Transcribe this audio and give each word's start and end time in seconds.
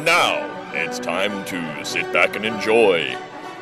And 0.00 0.06
now 0.06 0.72
it's 0.72 0.98
time 0.98 1.44
to 1.44 1.84
sit 1.84 2.10
back 2.10 2.34
and 2.34 2.46
enjoy 2.46 3.14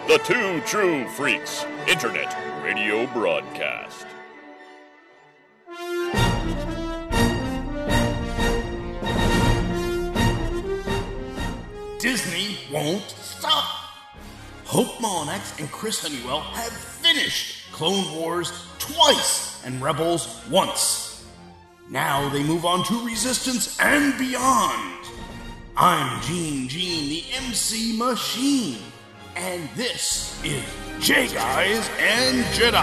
the 0.06 0.18
Two 0.18 0.60
True 0.60 1.08
Freaks 1.08 1.64
Internet 1.88 2.32
Radio 2.62 3.08
Broadcast. 3.08 4.06
Disney 11.98 12.58
won't 12.72 13.02
stop. 13.02 13.64
Hope 14.64 14.86
Molinax 15.00 15.58
and 15.58 15.68
Chris 15.72 16.02
Honeywell 16.02 16.42
have 16.42 16.70
finished 16.70 17.72
Clone 17.72 18.14
Wars 18.14 18.52
twice 18.78 19.60
and 19.64 19.82
Rebels 19.82 20.40
once. 20.48 21.26
Now 21.90 22.28
they 22.28 22.44
move 22.44 22.64
on 22.64 22.84
to 22.84 23.04
Resistance 23.04 23.76
and 23.80 24.16
beyond. 24.16 24.97
I'm 25.80 26.20
Gene 26.22 26.66
Gene, 26.66 27.08
the 27.08 27.22
MC 27.36 27.96
Machine, 27.96 28.82
and 29.36 29.68
this 29.76 30.36
is 30.42 30.64
J 30.98 31.28
Guys 31.28 31.88
and 32.00 32.44
Jedi. 32.46 32.82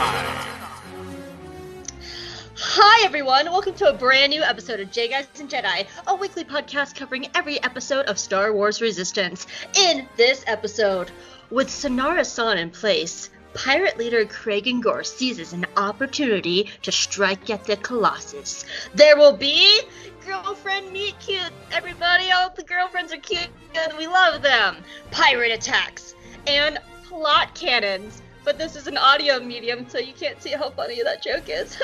Hi, 2.57 3.05
everyone. 3.05 3.47
Welcome 3.47 3.73
to 3.73 3.89
a 3.89 3.93
brand 3.93 4.29
new 4.29 4.41
episode 4.41 4.79
of 4.79 4.91
J 4.91 5.09
Guys 5.09 5.27
and 5.41 5.49
Jedi, 5.49 5.85
a 6.07 6.15
weekly 6.15 6.45
podcast 6.45 6.95
covering 6.95 7.27
every 7.35 7.61
episode 7.63 8.05
of 8.05 8.17
Star 8.17 8.53
Wars 8.53 8.81
Resistance. 8.81 9.45
In 9.77 10.07
this 10.15 10.45
episode, 10.47 11.11
with 11.51 11.67
Synara 11.67 12.25
San 12.25 12.57
in 12.57 12.69
place, 12.69 13.29
pirate 13.55 13.97
leader 13.97 14.23
Kragan 14.23 14.81
Gorr 14.81 15.03
seizes 15.03 15.51
an 15.51 15.65
opportunity 15.75 16.69
to 16.83 16.93
strike 16.93 17.49
at 17.49 17.65
the 17.65 17.75
Colossus. 17.75 18.63
There 18.93 19.17
will 19.17 19.35
be 19.35 19.81
girlfriend 20.25 20.91
meet 20.91 21.17
cute. 21.19 21.51
Everybody, 21.71 22.31
all 22.31 22.49
the 22.55 22.63
girlfriends 22.63 23.13
are 23.13 23.17
cute 23.17 23.49
and 23.75 23.97
we 23.97 24.07
love 24.07 24.41
them. 24.41 24.77
Pirate 25.11 25.51
attacks 25.51 26.15
and 26.47 26.79
plot 27.03 27.53
cannons 27.53 28.21
but 28.45 28.59
this 28.59 28.75
is 28.75 28.85
an 28.85 28.95
audio 28.95 29.39
medium, 29.39 29.89
so 29.89 29.97
you 29.97 30.13
can't 30.13 30.39
see 30.41 30.51
how 30.51 30.69
funny 30.69 31.01
that 31.01 31.23
joke 31.23 31.45
is. 31.49 31.81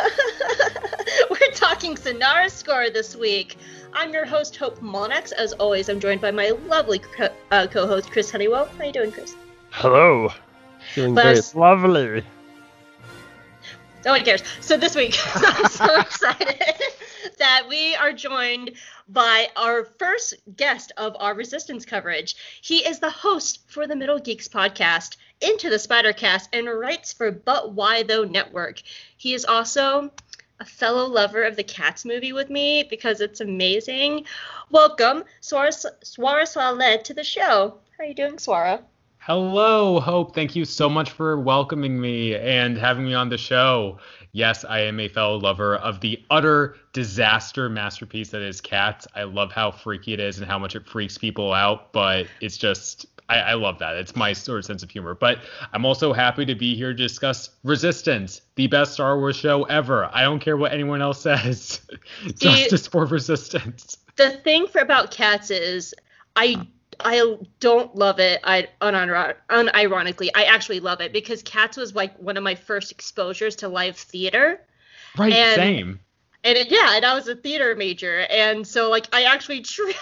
We're 1.30 1.52
talking 1.56 1.96
Synara 1.96 2.52
score 2.52 2.92
this 2.92 3.16
week. 3.16 3.58
I'm 3.94 4.14
your 4.14 4.26
host, 4.26 4.56
Hope 4.56 4.80
Monax. 4.80 5.32
As 5.32 5.54
always, 5.54 5.90
I'm 5.90 6.00
joined 6.00 6.22
by 6.22 6.30
my 6.30 6.52
lovely 6.68 7.00
co- 7.00 7.34
uh, 7.50 7.66
co-host, 7.66 8.12
Chris 8.12 8.30
Honeywell. 8.30 8.70
How 8.78 8.84
you 8.84 8.94
doing, 8.94 9.12
Chris? 9.12 9.36
Hello. 9.72 10.30
Doing 10.94 11.16
But 11.16 11.24
great. 11.24 11.56
Lovely. 11.56 12.24
No 14.04 14.14
one 14.14 14.26
cares. 14.26 14.42
So 14.62 14.78
this 14.78 14.96
week, 14.96 15.16
I'm 15.36 15.68
so 15.68 16.00
excited 16.00 16.60
that 17.38 17.68
we 17.70 17.96
are 17.96 18.12
joined 18.12 18.72
by 19.08 19.50
our 19.56 19.86
first 20.00 20.34
guest 20.56 20.92
of 20.98 21.16
our 21.20 21.36
resistance 21.36 21.86
coverage. 21.86 22.36
He 22.62 22.78
is 22.78 23.00
the 23.00 23.12
host 23.12 23.60
for 23.68 23.86
the 23.86 23.96
Middle 23.96 24.18
Geeks 24.18 24.48
podcast, 24.48 25.18
Into 25.40 25.70
the 25.70 25.78
Spider 25.78 26.14
Cast, 26.14 26.50
and 26.52 26.68
writes 26.68 27.14
for 27.14 27.30
But 27.30 27.74
Why 27.74 28.02
Though 28.02 28.24
Network. 28.24 28.82
He 29.18 29.36
is 29.36 29.46
also 29.46 30.12
a 30.60 30.66
fellow 30.66 31.06
lover 31.06 31.44
of 31.44 31.56
the 31.56 31.64
Cats 31.64 32.04
movie 32.04 32.34
with 32.34 32.50
me 32.50 32.84
because 32.84 33.22
it's 33.22 33.40
amazing. 33.42 34.26
Welcome, 34.72 35.26
Swara 35.42 35.70
Swara 36.04 36.48
Salih, 36.48 37.04
to 37.04 37.14
the 37.14 37.24
show. 37.24 37.78
How 37.98 38.04
are 38.04 38.08
you 38.08 38.16
doing, 38.16 38.38
Swara? 38.38 38.82
Hello, 39.26 40.00
Hope. 40.00 40.34
Thank 40.34 40.56
you 40.56 40.66
so 40.66 40.90
much 40.90 41.12
for 41.12 41.40
welcoming 41.40 42.02
me 42.02 42.36
and 42.36 42.76
having 42.76 43.06
me 43.06 43.14
on 43.14 43.30
the 43.30 43.38
show. 43.38 44.00
Yes, 44.32 44.66
I 44.66 44.80
am 44.80 45.00
a 45.00 45.08
fellow 45.08 45.38
lover 45.38 45.76
of 45.76 46.00
the 46.00 46.20
utter 46.32 46.78
disaster 46.92 47.70
masterpiece 47.70 48.32
that 48.32 48.42
is 48.42 48.60
Cats. 48.60 49.08
I 49.14 49.26
love 49.26 49.52
how 49.52 49.70
freaky 49.70 50.14
it 50.14 50.20
is 50.20 50.40
and 50.40 50.48
how 50.48 50.58
much 50.58 50.76
it 50.76 50.88
freaks 50.88 51.20
people 51.20 51.54
out, 51.54 51.94
but 51.94 52.26
it's 52.42 52.58
just. 52.58 53.06
I, 53.30 53.38
I 53.42 53.54
love 53.54 53.78
that. 53.78 53.96
It's 53.96 54.16
my 54.16 54.34
sort 54.34 54.58
of 54.58 54.66
sense 54.66 54.82
of 54.82 54.90
humor. 54.90 55.14
But 55.14 55.38
I'm 55.72 55.86
also 55.86 56.14
happy 56.14 56.44
to 56.44 56.56
be 56.56 56.76
here 56.76 56.92
to 56.92 56.98
discuss 56.98 57.52
Resistance, 57.64 58.42
the 58.56 58.66
best 58.66 58.94
Star 58.94 59.20
Wars 59.20 59.36
show 59.36 59.66
ever. 59.66 60.10
I 60.12 60.24
don't 60.24 60.40
care 60.40 60.58
what 60.58 60.74
anyone 60.74 61.04
else 61.04 61.22
says. 61.22 61.80
Justice 62.40 62.88
for 62.88 63.06
Resistance. 63.06 63.98
the 64.16 64.32
thing 64.32 64.66
for 64.66 64.82
about 64.82 65.12
cats 65.12 65.52
is 65.52 65.94
I 66.36 66.66
I 67.00 67.38
don't 67.60 67.96
love 67.96 68.20
it. 68.20 68.40
I 68.44 68.68
unir- 68.82 69.36
unironically, 69.50 70.30
I 70.36 70.44
actually 70.44 70.80
love 70.80 71.02
it 71.02 71.14
because 71.14 71.42
Cats 71.44 71.78
was 71.78 71.96
like 71.96 72.18
one 72.18 72.38
of 72.38 72.44
my 72.44 72.56
first 72.56 72.92
exposures 72.92 73.56
to 73.58 73.68
live 73.70 73.98
theater. 73.98 74.62
Right, 75.18 75.34
And- 75.34 75.56
same. 75.56 76.00
And 76.44 76.58
it, 76.58 76.72
yeah, 76.72 76.96
and 76.96 77.06
I 77.06 77.14
was 77.14 77.28
a 77.28 77.36
theater 77.36 77.76
major, 77.76 78.22
and 78.22 78.66
so 78.66 78.90
like 78.90 79.06
I 79.14 79.26
actually 79.26 79.62
truly 79.62 79.94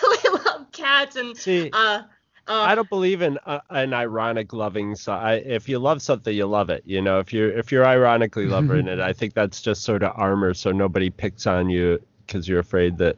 love 0.46 0.72
Cats, 0.72 1.18
and 1.18 1.36
See, 1.36 1.70
uh, 1.74 1.76
uh, 1.78 2.04
I 2.48 2.76
don't 2.76 2.88
believe 2.90 3.22
in 3.22 3.38
uh, 3.46 3.60
an 3.70 3.94
ironic 3.94 4.54
loving. 4.54 4.96
So 4.96 5.12
I, 5.12 5.34
if 5.34 5.68
you 5.68 5.80
love 5.80 6.02
something, 6.02 6.34
you 6.34 6.46
love 6.46 6.70
it. 6.70 6.84
You 6.86 7.02
know, 7.02 7.20
if 7.20 7.34
you're 7.34 7.52
if 7.52 7.74
you're 7.74 7.86
ironically 7.86 8.46
loving 8.48 8.88
it, 8.88 9.02
I 9.02 9.12
think 9.12 9.34
that's 9.34 9.62
just 9.62 9.84
sort 9.84 10.02
of 10.02 10.14
armor, 10.16 10.54
so 10.54 10.72
nobody 10.72 11.10
picks 11.10 11.46
on 11.46 11.70
you 11.70 12.02
because 12.26 12.48
you're 12.48 12.60
afraid 12.60 12.98
that 13.00 13.18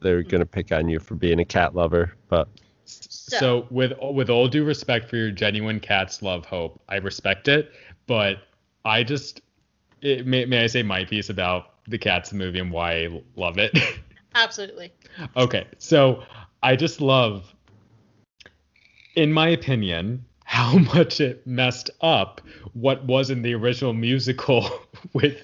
they're 0.00 0.22
gonna 0.22 0.46
pick 0.46 0.70
on 0.70 0.88
you 0.88 1.00
for 1.00 1.16
being 1.16 1.40
a 1.40 1.44
cat 1.44 1.74
lover. 1.74 2.14
But 2.28 2.46
So, 2.90 3.66
with 3.70 3.92
with 4.00 4.28
all 4.28 4.48
due 4.48 4.64
respect 4.64 5.08
for 5.08 5.16
your 5.16 5.30
genuine 5.30 5.80
cat's 5.80 6.22
love, 6.22 6.44
hope, 6.44 6.80
I 6.88 6.96
respect 6.96 7.48
it, 7.48 7.72
but 8.06 8.38
I 8.84 9.02
just 9.04 9.42
it, 10.02 10.26
may, 10.26 10.44
may 10.46 10.64
I 10.64 10.66
say 10.66 10.82
my 10.82 11.04
piece 11.04 11.28
about 11.28 11.74
the 11.86 11.98
Cats 11.98 12.32
movie 12.32 12.58
and 12.58 12.70
why 12.70 13.04
I 13.04 13.22
love 13.36 13.58
it. 13.58 13.76
absolutely. 14.34 14.92
okay, 15.36 15.66
so 15.78 16.22
I 16.62 16.76
just 16.76 17.00
love, 17.00 17.54
in 19.14 19.32
my 19.32 19.48
opinion, 19.48 20.24
how 20.50 20.78
much 20.78 21.20
it 21.20 21.46
messed 21.46 21.90
up 22.00 22.40
what 22.72 23.04
was 23.04 23.30
in 23.30 23.42
the 23.42 23.54
original 23.54 23.92
musical 23.92 24.68
with 25.12 25.36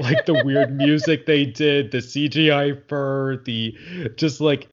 like 0.00 0.26
the 0.26 0.42
weird 0.44 0.76
music 0.76 1.24
they 1.24 1.46
did, 1.46 1.90
the 1.90 1.98
CGI 1.98 2.86
fur, 2.86 3.38
the 3.38 3.74
just 4.16 4.40
like 4.40 4.68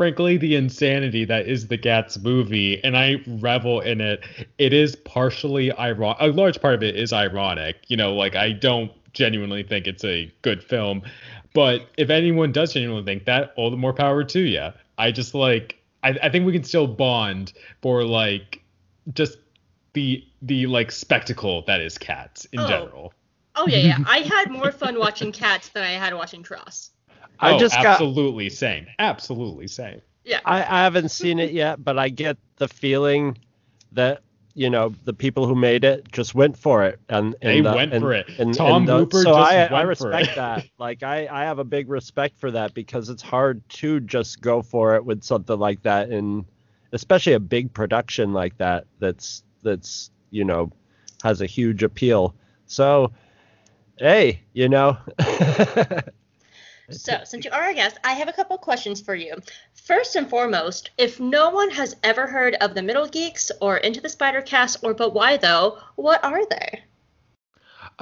frankly 0.00 0.38
the 0.38 0.56
insanity 0.56 1.26
that 1.26 1.46
is 1.46 1.68
the 1.68 1.76
Cats 1.76 2.18
movie, 2.18 2.82
and 2.82 2.96
I 2.96 3.16
revel 3.26 3.80
in 3.82 4.00
it. 4.00 4.24
It 4.56 4.72
is 4.72 4.96
partially 4.96 5.70
ironic. 5.72 6.16
A 6.20 6.28
large 6.28 6.58
part 6.58 6.72
of 6.72 6.82
it 6.82 6.96
is 6.96 7.12
ironic. 7.12 7.76
You 7.88 7.98
know, 7.98 8.14
like 8.14 8.34
I 8.34 8.52
don't 8.52 8.90
genuinely 9.12 9.62
think 9.62 9.86
it's 9.86 10.02
a 10.02 10.32
good 10.40 10.64
film, 10.64 11.02
but 11.52 11.86
if 11.98 12.08
anyone 12.08 12.50
does 12.50 12.72
genuinely 12.72 13.04
think 13.04 13.26
that, 13.26 13.52
all 13.56 13.70
the 13.70 13.76
more 13.76 13.92
power 13.92 14.24
to 14.24 14.40
you. 14.40 14.70
I 14.96 15.12
just 15.12 15.34
like. 15.34 15.76
I, 16.02 16.18
I 16.22 16.30
think 16.30 16.46
we 16.46 16.52
can 16.54 16.64
still 16.64 16.86
bond 16.86 17.52
for 17.82 18.02
like 18.02 18.62
just 19.12 19.36
the 19.92 20.24
the 20.40 20.66
like 20.66 20.90
spectacle 20.92 21.62
that 21.66 21.82
is 21.82 21.98
Cats 21.98 22.46
in 22.52 22.60
Oh. 22.60 22.66
general. 22.66 23.12
Oh 23.54 23.66
yeah, 23.68 23.76
yeah. 23.76 23.98
I 24.06 24.20
had 24.20 24.50
more 24.50 24.72
fun 24.72 24.98
watching 24.98 25.30
Cats 25.30 25.68
than 25.68 25.82
I 25.82 25.90
had 25.90 26.14
watching 26.14 26.42
TROS. 26.42 26.88
I 27.40 27.52
oh, 27.54 27.58
just 27.58 27.74
got 27.74 27.86
absolutely 27.86 28.50
same. 28.50 28.86
Absolutely 28.98 29.66
same. 29.68 30.00
Yeah. 30.24 30.40
I, 30.44 30.58
I 30.58 30.82
haven't 30.84 31.08
seen 31.10 31.38
it 31.38 31.52
yet, 31.52 31.82
but 31.82 31.98
I 31.98 32.08
get 32.10 32.36
the 32.56 32.68
feeling 32.68 33.38
that 33.92 34.22
you 34.54 34.68
know 34.68 34.92
the 35.04 35.12
people 35.14 35.46
who 35.46 35.54
made 35.54 35.84
it 35.84 36.10
just 36.10 36.34
went 36.34 36.56
for 36.56 36.84
it 36.84 36.98
and, 37.08 37.36
and 37.40 37.50
They 37.50 37.60
the- 37.60 37.72
went 37.72 37.92
and- 37.94 38.02
for 38.02 38.12
it. 38.12 38.28
and- 38.38 38.52
Tom 38.52 38.82
and 38.82 38.88
the- 38.88 38.98
Hooper 38.98 39.22
so 39.22 39.32
just 39.32 39.52
I, 39.52 39.66
I 39.66 39.84
went 39.84 39.98
for 39.98 40.08
respect 40.08 40.32
it. 40.32 40.36
that 40.36 40.66
like 40.78 41.02
I, 41.02 41.28
I 41.30 41.44
have 41.44 41.58
a 41.60 41.64
big 41.64 41.88
respect 41.88 42.36
for 42.38 42.50
that 42.50 42.74
because 42.74 43.08
it's 43.08 43.22
hard 43.22 43.66
to 43.70 44.00
just 44.00 44.40
go 44.40 44.60
for 44.60 44.96
it 44.96 45.04
with 45.04 45.22
something 45.22 45.58
like 45.58 45.82
that 45.82 46.08
and 46.10 46.44
especially 46.92 47.34
a 47.34 47.40
big 47.40 47.72
production 47.72 48.32
like 48.32 48.56
that 48.58 48.86
that's 48.98 49.44
that's 49.62 50.10
you 50.30 50.44
know 50.44 50.72
has 51.22 51.40
a 51.40 51.46
huge 51.46 51.84
appeal 51.84 52.34
so 52.66 53.12
hey 53.98 54.40
you 54.52 54.68
know 54.68 54.98
So, 56.90 57.20
since 57.24 57.44
you 57.44 57.50
are 57.50 57.68
a 57.68 57.74
guest, 57.74 57.98
I 58.04 58.12
have 58.14 58.28
a 58.28 58.32
couple 58.32 58.58
questions 58.58 59.00
for 59.00 59.14
you. 59.14 59.36
First 59.74 60.16
and 60.16 60.28
foremost, 60.28 60.90
if 60.98 61.20
no 61.20 61.50
one 61.50 61.70
has 61.70 61.96
ever 62.02 62.26
heard 62.26 62.54
of 62.60 62.74
the 62.74 62.82
Middle 62.82 63.06
Geeks 63.06 63.50
or 63.60 63.76
Into 63.78 64.00
the 64.00 64.08
Spider 64.08 64.42
Cast 64.42 64.78
or 64.82 64.94
But 64.94 65.14
Why 65.14 65.36
Though, 65.36 65.78
what 65.96 66.22
are 66.24 66.44
they? 66.46 66.82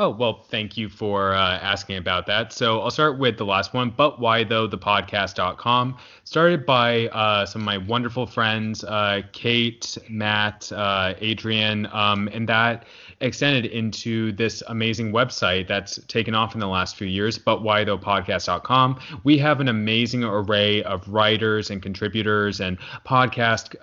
Oh, 0.00 0.10
well, 0.10 0.44
thank 0.48 0.76
you 0.76 0.88
for 0.88 1.34
uh, 1.34 1.58
asking 1.58 1.96
about 1.96 2.26
that. 2.26 2.52
So 2.52 2.80
I'll 2.80 2.90
start 2.92 3.18
with 3.18 3.36
the 3.36 3.44
last 3.44 3.74
one, 3.74 3.90
but 3.90 4.20
why 4.20 4.44
though, 4.44 4.68
the 4.68 4.78
podcast.com. 4.78 5.96
Started 6.22 6.64
by 6.64 7.08
uh, 7.08 7.44
some 7.46 7.62
of 7.62 7.66
my 7.66 7.78
wonderful 7.78 8.24
friends, 8.24 8.84
uh, 8.84 9.22
Kate, 9.32 9.98
Matt, 10.08 10.70
uh, 10.70 11.14
Adrian, 11.18 11.86
um, 11.86 12.28
and 12.32 12.48
that 12.48 12.86
extended 13.20 13.66
into 13.66 14.32
this 14.32 14.62
amazing 14.68 15.12
website 15.12 15.66
that's 15.66 15.98
taken 16.06 16.34
off 16.34 16.54
in 16.54 16.60
the 16.60 16.68
last 16.68 16.96
few 16.96 17.06
years, 17.06 17.38
but 17.38 17.62
why 17.62 17.84
though 17.84 17.98
podcast.com. 17.98 19.00
We 19.24 19.38
have 19.38 19.60
an 19.60 19.68
amazing 19.68 20.24
array 20.24 20.82
of 20.84 21.08
writers 21.08 21.70
and 21.70 21.82
contributors 21.82 22.60
and 22.60 22.78
podcast 23.04 23.74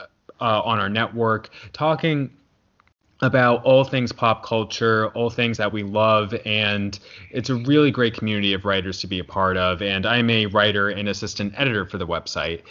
uh, 0.42 0.62
on 0.62 0.80
our 0.80 0.90
network 0.90 1.50
talking 1.74 2.32
about 3.22 3.64
all 3.64 3.84
things 3.84 4.12
pop 4.12 4.46
culture, 4.46 5.08
all 5.10 5.30
things 5.30 5.58
that 5.58 5.72
we 5.72 5.84
love, 5.84 6.36
and 6.46 7.00
it's 7.32 7.50
a 7.50 7.56
really 7.56 7.90
great 7.90 8.14
community 8.14 8.54
of 8.54 8.66
writers 8.66 9.00
to 9.00 9.08
be 9.08 9.20
a 9.20 9.24
part 9.24 9.58
of. 9.58 9.82
And 9.82 10.06
I'm 10.06 10.30
a 10.30 10.48
writer 10.48 10.90
and 10.90 11.08
assistant 11.08 11.54
editor 11.56 11.86
for 11.86 11.98
the 11.98 12.06
website. 12.06 12.62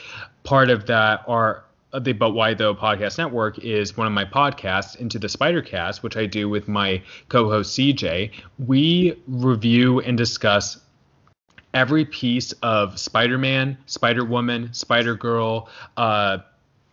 Part 0.42 0.68
of 0.68 0.86
that 0.86 1.22
are 1.26 1.64
the 2.00 2.12
But 2.12 2.30
Why 2.30 2.54
Though 2.54 2.74
podcast 2.74 3.18
network 3.18 3.58
is 3.58 3.96
one 3.96 4.06
of 4.06 4.12
my 4.12 4.24
podcasts, 4.24 4.96
Into 4.96 5.18
the 5.18 5.28
Spider 5.28 5.62
Cast, 5.62 6.02
which 6.02 6.16
I 6.16 6.26
do 6.26 6.48
with 6.48 6.68
my 6.68 7.02
co-host 7.28 7.78
CJ. 7.78 8.32
We 8.58 9.16
review 9.26 10.00
and 10.00 10.16
discuss 10.16 10.78
every 11.72 12.04
piece 12.04 12.52
of 12.62 12.98
Spider-Man, 12.98 13.76
Spider-Woman, 13.86 14.72
Spider-Girl, 14.72 15.68
uh, 15.96 16.38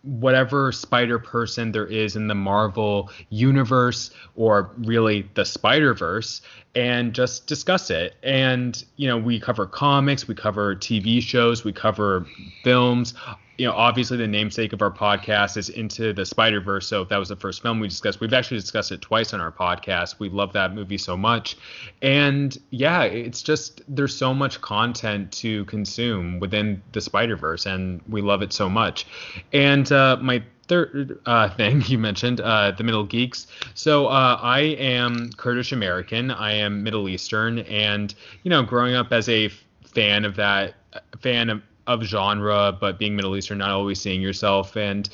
whatever 0.02 0.72
Spider 0.72 1.18
Person 1.18 1.70
there 1.72 1.86
is 1.86 2.16
in 2.16 2.26
the 2.26 2.34
Marvel 2.34 3.10
universe 3.30 4.10
or 4.34 4.72
really 4.78 5.28
the 5.34 5.44
Spider 5.44 5.94
Verse 5.94 6.42
and 6.74 7.14
just 7.14 7.46
discuss 7.46 7.90
it. 7.90 8.14
And, 8.22 8.82
you 8.96 9.06
know, 9.06 9.18
we 9.18 9.38
cover 9.38 9.66
comics, 9.66 10.26
we 10.26 10.34
cover 10.34 10.74
TV 10.74 11.22
shows, 11.22 11.64
we 11.64 11.72
cover 11.72 12.26
films, 12.64 13.14
you 13.58 13.66
know, 13.66 13.72
obviously 13.72 14.16
the 14.16 14.26
namesake 14.26 14.72
of 14.72 14.82
our 14.82 14.90
podcast 14.90 15.56
is 15.56 15.68
Into 15.68 16.12
the 16.12 16.24
Spider 16.24 16.60
Verse. 16.60 16.88
So 16.88 17.04
that 17.04 17.16
was 17.16 17.28
the 17.28 17.36
first 17.36 17.62
film 17.62 17.80
we 17.80 17.88
discussed, 17.88 18.20
we've 18.20 18.32
actually 18.32 18.60
discussed 18.60 18.92
it 18.92 19.00
twice 19.00 19.34
on 19.34 19.40
our 19.40 19.52
podcast. 19.52 20.18
We 20.18 20.28
love 20.28 20.52
that 20.54 20.74
movie 20.74 20.98
so 20.98 21.16
much, 21.16 21.56
and 22.00 22.56
yeah, 22.70 23.02
it's 23.02 23.42
just 23.42 23.82
there's 23.88 24.16
so 24.16 24.32
much 24.32 24.60
content 24.60 25.32
to 25.32 25.64
consume 25.66 26.40
within 26.40 26.82
the 26.92 27.00
Spider 27.00 27.36
Verse, 27.36 27.66
and 27.66 28.00
we 28.08 28.22
love 28.22 28.42
it 28.42 28.52
so 28.52 28.68
much. 28.68 29.06
And 29.52 29.90
uh, 29.92 30.16
my 30.20 30.42
third 30.68 31.18
uh, 31.26 31.48
thing 31.56 31.82
you 31.86 31.98
mentioned, 31.98 32.40
uh, 32.40 32.70
the 32.72 32.84
Middle 32.84 33.04
Geeks. 33.04 33.46
So 33.74 34.06
uh, 34.06 34.38
I 34.40 34.60
am 34.60 35.30
Kurdish 35.36 35.72
American. 35.72 36.30
I 36.30 36.54
am 36.54 36.82
Middle 36.82 37.08
Eastern, 37.08 37.60
and 37.60 38.14
you 38.42 38.50
know, 38.50 38.62
growing 38.62 38.94
up 38.94 39.12
as 39.12 39.28
a 39.28 39.48
fan 39.84 40.24
of 40.24 40.36
that, 40.36 40.74
fan 41.20 41.50
of 41.50 41.62
of 41.86 42.02
genre, 42.02 42.76
but 42.78 42.98
being 42.98 43.16
Middle 43.16 43.36
Eastern, 43.36 43.58
not 43.58 43.70
always 43.70 44.00
seeing 44.00 44.20
yourself. 44.20 44.76
And 44.76 45.08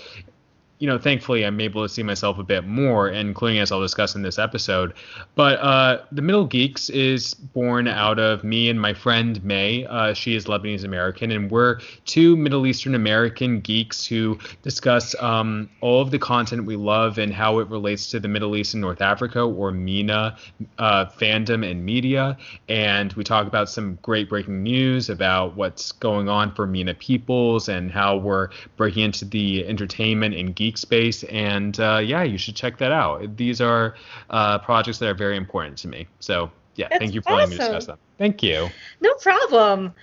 you 0.78 0.86
know, 0.86 0.98
thankfully, 0.98 1.44
I'm 1.44 1.60
able 1.60 1.82
to 1.82 1.88
see 1.88 2.02
myself 2.02 2.38
a 2.38 2.44
bit 2.44 2.64
more, 2.64 3.08
including 3.08 3.58
as 3.58 3.72
I'll 3.72 3.80
discuss 3.80 4.14
in 4.14 4.22
this 4.22 4.38
episode. 4.38 4.94
But 5.34 5.58
uh, 5.58 6.02
the 6.12 6.22
Middle 6.22 6.46
Geeks 6.46 6.88
is 6.90 7.34
born 7.34 7.88
out 7.88 8.20
of 8.20 8.44
me 8.44 8.70
and 8.70 8.80
my 8.80 8.94
friend 8.94 9.42
May. 9.44 9.86
Uh, 9.86 10.14
she 10.14 10.36
is 10.36 10.46
Lebanese 10.46 10.84
American, 10.84 11.32
and 11.32 11.50
we're 11.50 11.80
two 12.04 12.36
Middle 12.36 12.66
Eastern 12.66 12.94
American 12.94 13.60
geeks 13.60 14.06
who 14.06 14.38
discuss 14.62 15.16
um, 15.20 15.68
all 15.80 16.00
of 16.00 16.12
the 16.12 16.18
content 16.18 16.64
we 16.64 16.76
love 16.76 17.18
and 17.18 17.32
how 17.32 17.58
it 17.58 17.68
relates 17.68 18.10
to 18.10 18.20
the 18.20 18.28
Middle 18.28 18.56
East 18.56 18.74
and 18.74 18.80
North 18.80 19.02
Africa, 19.02 19.40
or 19.40 19.72
MENA 19.72 20.36
uh, 20.78 21.06
fandom 21.06 21.68
and 21.68 21.84
media. 21.84 22.36
And 22.68 23.12
we 23.14 23.24
talk 23.24 23.48
about 23.48 23.68
some 23.68 23.98
great 24.02 24.28
breaking 24.28 24.62
news 24.62 25.10
about 25.10 25.56
what's 25.56 25.90
going 25.90 26.28
on 26.28 26.54
for 26.54 26.66
MENA 26.66 26.94
peoples 26.94 27.68
and 27.68 27.90
how 27.90 28.16
we're 28.16 28.50
breaking 28.76 29.02
into 29.02 29.24
the 29.24 29.66
entertainment 29.66 30.36
and 30.36 30.54
geek 30.54 30.67
space. 30.76 31.22
And 31.24 31.78
uh, 31.80 32.00
yeah, 32.04 32.22
you 32.22 32.36
should 32.38 32.56
check 32.56 32.78
that 32.78 32.92
out. 32.92 33.36
These 33.36 33.60
are 33.60 33.94
uh, 34.30 34.58
projects 34.58 34.98
that 34.98 35.08
are 35.08 35.14
very 35.14 35.36
important 35.36 35.78
to 35.78 35.88
me. 35.88 36.06
So 36.20 36.50
yeah, 36.74 36.88
That's 36.90 37.00
thank 37.00 37.14
you 37.14 37.22
for 37.22 37.32
letting 37.32 37.50
me 37.50 37.56
discuss 37.56 37.86
them. 37.86 37.98
Thank 38.18 38.42
you. 38.42 38.68
No 39.00 39.14
problem. 39.14 39.94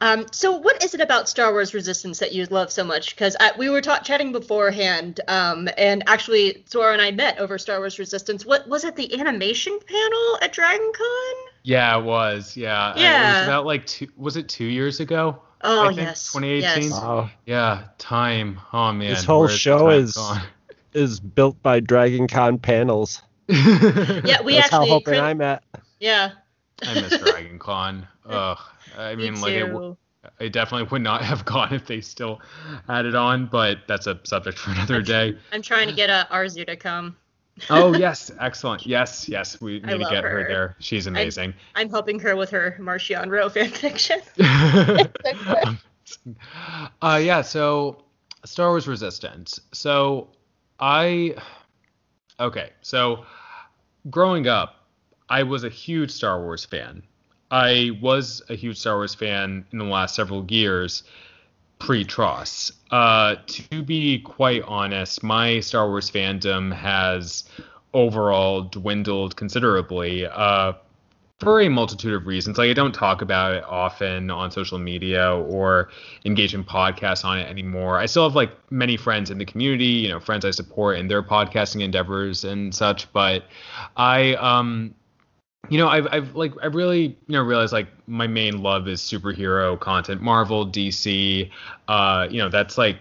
Um, 0.00 0.26
so, 0.32 0.52
what 0.52 0.82
is 0.82 0.94
it 0.94 1.00
about 1.00 1.28
Star 1.28 1.52
Wars 1.52 1.72
Resistance 1.72 2.18
that 2.18 2.32
you 2.32 2.44
love 2.46 2.72
so 2.72 2.84
much? 2.84 3.14
Because 3.14 3.36
we 3.56 3.70
were 3.70 3.80
ta- 3.80 4.00
chatting 4.00 4.32
beforehand, 4.32 5.20
um, 5.28 5.68
and 5.78 6.02
actually, 6.08 6.64
Zora 6.68 6.92
and 6.92 7.00
I 7.00 7.12
met 7.12 7.38
over 7.38 7.56
Star 7.58 7.78
Wars 7.78 7.98
Resistance. 7.98 8.44
What 8.44 8.68
was 8.68 8.84
it? 8.84 8.96
The 8.96 9.18
animation 9.20 9.78
panel 9.86 10.38
at 10.42 10.52
Dragon 10.52 10.92
Con? 10.94 11.52
Yeah, 11.62 11.96
it 11.98 12.04
was. 12.04 12.56
Yeah. 12.56 12.92
It 12.94 13.00
Yeah. 13.00 13.38
was 13.38 13.46
about 13.48 13.66
like 13.66 13.86
two. 13.86 14.08
Was 14.16 14.36
it 14.36 14.48
two 14.48 14.64
years 14.66 15.00
ago? 15.00 15.40
Oh 15.64 15.84
I 15.84 15.88
think 15.88 15.98
yes, 16.00 16.32
2018. 16.32 16.82
yes. 16.82 16.92
Wow. 16.92 17.30
Yeah. 17.46 17.84
Time. 17.98 18.60
Oh 18.72 18.92
man. 18.92 19.10
This 19.10 19.24
whole 19.24 19.40
where's 19.40 19.58
show 19.58 19.88
is 19.90 20.12
gone? 20.12 20.42
is 20.92 21.18
built 21.20 21.60
by 21.62 21.80
Dragon 21.80 22.28
Con 22.28 22.58
panels. 22.58 23.22
Yeah, 23.48 24.42
we 24.42 24.54
That's 24.54 24.70
how 24.70 24.82
actually. 24.82 24.88
hoping 24.88 25.20
I'm 25.20 25.40
at. 25.40 25.62
yeah. 26.00 26.30
I 26.82 26.94
miss 26.94 27.18
Dragon 27.18 27.58
Con. 27.58 28.06
Ugh. 28.26 28.58
I 28.96 29.14
Me 29.14 29.30
mean, 29.30 29.40
like, 29.40 29.52
it, 29.52 29.66
w- 29.66 29.96
too. 30.22 30.30
I 30.40 30.48
definitely 30.48 30.88
would 30.90 31.02
not 31.02 31.22
have 31.22 31.44
gone 31.44 31.74
if 31.74 31.86
they 31.86 32.00
still 32.00 32.40
had 32.86 33.04
it 33.06 33.14
on, 33.14 33.46
but 33.46 33.80
that's 33.86 34.06
a 34.06 34.18
subject 34.24 34.58
for 34.58 34.70
another 34.70 35.02
day. 35.02 35.36
I'm 35.52 35.62
trying 35.62 35.88
to 35.88 35.94
get 35.94 36.08
a 36.10 36.26
Arzu 36.30 36.64
to 36.66 36.76
come. 36.76 37.16
Oh 37.70 37.94
yes, 37.98 38.30
excellent. 38.40 38.86
Yes, 38.86 39.28
yes, 39.28 39.60
we 39.60 39.80
need 39.80 39.98
to 39.98 39.98
get 39.98 40.24
her. 40.24 40.30
her. 40.42 40.48
there. 40.48 40.76
She's 40.78 41.06
amazing. 41.06 41.54
I'm 41.74 41.90
helping 41.90 42.18
her 42.20 42.36
with 42.36 42.50
her 42.50 42.76
Martian 42.78 43.30
Row 43.30 43.48
fanfiction. 43.48 44.20
uh, 47.02 47.20
yeah. 47.22 47.42
So, 47.42 48.04
Star 48.44 48.70
Wars 48.70 48.88
Resistance. 48.88 49.60
So, 49.72 50.28
I 50.80 51.34
okay. 52.40 52.70
So, 52.82 53.24
growing 54.10 54.48
up, 54.48 54.86
I 55.28 55.42
was 55.42 55.64
a 55.64 55.70
huge 55.70 56.10
Star 56.10 56.40
Wars 56.40 56.64
fan. 56.64 57.02
I 57.50 57.90
was 58.00 58.42
a 58.48 58.54
huge 58.54 58.78
Star 58.78 58.96
Wars 58.96 59.14
fan 59.14 59.64
in 59.70 59.78
the 59.78 59.84
last 59.84 60.14
several 60.14 60.44
years 60.50 61.04
pre-TROS. 61.84 62.72
Uh, 62.90 63.36
to 63.46 63.82
be 63.82 64.18
quite 64.20 64.62
honest, 64.62 65.22
my 65.22 65.60
Star 65.60 65.86
Wars 65.86 66.10
fandom 66.10 66.74
has 66.74 67.44
overall 67.92 68.62
dwindled 68.62 69.36
considerably. 69.36 70.26
Uh, 70.26 70.72
for 71.40 71.60
a 71.60 71.68
multitude 71.68 72.14
of 72.14 72.26
reasons. 72.26 72.56
Like 72.56 72.70
I 72.70 72.72
don't 72.72 72.94
talk 72.94 73.20
about 73.20 73.54
it 73.54 73.64
often 73.64 74.30
on 74.30 74.50
social 74.50 74.78
media 74.78 75.34
or 75.36 75.90
engage 76.24 76.54
in 76.54 76.64
podcasts 76.64 77.24
on 77.24 77.38
it 77.38 77.48
anymore. 77.48 77.98
I 77.98 78.06
still 78.06 78.22
have 78.22 78.34
like 78.36 78.52
many 78.70 78.96
friends 78.96 79.30
in 79.30 79.36
the 79.36 79.44
community, 79.44 79.84
you 79.84 80.08
know, 80.08 80.20
friends 80.20 80.44
I 80.44 80.52
support 80.52 80.96
in 80.98 81.08
their 81.08 81.22
podcasting 81.22 81.82
endeavors 81.82 82.44
and 82.44 82.74
such, 82.74 83.12
but 83.12 83.44
I 83.96 84.36
um 84.36 84.94
you 85.68 85.78
know, 85.78 85.88
I've 85.88 86.06
I've 86.10 86.34
like 86.34 86.52
I've 86.62 86.74
really, 86.74 87.16
you 87.26 87.32
know, 87.36 87.42
realized 87.42 87.72
like 87.72 87.88
my 88.06 88.26
main 88.26 88.62
love 88.62 88.88
is 88.88 89.00
superhero 89.00 89.78
content, 89.78 90.20
Marvel, 90.20 90.66
DC, 90.66 91.50
uh, 91.88 92.28
you 92.30 92.38
know, 92.38 92.48
that's 92.48 92.78
like 92.78 92.98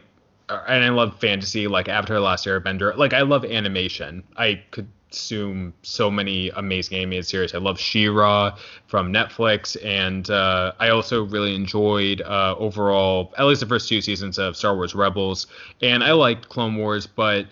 and 0.49 0.83
I 0.83 0.89
love 0.89 1.19
fantasy 1.19 1.67
like 1.67 1.87
Avatar: 1.87 2.19
Last 2.19 2.45
Airbender. 2.45 2.95
Like 2.97 3.13
I 3.13 3.21
love 3.21 3.45
animation. 3.45 4.23
I 4.37 4.61
could 4.71 4.87
consume 5.13 5.73
so 5.83 6.09
many 6.09 6.49
amazing 6.49 6.97
animated 6.97 7.27
series. 7.27 7.53
I 7.53 7.59
love 7.59 7.79
She-Ra 7.79 8.57
from 8.87 9.13
Netflix, 9.13 9.77
and 9.83 10.29
uh, 10.29 10.73
I 10.79 10.89
also 10.89 11.23
really 11.23 11.55
enjoyed 11.55 12.21
uh, 12.21 12.55
overall 12.57 13.31
at 13.37 13.45
least 13.45 13.61
the 13.61 13.67
first 13.67 13.87
two 13.87 14.01
seasons 14.01 14.39
of 14.39 14.57
Star 14.57 14.75
Wars 14.75 14.95
Rebels, 14.95 15.47
and 15.81 16.03
I 16.03 16.13
liked 16.13 16.49
Clone 16.49 16.75
Wars, 16.75 17.07
but 17.07 17.45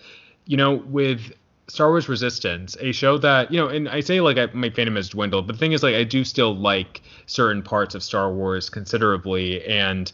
you 0.45 0.57
know 0.57 0.75
with 0.75 1.33
Star 1.71 1.89
Wars 1.89 2.09
Resistance, 2.09 2.75
a 2.81 2.91
show 2.91 3.17
that 3.19 3.49
you 3.49 3.57
know, 3.57 3.69
and 3.69 3.87
I 3.87 4.01
say 4.01 4.19
like 4.19 4.37
I, 4.37 4.47
my 4.53 4.69
fandom 4.69 4.97
has 4.97 5.09
dwindled, 5.09 5.47
but 5.47 5.53
the 5.53 5.57
thing 5.57 5.71
is 5.71 5.81
like 5.81 5.95
I 5.95 6.03
do 6.03 6.25
still 6.25 6.53
like 6.53 7.01
certain 7.27 7.63
parts 7.63 7.95
of 7.95 8.03
Star 8.03 8.33
Wars 8.33 8.69
considerably, 8.69 9.63
and 9.63 10.11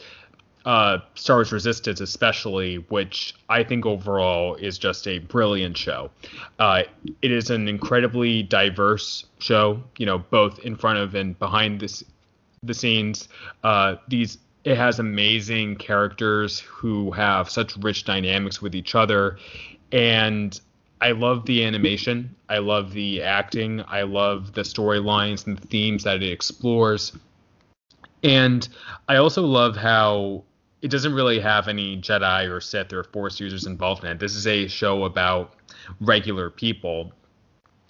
uh, 0.66 1.00
Star 1.16 1.38
Wars 1.38 1.52
Resistance, 1.52 2.00
especially, 2.00 2.76
which 2.90 3.34
I 3.50 3.64
think 3.64 3.88
overall 3.88 4.54
is 4.56 4.78
just 4.78 5.08
a 5.08 5.18
brilliant 5.18 5.76
show. 5.76 6.12
Uh, 6.60 6.84
it 7.24 7.32
is 7.32 7.50
an 7.50 7.68
incredibly 7.68 8.44
diverse 8.44 9.26
show, 9.40 9.82
you 9.98 10.06
know, 10.06 10.20
both 10.20 10.60
in 10.60 10.76
front 10.76 11.00
of 11.00 11.16
and 11.16 11.40
behind 11.40 11.80
this, 11.80 12.04
the 12.62 12.76
scenes. 12.76 13.30
Uh, 13.64 13.96
these 14.08 14.38
it 14.64 14.78
has 14.78 15.00
amazing 15.00 15.78
characters 15.78 16.60
who 16.60 17.10
have 17.12 17.50
such 17.50 17.76
rich 17.78 18.04
dynamics 18.04 18.62
with 18.62 18.76
each 18.76 18.94
other, 18.94 19.40
and 19.92 20.60
I 21.00 21.12
love 21.12 21.46
the 21.46 21.64
animation. 21.64 22.36
I 22.50 22.58
love 22.58 22.92
the 22.92 23.22
acting. 23.22 23.84
I 23.88 24.02
love 24.02 24.54
the 24.54 24.62
storylines 24.62 25.46
and 25.46 25.58
the 25.58 25.68
themes 25.68 26.04
that 26.04 26.24
it 26.24 26.32
explores. 26.32 27.14
And 28.24 28.68
I 29.08 29.18
also 29.18 29.44
love 29.44 29.76
how 29.76 30.44
it 30.82 30.90
doesn't 30.90 31.14
really 31.14 31.40
have 31.40 31.68
any 31.68 31.98
Jedi 31.98 32.50
or 32.50 32.60
Sith 32.62 32.94
or 32.94 33.04
Force 33.04 33.40
users 33.40 33.66
involved 33.66 34.04
in 34.04 34.12
it. 34.12 34.20
This 34.20 34.36
is 34.36 34.48
a 34.48 34.68
show 34.68 35.06
about 35.06 35.54
regular 36.02 36.50
people, 36.50 37.12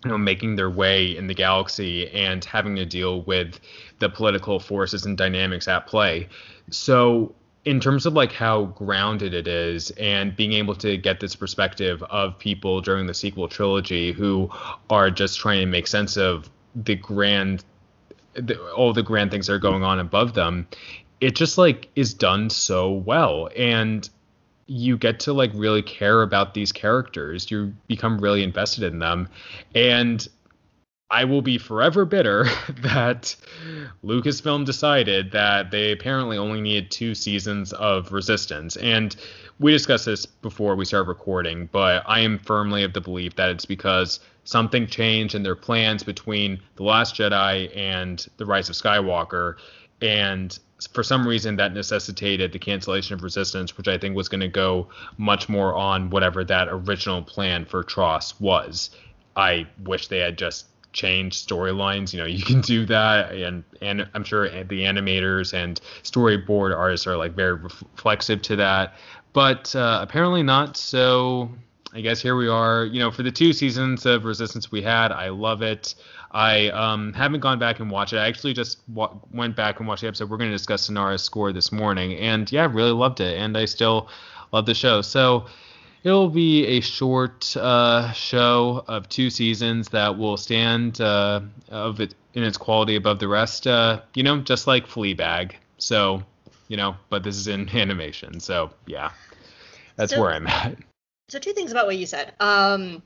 you 0.04 0.12
know, 0.12 0.18
making 0.18 0.56
their 0.56 0.70
way 0.70 1.16
in 1.16 1.28
the 1.28 1.34
galaxy 1.34 2.10
and 2.12 2.44
having 2.44 2.76
to 2.76 2.86
deal 2.86 3.22
with 3.22 3.60
the 4.00 4.10
political 4.10 4.60
forces 4.60 5.06
and 5.06 5.18
dynamics 5.18 5.68
at 5.68 5.88
play. 5.88 6.28
So, 6.70 7.34
in 7.68 7.80
terms 7.80 8.06
of 8.06 8.14
like 8.14 8.32
how 8.32 8.66
grounded 8.66 9.34
it 9.34 9.48
is 9.48 9.92
and 9.92 10.36
being 10.36 10.54
able 10.54 10.76
to 10.76 10.98
get 10.98 11.20
this 11.20 11.36
perspective 11.36 12.02
of 12.04 12.38
people 12.40 12.82
during 12.82 13.08
the 13.08 13.14
sequel 13.14 13.48
trilogy 13.48 14.12
who 14.12 14.50
are 14.90 15.12
just 15.12 15.38
trying 15.38 15.60
to 15.60 15.66
make 15.66 15.86
sense 15.86 16.18
of 16.18 16.50
the 16.76 16.96
grand 16.96 17.64
the, 18.34 18.60
all 18.72 18.94
the 18.94 19.04
grand 19.04 19.32
things 19.32 19.48
that 19.48 19.54
are 19.54 19.60
going 19.60 19.84
on 19.84 20.00
above 20.00 20.34
them 20.34 20.68
it 21.20 21.36
just 21.36 21.58
like 21.58 21.90
is 21.96 22.14
done 22.14 22.50
so 22.50 22.92
well. 22.92 23.50
And 23.56 24.08
you 24.68 24.98
get 24.98 25.20
to 25.22 25.34
like 25.34 25.52
really 25.54 25.82
care 25.82 26.22
about 26.22 26.54
these 26.54 26.72
characters. 26.72 27.50
You 27.50 27.74
become 27.88 28.20
really 28.20 28.44
invested 28.44 28.84
in 28.84 29.00
them. 29.00 29.30
And 29.74 30.28
i 31.10 31.24
will 31.24 31.42
be 31.42 31.58
forever 31.58 32.06
bitter 32.06 32.46
that 32.82 33.36
Lucasfilm 34.04 34.66
decided 34.66 35.32
that 35.32 35.72
they 35.72 35.92
apparently 35.92 36.38
only 36.38 36.62
needed 36.62 36.92
two 36.92 37.16
seasons 37.16 37.74
of 37.74 38.12
Resistance. 38.12 38.78
And 38.78 39.16
we 39.60 39.72
discussed 39.72 40.06
this 40.06 40.26
before 40.26 40.76
we 40.76 40.86
started 40.86 41.08
recording, 41.08 41.68
but 41.72 42.04
I 42.06 42.20
am 42.22 42.40
firmly 42.40 42.84
of 42.84 42.94
the 42.94 43.02
belief 43.02 43.36
that 43.36 43.50
it's 43.50 43.66
because 43.66 44.20
something 44.44 44.88
changed 44.88 45.36
in 45.36 45.44
their 45.44 45.56
plans 45.56 46.04
between 46.04 46.62
The 46.76 46.84
Last 46.84 47.16
Jedi 47.16 47.76
and 47.76 48.26
The 48.38 48.46
Rise 48.46 48.70
of 48.70 48.76
Skywalker. 48.76 49.56
And 50.02 50.58
for 50.94 51.04
some 51.04 51.28
reason, 51.28 51.56
that 51.56 51.74
necessitated 51.74 52.52
the 52.52 52.60
cancellation 52.60 53.16
of 53.16 53.24
Resistance, 53.24 53.78
which 53.78 53.88
I 53.88 53.98
think 53.98 54.16
was 54.16 54.30
going 54.30 54.42
to 54.42 54.48
go 54.48 54.88
much 55.18 55.50
more 55.50 55.76
on 55.76 56.10
whatever 56.12 56.44
that 56.46 56.68
original 56.70 57.24
plan 57.24 57.66
for 57.66 57.84
TROS 57.84 58.40
was. 58.40 58.92
I 59.36 59.68
wish 59.84 60.08
they 60.08 60.20
had 60.20 60.38
just 60.38 60.66
changed 60.98 61.48
storylines. 61.48 62.12
You 62.12 62.20
know, 62.20 62.26
you 62.26 62.44
can 62.44 62.62
do 62.74 62.86
that, 62.88 63.34
and 63.34 63.64
and 63.82 64.08
I'm 64.14 64.24
sure 64.24 64.50
the 64.50 64.84
animators 64.84 65.54
and 65.54 65.80
storyboard 66.04 66.76
artists 66.76 67.08
are 67.08 67.16
like 67.16 67.34
very 67.34 67.54
reflexive 67.54 68.42
to 68.44 68.56
that 68.58 68.96
but 69.38 69.76
uh, 69.76 70.00
apparently 70.02 70.42
not. 70.42 70.78
So 70.78 71.52
I 71.94 72.02
guess 72.02 72.20
here 72.20 72.36
we 72.36 72.48
are. 72.48 72.86
You 72.86 73.00
know, 73.00 73.12
for 73.12 73.22
the 73.22 73.32
two 73.32 73.54
seasons 73.54 74.04
of 74.08 74.26
Resistance 74.26 74.72
we 74.72 74.82
had, 74.82 75.12
I 75.12 75.30
love 75.30 75.62
it. 75.62 75.94
I 76.32 76.70
um, 76.70 77.14
haven't 77.14 77.42
gone 77.42 77.60
back 77.60 77.80
and 77.80 77.92
watched 77.92 78.14
it. 78.14 78.18
I 78.18 78.28
actually 78.28 78.54
just 78.54 78.80
wa- 78.90 79.14
went 79.32 79.56
back 79.56 79.78
and 79.78 79.88
watched 79.88 80.02
the 80.02 80.08
episode. 80.08 80.32
We're 80.32 80.38
going 80.38 80.50
to 80.50 80.56
discuss 80.56 80.90
Synara's 80.90 81.22
score 81.22 81.54
this 81.54 81.72
morning, 81.72 82.18
and 82.18 82.52
yeah, 82.52 82.68
really 82.72 82.92
loved 82.92 83.20
it, 83.20 83.38
and 83.38 83.56
I 83.56 83.66
still 83.66 84.10
love 84.52 84.66
the 84.66 84.74
show. 84.74 85.04
So 85.04 85.46
it'll 86.04 86.30
be 86.30 86.66
a 86.66 86.82
short 86.82 87.56
uh, 87.58 88.12
show 88.14 88.84
of 88.88 89.10
two 89.10 89.30
seasons 89.30 89.90
that 89.90 90.18
will 90.18 90.38
stand 90.38 91.02
uh, 91.02 91.42
of 91.70 92.00
it 92.00 92.16
in 92.34 92.44
its 92.44 92.58
quality 92.58 92.96
above 92.96 93.20
the 93.20 93.28
rest. 93.28 93.68
Uh, 93.68 94.02
you 94.14 94.24
know, 94.24 94.40
just 94.40 94.68
like 94.68 94.88
Fleabag. 94.88 95.54
So 95.78 96.24
you 96.68 96.78
know, 96.78 96.96
but 97.10 97.24
this 97.24 97.36
is 97.36 97.48
in 97.48 97.70
animation, 97.78 98.40
so 98.40 98.72
yeah 98.86 99.12
that's 99.98 100.14
so, 100.14 100.22
where 100.22 100.32
I'm 100.32 100.48
at. 100.48 100.78
So 101.28 101.40
two 101.40 101.52
things 101.52 101.72
about 101.72 101.88
what 101.88 101.98
you 101.98 102.06
said. 102.06 102.34
Um, 102.40 103.04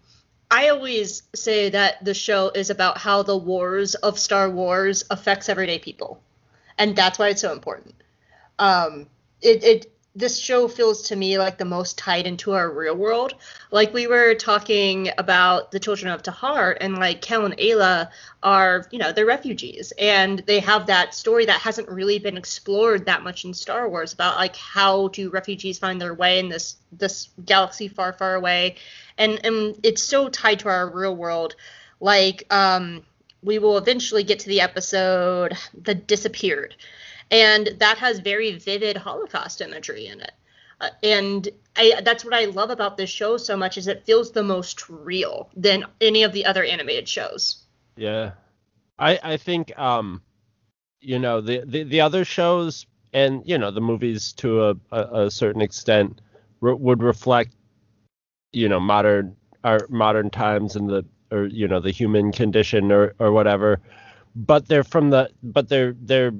I 0.51 0.69
always 0.69 1.23
say 1.33 1.69
that 1.69 2.03
the 2.05 2.13
show 2.13 2.49
is 2.53 2.69
about 2.69 2.99
how 2.99 3.23
the 3.23 3.37
wars 3.37 3.95
of 3.95 4.19
Star 4.19 4.49
Wars 4.49 5.03
affects 5.09 5.49
everyday 5.49 5.79
people, 5.79 6.21
and 6.77 6.95
that's 6.95 7.17
why 7.17 7.29
it's 7.29 7.41
so 7.41 7.51
important. 7.53 7.95
Um, 8.59 9.07
it, 9.41 9.63
it 9.63 9.91
this 10.13 10.37
show 10.37 10.67
feels 10.67 11.03
to 11.03 11.15
me 11.15 11.37
like 11.37 11.57
the 11.57 11.65
most 11.65 11.97
tied 11.97 12.27
into 12.27 12.51
our 12.51 12.69
real 12.69 12.95
world. 12.95 13.33
Like 13.71 13.93
we 13.93 14.07
were 14.07 14.35
talking 14.35 15.09
about 15.17 15.71
the 15.71 15.79
children 15.79 16.11
of 16.11 16.21
Tehar, 16.21 16.75
and 16.81 16.97
like 16.97 17.21
Kel 17.21 17.45
and 17.45 17.57
Eila 17.57 18.09
are, 18.43 18.85
you 18.91 18.99
know, 18.99 19.13
they're 19.13 19.25
refugees, 19.25 19.93
and 19.97 20.39
they 20.39 20.59
have 20.59 20.87
that 20.87 21.13
story 21.13 21.45
that 21.45 21.61
hasn't 21.61 21.87
really 21.87 22.19
been 22.19 22.37
explored 22.37 23.05
that 23.05 23.23
much 23.23 23.45
in 23.45 23.53
Star 23.53 23.87
Wars 23.87 24.11
about 24.11 24.35
like 24.35 24.55
how 24.57 25.07
do 25.09 25.29
refugees 25.29 25.79
find 25.79 26.01
their 26.01 26.13
way 26.13 26.39
in 26.39 26.49
this 26.49 26.75
this 26.91 27.29
galaxy 27.45 27.87
far, 27.87 28.11
far 28.11 28.35
away, 28.35 28.75
and 29.17 29.39
and 29.45 29.79
it's 29.83 30.03
so 30.03 30.27
tied 30.27 30.59
to 30.59 30.69
our 30.69 30.89
real 30.89 31.15
world. 31.15 31.55
Like 32.01 32.43
um, 32.49 33.03
we 33.41 33.59
will 33.59 33.77
eventually 33.77 34.23
get 34.23 34.39
to 34.39 34.49
the 34.49 34.61
episode 34.61 35.55
the 35.73 35.95
disappeared 35.95 36.75
and 37.31 37.69
that 37.79 37.97
has 37.97 38.19
very 38.19 38.57
vivid 38.57 38.97
Holocaust 38.97 39.61
imagery 39.61 40.07
in 40.07 40.19
it. 40.19 40.33
Uh, 40.81 40.89
and 41.01 41.47
I, 41.75 42.01
that's 42.03 42.25
what 42.25 42.33
I 42.33 42.45
love 42.45 42.69
about 42.69 42.97
this 42.97 43.09
show 43.09 43.37
so 43.37 43.55
much 43.55 43.77
is 43.77 43.87
it 43.87 44.05
feels 44.05 44.31
the 44.31 44.43
most 44.43 44.89
real 44.89 45.49
than 45.55 45.85
any 46.01 46.23
of 46.23 46.33
the 46.33 46.45
other 46.45 46.63
animated 46.63 47.07
shows. 47.07 47.63
Yeah, 47.95 48.31
I 48.99 49.19
I 49.23 49.37
think 49.37 49.77
um, 49.79 50.21
you 50.99 51.19
know 51.19 51.39
the 51.41 51.63
the, 51.65 51.83
the 51.83 52.01
other 52.01 52.25
shows 52.25 52.85
and 53.13 53.43
you 53.45 53.57
know 53.57 53.71
the 53.71 53.81
movies 53.81 54.33
to 54.33 54.69
a 54.69 54.75
a, 54.91 55.25
a 55.25 55.31
certain 55.31 55.61
extent 55.61 56.21
re- 56.61 56.73
would 56.73 57.03
reflect 57.03 57.53
you 58.51 58.67
know 58.67 58.79
modern 58.79 59.35
our 59.63 59.85
modern 59.89 60.29
times 60.29 60.75
and 60.75 60.89
the 60.89 61.05
or 61.31 61.45
you 61.45 61.67
know 61.67 61.79
the 61.79 61.91
human 61.91 62.31
condition 62.31 62.91
or 62.91 63.13
or 63.19 63.31
whatever 63.31 63.79
but 64.35 64.67
they're 64.67 64.83
from 64.83 65.09
the 65.09 65.29
but 65.43 65.69
they're 65.69 65.93
they're 66.01 66.31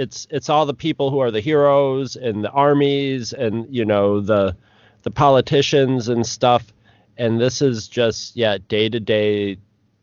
it's 0.00 0.26
it's 0.30 0.48
all 0.48 0.66
the 0.66 0.74
people 0.74 1.10
who 1.10 1.18
are 1.18 1.30
the 1.30 1.40
heroes 1.40 2.16
and 2.16 2.44
the 2.44 2.50
armies 2.50 3.32
and 3.32 3.66
you 3.74 3.84
know 3.84 4.20
the 4.20 4.56
the 5.02 5.10
politicians 5.10 6.08
and 6.08 6.26
stuff. 6.26 6.72
And 7.18 7.40
this 7.40 7.60
is 7.60 7.88
just 7.88 8.36
yeah 8.36 8.58
day 8.68 8.88
to 8.88 9.00
day 9.00 9.58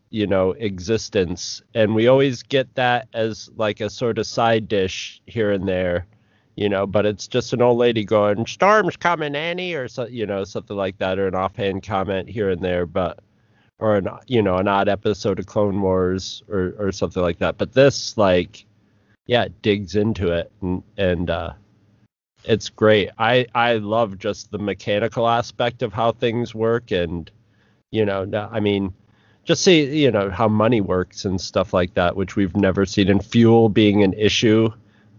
you 0.09 0.27
know 0.27 0.51
existence. 0.51 1.61
And 1.73 1.95
we 1.95 2.07
always 2.07 2.43
get 2.43 2.73
that 2.75 3.07
as 3.13 3.49
like 3.55 3.81
a 3.81 3.89
sort 3.89 4.17
of 4.19 4.27
side 4.27 4.67
dish 4.67 5.21
here 5.25 5.51
and 5.51 5.67
there 5.67 6.05
you 6.55 6.67
know 6.67 6.87
but 6.87 7.05
it's 7.05 7.27
just 7.27 7.53
an 7.53 7.61
old 7.61 7.77
lady 7.77 8.03
going 8.03 8.43
storm's 8.47 8.97
coming 8.97 9.35
annie 9.35 9.75
or 9.75 9.87
so 9.87 10.07
you 10.07 10.25
know 10.25 10.43
something 10.43 10.75
like 10.75 10.97
that 10.97 11.19
or 11.19 11.27
an 11.27 11.35
offhand 11.35 11.83
comment 11.83 12.27
here 12.27 12.49
and 12.49 12.63
there 12.63 12.87
but 12.87 13.19
or 13.79 13.95
an 13.95 14.07
you 14.27 14.41
know 14.41 14.57
an 14.57 14.67
odd 14.67 14.89
episode 14.89 15.39
of 15.39 15.45
clone 15.45 15.81
wars 15.81 16.43
or 16.49 16.73
or 16.79 16.91
something 16.91 17.21
like 17.21 17.39
that. 17.39 17.57
But 17.57 17.73
this 17.73 18.17
like 18.17 18.65
yeah, 19.27 19.43
it 19.43 19.61
digs 19.61 19.95
into 19.95 20.31
it 20.31 20.51
and 20.61 20.83
and 20.97 21.29
uh, 21.29 21.53
it's 22.43 22.69
great. 22.69 23.09
I 23.17 23.45
I 23.53 23.73
love 23.73 24.17
just 24.17 24.51
the 24.51 24.57
mechanical 24.57 25.27
aspect 25.27 25.83
of 25.83 25.93
how 25.93 26.13
things 26.13 26.55
work 26.55 26.91
and 26.91 27.29
you 27.91 28.05
know, 28.05 28.49
I 28.51 28.59
mean, 28.59 28.93
just 29.43 29.63
see 29.63 30.03
you 30.03 30.11
know 30.11 30.29
how 30.29 30.47
money 30.47 30.81
works 30.81 31.25
and 31.25 31.39
stuff 31.39 31.73
like 31.73 31.93
that, 31.93 32.15
which 32.15 32.35
we've 32.35 32.55
never 32.55 32.85
seen, 32.85 33.09
and 33.09 33.23
fuel 33.23 33.69
being 33.69 34.03
an 34.03 34.13
issue. 34.13 34.69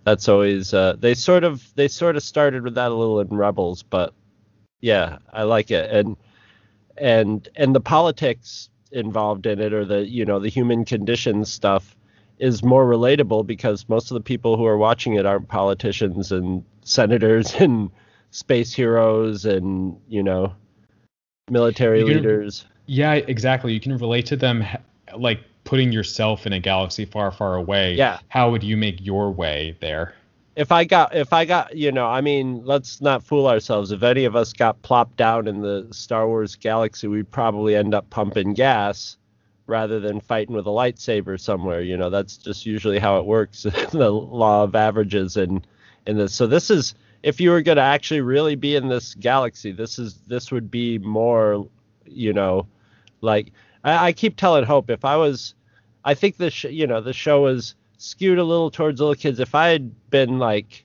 That's 0.05 0.29
always 0.29 0.73
uh, 0.75 0.97
they 0.99 1.15
sort 1.15 1.45
of 1.45 1.63
they 1.75 1.89
sort 1.89 2.17
of 2.17 2.23
started 2.23 2.63
with 2.63 2.75
that 2.75 2.91
a 2.91 2.95
little 2.95 3.21
in 3.21 3.29
Rebels, 3.29 3.83
but 3.83 4.15
yeah, 4.81 5.19
I 5.33 5.43
like 5.43 5.71
it 5.71 5.91
and 5.91 6.17
and 6.97 7.49
and 7.57 7.75
the 7.75 7.81
politics 7.81 8.71
involved 8.91 9.47
in 9.47 9.61
it 9.61 9.73
or 9.73 9.85
the 9.85 10.07
you 10.07 10.25
know 10.25 10.39
the 10.39 10.49
human 10.49 10.85
condition 10.85 11.45
stuff 11.45 11.95
is 12.39 12.63
more 12.63 12.87
relatable 12.87 13.47
because 13.47 13.89
most 13.89 14.11
of 14.11 14.15
the 14.15 14.21
people 14.21 14.57
who 14.57 14.67
are 14.67 14.77
watching 14.77 15.15
it 15.15 15.27
aren't 15.27 15.49
politicians 15.49 16.33
and 16.33 16.65
senators 16.83 17.55
and 17.59 17.91
space 18.31 18.75
heroes 18.75 19.45
and 19.45 19.99
you 20.09 20.23
know 20.23 20.55
military 21.51 22.05
can, 22.05 22.09
leaders. 22.09 22.65
Yeah, 22.87 23.15
exactly. 23.15 23.73
You 23.73 23.81
can 23.81 23.97
relate 23.99 24.27
to 24.27 24.37
them 24.37 24.65
like 25.17 25.41
putting 25.65 25.93
yourself 25.93 26.47
in 26.47 26.53
a 26.53 26.61
galaxy 26.61 27.05
far, 27.05 27.31
far 27.31 27.57
away. 27.57 27.95
Yeah. 27.95 28.19
How 28.29 28.51
would 28.51 28.63
you 28.63 28.77
make 28.77 29.05
your 29.05 29.31
way 29.31 29.77
there? 29.81 30.15
If 30.57 30.73
I 30.73 30.85
got, 30.85 31.15
if 31.15 31.33
I 31.33 31.45
got, 31.45 31.77
you 31.77 31.93
know, 31.93 32.07
I 32.07 32.21
mean, 32.21 32.65
let's 32.65 33.01
not 33.01 33.23
fool 33.23 33.47
ourselves. 33.47 33.93
If 33.93 34.03
any 34.03 34.25
of 34.25 34.35
us 34.35 34.53
got 34.53 34.81
plopped 34.83 35.17
down 35.17 35.47
in 35.47 35.61
the 35.61 35.87
Star 35.93 36.27
Wars 36.27 36.57
galaxy, 36.57 37.07
we'd 37.07 37.31
probably 37.31 37.77
end 37.77 37.95
up 37.95 38.11
pumping 38.11 38.55
gas 38.55 39.17
rather 39.69 40.01
than 40.01 40.21
fighting 40.21 40.57
with 40.57 40.67
a 40.67 40.71
lightsaber 40.71 41.39
somewhere. 41.39 41.83
You 41.83 41.97
know, 41.97 42.11
that's 42.11 42.37
just 42.37 42.67
usually 42.67 42.99
how 42.99 43.19
it 43.19 43.27
works. 43.27 43.63
the 43.93 44.11
law 44.11 44.65
of 44.65 44.75
averages 44.75 45.37
and 45.37 45.65
in 46.07 46.17
this. 46.17 46.35
So 46.35 46.49
this 46.49 46.71
is 46.71 46.95
if 47.23 47.41
you 47.41 47.51
were 47.51 47.63
going 47.63 47.77
to 47.77 47.83
actually 47.83 48.23
really 48.23 48.57
be 48.57 48.75
in 48.75 48.89
this 48.89 49.15
galaxy, 49.15 49.71
this 49.71 49.99
is 49.99 50.15
this 50.27 50.51
would 50.51 50.71
be 50.71 50.99
more, 50.99 51.69
you 52.07 52.33
know, 52.33 52.67
like 53.21 53.53
I, 53.85 54.09
I 54.09 54.13
keep 54.13 54.37
telling 54.37 54.65
Hope 54.65 54.91
if 54.91 55.05
I 55.05 55.17
was, 55.17 55.55
I 56.05 56.15
think 56.15 56.39
the 56.39 56.51
sh- 56.51 56.65
you 56.65 56.87
know 56.87 57.01
the 57.01 57.13
show 57.13 57.47
is 57.47 57.75
skewed 57.99 58.39
a 58.39 58.45
little 58.45 58.71
towards 58.71 59.01
little 59.01 59.15
kids. 59.15 59.39
If 59.39 59.55
I 59.55 59.69
had 59.69 60.11
been 60.11 60.39
like 60.39 60.85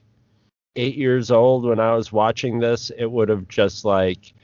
eight 0.76 0.96
years 0.96 1.30
old 1.30 1.64
when 1.64 1.80
I 1.80 1.94
was 1.94 2.12
watching 2.12 2.58
this, 2.58 2.90
it 2.96 3.10
would 3.10 3.28
have 3.30 3.48
just 3.48 3.84
like 3.84 4.34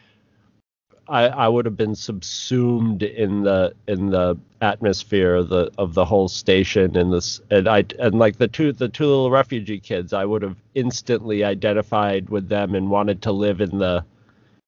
I, 1.10 1.24
I 1.24 1.48
would 1.48 1.66
have 1.66 1.76
been 1.76 1.96
subsumed 1.96 3.02
in 3.02 3.42
the 3.42 3.74
in 3.88 4.10
the 4.10 4.38
atmosphere 4.60 5.34
of 5.34 5.48
the 5.48 5.70
of 5.76 5.94
the 5.94 6.04
whole 6.04 6.28
station 6.28 6.96
and 6.96 7.12
this 7.12 7.40
and 7.50 7.68
I 7.68 7.84
and 7.98 8.14
like 8.14 8.36
the 8.36 8.46
two 8.46 8.72
the 8.72 8.88
two 8.88 9.06
little 9.06 9.30
refugee 9.30 9.80
kids 9.80 10.12
I 10.12 10.24
would 10.24 10.42
have 10.42 10.56
instantly 10.74 11.42
identified 11.42 12.30
with 12.30 12.48
them 12.48 12.76
and 12.76 12.88
wanted 12.88 13.22
to 13.22 13.32
live 13.32 13.60
in 13.60 13.78
the 13.78 14.04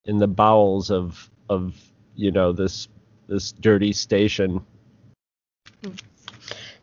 in 0.04 0.18
the 0.18 0.26
bowels 0.26 0.90
of 0.90 1.30
of 1.49 1.76
you 2.16 2.32
know 2.32 2.52
this 2.52 2.88
this 3.28 3.52
dirty 3.52 3.92
station. 3.92 4.61
Hmm. 5.84 5.90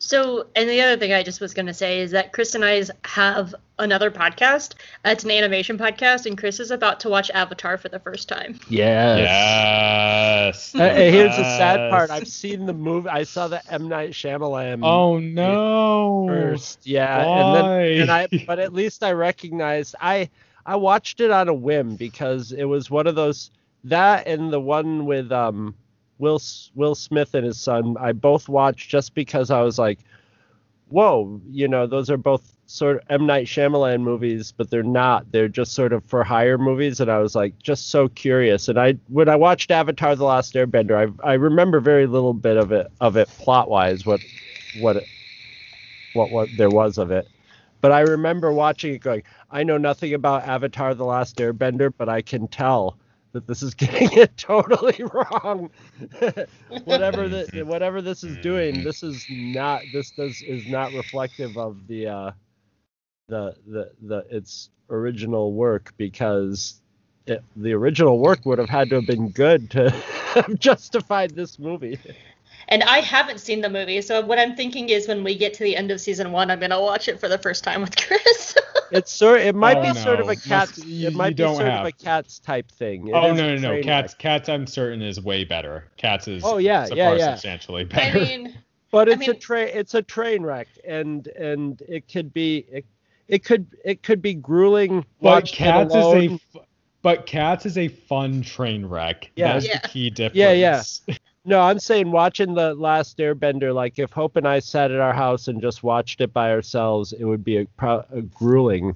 So, 0.09 0.47
and 0.55 0.67
the 0.67 0.81
other 0.81 0.97
thing 0.97 1.13
I 1.13 1.21
just 1.21 1.39
was 1.39 1.53
going 1.53 1.67
to 1.67 1.73
say 1.73 1.99
is 1.99 2.09
that 2.11 2.33
Chris 2.33 2.55
and 2.55 2.65
I 2.65 2.83
have 3.05 3.53
another 3.77 4.09
podcast. 4.09 4.73
It's 5.05 5.23
an 5.23 5.29
animation 5.29 5.77
podcast, 5.77 6.25
and 6.25 6.35
Chris 6.35 6.59
is 6.59 6.71
about 6.71 6.99
to 7.01 7.09
watch 7.09 7.29
Avatar 7.29 7.77
for 7.77 7.89
the 7.89 7.99
first 7.99 8.27
time. 8.27 8.59
Yes. 8.69 10.71
Yes. 10.73 10.73
uh, 10.73 10.95
here's 10.95 11.37
the 11.37 11.43
sad 11.43 11.91
part. 11.91 12.09
I've 12.09 12.27
seen 12.27 12.65
the 12.65 12.73
movie. 12.73 13.07
I 13.07 13.21
saw 13.21 13.49
the 13.49 13.61
M 13.71 13.87
Night 13.87 14.13
Shyamalan. 14.13 14.79
Oh 14.83 15.19
no. 15.19 16.25
First, 16.27 16.87
yeah, 16.87 17.23
Why? 17.23 17.37
and 17.37 17.55
then 17.55 18.01
and 18.01 18.11
I, 18.11 18.45
but 18.47 18.57
at 18.57 18.73
least 18.73 19.03
I 19.03 19.11
recognized 19.11 19.93
I 20.01 20.31
I 20.65 20.77
watched 20.77 21.19
it 21.19 21.29
on 21.29 21.49
a 21.49 21.53
whim 21.53 21.97
because 21.97 22.51
it 22.51 22.65
was 22.65 22.89
one 22.89 23.05
of 23.05 23.13
those 23.13 23.51
that 23.83 24.25
and 24.25 24.51
the 24.51 24.59
one 24.59 25.05
with 25.05 25.31
um 25.31 25.75
Will 26.19 26.41
Will 26.75 26.95
Smith 26.95 27.33
and 27.33 27.45
his 27.45 27.59
son, 27.59 27.95
I 27.99 28.11
both 28.11 28.47
watched 28.47 28.89
just 28.89 29.15
because 29.15 29.49
I 29.49 29.61
was 29.61 29.79
like, 29.79 29.99
whoa, 30.89 31.41
you 31.49 31.67
know, 31.67 31.87
those 31.87 32.09
are 32.09 32.17
both 32.17 32.55
sort 32.65 32.97
of 32.97 33.03
M 33.09 33.25
Night 33.25 33.47
Shyamalan 33.47 34.01
movies, 34.01 34.53
but 34.55 34.69
they're 34.69 34.83
not. 34.83 35.31
They're 35.31 35.47
just 35.47 35.73
sort 35.73 35.93
of 35.93 36.03
for 36.03 36.23
hire 36.23 36.57
movies, 36.57 36.99
and 36.99 37.09
I 37.09 37.19
was 37.19 37.35
like 37.35 37.57
just 37.59 37.89
so 37.89 38.07
curious. 38.09 38.67
And 38.67 38.79
I 38.79 38.93
when 39.07 39.29
I 39.29 39.35
watched 39.35 39.71
Avatar: 39.71 40.15
The 40.15 40.25
Last 40.25 40.53
Airbender, 40.53 41.13
I 41.23 41.31
I 41.31 41.33
remember 41.33 41.79
very 41.79 42.05
little 42.05 42.33
bit 42.33 42.57
of 42.57 42.71
it 42.71 42.87
of 43.01 43.15
it 43.17 43.27
plot 43.29 43.69
wise, 43.69 44.05
what 44.05 44.21
what 44.79 44.97
it, 44.97 45.05
what 46.13 46.31
what 46.31 46.49
there 46.57 46.69
was 46.69 46.97
of 46.97 47.11
it. 47.11 47.27
But 47.81 47.93
I 47.93 48.01
remember 48.01 48.51
watching 48.51 48.93
it 48.93 48.99
going, 48.99 49.23
I 49.51 49.63
know 49.63 49.77
nothing 49.77 50.13
about 50.13 50.43
Avatar: 50.43 50.93
The 50.93 51.05
Last 51.05 51.37
Airbender, 51.37 51.93
but 51.97 52.09
I 52.09 52.21
can 52.21 52.47
tell 52.49 52.97
that 53.33 53.47
this 53.47 53.61
is 53.63 53.73
getting 53.75 54.11
it 54.13 54.35
totally 54.37 55.03
wrong. 55.13 55.69
whatever 56.85 57.27
the, 57.29 57.63
whatever 57.65 58.01
this 58.01 58.23
is 58.23 58.37
doing, 58.37 58.83
this 58.83 59.03
is 59.03 59.25
not 59.29 59.81
this 59.93 60.11
does 60.11 60.41
is 60.41 60.67
not 60.67 60.93
reflective 60.93 61.57
of 61.57 61.87
the 61.87 62.07
uh, 62.07 62.31
the 63.27 63.55
the 63.67 63.91
the 64.01 64.25
its 64.29 64.69
original 64.89 65.53
work 65.53 65.93
because 65.97 66.81
it, 67.27 67.43
the 67.55 67.73
original 67.73 68.19
work 68.19 68.45
would 68.45 68.59
have 68.59 68.69
had 68.69 68.89
to 68.89 68.95
have 68.95 69.05
been 69.05 69.29
good 69.29 69.69
to 69.71 69.89
have 69.89 70.59
justified 70.59 71.31
this 71.31 71.59
movie. 71.59 71.99
And 72.71 72.83
I 72.83 72.99
haven't 72.99 73.39
seen 73.39 73.61
the 73.61 73.69
movie, 73.69 73.99
so 74.01 74.21
what 74.23 74.37
I'm 74.39 74.55
thinking 74.55 74.89
is 74.89 75.07
when 75.07 75.23
we 75.23 75.35
get 75.35 75.53
to 75.55 75.63
the 75.63 75.75
end 75.75 75.89
of 75.91 75.99
season 75.99 76.31
one, 76.31 76.51
I'm 76.51 76.59
gonna 76.59 76.79
watch 76.79 77.07
it 77.07 77.19
for 77.19 77.27
the 77.27 77.37
first 77.39 77.63
time 77.63 77.81
with 77.81 77.95
Chris. 78.07 78.55
It's 78.91 79.11
sort. 79.11 79.41
It 79.41 79.55
might 79.55 79.77
Oh, 79.77 79.91
be 79.93 79.99
sort 79.99 80.19
of 80.19 80.29
a 80.29 80.35
cats. 80.35 80.77
You- 80.85 81.07
it 81.07 81.15
might 81.15 81.35
be 81.35 81.43
sort 81.43 81.61
have. 81.65 81.81
of 81.81 81.85
a 81.87 81.91
cats 81.91 82.39
type 82.39 82.71
thing. 82.71 83.07
It 83.07 83.13
oh 83.13 83.33
no 83.33 83.55
no 83.55 83.75
no 83.75 83.81
cats 83.81 84.13
wreck. 84.13 84.19
cats 84.19 84.49
I'm 84.49 84.67
certain 84.67 85.01
is 85.01 85.19
way 85.21 85.43
better. 85.43 85.85
Cats 85.97 86.27
is 86.27 86.43
Oh, 86.45 86.57
yeah, 86.57 86.85
so 86.85 86.95
yeah, 86.95 87.09
far 87.09 87.17
yeah. 87.17 87.31
substantially 87.33 87.81
I 87.81 87.85
better. 87.85 88.19
mean, 88.19 88.55
But 88.91 89.09
I 89.09 89.13
it's 89.13 89.27
a 89.27 89.33
train. 89.35 89.69
It's 89.73 89.93
a 89.95 90.01
train 90.01 90.41
wreck, 90.43 90.67
and 90.87 91.27
and 91.27 91.81
it 91.87 92.07
could 92.11 92.33
be. 92.33 92.65
It, 92.71 92.85
it 93.27 93.43
could 93.45 93.67
it 93.85 94.01
could 94.03 94.21
be 94.21 94.33
grueling. 94.33 95.05
but 95.21 95.45
cats 95.45 95.93
is 95.93 96.05
a 96.05 96.39
but 97.03 97.25
cats 97.27 97.65
is 97.67 97.77
a 97.77 97.87
fun 97.87 98.41
train 98.41 98.85
wreck. 98.85 99.29
Yeah. 99.35 99.53
That's 99.53 99.67
Yeah. 99.67 99.79
the 99.81 99.87
key 99.87 100.09
difference. 100.09 100.35
Yeah, 100.37 100.51
yeah. 100.51 100.81
No, 101.49 101.61
I'm 101.61 101.79
saying 101.79 102.11
watching 102.11 102.53
the 102.53 102.75
last 102.75 103.17
Airbender. 103.17 103.73
Like 103.73 103.97
if 103.97 104.11
Hope 104.11 104.35
and 104.35 104.47
I 104.47 104.59
sat 104.59 104.91
at 104.91 104.99
our 104.99 105.13
house 105.13 105.47
and 105.47 105.59
just 105.59 105.81
watched 105.81 106.21
it 106.21 106.31
by 106.31 106.51
ourselves, 106.51 107.11
it 107.11 107.23
would 107.23 107.43
be 107.43 107.57
a, 107.57 107.65
pro- 107.65 108.05
a 108.11 108.21
grueling. 108.21 108.95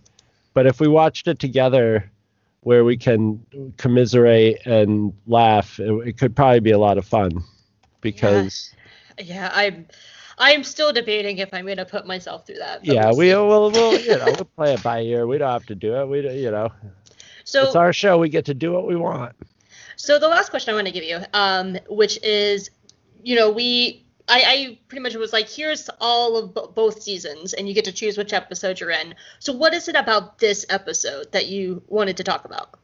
But 0.53 0.67
if 0.67 0.79
we 0.79 0.88
watched 0.88 1.27
it 1.27 1.39
together, 1.39 2.12
where 2.60 2.83
we 2.83 2.95
can 2.95 3.43
commiserate 3.77 4.63
and 4.67 5.13
laugh, 5.25 5.79
it, 5.79 5.91
it 6.07 6.17
could 6.19 6.36
probably 6.36 6.60
be 6.60 6.69
a 6.69 6.77
lot 6.77 7.00
of 7.00 7.07
fun. 7.07 7.43
Because 8.01 8.72
yeah, 9.17 9.50
I'm 9.51 9.88
I'm 10.38 10.63
still 10.63 10.93
debating 10.93 11.39
if 11.39 11.51
I'm 11.55 11.65
gonna 11.65 11.86
put 11.86 12.05
myself 12.05 12.45
through 12.45 12.60
that. 12.60 12.86
yeah, 12.86 13.07
we'll 13.07 13.17
we 13.17 13.33
will 13.33 13.72
we'll 13.72 14.00
you 14.00 14.15
know 14.15 14.25
we'll 14.25 14.45
play 14.55 14.75
it 14.75 14.83
by 14.83 15.01
ear. 15.01 15.25
We 15.25 15.39
don't 15.39 15.51
have 15.51 15.65
to 15.65 15.75
do 15.75 15.95
it. 15.95 16.05
We 16.05 16.19
you 16.39 16.51
know 16.51 16.72
So 17.45 17.65
it's 17.65 17.75
our 17.75 17.93
show. 17.93 18.19
We 18.19 18.29
get 18.29 18.45
to 18.45 18.53
do 18.53 18.72
what 18.72 18.86
we 18.86 18.95
want. 18.95 19.36
So 19.96 20.20
the 20.20 20.28
last 20.28 20.50
question 20.50 20.74
I 20.74 20.76
want 20.76 20.88
to 20.88 20.94
give 20.94 21.04
you, 21.04 21.20
um, 21.34 21.78
which 21.90 22.22
is, 22.24 22.70
you 23.22 23.36
know, 23.36 23.52
we, 23.52 24.06
I, 24.28 24.44
I 24.46 24.80
pretty 24.88 25.02
much 25.02 25.16
was 25.16 25.34
like, 25.34 25.50
here's 25.50 25.90
all 26.00 26.38
of 26.38 26.54
bo- 26.54 26.68
both 26.68 27.02
seasons, 27.02 27.54
and 27.54 27.68
you 27.68 27.74
get 27.74 27.86
to 27.86 27.92
choose 27.92 28.18
which 28.18 28.34
episode 28.34 28.80
you're 28.80 28.92
in. 28.92 29.16
So 29.40 29.54
what 29.54 29.74
is 29.74 29.88
it 29.88 29.96
about 29.96 30.40
this 30.40 30.66
episode 30.70 31.32
that 31.32 31.48
you 31.48 31.84
wanted 31.88 32.18
to 32.18 32.24
talk 32.24 32.46
about? 32.46 32.79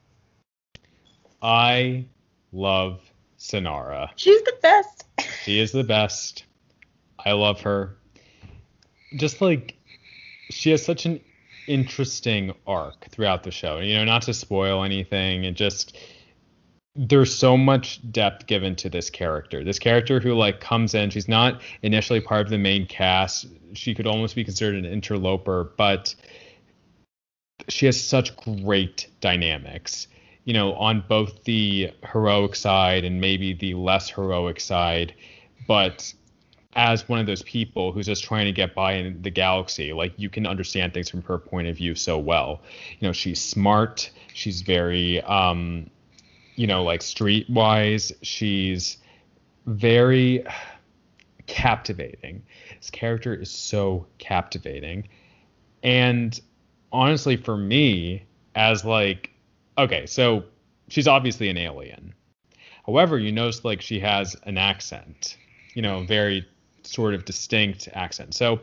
I 1.41 2.06
love 2.52 3.02
Synara. 3.38 4.10
She's 4.15 4.41
the 4.43 4.58
best. 4.62 5.06
She 5.43 5.60
is 5.60 5.72
the 5.72 5.84
best. 5.84 6.45
I 7.26 7.32
love 7.32 7.62
her. 7.62 7.98
Just 9.15 9.41
like 9.41 9.76
she 10.50 10.72
has 10.72 10.84
such 10.84 11.06
an 11.06 11.22
interesting 11.67 12.54
arc 12.67 13.10
throughout 13.10 13.43
the 13.43 13.52
show. 13.52 13.80
You 13.80 13.95
know, 13.95 14.06
not 14.06 14.24
to 14.24 14.34
spoil 14.34 14.84
anything, 14.84 15.45
and 15.45 15.56
just 15.56 15.98
there's 16.95 17.34
so 17.34 17.56
much 17.56 17.99
depth 18.12 18.47
given 18.47 18.75
to 18.75 18.89
this 18.89 19.10
character. 19.10 19.63
This 19.63 19.80
character 19.80 20.19
who 20.19 20.34
like 20.34 20.60
comes 20.60 20.93
in, 20.93 21.10
she's 21.10 21.28
not 21.28 21.62
initially 21.82 22.19
part 22.19 22.41
of 22.41 22.49
the 22.49 22.58
main 22.58 22.86
cast. 22.88 23.47
She 23.73 23.93
could 23.93 24.08
almost 24.08 24.36
be 24.36 24.43
considered 24.43 24.75
an 24.75 24.86
interloper, 24.86 25.71
but 25.78 26.13
she 27.67 27.86
has 27.86 27.99
such 27.99 28.36
great 28.38 29.08
dynamics. 29.21 30.08
You 30.45 30.54
know, 30.54 30.73
on 30.73 31.04
both 31.08 31.43
the 31.43 31.91
heroic 32.12 32.56
side 32.56 33.06
and 33.06 33.21
maybe 33.21 33.54
the 33.54 33.75
less 33.75 34.10
heroic 34.10 34.60
side, 34.60 35.13
but 35.67 36.12
as 36.75 37.08
one 37.08 37.19
of 37.19 37.25
those 37.25 37.43
people 37.43 37.91
who's 37.91 38.06
just 38.08 38.23
trying 38.23 38.45
to 38.45 38.52
get 38.52 38.73
by 38.73 38.93
in 38.93 39.21
the 39.21 39.30
galaxy, 39.30 39.93
like 39.93 40.13
you 40.17 40.30
can 40.30 40.47
understand 40.47 40.93
things 40.93 41.10
from 41.10 41.21
her 41.23 41.38
point 41.38 41.67
of 41.67 41.78
view 41.78 41.93
so 41.93 42.17
well. 42.17 42.62
You 42.99 43.08
know, 43.08 43.12
she's 43.12 43.41
smart, 43.41 44.10
she's 44.34 44.62
very 44.62 45.21
um 45.21 45.89
you 46.60 46.67
know, 46.67 46.84
like 46.84 47.00
streetwise, 47.00 48.12
she's 48.22 48.98
very 49.65 50.45
captivating. 51.48 52.43
This 52.78 52.89
character 52.89 53.34
is 53.34 53.50
so 53.50 54.06
captivating. 54.17 55.08
And 55.84 56.38
honestly, 56.91 57.38
for 57.38 57.56
me, 57.56 58.26
as 58.56 58.84
like, 58.84 59.30
okay, 59.78 60.06
so 60.06 60.43
she's 60.89 61.08
obviously 61.08 61.48
an 61.48 61.58
alien. 61.58 62.13
However, 62.86 63.17
you 63.17 63.32
notice 63.32 63.63
like 63.63 63.80
she 63.80 64.02
has 64.02 64.36
an 64.43 64.58
accent, 64.58 65.38
you 65.76 65.82
know, 65.82 66.04
very 66.04 66.45
sort 66.84 67.13
of 67.13 67.24
distinct 67.24 67.88
accent. 67.93 68.34
So, 68.34 68.60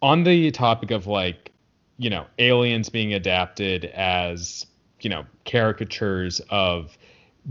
on 0.00 0.22
the 0.22 0.52
topic 0.52 0.92
of 0.92 1.08
like, 1.08 1.50
you 1.98 2.08
know, 2.08 2.26
aliens 2.38 2.88
being 2.88 3.14
adapted 3.14 3.84
as, 3.84 4.64
you 5.04 5.10
know, 5.10 5.24
caricatures 5.44 6.40
of 6.50 6.96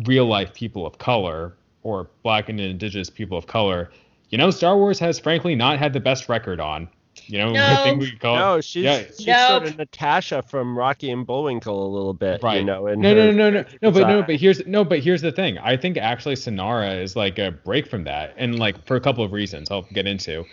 real 0.05 0.25
life 0.25 0.53
people 0.53 0.85
of 0.85 0.97
color 0.97 1.53
or 1.83 2.09
black 2.23 2.49
and 2.49 2.59
indigenous 2.59 3.09
people 3.09 3.37
of 3.37 3.45
color, 3.47 3.91
you 4.29 4.37
know, 4.37 4.49
Star 4.49 4.77
Wars 4.77 4.99
has 4.99 5.19
frankly 5.19 5.53
not 5.55 5.77
had 5.77 5.93
the 5.93 5.99
best 5.99 6.27
record 6.29 6.59
on. 6.59 6.87
You 7.27 7.37
know, 7.37 7.49
I 7.55 7.75
No. 7.75 7.83
think 7.83 8.01
we 8.01 8.09
could 8.11 8.19
call 8.19 8.35
No, 8.35 8.61
she's 8.61 8.83
yeah, 8.83 9.03
she's 9.17 9.27
No. 9.27 9.47
sort 9.49 9.63
of 9.67 9.77
Natasha 9.77 10.41
from 10.41 10.75
Rocky 10.77 11.11
and 11.11 11.27
Bullwinkle 11.27 11.85
a 11.85 11.91
little 11.93 12.13
bit, 12.13 12.41
right. 12.41 12.59
you 12.59 12.65
know. 12.65 12.87
in 12.87 12.99
no, 13.01 13.13
no, 13.13 13.29
no, 13.29 13.49
no, 13.49 13.61
no, 13.61 13.65
no, 13.83 13.91
but 13.91 14.07
no, 14.07 14.23
but 14.23 14.35
here's 14.37 14.65
no, 14.65 14.83
but 14.83 14.99
here's 14.99 15.21
the 15.21 15.31
thing. 15.31 15.59
I 15.59 15.77
think 15.77 15.97
actually 15.97 16.35
Synara 16.35 16.99
is 17.01 17.15
like 17.15 17.37
a 17.37 17.51
break 17.51 17.87
from 17.87 18.05
that, 18.05 18.33
and 18.37 18.57
like 18.57 18.83
for 18.85 18.95
a 18.95 18.99
couple 19.01 19.23
of 19.23 19.31
reasons 19.31 19.69
I'll 19.69 19.83
get 19.93 20.07
into. 20.07 20.43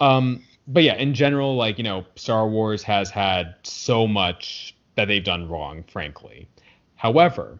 Um, 0.00 0.44
but 0.68 0.84
yeah, 0.84 0.94
in 0.94 1.12
general, 1.14 1.56
like 1.56 1.78
you 1.78 1.84
know, 1.84 2.04
Star 2.14 2.46
Wars 2.48 2.84
has 2.84 3.10
had 3.10 3.56
so 3.64 4.06
much 4.06 4.75
that 4.96 5.06
they've 5.06 5.24
done 5.24 5.48
wrong, 5.48 5.84
frankly. 5.84 6.48
However, 6.96 7.58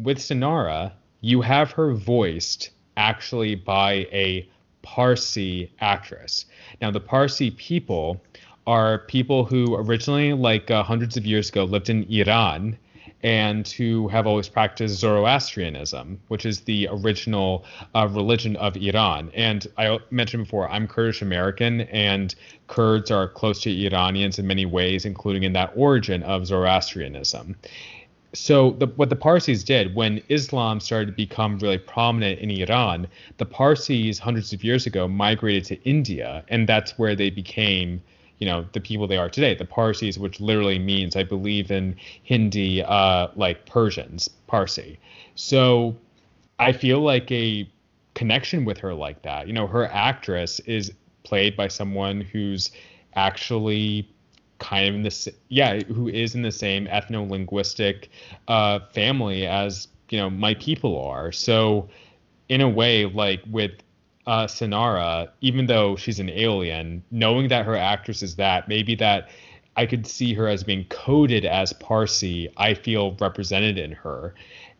with 0.00 0.18
Synara, 0.18 0.92
you 1.20 1.40
have 1.40 1.72
her 1.72 1.94
voiced 1.94 2.70
actually 2.96 3.54
by 3.54 4.06
a 4.12 4.48
Parsi 4.82 5.72
actress. 5.80 6.46
Now, 6.80 6.90
the 6.90 7.00
Parsi 7.00 7.50
people 7.52 8.22
are 8.66 8.98
people 8.98 9.44
who 9.44 9.74
originally, 9.74 10.32
like 10.32 10.70
uh, 10.70 10.82
hundreds 10.82 11.16
of 11.16 11.24
years 11.24 11.48
ago, 11.48 11.64
lived 11.64 11.88
in 11.90 12.04
Iran 12.04 12.76
and 13.24 13.66
who 13.66 14.06
have 14.08 14.26
always 14.26 14.48
practiced 14.48 15.00
Zoroastrianism, 15.00 16.20
which 16.28 16.44
is 16.46 16.60
the 16.60 16.88
original 16.92 17.64
uh, 17.94 18.06
religion 18.06 18.54
of 18.56 18.76
Iran. 18.76 19.32
And 19.34 19.66
I 19.78 19.98
mentioned 20.10 20.44
before, 20.44 20.68
I'm 20.68 20.86
Kurdish 20.86 21.22
American, 21.22 21.80
and 21.82 22.34
Kurds 22.68 23.10
are 23.10 23.26
close 23.26 23.60
to 23.62 23.86
Iranians 23.86 24.38
in 24.38 24.46
many 24.46 24.66
ways, 24.66 25.06
including 25.06 25.42
in 25.42 25.54
that 25.54 25.72
origin 25.74 26.22
of 26.22 26.46
Zoroastrianism 26.46 27.56
so 28.34 28.72
the, 28.72 28.86
what 28.88 29.10
the 29.10 29.16
Parsis 29.16 29.62
did 29.62 29.94
when 29.94 30.20
Islam 30.28 30.80
started 30.80 31.06
to 31.06 31.12
become 31.12 31.58
really 31.58 31.78
prominent 31.78 32.40
in 32.40 32.50
Iran, 32.50 33.06
the 33.38 33.46
Parsis 33.46 34.18
hundreds 34.18 34.52
of 34.52 34.64
years 34.64 34.86
ago 34.86 35.06
migrated 35.08 35.64
to 35.66 35.82
India, 35.88 36.44
and 36.48 36.68
that's 36.68 36.98
where 36.98 37.14
they 37.14 37.30
became, 37.30 38.02
you 38.38 38.46
know, 38.46 38.66
the 38.72 38.80
people 38.80 39.06
they 39.06 39.16
are 39.16 39.28
today. 39.28 39.54
The 39.54 39.64
Parsis, 39.64 40.18
which 40.18 40.40
literally 40.40 40.78
means, 40.78 41.16
I 41.16 41.22
believe 41.22 41.70
in 41.70 41.96
Hindi, 42.22 42.82
uh, 42.82 43.28
like 43.36 43.66
Persians, 43.66 44.28
Parsi. 44.46 44.98
So 45.34 45.96
I 46.58 46.72
feel 46.72 47.00
like 47.00 47.30
a 47.30 47.68
connection 48.14 48.64
with 48.64 48.78
her 48.78 48.94
like 48.94 49.22
that. 49.22 49.46
You 49.46 49.52
know, 49.52 49.66
her 49.66 49.86
actress 49.86 50.60
is 50.60 50.92
played 51.24 51.56
by 51.56 51.68
someone 51.68 52.20
who's 52.20 52.70
actually 53.14 54.08
kind 54.58 54.88
of 54.88 54.94
in 54.94 55.02
this 55.02 55.28
yeah 55.48 55.80
who 55.82 56.08
is 56.08 56.34
in 56.34 56.42
the 56.42 56.52
same 56.52 56.86
ethno-linguistic 56.86 58.08
uh, 58.48 58.78
family 58.92 59.46
as 59.46 59.88
you 60.10 60.18
know 60.18 60.30
my 60.30 60.54
people 60.54 61.02
are 61.02 61.32
so 61.32 61.88
in 62.48 62.60
a 62.60 62.68
way 62.68 63.04
like 63.04 63.42
with 63.50 63.72
uh, 64.26 64.46
Synara 64.46 65.28
even 65.40 65.66
though 65.66 65.96
she's 65.96 66.18
an 66.18 66.30
alien 66.30 67.02
knowing 67.10 67.48
that 67.48 67.66
her 67.66 67.76
actress 67.76 68.22
is 68.22 68.36
that 68.36 68.68
maybe 68.68 68.94
that 68.94 69.28
I 69.76 69.86
could 69.86 70.06
see 70.06 70.34
her 70.34 70.48
as 70.48 70.64
being 70.64 70.84
coded 70.84 71.44
as 71.44 71.72
Parsi 71.72 72.48
I 72.56 72.74
feel 72.74 73.16
represented 73.20 73.78
in 73.78 73.92
her 73.92 74.34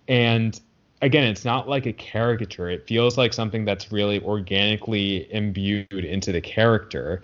and 0.08 0.58
again, 1.04 1.24
it's 1.24 1.44
not 1.44 1.68
like 1.68 1.86
a 1.86 1.92
caricature. 1.92 2.70
It 2.70 2.86
feels 2.86 3.18
like 3.18 3.32
something 3.32 3.64
that's 3.64 3.92
really 3.92 4.22
organically 4.22 5.32
imbued 5.32 5.92
into 5.92 6.32
the 6.32 6.40
character. 6.40 7.22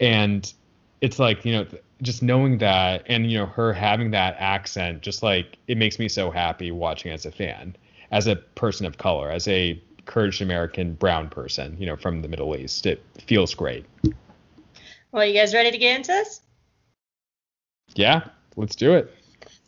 And 0.00 0.50
it's 1.00 1.18
like, 1.18 1.44
you 1.44 1.52
know, 1.52 1.66
just 2.02 2.22
knowing 2.22 2.58
that 2.58 3.02
and, 3.06 3.30
you 3.30 3.38
know, 3.38 3.46
her 3.46 3.72
having 3.72 4.12
that 4.12 4.36
accent, 4.38 5.02
just 5.02 5.22
like 5.22 5.58
it 5.66 5.76
makes 5.76 5.98
me 5.98 6.08
so 6.08 6.30
happy 6.30 6.70
watching 6.70 7.10
as 7.12 7.26
a 7.26 7.32
fan, 7.32 7.74
as 8.12 8.26
a 8.28 8.36
person 8.36 8.86
of 8.86 8.98
color, 8.98 9.30
as 9.30 9.48
a 9.48 9.80
Kurdish 10.06 10.40
American 10.40 10.94
brown 10.94 11.28
person, 11.28 11.76
you 11.78 11.86
know, 11.86 11.96
from 11.96 12.22
the 12.22 12.28
Middle 12.28 12.56
East. 12.56 12.86
It 12.86 13.04
feels 13.26 13.54
great. 13.54 13.84
Well, 15.12 15.24
you 15.24 15.34
guys 15.34 15.54
ready 15.54 15.70
to 15.70 15.78
get 15.78 15.96
into 15.96 16.08
this? 16.08 16.40
Yeah, 17.94 18.28
let's 18.56 18.76
do 18.76 18.94
it. 18.94 19.12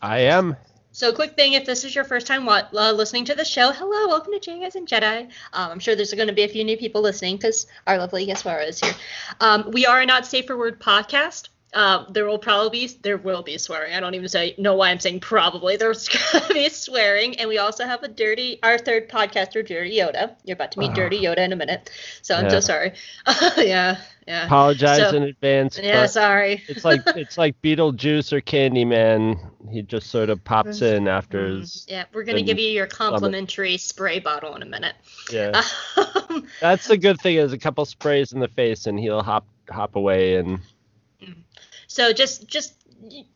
I 0.00 0.20
am. 0.20 0.56
So, 0.92 1.12
quick 1.12 1.36
thing 1.36 1.52
if 1.52 1.64
this 1.64 1.84
is 1.84 1.94
your 1.94 2.04
first 2.04 2.26
time 2.26 2.44
wa- 2.44 2.68
uh, 2.74 2.92
listening 2.92 3.24
to 3.26 3.34
the 3.34 3.44
show, 3.44 3.70
hello, 3.72 4.08
welcome 4.08 4.32
to 4.32 4.40
Jedi 4.40 4.74
and 4.74 4.88
Jedi. 4.88 5.22
Um, 5.52 5.70
I'm 5.70 5.78
sure 5.78 5.94
there's 5.94 6.12
going 6.12 6.28
to 6.28 6.34
be 6.34 6.42
a 6.42 6.48
few 6.48 6.64
new 6.64 6.76
people 6.76 7.02
listening 7.02 7.36
because 7.36 7.66
our 7.86 7.98
lovely 7.98 8.26
Yaswara 8.26 8.66
is 8.66 8.80
here. 8.80 8.94
Um, 9.40 9.70
we 9.70 9.86
are 9.86 10.00
a 10.00 10.06
Not 10.06 10.26
Safe 10.26 10.46
for 10.46 10.56
Word 10.56 10.80
podcast. 10.80 11.50
Uh, 11.74 12.04
there 12.10 12.24
will 12.24 12.38
probably 12.38 12.70
be 12.86 12.92
there 13.02 13.18
will 13.18 13.42
be 13.42 13.58
swearing. 13.58 13.92
I 13.94 14.00
don't 14.00 14.14
even 14.14 14.28
say 14.28 14.54
know 14.56 14.74
why 14.74 14.88
I'm 14.90 14.98
saying 14.98 15.20
probably. 15.20 15.76
There's 15.76 16.08
gonna 16.32 16.48
be 16.54 16.68
swearing, 16.70 17.38
and 17.38 17.46
we 17.48 17.58
also 17.58 17.84
have 17.84 18.02
a 18.02 18.08
dirty 18.08 18.58
our 18.62 18.78
third 18.78 19.08
podcaster, 19.10 19.66
Dirty 19.66 19.96
Yoda. 19.98 20.34
You're 20.44 20.54
about 20.54 20.72
to 20.72 20.78
meet 20.78 20.94
Dirty 20.94 21.20
Yoda 21.20 21.38
in 21.38 21.52
a 21.52 21.56
minute, 21.56 21.90
so 22.22 22.34
I'm 22.36 22.44
Yeah. 22.44 22.50
so 22.50 22.60
sorry. 22.60 22.92
yeah, 23.58 23.98
yeah. 24.26 24.46
Apologize 24.46 25.10
So- 25.10 25.16
in 25.16 25.24
advance. 25.24 25.78
Yeah, 25.78 26.06
sorry. 26.06 26.62
it's 26.68 26.86
like 26.86 27.02
it's 27.08 27.36
like 27.36 27.60
Beetlejuice 27.60 28.32
or 28.32 28.40
Candyman. 28.40 29.38
He 29.70 29.82
just 29.82 30.06
sort 30.10 30.30
of 30.30 30.42
pops 30.44 30.80
in 30.80 31.06
after 31.06 31.48
his 31.48 31.84
Yeah, 31.86 32.04
we're 32.14 32.24
gonna 32.24 32.40
give 32.42 32.58
you 32.58 32.68
your 32.70 32.84
love 32.86 32.92
it. 32.92 32.96
complimentary 32.96 33.76
spray 33.76 34.20
bottle 34.20 34.54
in 34.56 34.62
a 34.62 34.66
minute. 34.66 34.94
yeah. 35.30 35.62
Um, 36.30 36.46
That's 36.62 36.86
the 36.88 36.96
good 36.96 37.20
thing 37.20 37.36
is 37.36 37.52
a 37.52 37.58
couple 37.58 37.84
sprays 37.84 38.32
in 38.32 38.40
the 38.40 38.48
face 38.48 38.86
and 38.86 38.98
he'll 38.98 39.22
hop 39.22 39.46
hop 39.68 39.96
away 39.96 40.36
and 40.36 40.60
So 41.88 42.12
just 42.12 42.46
just 42.46 42.74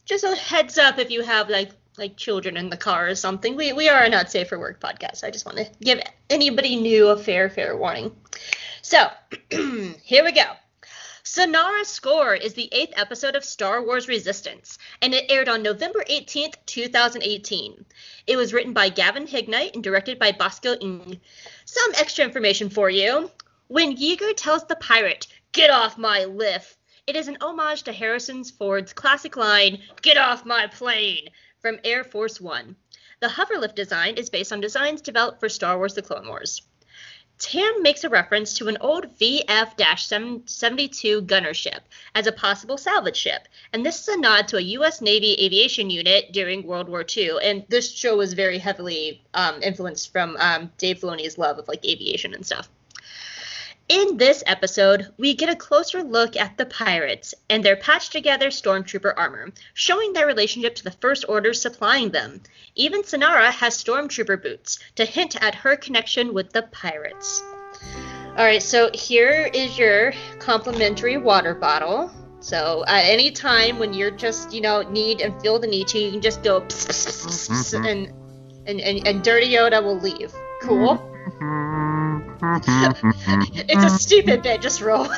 just 0.04 0.24
a 0.24 0.36
heads 0.36 0.78
up 0.78 0.98
if 0.98 1.10
you 1.10 1.22
have 1.22 1.48
like 1.48 1.70
like 1.96 2.16
children 2.16 2.56
in 2.56 2.68
the 2.68 2.76
car 2.76 3.08
or 3.08 3.14
something. 3.14 3.56
We 3.56 3.72
we 3.72 3.88
are 3.88 4.04
a 4.04 4.08
not 4.10 4.30
safe 4.30 4.48
for 4.48 4.58
work 4.58 4.78
podcast. 4.78 5.24
I 5.24 5.30
just 5.30 5.46
want 5.46 5.58
to 5.58 5.70
give 5.80 6.00
anybody 6.28 6.76
new 6.76 7.08
a 7.08 7.16
fair 7.16 7.48
fair 7.48 7.76
warning. 7.76 8.14
So 8.82 9.08
here 9.50 10.22
we 10.22 10.32
go. 10.32 10.44
Synara 11.24 11.86
Score 11.86 12.34
is 12.34 12.52
the 12.52 12.68
eighth 12.72 12.92
episode 12.96 13.36
of 13.36 13.44
Star 13.44 13.82
Wars 13.82 14.06
Resistance, 14.06 14.78
and 15.00 15.14
it 15.14 15.30
aired 15.30 15.48
on 15.48 15.62
November 15.62 16.04
18th, 16.10 16.56
2018. 16.66 17.86
It 18.26 18.36
was 18.36 18.52
written 18.52 18.74
by 18.74 18.90
Gavin 18.90 19.26
Hignight 19.26 19.74
and 19.74 19.82
directed 19.82 20.18
by 20.18 20.32
Bosco 20.32 20.74
Ng. 20.74 21.20
Some 21.64 21.92
extra 21.96 22.24
information 22.24 22.68
for 22.68 22.90
you. 22.90 23.30
When 23.68 23.96
Yeager 23.96 24.36
tells 24.36 24.66
the 24.66 24.76
pirate, 24.76 25.26
Get 25.52 25.68
off 25.68 25.98
my 25.98 26.24
lift, 26.24 26.78
it 27.08 27.16
is 27.16 27.26
an 27.26 27.36
homage 27.40 27.82
to 27.82 27.92
Harrison 27.92 28.44
Ford's 28.44 28.92
classic 28.92 29.36
line, 29.36 29.82
Get 30.02 30.16
off 30.16 30.46
my 30.46 30.68
plane, 30.68 31.30
from 31.60 31.80
Air 31.82 32.04
Force 32.04 32.40
One. 32.40 32.76
The 33.18 33.26
hoverlift 33.26 33.74
design 33.74 34.14
is 34.14 34.30
based 34.30 34.52
on 34.52 34.60
designs 34.60 35.02
developed 35.02 35.40
for 35.40 35.48
Star 35.48 35.78
Wars 35.78 35.94
The 35.94 36.02
Clone 36.02 36.28
Wars. 36.28 36.62
Tam 37.38 37.82
makes 37.82 38.04
a 38.04 38.08
reference 38.08 38.54
to 38.54 38.68
an 38.68 38.76
old 38.80 39.18
VF 39.18 40.48
72 40.48 41.22
gunner 41.22 41.54
ship 41.54 41.82
as 42.14 42.28
a 42.28 42.32
possible 42.32 42.78
salvage 42.78 43.16
ship, 43.16 43.48
and 43.72 43.84
this 43.84 44.00
is 44.00 44.08
a 44.14 44.16
nod 44.20 44.46
to 44.48 44.58
a 44.58 44.60
U.S. 44.78 45.00
Navy 45.00 45.34
aviation 45.44 45.90
unit 45.90 46.32
during 46.32 46.64
World 46.64 46.88
War 46.88 47.04
II. 47.16 47.38
And 47.42 47.64
this 47.68 47.92
show 47.92 48.16
was 48.16 48.32
very 48.32 48.58
heavily 48.58 49.24
um, 49.34 49.60
influenced 49.60 50.12
from 50.12 50.36
um, 50.38 50.70
Dave 50.78 51.00
Filoni's 51.00 51.36
love 51.36 51.58
of 51.58 51.66
like 51.66 51.84
aviation 51.84 52.32
and 52.32 52.46
stuff. 52.46 52.68
In 53.92 54.16
this 54.16 54.42
episode, 54.46 55.12
we 55.18 55.34
get 55.34 55.50
a 55.50 55.54
closer 55.54 56.02
look 56.02 56.34
at 56.34 56.56
the 56.56 56.64
pirates 56.64 57.34
and 57.50 57.62
their 57.62 57.76
patched 57.76 58.10
together 58.10 58.48
stormtrooper 58.48 59.12
armor, 59.14 59.52
showing 59.74 60.14
their 60.14 60.26
relationship 60.26 60.76
to 60.76 60.84
the 60.84 60.92
First 60.92 61.26
Order 61.28 61.52
supplying 61.52 62.08
them. 62.08 62.40
Even 62.74 63.02
Synara 63.02 63.50
has 63.50 63.76
stormtrooper 63.76 64.42
boots 64.42 64.78
to 64.94 65.04
hint 65.04 65.36
at 65.42 65.56
her 65.56 65.76
connection 65.76 66.32
with 66.32 66.54
the 66.54 66.62
pirates. 66.62 67.42
All 68.30 68.46
right, 68.46 68.62
so 68.62 68.88
here 68.94 69.50
is 69.52 69.76
your 69.76 70.14
complimentary 70.38 71.18
water 71.18 71.54
bottle. 71.54 72.10
So 72.40 72.84
at 72.88 73.04
any 73.04 73.30
time 73.30 73.78
when 73.78 73.92
you're 73.92 74.10
just, 74.10 74.54
you 74.54 74.62
know, 74.62 74.80
need 74.90 75.20
and 75.20 75.38
feel 75.42 75.58
the 75.58 75.66
need 75.66 75.88
to, 75.88 75.98
you 75.98 76.12
can 76.12 76.22
just 76.22 76.42
go 76.42 76.62
pss, 76.62 76.86
pss, 76.86 77.50
pss, 77.50 77.74
and, 77.74 78.10
and 78.66 78.80
and 78.80 79.06
and 79.06 79.22
Dirty 79.22 79.50
Yoda 79.50 79.84
will 79.84 80.00
leave. 80.00 80.32
Cool. 80.62 80.96
Mm-hmm. 80.96 81.51
it's 82.44 83.84
a 83.84 83.98
stupid 83.98 84.42
bit. 84.42 84.60
Just 84.60 84.80
roll. 84.80 85.08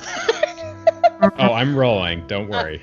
Oh, 1.38 1.54
I'm 1.54 1.74
rolling. 1.74 2.26
Don't 2.26 2.50
worry. 2.50 2.82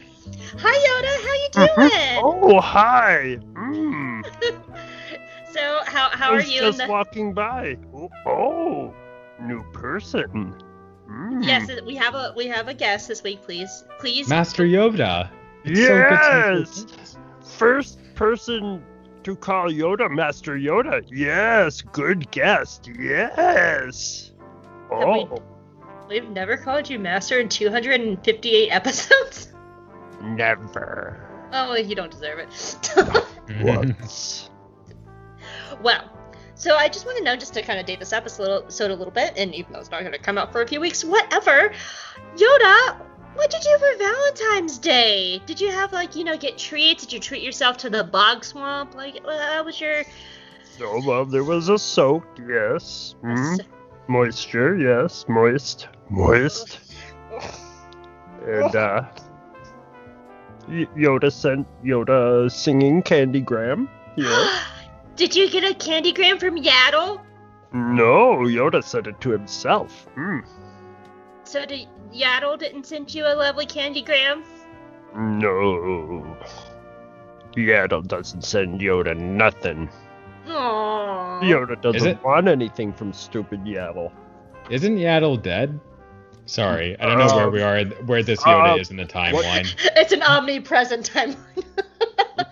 Hi 0.58 0.73
Yoda, 0.88 1.13
how 1.25 1.34
you 1.34 1.49
doing? 1.77 1.91
Oh 2.23 2.60
hi. 2.60 3.38
Mm. 3.54 4.25
So 5.51 5.80
how 5.86 6.10
how 6.10 6.32
I 6.32 6.38
are 6.38 6.41
you? 6.41 6.62
Just 6.62 6.80
the... 6.80 6.88
walking 6.88 7.34
by. 7.34 7.77
Oh, 7.93 8.10
oh, 8.25 8.93
new 9.41 9.62
person. 9.73 10.56
Mm. 11.08 11.45
Yes, 11.45 11.69
we 11.86 11.95
have 11.95 12.15
a 12.15 12.34
we 12.36 12.47
have 12.47 12.67
a 12.67 12.73
guest 12.73 13.10
this 13.10 13.21
week. 13.21 13.43
Please, 13.43 13.84
please. 13.99 14.27
Master 14.27 14.63
Yoda. 14.63 15.30
It's 15.63 15.80
so 15.80 15.97
good 16.10 16.65
to- 16.65 16.88
Yes. 17.04 17.17
First 17.58 17.99
person 18.15 18.82
to 19.24 19.36
call 19.36 19.70
Yoda 19.70 20.10
Master 20.10 20.54
Yoda. 20.58 21.04
Yes, 21.10 21.82
good 21.82 22.30
guest. 22.32 22.90
Yes. 23.00 24.32
we- 24.90 24.98
Oh, 24.98 25.42
We've 26.10 26.30
never 26.30 26.58
called 26.58 26.90
you 26.90 27.00
master 27.00 27.40
in 27.40 27.48
258 27.48 28.70
episodes. 28.70 29.54
never. 30.22 31.26
Oh, 31.54 31.76
you 31.76 31.96
don't 31.96 32.12
deserve 32.12 32.40
it. 32.40 32.90
Once. 33.62 34.50
well, 35.82 36.10
so 36.56 36.76
I 36.76 36.90
just 36.90 37.06
want 37.06 37.18
to 37.18 37.24
know, 37.24 37.36
just 37.38 37.54
to 37.54 37.62
kind 37.62 37.80
of 37.80 37.86
date 37.86 38.00
this 38.00 38.12
episode 38.14 38.66
a 38.92 38.96
little 38.96 39.12
bit, 39.12 39.34
and 39.38 39.56
even 39.56 39.72
though 39.74 39.80
it's 39.80 39.90
not 39.92 40.02
going 40.02 40.12
to 40.12 40.20
come 40.20 40.38
out 40.38 40.52
for 40.52 40.62
a 40.62 40.68
few 40.68 40.80
weeks, 40.82 41.04
whatever. 41.06 41.72
Yoda, 42.36 43.02
what 43.36 43.50
did 43.50 43.63
you 43.63 43.78
do 43.78 43.86
for 43.86 43.98
Valentine's 43.98 44.78
Day? 44.78 45.41
Did 45.46 45.60
you 45.62 45.72
have 45.72 45.94
like, 45.94 46.15
you 46.15 46.24
know, 46.24 46.38
get 46.38 46.58
treats? 46.58 47.04
Did 47.06 47.13
you 47.13 47.20
treat 47.20 47.44
yourself 47.44 47.78
to 47.78 47.89
the 47.89 48.04
bog 48.04 48.44
swamp? 48.44 48.96
Like, 48.96 49.20
uh, 49.26 49.38
how 49.54 49.63
was 49.63 49.80
your? 49.80 50.04
No 50.80 51.02
well, 51.06 51.26
there 51.26 51.44
was 51.44 51.70
a 51.70 51.78
soak, 51.78 52.26
yes. 52.48 53.15
Mm. 53.24 53.60
Moisture, 54.08 54.78
yes. 54.78 55.26
Moist. 55.28 55.88
Moist. 56.10 56.80
And, 58.46 58.76
uh, 58.76 59.04
Y- 60.67 60.88
Yoda 60.96 61.32
sent 61.32 61.67
Yoda 61.84 62.50
singing 62.52 63.04
Candygram. 63.04 63.88
Yes. 64.17 64.63
Did 65.15 65.36
you 65.36 65.50
get 65.50 65.63
a 65.63 65.74
candygram 65.74 66.38
from 66.39 66.58
Yaddle? 66.62 67.22
no, 67.74 68.39
Yoda 68.39 68.84
sent 68.84 69.08
it 69.08 69.20
to 69.22 69.30
himself. 69.30 70.06
Mm. 70.17 70.46
So 71.52 71.66
did 71.66 71.86
Yaddle 72.14 72.58
didn't 72.58 72.86
send 72.86 73.14
you 73.14 73.26
a 73.26 73.36
lovely 73.36 73.66
candygram? 73.66 74.42
No. 75.14 76.38
Yaddle 77.58 78.08
doesn't 78.08 78.46
send 78.46 78.80
Yoda 78.80 79.18
nothing. 79.18 79.90
Aww. 80.48 81.42
Yoda 81.42 81.82
doesn't 81.82 82.08
it- 82.08 82.24
want 82.24 82.48
anything 82.48 82.94
from 82.94 83.12
stupid 83.12 83.66
Yaddle. 83.66 84.14
Isn't 84.70 84.96
Yaddle 84.96 85.42
dead? 85.42 85.78
Sorry, 86.46 86.98
I 87.02 87.06
don't 87.06 87.18
know 87.18 87.36
where 87.36 87.50
we 87.50 87.62
are, 87.62 87.84
where 88.06 88.24
this 88.24 88.40
Yoda 88.44 88.76
uh, 88.76 88.78
is 88.78 88.90
in 88.90 88.96
the 88.96 89.06
timeline. 89.06 89.68
It's 89.98 90.14
an 90.14 90.22
omnipresent 90.22 91.12
timeline. 91.12 91.36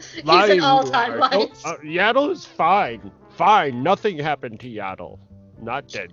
He's 0.13 0.25
Lying 0.25 0.57
in 0.57 0.63
all 0.65 0.83
you 0.83 0.91
timelines. 0.91 1.63
No, 1.63 1.71
uh, 1.71 1.77
Yaddle 1.77 2.31
is 2.31 2.43
fine. 2.43 3.09
Fine. 3.29 3.81
Nothing 3.81 4.19
happened 4.19 4.59
to 4.59 4.67
Yaddle. 4.67 5.19
Not 5.61 5.87
dead. 5.87 6.11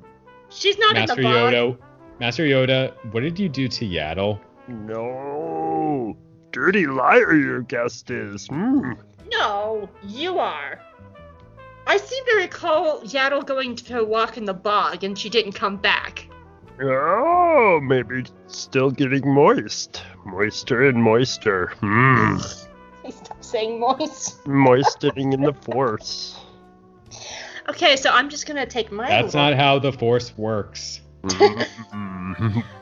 She's 0.50 0.78
not 0.78 0.94
Master 0.94 1.16
in 1.16 1.22
the 1.24 1.28
bog. 1.28 1.52
Yoda, 1.52 1.78
Master 2.18 2.44
Yoda, 2.44 2.92
what 3.12 3.20
did 3.20 3.38
you 3.38 3.48
do 3.48 3.68
to 3.68 3.84
Yaddle? 3.84 4.40
No. 4.68 6.16
Dirty 6.50 6.86
liar 6.86 7.34
your 7.34 7.60
guest 7.60 8.10
is. 8.10 8.46
Hmm. 8.46 8.92
No, 9.30 9.88
you 10.02 10.38
are. 10.38 10.80
I 11.86 11.98
seem 11.98 12.24
to 12.24 12.36
recall 12.36 13.02
Yaddle 13.02 13.44
going 13.44 13.76
to 13.76 14.02
walk 14.04 14.36
in 14.38 14.44
the 14.44 14.54
bog 14.54 15.04
and 15.04 15.18
she 15.18 15.28
didn't 15.28 15.52
come 15.52 15.76
back. 15.76 16.26
Oh, 16.80 17.80
maybe 17.82 18.24
still 18.46 18.90
getting 18.90 19.28
moist. 19.32 20.02
Moister 20.24 20.88
and 20.88 21.02
moister. 21.02 21.72
Hmm. 21.80 22.38
Stop 23.10 23.44
saying 23.44 23.78
moist. 23.78 24.46
Moistening 24.46 25.32
in 25.32 25.42
the 25.42 25.52
force. 25.52 26.38
Okay, 27.68 27.96
so 27.96 28.10
I'm 28.10 28.30
just 28.30 28.46
gonna 28.46 28.64
take 28.64 28.92
my. 28.92 29.08
That's 29.08 29.34
not 29.34 29.54
how 29.54 29.80
the 29.80 29.92
Force 29.92 30.36
works. 30.38 31.00
Mm. 31.26 32.64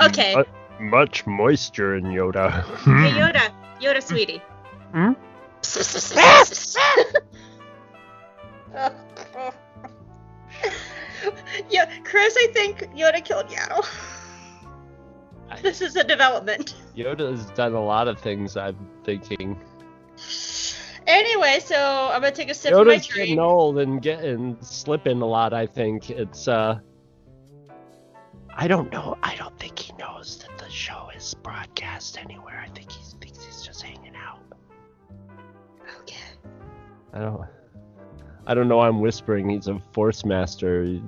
Okay. 0.00 0.36
Mu- 0.36 0.90
much 0.90 1.26
moisture 1.26 1.96
in 1.96 2.04
Yoda. 2.04 2.62
Hey 2.84 3.10
Yoda, 3.20 3.50
Yoda, 3.80 4.00
sweetie. 4.00 4.40
Hmm? 4.92 5.14
yeah, 11.68 11.90
Chris, 12.04 12.36
I 12.38 12.46
think 12.52 12.88
Yoda 12.94 13.24
killed 13.24 13.48
Yaddle. 13.48 13.84
This 15.62 15.80
is 15.80 15.96
a 15.96 16.04
development. 16.04 16.74
Yoda's 16.96 17.46
done 17.52 17.72
a 17.72 17.82
lot 17.82 18.06
of 18.06 18.20
things. 18.20 18.56
I'm 18.56 18.76
thinking. 19.02 19.60
Anyway, 21.08 21.58
so 21.64 22.10
I'm 22.12 22.20
gonna 22.20 22.32
take 22.32 22.50
a 22.50 22.54
sip 22.54 22.74
of 22.74 22.86
my 22.86 22.96
Yoda's 22.96 23.06
drink. 23.06 23.28
getting 23.28 23.38
old 23.38 23.78
and 23.78 24.02
getting 24.02 24.58
slipping 24.60 25.22
a 25.22 25.26
lot. 25.26 25.54
I 25.54 25.66
think 25.66 26.10
it's. 26.10 26.46
uh 26.46 26.78
I 28.54 28.68
don't 28.68 28.92
know. 28.92 29.16
I 29.22 29.34
don't 29.36 29.58
think 29.58 29.78
he 29.78 29.92
knows 29.94 30.38
that 30.38 30.58
the 30.58 30.68
show 30.68 31.08
is 31.16 31.32
broadcast 31.42 32.18
anywhere. 32.18 32.62
I 32.62 32.68
think 32.70 32.92
he 32.92 33.02
thinks 33.20 33.42
he's 33.42 33.62
just 33.62 33.80
hanging 33.82 34.14
out. 34.16 34.40
Okay. 36.00 36.16
I 37.14 37.20
don't. 37.20 37.40
I 38.46 38.54
don't 38.54 38.68
know. 38.68 38.80
I'm 38.80 39.00
whispering. 39.00 39.48
He's 39.48 39.68
a 39.68 39.80
force 39.92 40.26
master. 40.26 40.84
He 40.84 41.02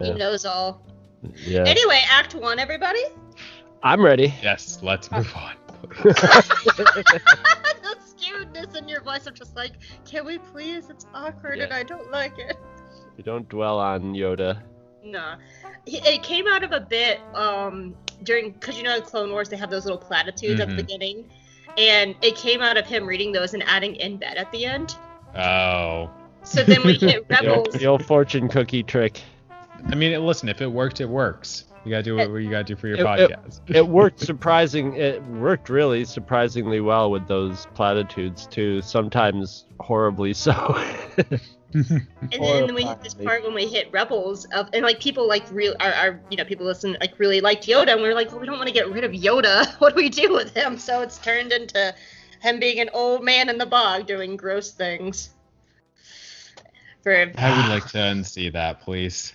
knows 0.00 0.46
all. 0.46 0.82
Yeah. 1.44 1.64
Anyway, 1.66 2.00
Act 2.08 2.34
One, 2.34 2.58
everybody. 2.58 3.02
I'm 3.82 4.02
ready. 4.02 4.32
Yes, 4.42 4.78
let's 4.82 5.10
move 5.10 5.34
on. 5.36 5.56
the 8.32 8.44
skewedness 8.46 8.76
in 8.76 8.88
your 8.88 9.02
voice. 9.02 9.26
I'm 9.26 9.34
just 9.34 9.56
like, 9.56 9.72
can 10.04 10.24
we 10.24 10.38
please? 10.38 10.90
It's 10.90 11.06
awkward 11.14 11.58
and 11.58 11.72
I 11.72 11.82
don't 11.82 12.10
like 12.10 12.38
it. 12.38 12.56
You 13.16 13.24
don't 13.24 13.48
dwell 13.48 13.78
on 13.78 14.14
Yoda. 14.14 14.62
No, 15.04 15.34
it 15.86 16.22
came 16.22 16.46
out 16.46 16.62
of 16.64 16.72
a 16.72 16.80
bit 16.80 17.20
um 17.34 17.94
during 18.24 18.50
because 18.52 18.76
you 18.76 18.82
know 18.82 18.96
in 18.96 19.02
Clone 19.02 19.30
Wars 19.30 19.48
they 19.48 19.56
have 19.56 19.70
those 19.70 19.84
little 19.84 19.98
platitudes 19.98 20.60
at 20.60 20.68
the 20.68 20.74
Mhm. 20.74 20.76
beginning, 20.76 21.30
and 21.78 22.14
it 22.20 22.36
came 22.36 22.60
out 22.60 22.76
of 22.76 22.84
him 22.86 23.06
reading 23.06 23.32
those 23.32 23.54
and 23.54 23.62
adding 23.66 23.96
in 23.96 24.16
bed 24.18 24.36
at 24.36 24.50
the 24.52 24.64
end. 24.66 24.96
Oh. 25.36 26.10
So 26.42 26.62
then 26.62 26.82
we 26.84 26.94
hit 26.94 27.28
The 27.28 27.48
old, 27.48 27.58
Rebels. 27.68 27.74
the 27.74 27.86
old 27.86 28.04
fortune 28.04 28.48
cookie 28.48 28.82
trick. 28.82 29.20
I 29.86 29.94
mean, 29.94 30.20
listen, 30.24 30.48
if 30.48 30.60
it 30.60 30.66
worked, 30.66 31.00
it 31.00 31.08
works. 31.08 31.64
You 31.84 31.90
gotta 31.90 32.02
do 32.02 32.16
what 32.16 32.28
you 32.28 32.50
gotta 32.50 32.64
do 32.64 32.76
for 32.76 32.88
your 32.88 32.98
It- 32.98 33.00
it- 33.00 33.30
podcast. 33.30 33.60
It 33.68 33.86
worked 34.00 34.20
surprising. 34.20 34.94
It 34.94 35.22
worked 35.26 35.68
really 35.68 36.04
surprisingly 36.04 36.80
well 36.80 37.10
with 37.10 37.26
those 37.28 37.66
platitudes 37.74 38.46
too. 38.46 38.82
Sometimes 38.82 39.64
horribly 39.80 40.34
so. 40.34 40.76
And 41.74 42.06
then 42.32 42.74
we 42.74 42.84
hit 42.84 43.02
this 43.02 43.12
part 43.12 43.44
when 43.44 43.52
we 43.52 43.66
hit 43.66 43.92
Rebels 43.92 44.46
of 44.46 44.70
and 44.72 44.82
like 44.82 45.00
people 45.00 45.28
like 45.28 45.44
real 45.52 45.74
are, 45.80 45.92
are 45.92 46.20
you 46.30 46.38
know 46.38 46.44
people 46.44 46.64
listen 46.64 46.96
like 46.98 47.18
really 47.18 47.42
liked 47.42 47.66
Yoda 47.66 47.88
and 47.88 48.00
we 48.00 48.08
are 48.08 48.14
like 48.14 48.30
well 48.30 48.40
we 48.40 48.46
don't 48.46 48.56
want 48.56 48.68
to 48.68 48.72
get 48.72 48.90
rid 48.90 49.04
of 49.04 49.12
Yoda 49.12 49.66
what 49.78 49.90
do 49.94 49.96
we 49.96 50.08
do 50.08 50.32
with 50.32 50.54
him 50.56 50.78
so 50.78 51.02
it's 51.02 51.18
turned 51.18 51.52
into 51.52 51.94
him 52.40 52.58
being 52.58 52.80
an 52.80 52.88
old 52.94 53.22
man 53.22 53.50
in 53.50 53.58
the 53.58 53.66
bog 53.66 54.06
doing 54.06 54.36
gross 54.36 54.70
things. 54.70 55.30
For 57.02 57.12
I 57.36 57.60
would 57.60 57.68
like 57.68 57.86
to 57.90 57.98
unsee 57.98 58.52
that, 58.52 58.80
please. 58.80 59.34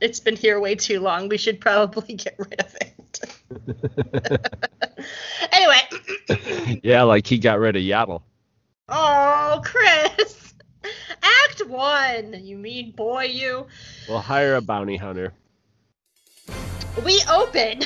It's 0.00 0.20
been 0.20 0.36
here 0.36 0.60
way 0.60 0.74
too 0.74 1.00
long. 1.00 1.28
We 1.28 1.38
should 1.38 1.60
probably 1.60 2.14
get 2.14 2.36
rid 2.38 2.60
of 2.60 2.76
it. 2.80 2.92
anyway, 5.52 6.80
yeah, 6.82 7.02
like 7.02 7.26
he 7.26 7.38
got 7.38 7.58
rid 7.58 7.76
of 7.76 7.82
Yaddle. 7.82 8.22
oh 8.88 9.60
Chris, 9.64 10.54
Act 11.22 11.66
One, 11.66 12.44
you 12.44 12.56
mean 12.56 12.92
boy, 12.92 13.24
you. 13.24 13.66
We'll 14.08 14.20
hire 14.20 14.56
a 14.56 14.60
bounty 14.60 14.96
hunter. 14.96 15.32
We 17.04 17.20
open 17.30 17.82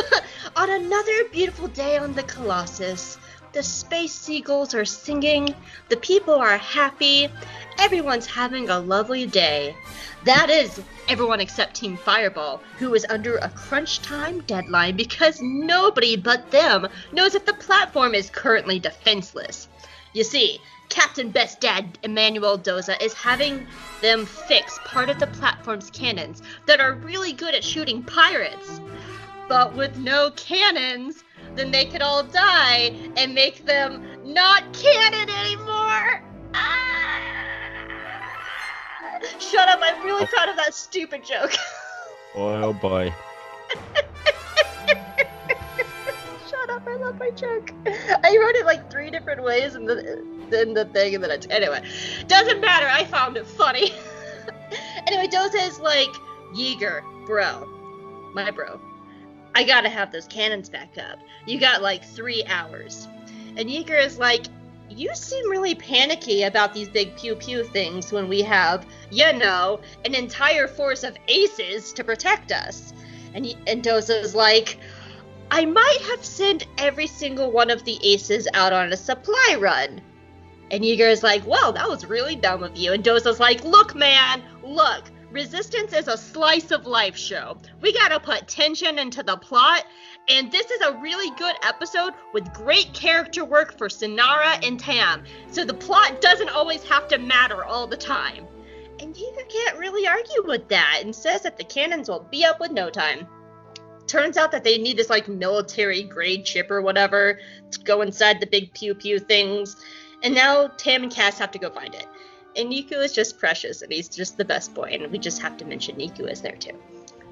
on 0.56 0.70
another 0.70 1.24
beautiful 1.32 1.68
day 1.68 1.98
on 1.98 2.14
the 2.14 2.22
Colossus. 2.22 3.18
The 3.54 3.62
space 3.62 4.12
seagulls 4.12 4.74
are 4.74 4.84
singing, 4.84 5.54
the 5.88 5.96
people 5.96 6.34
are 6.34 6.58
happy, 6.58 7.28
everyone's 7.78 8.26
having 8.26 8.68
a 8.68 8.80
lovely 8.80 9.26
day. 9.26 9.76
That 10.24 10.50
is, 10.50 10.82
everyone 11.08 11.38
except 11.40 11.76
Team 11.76 11.96
Fireball, 11.96 12.60
who 12.80 12.92
is 12.94 13.06
under 13.08 13.36
a 13.36 13.48
crunch 13.50 14.00
time 14.00 14.40
deadline 14.40 14.96
because 14.96 15.40
nobody 15.40 16.16
but 16.16 16.50
them 16.50 16.88
knows 17.12 17.34
that 17.34 17.46
the 17.46 17.54
platform 17.54 18.12
is 18.12 18.28
currently 18.28 18.80
defenseless. 18.80 19.68
You 20.14 20.24
see, 20.24 20.60
Captain 20.88 21.30
Best 21.30 21.60
Dad 21.60 21.96
Imanuel 22.02 22.58
Doza 22.58 23.00
is 23.00 23.12
having 23.14 23.68
them 24.00 24.26
fix 24.26 24.80
part 24.84 25.10
of 25.10 25.20
the 25.20 25.28
platform's 25.28 25.90
cannons 25.90 26.42
that 26.66 26.80
are 26.80 26.94
really 26.94 27.32
good 27.32 27.54
at 27.54 27.62
shooting 27.62 28.02
pirates. 28.02 28.80
But 29.48 29.76
with 29.76 29.96
no 29.96 30.32
cannons, 30.32 31.22
then 31.56 31.70
they 31.70 31.84
could 31.84 32.02
all 32.02 32.22
die 32.22 32.94
and 33.16 33.34
make 33.34 33.64
them 33.64 34.06
not 34.24 34.72
canon 34.72 35.30
anymore. 35.30 36.22
Ah! 36.54 37.20
Shut 39.38 39.68
up, 39.68 39.80
I'm 39.82 40.04
really 40.04 40.26
proud 40.26 40.48
of 40.48 40.56
that 40.56 40.74
stupid 40.74 41.24
joke. 41.24 41.52
Oh 42.36 42.72
boy. 42.72 43.14
Shut 46.50 46.70
up, 46.70 46.82
I 46.84 46.96
love 46.96 47.16
my 47.16 47.30
joke. 47.30 47.70
I 47.86 48.36
wrote 48.40 48.56
it 48.56 48.66
like 48.66 48.90
three 48.90 49.08
different 49.08 49.44
ways 49.44 49.76
in 49.76 49.84
the 49.84 50.18
in 50.60 50.74
the 50.74 50.84
thing, 50.86 51.14
and 51.14 51.22
then 51.22 51.30
I 51.30 51.38
anyway. 51.50 51.80
Doesn't 52.26 52.60
matter. 52.60 52.88
I 52.88 53.04
found 53.04 53.36
it 53.36 53.46
funny. 53.46 53.92
anyway, 55.06 55.28
Doza 55.28 55.64
is 55.64 55.78
like 55.78 56.10
Yeager, 56.54 57.02
bro, 57.24 57.68
my 58.34 58.50
bro. 58.50 58.80
I 59.54 59.64
gotta 59.64 59.88
have 59.88 60.10
those 60.10 60.26
cannons 60.26 60.68
back 60.68 60.96
up. 60.98 61.18
You 61.46 61.60
got 61.60 61.82
like 61.82 62.04
three 62.04 62.44
hours, 62.46 63.08
and 63.56 63.68
Yeager 63.68 64.04
is 64.04 64.18
like. 64.18 64.46
You 64.90 65.14
seem 65.14 65.50
really 65.50 65.74
panicky 65.74 66.42
about 66.42 66.74
these 66.74 66.88
big 66.90 67.16
pew 67.16 67.34
pew 67.34 67.64
things 67.64 68.12
when 68.12 68.28
we 68.28 68.42
have, 68.42 68.86
you 69.10 69.32
know, 69.32 69.80
an 70.04 70.14
entire 70.14 70.68
force 70.68 71.04
of 71.04 71.16
aces 71.26 71.92
to 71.94 72.04
protect 72.04 72.52
us. 72.52 72.92
And, 73.32 73.56
and 73.66 73.82
Doza's 73.82 74.34
like, 74.34 74.78
I 75.50 75.64
might 75.64 75.98
have 76.10 76.22
sent 76.22 76.66
every 76.76 77.06
single 77.06 77.50
one 77.50 77.70
of 77.70 77.82
the 77.84 77.98
aces 78.06 78.46
out 78.52 78.74
on 78.74 78.92
a 78.92 78.96
supply 78.96 79.56
run. 79.58 80.02
And 80.70 80.84
Yeager 80.84 81.10
is 81.10 81.22
like, 81.22 81.44
well, 81.46 81.72
that 81.72 81.88
was 81.88 82.04
really 82.04 82.36
dumb 82.36 82.62
of 82.62 82.76
you. 82.76 82.92
And 82.92 83.02
Doza's 83.02 83.40
like, 83.40 83.64
look, 83.64 83.94
man, 83.94 84.42
look. 84.62 85.10
Resistance 85.34 85.92
is 85.92 86.06
a 86.06 86.16
slice 86.16 86.70
of 86.70 86.86
life 86.86 87.16
show. 87.16 87.56
We 87.80 87.92
gotta 87.92 88.20
put 88.20 88.46
tension 88.46 89.00
into 89.00 89.24
the 89.24 89.36
plot. 89.36 89.84
And 90.28 90.52
this 90.52 90.70
is 90.70 90.80
a 90.80 90.96
really 90.98 91.36
good 91.36 91.56
episode 91.64 92.12
with 92.32 92.54
great 92.54 92.94
character 92.94 93.44
work 93.44 93.76
for 93.76 93.88
Synara 93.88 94.64
and 94.64 94.78
Tam. 94.78 95.24
So 95.50 95.64
the 95.64 95.74
plot 95.74 96.20
doesn't 96.20 96.50
always 96.50 96.84
have 96.84 97.08
to 97.08 97.18
matter 97.18 97.64
all 97.64 97.88
the 97.88 97.96
time. 97.96 98.46
And 99.00 99.12
Yeager 99.12 99.48
can't 99.48 99.76
really 99.76 100.06
argue 100.06 100.44
with 100.46 100.68
that 100.68 101.00
and 101.02 101.12
says 101.12 101.42
that 101.42 101.58
the 101.58 101.64
cannons 101.64 102.08
will 102.08 102.28
be 102.30 102.44
up 102.44 102.60
with 102.60 102.70
no 102.70 102.88
time 102.88 103.26
turns 104.06 104.36
out 104.36 104.52
that 104.52 104.62
they 104.62 104.78
need 104.78 104.98
this 104.98 105.10
like 105.10 105.26
military 105.26 106.02
grade 106.02 106.44
chip 106.44 106.70
or 106.70 106.82
whatever 106.82 107.40
to 107.70 107.80
go 107.80 108.02
inside 108.02 108.38
the 108.38 108.46
big 108.46 108.72
pew 108.74 108.94
pew 108.94 109.18
things. 109.18 109.82
And 110.22 110.34
now 110.34 110.68
Tam 110.68 111.02
and 111.02 111.10
Kaz 111.10 111.38
have 111.38 111.50
to 111.52 111.58
go 111.58 111.70
find 111.70 111.94
it. 111.94 112.06
And 112.56 112.70
Neeku 112.70 112.92
is 112.92 113.12
just 113.12 113.38
precious 113.38 113.82
and 113.82 113.92
he's 113.92 114.08
just 114.08 114.36
the 114.36 114.44
best 114.44 114.74
boy. 114.74 114.90
And 114.92 115.10
we 115.10 115.18
just 115.18 115.40
have 115.42 115.56
to 115.58 115.64
mention 115.64 115.96
Neeku 115.96 116.30
is 116.30 116.40
there 116.40 116.56
too. 116.56 116.78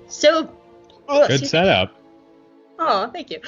So, 0.09 0.51
oh, 1.09 1.29
Good 1.29 1.47
setup. 1.47 1.95
Oh, 2.79 3.09
thank 3.13 3.31
you. 3.31 3.41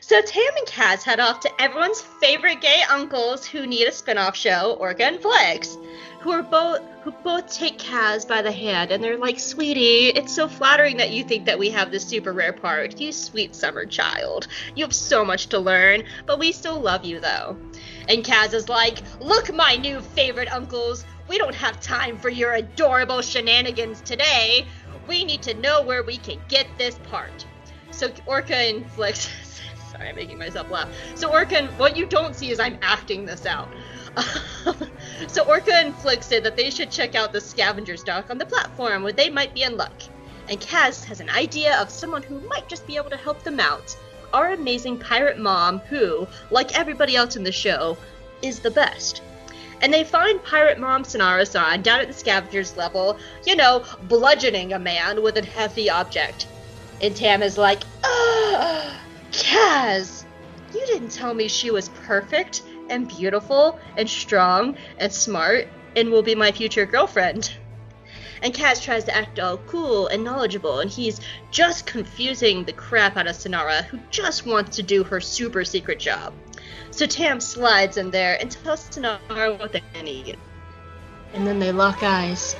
So 0.00 0.20
Tam 0.22 0.56
and 0.56 0.66
Kaz 0.66 1.02
head 1.02 1.20
off 1.20 1.40
to 1.40 1.50
everyone's 1.60 2.00
favorite 2.00 2.60
gay 2.60 2.82
uncles 2.90 3.44
who 3.46 3.66
need 3.66 3.86
a 3.86 3.92
spin-off 3.92 4.36
show, 4.36 4.78
Orka 4.80 5.00
and 5.00 5.20
Flix, 5.20 5.76
who 6.20 6.30
are 6.30 6.42
both 6.42 6.80
who 7.02 7.12
both 7.22 7.52
take 7.52 7.78
Kaz 7.78 8.26
by 8.26 8.42
the 8.42 8.50
hand 8.50 8.92
and 8.92 9.02
they're 9.02 9.18
like, 9.18 9.38
"Sweetie, 9.38 10.08
it's 10.08 10.34
so 10.34 10.48
flattering 10.48 10.96
that 10.96 11.10
you 11.10 11.22
think 11.22 11.44
that 11.46 11.58
we 11.58 11.70
have 11.70 11.90
this 11.90 12.04
super 12.04 12.32
rare 12.32 12.52
part. 12.52 12.98
You 13.00 13.12
sweet 13.12 13.54
summer 13.54 13.84
child. 13.84 14.48
You 14.74 14.84
have 14.84 14.94
so 14.94 15.24
much 15.24 15.48
to 15.48 15.58
learn, 15.58 16.04
but 16.24 16.38
we 16.38 16.52
still 16.52 16.80
love 16.80 17.04
you 17.04 17.20
though." 17.20 17.56
And 18.08 18.24
Kaz 18.24 18.54
is 18.54 18.68
like, 18.68 18.98
"Look, 19.20 19.52
my 19.52 19.76
new 19.76 20.00
favorite 20.00 20.52
uncles, 20.52 21.04
we 21.28 21.38
don't 21.38 21.54
have 21.54 21.80
time 21.80 22.18
for 22.18 22.28
your 22.28 22.54
adorable 22.54 23.20
shenanigans 23.20 24.00
today. 24.00 24.66
We 25.06 25.24
need 25.24 25.42
to 25.42 25.54
know 25.54 25.82
where 25.82 26.02
we 26.02 26.16
can 26.16 26.40
get 26.48 26.66
this 26.78 26.96
part." 27.10 27.44
So 27.90 28.08
Orka 28.26 28.70
and 28.70 28.90
Flix. 28.92 29.28
Sorry, 29.92 30.08
I'm 30.10 30.16
making 30.16 30.38
myself 30.38 30.70
laugh. 30.70 30.88
So 31.14 31.30
Orka, 31.30 31.66
what 31.78 31.96
you 31.96 32.06
don't 32.06 32.36
see 32.36 32.50
is 32.50 32.60
I'm 32.60 32.78
acting 32.82 33.24
this 33.24 33.46
out. 33.46 33.68
so 35.26 35.44
Orka 35.44 35.72
and 35.72 35.94
Flix 35.94 36.26
say 36.26 36.40
that 36.40 36.56
they 36.56 36.70
should 36.70 36.90
check 36.90 37.14
out 37.14 37.32
the 37.32 37.40
scavenger's 37.40 38.02
dock 38.02 38.30
on 38.30 38.38
the 38.38 38.46
platform 38.46 39.02
where 39.02 39.12
they 39.12 39.30
might 39.30 39.54
be 39.54 39.62
in 39.62 39.76
luck. 39.76 40.02
And 40.48 40.60
Kaz 40.60 41.04
has 41.04 41.20
an 41.20 41.30
idea 41.30 41.80
of 41.80 41.90
someone 41.90 42.22
who 42.22 42.40
might 42.48 42.68
just 42.68 42.86
be 42.86 42.96
able 42.96 43.10
to 43.10 43.16
help 43.16 43.42
them 43.42 43.58
out. 43.58 43.96
Our 44.32 44.52
amazing 44.52 44.98
pirate 44.98 45.38
mom, 45.38 45.78
who, 45.78 46.26
like 46.50 46.78
everybody 46.78 47.16
else 47.16 47.36
in 47.36 47.44
the 47.44 47.52
show, 47.52 47.96
is 48.42 48.60
the 48.60 48.70
best. 48.70 49.22
And 49.82 49.92
they 49.92 50.04
find 50.04 50.42
Pirate 50.42 50.78
Mom 50.78 51.04
Synara-san 51.04 51.82
down 51.82 52.00
at 52.00 52.08
the 52.08 52.14
scavenger's 52.14 52.76
level, 52.76 53.18
you 53.44 53.56
know, 53.56 53.84
bludgeoning 54.04 54.72
a 54.72 54.78
man 54.78 55.22
with 55.22 55.36
a 55.36 55.44
heavy 55.44 55.90
object. 55.90 56.46
And 57.02 57.14
Tam 57.14 57.42
is 57.42 57.58
like, 57.58 57.82
Ugh, 58.02 58.94
Kaz, 59.32 60.24
you 60.72 60.84
didn't 60.86 61.10
tell 61.10 61.34
me 61.34 61.48
she 61.48 61.70
was 61.70 61.90
perfect. 61.90 62.62
and 62.88 63.08
beautiful 63.08 63.78
and 63.96 64.08
strong 64.08 64.76
and 64.98 65.12
smart 65.12 65.66
and 65.96 66.10
will 66.10 66.22
be 66.22 66.34
my 66.34 66.52
future 66.52 66.86
girlfriend. 66.86 67.52
And 68.42 68.54
Kaz 68.54 68.82
tries 68.82 69.04
to 69.04 69.16
act 69.16 69.38
all 69.38 69.56
cool 69.58 70.08
and 70.08 70.22
knowledgeable, 70.22 70.80
and 70.80 70.90
he's 70.90 71.20
just 71.50 71.86
confusing 71.86 72.64
the 72.64 72.72
crap 72.72 73.16
out 73.16 73.26
of 73.26 73.36
Synara, 73.36 73.84
who 73.84 73.98
just 74.10 74.46
wants 74.46 74.76
to 74.76 74.82
do 74.82 75.04
her 75.04 75.20
super 75.20 75.64
secret 75.64 75.98
job. 75.98 76.34
So 76.90 77.06
Tam 77.06 77.40
slides 77.40 77.96
in 77.96 78.10
there 78.10 78.40
and 78.40 78.50
tells 78.50 78.88
Synara 78.88 79.58
what 79.58 79.72
they 79.72 79.82
need. 80.02 80.36
And 81.34 81.46
then 81.46 81.58
they 81.58 81.72
lock 81.72 82.02
eyes, 82.02 82.56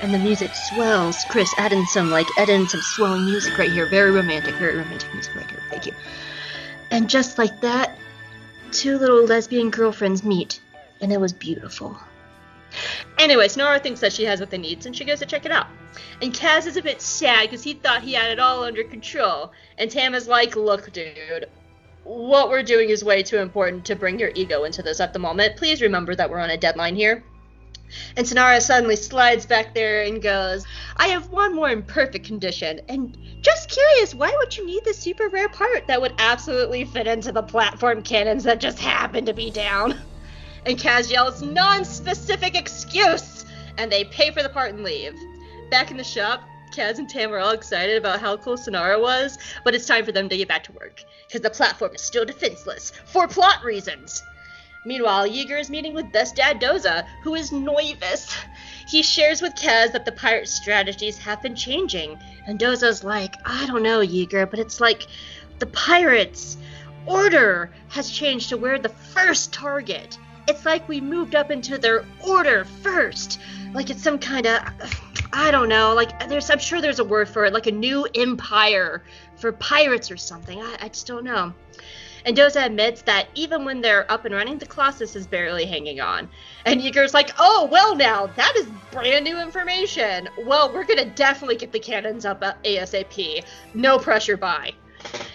and 0.00 0.12
the 0.12 0.18
music 0.18 0.50
swells. 0.54 1.24
Chris, 1.24 1.52
add 1.58 1.72
in 1.72 1.86
some 1.86 2.10
like 2.10 2.28
add 2.38 2.48
in 2.48 2.68
some 2.68 2.82
swelling 2.82 3.24
music 3.24 3.56
right 3.58 3.70
here. 3.70 3.88
Very 3.88 4.10
romantic, 4.10 4.54
very 4.56 4.76
romantic 4.76 5.12
music 5.12 5.34
right 5.34 5.50
here. 5.50 5.62
Thank 5.70 5.86
you. 5.86 5.92
And 6.90 7.08
just 7.08 7.38
like 7.38 7.60
that, 7.62 7.96
two 8.70 8.98
little 8.98 9.24
lesbian 9.24 9.70
girlfriends 9.70 10.22
meet, 10.22 10.60
and 11.00 11.12
it 11.12 11.20
was 11.20 11.32
beautiful. 11.32 11.96
Anyway, 13.18 13.46
Synara 13.48 13.82
thinks 13.82 14.00
that 14.00 14.12
she 14.12 14.24
has 14.24 14.40
what 14.40 14.50
they 14.50 14.58
need, 14.58 14.84
and 14.86 14.96
she 14.96 15.04
goes 15.04 15.20
to 15.20 15.26
check 15.26 15.46
it 15.46 15.52
out. 15.52 15.66
And 16.20 16.32
Kaz 16.32 16.66
is 16.66 16.76
a 16.76 16.82
bit 16.82 17.00
sad 17.00 17.42
because 17.42 17.62
he 17.62 17.74
thought 17.74 18.02
he 18.02 18.14
had 18.14 18.30
it 18.30 18.38
all 18.38 18.64
under 18.64 18.84
control. 18.84 19.52
And 19.78 19.90
Tam 19.90 20.14
is 20.14 20.28
like, 20.28 20.56
look, 20.56 20.92
dude, 20.92 21.48
what 22.04 22.50
we're 22.50 22.62
doing 22.62 22.90
is 22.90 23.04
way 23.04 23.22
too 23.22 23.38
important 23.38 23.84
to 23.86 23.96
bring 23.96 24.18
your 24.18 24.30
ego 24.34 24.64
into 24.64 24.82
this 24.82 25.00
at 25.00 25.12
the 25.12 25.18
moment. 25.18 25.56
Please 25.56 25.80
remember 25.80 26.14
that 26.14 26.28
we're 26.28 26.40
on 26.40 26.50
a 26.50 26.56
deadline 26.56 26.96
here. 26.96 27.24
And 28.16 28.26
Synara 28.26 28.60
suddenly 28.60 28.96
slides 28.96 29.46
back 29.46 29.74
there 29.74 30.02
and 30.02 30.20
goes, 30.20 30.66
I 30.96 31.08
have 31.08 31.30
one 31.30 31.54
more 31.54 31.68
in 31.68 31.82
perfect 31.82 32.26
condition, 32.26 32.80
and 32.88 33.16
just 33.40 33.70
curious, 33.70 34.14
why 34.14 34.34
would 34.38 34.56
you 34.56 34.66
need 34.66 34.84
this 34.84 34.98
super 34.98 35.28
rare 35.28 35.48
part 35.48 35.86
that 35.86 36.00
would 36.00 36.14
absolutely 36.18 36.84
fit 36.86 37.06
into 37.06 37.30
the 37.30 37.42
platform 37.42 38.02
cannons 38.02 38.44
that 38.44 38.60
just 38.60 38.78
happen 38.78 39.26
to 39.26 39.32
be 39.32 39.50
down? 39.50 40.00
And 40.66 40.78
Kaz 40.78 41.10
yells, 41.10 41.42
non 41.42 41.84
specific 41.84 42.56
excuse! 42.56 43.44
And 43.76 43.92
they 43.92 44.04
pay 44.04 44.30
for 44.30 44.42
the 44.42 44.48
part 44.48 44.72
and 44.72 44.82
leave. 44.82 45.14
Back 45.70 45.90
in 45.90 45.96
the 45.96 46.04
shop, 46.04 46.42
Kaz 46.74 46.98
and 46.98 47.08
Tam 47.08 47.32
are 47.32 47.38
all 47.38 47.50
excited 47.50 47.96
about 47.96 48.20
how 48.20 48.36
cool 48.36 48.56
Synara 48.56 49.00
was, 49.00 49.38
but 49.62 49.74
it's 49.74 49.86
time 49.86 50.04
for 50.04 50.12
them 50.12 50.28
to 50.28 50.36
get 50.36 50.48
back 50.48 50.64
to 50.64 50.72
work, 50.72 51.04
because 51.26 51.42
the 51.42 51.50
platform 51.50 51.94
is 51.94 52.02
still 52.02 52.24
defenseless, 52.24 52.92
for 53.04 53.28
plot 53.28 53.62
reasons. 53.62 54.22
Meanwhile, 54.86 55.28
Yeager 55.28 55.60
is 55.60 55.70
meeting 55.70 55.94
with 55.94 56.12
Best 56.12 56.36
Dad 56.36 56.60
Doza, 56.60 57.06
who 57.22 57.34
is 57.34 57.52
nervous. 57.52 58.36
He 58.88 59.02
shares 59.02 59.40
with 59.40 59.54
Kaz 59.54 59.92
that 59.92 60.04
the 60.04 60.12
pirate 60.12 60.48
strategies 60.48 61.18
have 61.18 61.42
been 61.42 61.54
changing, 61.54 62.18
and 62.46 62.58
Doza's 62.58 63.04
like, 63.04 63.34
I 63.44 63.66
don't 63.66 63.82
know, 63.82 64.00
Yeager, 64.00 64.50
but 64.50 64.58
it's 64.58 64.80
like 64.80 65.06
the 65.58 65.66
pirates' 65.66 66.56
order 67.06 67.70
has 67.88 68.10
changed 68.10 68.48
to 68.48 68.56
where 68.56 68.78
the 68.78 68.88
first 68.88 69.52
target. 69.52 70.18
It's 70.46 70.64
like 70.64 70.88
we 70.88 71.00
moved 71.00 71.34
up 71.34 71.50
into 71.50 71.78
their 71.78 72.04
order 72.26 72.64
first. 72.64 73.40
Like 73.72 73.90
it's 73.90 74.02
some 74.02 74.18
kind 74.18 74.46
of 74.46 74.62
I 75.32 75.50
don't 75.50 75.68
know, 75.68 75.94
like 75.94 76.28
there's 76.28 76.50
I'm 76.50 76.58
sure 76.58 76.80
there's 76.80 77.00
a 77.00 77.04
word 77.04 77.28
for 77.28 77.44
it, 77.44 77.52
like 77.52 77.66
a 77.66 77.72
new 77.72 78.06
empire 78.14 79.02
for 79.36 79.52
pirates 79.52 80.10
or 80.10 80.16
something. 80.16 80.60
I, 80.60 80.76
I 80.82 80.88
just 80.88 81.06
don't 81.06 81.24
know. 81.24 81.52
And 82.26 82.36
Doza 82.36 82.64
admits 82.64 83.02
that 83.02 83.28
even 83.34 83.64
when 83.64 83.82
they're 83.82 84.10
up 84.10 84.24
and 84.24 84.34
running, 84.34 84.58
the 84.58 84.66
Colossus 84.66 85.14
is 85.14 85.26
barely 85.26 85.66
hanging 85.66 86.00
on. 86.00 86.28
And 86.64 86.80
Yeager's 86.80 87.12
like, 87.12 87.30
oh, 87.38 87.68
well, 87.70 87.94
now, 87.94 88.28
that 88.28 88.54
is 88.56 88.66
brand 88.90 89.24
new 89.24 89.38
information. 89.38 90.28
Well, 90.46 90.72
we're 90.72 90.84
going 90.84 91.00
to 91.00 91.10
definitely 91.10 91.56
get 91.56 91.72
the 91.72 91.80
cannons 91.80 92.24
up 92.24 92.42
uh, 92.42 92.54
ASAP. 92.64 93.44
No 93.74 93.98
pressure, 93.98 94.38
bye. 94.38 94.72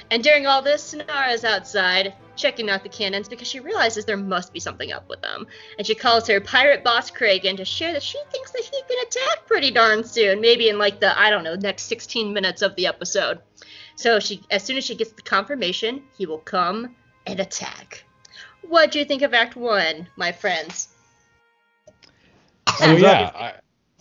And 0.10 0.24
during 0.24 0.48
all 0.48 0.64
this, 0.64 0.94
Synara's 0.94 1.44
outside, 1.44 2.16
checking 2.40 2.70
out 2.70 2.82
the 2.82 2.90
cannons 2.90 3.28
because 3.28 3.48
she 3.48 3.60
realizes 3.60 4.06
there 4.06 4.18
must 4.18 4.54
be 4.54 4.60
something 4.60 4.92
up 4.92 5.08
with 5.10 5.22
them. 5.22 5.46
And 5.78 5.86
she 5.86 5.94
calls 5.94 6.28
her 6.28 6.42
pirate 6.42 6.84
boss 6.84 7.12
Kragan 7.12 7.58
to 7.58 7.66
share 7.66 7.94
that 7.94 8.02
she 8.02 8.18
thinks 8.32 8.52
that 8.52 8.64
he 8.64 8.82
can 8.88 9.06
attack 9.06 9.46
pretty 9.46 9.70
darn 9.70 10.04
soon, 10.04 10.42
maybe 10.42 10.70
in 10.70 10.80
like 10.80 11.00
the, 11.00 11.20
I 11.20 11.30
don't 11.30 11.44
know, 11.44 11.56
next 11.56 11.84
16 11.84 12.34
minutes 12.34 12.62
of 12.62 12.76
the 12.76 12.88
episode. 12.88 13.40
So 13.96 14.20
she, 14.20 14.42
as 14.50 14.64
soon 14.64 14.78
as 14.78 14.86
she 14.86 14.96
gets 14.96 15.12
the 15.12 15.22
confirmation, 15.22 16.04
he 16.18 16.26
will 16.26 16.40
come 16.40 16.96
and 17.28 17.40
attack. 17.40 18.06
What 18.62 18.92
do 18.92 19.00
you 19.00 19.06
think 19.06 19.22
of 19.22 19.34
Act 19.34 19.56
One, 19.56 20.08
my 20.16 20.32
friends? 20.32 20.88
Oh 22.82 22.96
yeah, 22.96 23.32
I, 23.36 23.54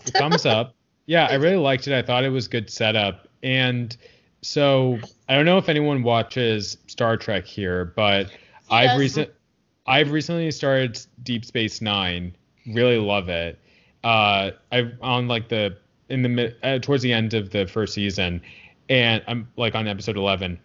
thumbs 0.04 0.46
up. 0.46 0.74
Yeah, 1.06 1.26
I 1.28 1.34
really 1.34 1.56
liked 1.56 1.88
it. 1.88 1.94
I 1.94 2.02
thought 2.02 2.24
it 2.24 2.28
was 2.28 2.48
good 2.48 2.70
setup, 2.70 3.28
and 3.42 3.96
so 4.42 4.98
I 5.28 5.34
don't 5.34 5.44
know 5.44 5.58
if 5.58 5.68
anyone 5.68 6.02
watches 6.02 6.78
Star 6.86 7.16
Trek 7.16 7.44
here, 7.44 7.84
but 7.96 8.30
I've 8.70 8.98
recent 8.98 9.30
I've 9.86 10.10
recently 10.10 10.50
started 10.50 11.00
Deep 11.22 11.44
Space 11.44 11.80
Nine. 11.80 12.36
Really 12.66 12.98
love 12.98 13.28
it. 13.28 13.58
Uh, 14.04 14.52
I 14.72 14.92
on 15.00 15.28
like 15.28 15.48
the 15.48 15.76
in 16.08 16.22
the 16.22 16.54
uh, 16.62 16.78
towards 16.78 17.02
the 17.02 17.12
end 17.12 17.34
of 17.34 17.50
the 17.50 17.66
first 17.66 17.94
season, 17.94 18.40
and 18.88 19.22
I'm 19.26 19.48
like 19.56 19.74
on 19.74 19.86
episode 19.86 20.16
11. 20.16 20.58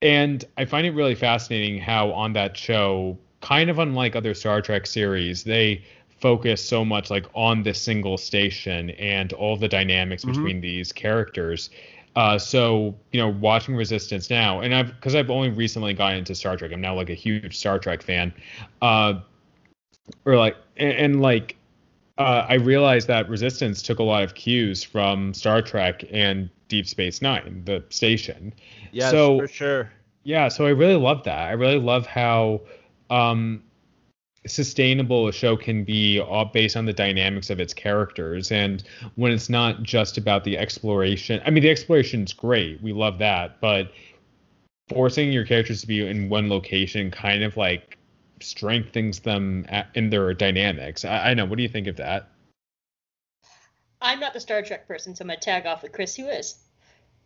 And 0.00 0.44
I 0.58 0.64
find 0.64 0.86
it 0.86 0.90
really 0.90 1.14
fascinating 1.14 1.80
how 1.80 2.10
on 2.10 2.32
that 2.32 2.56
show, 2.56 3.16
kind 3.40 3.70
of 3.70 3.78
unlike 3.78 4.16
other 4.16 4.34
Star 4.34 4.60
Trek 4.60 4.86
series, 4.86 5.44
they 5.44 5.84
focus 6.18 6.64
so 6.64 6.84
much 6.84 7.10
like 7.10 7.26
on 7.34 7.62
this 7.62 7.80
single 7.80 8.16
station 8.16 8.90
and 8.90 9.32
all 9.32 9.56
the 9.56 9.68
dynamics 9.68 10.24
mm-hmm. 10.24 10.32
between 10.32 10.60
these 10.60 10.92
characters. 10.92 11.70
Uh, 12.14 12.38
so 12.38 12.94
you 13.12 13.20
know, 13.20 13.28
watching 13.28 13.74
Resistance 13.74 14.28
now, 14.28 14.60
and 14.60 14.74
I've 14.74 14.88
because 14.88 15.14
I've 15.14 15.30
only 15.30 15.50
recently 15.50 15.94
gotten 15.94 16.18
into 16.18 16.34
Star 16.34 16.56
Trek. 16.56 16.72
I'm 16.72 16.80
now 16.80 16.94
like 16.94 17.10
a 17.10 17.14
huge 17.14 17.56
Star 17.56 17.78
Trek 17.78 18.02
fan. 18.02 18.32
Uh, 18.82 19.20
or 20.24 20.36
like 20.36 20.56
and, 20.76 20.92
and 20.92 21.22
like 21.22 21.56
uh, 22.18 22.46
I 22.48 22.54
realized 22.54 23.08
that 23.08 23.28
Resistance 23.28 23.82
took 23.82 23.98
a 23.98 24.02
lot 24.02 24.22
of 24.22 24.34
cues 24.34 24.84
from 24.84 25.32
Star 25.32 25.62
Trek 25.62 26.04
and 26.10 26.50
Deep 26.68 26.86
Space 26.86 27.22
Nine, 27.22 27.62
the 27.64 27.82
station. 27.88 28.52
Yeah, 28.92 29.10
so, 29.10 29.38
for 29.38 29.48
sure. 29.48 29.92
Yeah, 30.24 30.48
so 30.48 30.66
I 30.66 30.70
really 30.70 30.96
love 30.96 31.24
that. 31.24 31.48
I 31.48 31.52
really 31.52 31.78
love 31.78 32.06
how 32.06 32.60
um, 33.10 33.62
sustainable 34.46 35.28
a 35.28 35.32
show 35.32 35.56
can 35.56 35.84
be 35.84 36.18
all 36.20 36.46
based 36.46 36.76
on 36.76 36.84
the 36.84 36.92
dynamics 36.92 37.50
of 37.50 37.60
its 37.60 37.72
characters 37.72 38.50
and 38.50 38.82
when 39.14 39.30
it's 39.30 39.48
not 39.48 39.82
just 39.82 40.18
about 40.18 40.42
the 40.44 40.58
exploration. 40.58 41.40
I 41.46 41.50
mean, 41.50 41.62
the 41.62 41.70
exploration 41.70 42.24
is 42.24 42.32
great. 42.32 42.82
We 42.82 42.92
love 42.92 43.18
that, 43.18 43.60
but 43.60 43.92
forcing 44.88 45.32
your 45.32 45.46
characters 45.46 45.80
to 45.82 45.86
be 45.86 46.06
in 46.06 46.28
one 46.28 46.48
location 46.48 47.10
kind 47.10 47.42
of 47.42 47.56
like 47.56 47.98
strengthens 48.40 49.20
them 49.20 49.66
in 49.94 50.10
their 50.10 50.34
dynamics. 50.34 51.04
I, 51.04 51.30
I 51.30 51.34
know. 51.34 51.44
What 51.44 51.56
do 51.56 51.62
you 51.62 51.68
think 51.68 51.86
of 51.86 51.96
that? 51.96 52.28
I'm 54.00 54.18
not 54.18 54.34
the 54.34 54.40
Star 54.40 54.62
Trek 54.62 54.88
person, 54.88 55.14
so 55.14 55.22
I'm 55.22 55.28
gonna 55.28 55.38
tag 55.38 55.66
off 55.66 55.82
with 55.82 55.92
Chris, 55.92 56.16
who 56.16 56.26
is. 56.26 56.56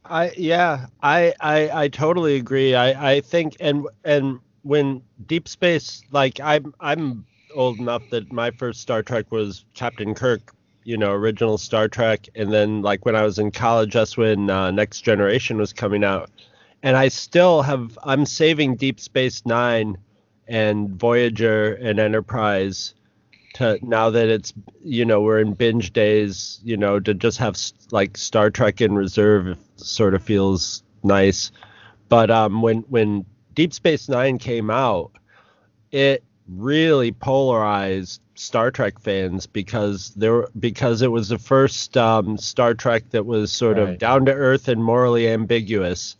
I 0.04 0.32
yeah, 0.36 0.86
I 1.02 1.34
I, 1.40 1.84
I 1.84 1.88
totally 1.88 2.36
agree. 2.36 2.74
I, 2.74 3.12
I 3.14 3.20
think 3.22 3.56
and 3.60 3.88
and 4.04 4.40
when 4.66 5.00
Deep 5.26 5.46
Space 5.46 6.02
like 6.10 6.40
I'm 6.40 6.74
I'm 6.80 7.24
old 7.54 7.78
enough 7.78 8.02
that 8.10 8.32
my 8.32 8.50
first 8.50 8.80
Star 8.80 9.02
Trek 9.02 9.30
was 9.30 9.64
Captain 9.74 10.12
Kirk, 10.14 10.52
you 10.82 10.96
know, 10.96 11.12
original 11.12 11.56
Star 11.56 11.88
Trek, 11.88 12.28
and 12.34 12.52
then 12.52 12.82
like 12.82 13.06
when 13.06 13.14
I 13.14 13.22
was 13.22 13.38
in 13.38 13.52
college, 13.52 13.94
that's 13.94 14.16
when 14.16 14.50
uh, 14.50 14.72
Next 14.72 15.02
Generation 15.02 15.56
was 15.56 15.72
coming 15.72 16.02
out, 16.02 16.30
and 16.82 16.96
I 16.96 17.08
still 17.08 17.62
have 17.62 17.96
I'm 18.02 18.26
saving 18.26 18.74
Deep 18.74 18.98
Space 18.98 19.46
Nine 19.46 19.98
and 20.48 20.90
Voyager 20.90 21.74
and 21.74 22.00
Enterprise 22.00 22.94
to 23.54 23.78
now 23.82 24.10
that 24.10 24.28
it's 24.28 24.52
you 24.82 25.04
know 25.04 25.20
we're 25.20 25.40
in 25.40 25.54
binge 25.54 25.92
days 25.92 26.60
you 26.64 26.76
know 26.76 26.98
to 27.00 27.14
just 27.14 27.38
have 27.38 27.56
like 27.90 28.16
star 28.16 28.50
trek 28.50 28.80
in 28.80 28.94
reserve 28.94 29.56
sort 29.76 30.14
of 30.14 30.22
feels 30.24 30.82
nice. 31.04 31.52
But 32.08 32.30
um 32.32 32.62
when 32.62 32.78
when 32.88 33.24
deep 33.56 33.72
space 33.72 34.08
nine 34.08 34.38
came 34.38 34.70
out 34.70 35.10
it 35.90 36.22
really 36.48 37.10
polarized 37.10 38.20
star 38.36 38.70
trek 38.70 39.00
fans 39.00 39.46
because 39.46 40.10
there 40.14 40.46
because 40.60 41.02
it 41.02 41.10
was 41.10 41.28
the 41.28 41.38
first 41.38 41.96
um, 41.96 42.38
star 42.38 42.74
trek 42.74 43.10
that 43.10 43.26
was 43.26 43.50
sort 43.50 43.76
right. 43.78 43.88
of 43.88 43.98
down 43.98 44.24
to 44.24 44.32
earth 44.32 44.68
and 44.68 44.84
morally 44.84 45.28
ambiguous 45.28 46.16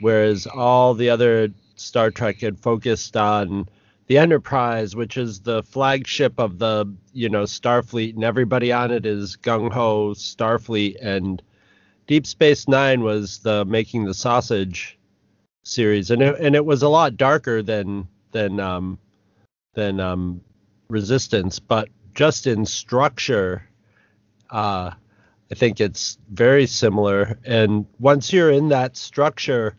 whereas 0.00 0.46
all 0.48 0.94
the 0.94 1.08
other 1.08 1.50
star 1.76 2.10
trek 2.10 2.40
had 2.40 2.58
focused 2.58 3.16
on 3.16 3.68
the 4.10 4.18
Enterprise, 4.18 4.96
which 4.96 5.16
is 5.16 5.38
the 5.38 5.62
flagship 5.62 6.40
of 6.40 6.58
the 6.58 6.92
you 7.12 7.28
know 7.28 7.44
Starfleet, 7.44 8.14
and 8.14 8.24
everybody 8.24 8.72
on 8.72 8.90
it 8.90 9.06
is 9.06 9.36
gung 9.36 9.72
ho 9.72 10.14
Starfleet, 10.14 10.96
and 11.00 11.40
Deep 12.08 12.26
Space 12.26 12.66
Nine 12.66 13.02
was 13.02 13.38
the 13.38 13.64
making 13.66 14.06
the 14.06 14.14
sausage 14.14 14.98
series, 15.62 16.10
and 16.10 16.22
it, 16.22 16.38
and 16.40 16.54
it 16.54 16.64
was 16.64 16.82
a 16.82 16.88
lot 16.88 17.16
darker 17.16 17.62
than 17.62 18.08
than 18.32 18.60
um, 18.60 18.98
than 19.74 20.00
um, 20.00 20.40
Resistance, 20.88 21.60
but 21.60 21.88
just 22.14 22.46
in 22.46 22.66
structure, 22.66 23.62
uh, 24.50 24.90
I 25.50 25.54
think 25.54 25.80
it's 25.80 26.18
very 26.30 26.66
similar. 26.66 27.38
And 27.44 27.86
once 28.00 28.32
you're 28.32 28.50
in 28.50 28.68
that 28.70 28.96
structure, 28.96 29.76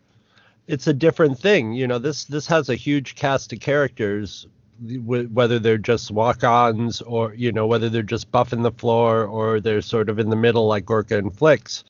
it's 0.66 0.86
a 0.86 0.94
different 0.94 1.38
thing. 1.38 1.72
You 1.74 1.86
know, 1.86 1.98
this 1.98 2.24
this 2.24 2.46
has 2.46 2.68
a 2.68 2.74
huge 2.74 3.14
cast 3.14 3.52
of 3.52 3.60
characters 3.60 4.46
wh- 4.80 5.30
whether 5.32 5.58
they're 5.58 5.78
just 5.78 6.10
walk-ons 6.10 7.00
or 7.02 7.34
you 7.34 7.52
know 7.52 7.66
whether 7.66 7.88
they're 7.88 8.02
just 8.02 8.30
buffing 8.32 8.62
the 8.62 8.72
floor 8.72 9.24
or 9.24 9.60
they're 9.60 9.82
sort 9.82 10.08
of 10.08 10.18
in 10.18 10.30
the 10.30 10.36
middle 10.36 10.66
like 10.66 10.86
Gorka 10.86 11.18
and 11.18 11.36
Flicks. 11.36 11.84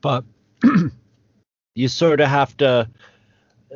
But 0.00 0.24
you 1.74 1.88
sort 1.88 2.20
of 2.20 2.28
have 2.28 2.56
to 2.58 2.88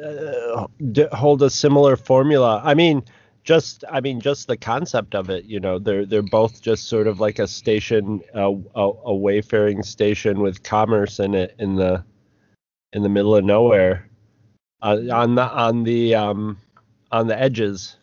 uh, 0.04 0.66
hold 1.12 1.42
a 1.42 1.50
similar 1.50 1.96
formula. 1.96 2.60
I 2.64 2.74
mean, 2.74 3.02
just 3.44 3.84
I 3.90 4.00
mean 4.00 4.20
just 4.20 4.48
the 4.48 4.56
concept 4.56 5.14
of 5.14 5.30
it. 5.30 5.44
You 5.44 5.60
know, 5.60 5.78
they're 5.78 6.04
they're 6.04 6.22
both 6.22 6.60
just 6.60 6.88
sort 6.88 7.06
of 7.06 7.20
like 7.20 7.38
a 7.38 7.46
station, 7.46 8.20
a, 8.34 8.52
a, 8.74 9.14
wayfaring 9.14 9.82
station 9.82 10.40
with 10.40 10.62
commerce 10.62 11.20
in 11.20 11.34
it 11.34 11.54
in 11.58 11.76
the 11.76 12.04
in 12.92 13.02
the 13.02 13.08
middle 13.08 13.36
of 13.36 13.44
nowhere, 13.44 14.08
uh, 14.82 14.98
on 15.12 15.36
the 15.36 15.48
on 15.48 15.84
the 15.84 16.14
um 16.14 16.58
on 17.12 17.28
the 17.28 17.40
edges, 17.40 17.96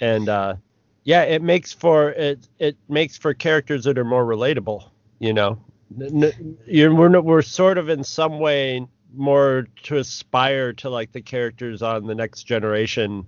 and 0.00 0.28
uh, 0.28 0.56
yeah, 1.04 1.22
it 1.22 1.42
makes 1.42 1.72
for 1.72 2.10
it 2.10 2.48
it 2.58 2.76
makes 2.88 3.16
for 3.16 3.34
characters 3.34 3.84
that 3.84 3.98
are 3.98 4.04
more 4.04 4.26
relatable. 4.26 4.90
You 5.18 5.32
know, 5.32 5.58
you're, 6.66 6.94
we're 6.94 7.20
we're 7.20 7.42
sort 7.42 7.78
of 7.78 7.88
in 7.88 8.04
some 8.04 8.38
way 8.38 8.86
more 9.14 9.66
to 9.84 9.96
aspire 9.98 10.72
to 10.74 10.90
like 10.90 11.12
the 11.12 11.22
characters 11.22 11.82
on 11.82 12.06
the 12.06 12.14
next 12.14 12.44
generation 12.44 13.26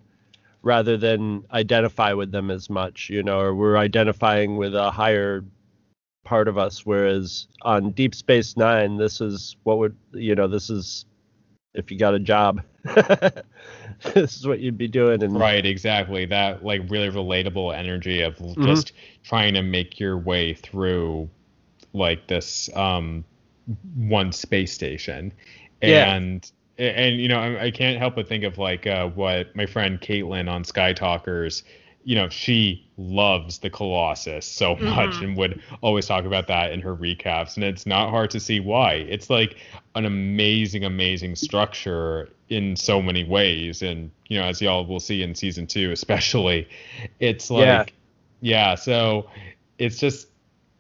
rather 0.63 0.97
than 0.97 1.45
identify 1.53 2.13
with 2.13 2.33
them 2.33 2.51
as 2.51 2.71
much, 2.71 3.11
you 3.11 3.23
know, 3.23 3.39
or 3.39 3.55
we're 3.55 3.77
identifying 3.77 4.57
with 4.57 4.75
a 4.75 4.91
higher 4.91 5.45
part 6.25 6.49
of 6.49 6.57
us. 6.57 6.87
Whereas 6.87 7.49
on 7.63 7.91
Deep 7.91 8.15
Space 8.15 8.57
Nine, 8.57 8.97
this 8.97 9.21
is 9.21 9.57
what 9.65 9.79
would, 9.79 9.97
you 10.13 10.35
know, 10.35 10.49
this 10.49 10.71
is 10.71 11.05
if 11.75 11.91
you 11.91 11.99
got 11.99 12.15
a 12.15 12.19
job, 12.21 12.63
this 12.85 14.37
is 14.37 14.47
what 14.47 14.61
you'd 14.61 14.79
be 14.79 14.89
doing. 14.89 15.23
And 15.23 15.39
Right, 15.39 15.67
exactly. 15.67 16.25
That 16.25 16.65
like 16.65 16.83
really 16.89 17.11
relatable 17.11 17.77
energy 17.77 18.23
of 18.23 18.37
Mm-hmm. 18.37 18.65
just 18.65 18.93
trying 19.23 19.55
to 19.55 19.63
make 19.63 19.99
your 20.01 20.17
way 20.17 20.55
through 20.55 21.29
like 21.93 22.27
this 22.27 22.69
um 22.77 23.25
one 23.97 24.33
space 24.33 24.73
station. 24.73 25.33
Yeah. 25.89 26.15
And 26.15 26.51
and 26.79 27.21
you 27.21 27.29
know, 27.29 27.39
I, 27.39 27.65
I 27.67 27.71
can't 27.71 27.99
help 27.99 28.17
but 28.17 28.29
think 28.29 28.45
of 28.45 28.59
like 28.59 28.87
uh 28.87 29.09
what 29.09 29.55
my 29.55 29.67
friend 29.67 30.01
Caitlin 30.01 30.51
on 30.51 30.65
Sky 30.65 30.93
Talkers, 30.93 31.63
you 32.05 32.15
know, 32.15 32.29
she 32.29 32.87
loves 32.97 33.59
the 33.59 33.71
Colossus 33.71 34.47
so 34.47 34.77
much 34.77 35.17
and 35.23 35.37
would 35.37 35.61
always 35.83 36.07
talk 36.07 36.25
about 36.25 36.47
that 36.49 36.73
in 36.73 36.81
her 36.81 36.95
recaps. 36.95 37.57
And 37.57 37.65
it's 37.65 37.87
not 37.87 38.11
hard 38.11 38.31
to 38.31 38.41
see 38.41 38.61
why. 38.61 38.95
It's 38.95 39.31
like 39.31 39.57
an 39.95 40.05
amazing, 40.05 40.85
amazing 40.85 41.35
structure 41.37 42.29
in 42.51 42.77
so 42.77 43.01
many 43.01 43.25
ways. 43.25 43.83
And, 43.83 44.11
you 44.29 44.39
know, 44.39 44.45
as 44.47 44.61
y'all 44.61 44.85
will 44.87 45.01
see 45.01 45.23
in 45.23 45.35
season 45.35 45.67
two, 45.67 45.93
especially, 45.93 46.69
it's 47.21 47.51
like, 47.51 47.65
Yeah. 47.65 47.85
yeah, 48.41 48.75
so 48.75 49.29
it's 49.79 49.99
just 49.99 50.29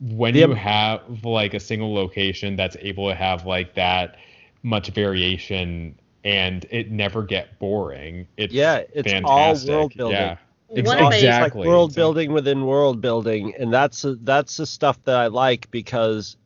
when 0.00 0.34
The- 0.34 0.40
you 0.40 0.52
have 0.55 1.24
like 1.24 1.55
a 1.55 1.61
single 1.61 1.94
location 1.94 2.55
that's 2.57 2.76
able 2.80 3.09
to 3.09 3.14
have 3.14 3.46
like 3.46 3.74
that 3.74 4.16
much 4.64 4.88
variation 4.88 5.98
and 6.24 6.66
it 6.70 6.90
never 6.90 7.22
get 7.22 7.58
boring. 7.60 8.26
It's 8.36 8.52
Yeah, 8.52 8.82
it's 8.94 9.12
all 9.24 9.54
world 9.66 9.92
building. 9.94 10.16
Yeah. 10.16 10.36
One 10.68 10.78
Ex- 10.80 10.90
of 10.90 10.98
my- 11.00 11.06
It's 11.08 11.16
exactly. 11.22 11.60
like 11.60 11.68
world 11.68 11.90
exactly. 11.90 12.00
building 12.00 12.32
within 12.32 12.66
world 12.66 13.00
building, 13.00 13.54
and 13.58 13.72
that's 13.72 14.04
that's 14.22 14.56
the 14.56 14.66
stuff 14.66 14.98
that 15.04 15.14
I 15.16 15.26
like 15.28 15.70
because, 15.70 16.36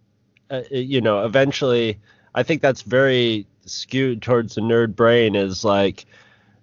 uh, 0.50 0.62
you 0.70 1.00
know, 1.00 1.24
eventually, 1.24 1.98
I 2.34 2.42
think 2.42 2.60
that's 2.60 2.82
very 2.82 3.46
skewed 3.64 4.20
towards 4.20 4.56
the 4.56 4.60
nerd 4.60 4.96
brain. 4.96 5.34
Is 5.36 5.64
like, 5.64 6.04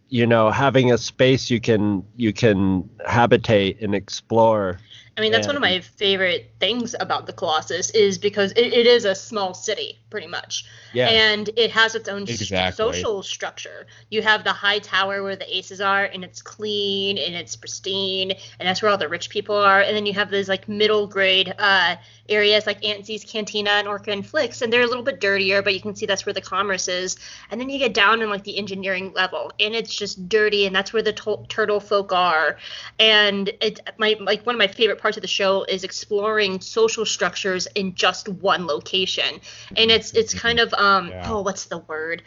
you 0.10 0.28
know, 0.28 0.52
having 0.52 0.92
a 0.92 0.98
space 0.98 1.50
you 1.50 1.60
can 1.62 2.04
you 2.18 2.34
can 2.34 2.88
habitate 3.08 3.82
and 3.82 3.96
explore. 3.96 4.78
I 5.18 5.22
mean, 5.22 5.32
that's 5.32 5.48
one 5.48 5.56
of 5.56 5.62
my 5.62 5.80
favorite 5.80 6.52
things 6.60 6.94
about 7.00 7.26
the 7.26 7.32
Colossus 7.32 7.90
is 7.92 8.18
because 8.18 8.52
it, 8.52 8.74
it 8.74 8.86
is 8.86 9.06
a 9.06 9.16
small 9.16 9.54
city, 9.54 9.98
pretty 10.10 10.28
much. 10.28 10.66
Yeah. 10.94 11.08
And 11.08 11.50
it 11.56 11.72
has 11.72 11.96
its 11.96 12.10
own 12.10 12.24
Exactly. 12.24 12.76
social 12.76 13.24
structure. 13.24 13.88
You 14.10 14.22
have 14.24 14.44
the 14.44 14.52
high 14.52 14.80
tower 14.80 15.24
where 15.24 15.38
the 15.38 15.56
aces 15.58 15.80
are, 15.80 16.04
and 16.04 16.24
it's 16.26 16.42
clean 16.42 17.18
and 17.18 17.34
it's 17.34 17.56
pristine, 17.56 18.32
and 18.60 18.68
that's 18.68 18.82
where 18.82 18.92
all 18.92 18.98
the 18.98 19.08
rich 19.08 19.30
people 19.30 19.56
are. 19.56 19.80
And 19.80 19.96
then 19.96 20.06
you 20.06 20.14
have 20.14 20.32
those 20.32 20.50
like 20.50 20.68
middle 20.68 21.08
grade 21.08 21.54
uh, 21.58 21.96
areas 22.28 22.66
like 22.66 22.84
Auntie's 22.84 23.24
Cantina 23.24 23.70
and 23.72 23.88
Orka 23.88 24.12
and 24.12 24.26
Flix, 24.26 24.62
and 24.62 24.72
they're 24.72 24.84
a 24.84 24.88
little 24.88 25.04
bit 25.04 25.22
dirtier, 25.22 25.62
but 25.62 25.74
you 25.74 25.82
can 25.82 25.96
see 25.96 26.06
that's 26.06 26.26
where 26.26 26.34
the 26.34 26.42
commerce 26.42 26.90
is. 26.90 27.18
And 27.52 27.62
then 27.62 27.70
you 27.70 27.80
get 27.80 27.94
down 27.94 28.22
in 28.22 28.30
like 28.30 28.44
the 28.44 28.58
engineering 28.58 29.14
level, 29.14 29.52
and 29.62 29.74
it's 29.74 29.96
just 29.96 30.28
dirty, 30.28 30.66
and 30.66 30.76
that's 30.76 30.92
where 30.92 31.04
the 31.04 31.14
to- 31.14 31.46
turtle 31.48 31.80
folk 31.80 32.12
are. 32.12 32.58
And 33.00 33.50
it 33.62 33.80
my 33.98 34.18
like 34.20 34.46
one 34.46 34.56
of 34.56 34.60
my 34.60 34.68
favorite 34.68 35.00
parts 35.06 35.18
of 35.18 35.22
the 35.22 35.28
show 35.42 35.64
is 35.76 35.84
exploring 35.84 36.60
social 36.62 37.06
structures 37.06 37.68
in 37.76 37.94
just 37.94 38.28
one 38.28 38.66
location, 38.66 39.32
and 39.78 39.92
it's 39.92 40.10
it's 40.14 40.34
kind 40.34 40.60
of 40.60 40.74
um 40.74 41.10
Yeah. 41.10 41.30
oh 41.32 41.42
what's 41.48 41.66
the 41.66 41.78
word 41.78 42.24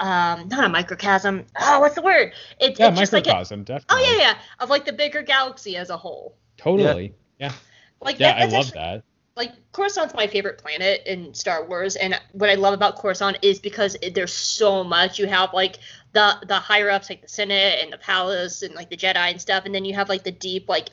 um 0.00 0.48
not 0.48 0.64
a 0.64 0.68
microcosm 0.68 1.44
oh 1.60 1.80
what's 1.80 1.94
the 1.94 2.02
word 2.02 2.32
it, 2.58 2.78
Yeah, 2.78 2.88
it's 2.90 2.98
just 2.98 3.12
like 3.12 3.26
a, 3.26 3.28
microcosm, 3.28 3.60
oh 3.60 3.64
definitely. 3.64 4.04
yeah 4.06 4.16
yeah 4.26 4.34
of 4.60 4.70
like 4.70 4.84
the 4.86 4.92
bigger 4.92 5.22
galaxy 5.22 5.76
as 5.76 5.90
a 5.90 5.96
whole 5.96 6.36
Totally. 6.56 7.14
Yeah. 7.38 7.52
like 8.00 8.18
Yeah, 8.18 8.32
that, 8.32 8.42
I 8.42 8.44
love 8.56 8.66
actually- 8.68 8.80
that. 8.80 9.04
like 9.36 9.52
Coruscant's 9.72 10.14
my 10.14 10.26
favorite 10.26 10.58
planet 10.58 11.02
in 11.06 11.34
Star 11.34 11.66
Wars, 11.66 11.96
and 11.96 12.18
what 12.32 12.48
I 12.48 12.54
love 12.54 12.72
about 12.74 12.96
Coruscant 12.96 13.38
is 13.42 13.58
because 13.58 13.96
it, 14.00 14.14
there's 14.14 14.32
so 14.32 14.82
much. 14.84 15.18
You 15.18 15.26
have 15.26 15.52
like 15.52 15.76
the 16.12 16.26
the 16.46 16.54
higher 16.54 16.88
ups, 16.90 17.10
like 17.10 17.22
the 17.22 17.28
Senate 17.28 17.80
and 17.82 17.92
the 17.92 17.98
Palace, 17.98 18.62
and 18.62 18.72
like 18.74 18.88
the 18.88 18.96
Jedi 18.96 19.30
and 19.32 19.40
stuff, 19.40 19.64
and 19.66 19.74
then 19.74 19.84
you 19.84 19.94
have 19.94 20.08
like 20.08 20.22
the 20.24 20.30
deep, 20.48 20.68
like 20.68 20.88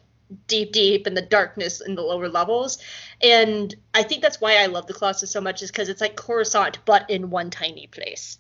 deep, 0.47 0.71
deep, 0.71 1.07
and 1.07 1.15
the 1.15 1.21
darkness 1.21 1.81
in 1.81 1.95
the 1.95 2.01
lower 2.01 2.29
levels. 2.29 2.77
And 3.21 3.73
I 3.93 4.03
think 4.03 4.21
that's 4.21 4.41
why 4.41 4.57
I 4.57 4.67
love 4.67 4.87
the 4.87 4.93
Colossus 4.93 5.31
so 5.31 5.41
much, 5.41 5.61
is 5.61 5.71
because 5.71 5.89
it's 5.89 6.01
like 6.01 6.15
Coruscant, 6.15 6.79
but 6.85 7.09
in 7.09 7.29
one 7.29 7.49
tiny 7.49 7.87
place. 7.87 8.39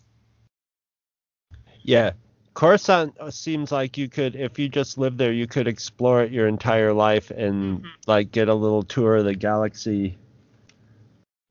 Yeah. 1.81 2.11
Coruscant 2.53 3.15
seems 3.33 3.71
like 3.71 3.97
you 3.97 4.09
could, 4.09 4.35
if 4.35 4.59
you 4.59 4.67
just 4.67 4.97
live 4.97 5.17
there, 5.17 5.31
you 5.31 5.47
could 5.47 5.67
explore 5.67 6.21
it 6.21 6.31
your 6.31 6.47
entire 6.47 6.93
life 6.93 7.31
and 7.31 7.83
Mhm. 7.83 7.87
like 8.07 8.31
get 8.31 8.49
a 8.49 8.53
little 8.53 8.83
tour 8.83 9.15
of 9.15 9.25
the 9.25 9.35
galaxy 9.35 10.17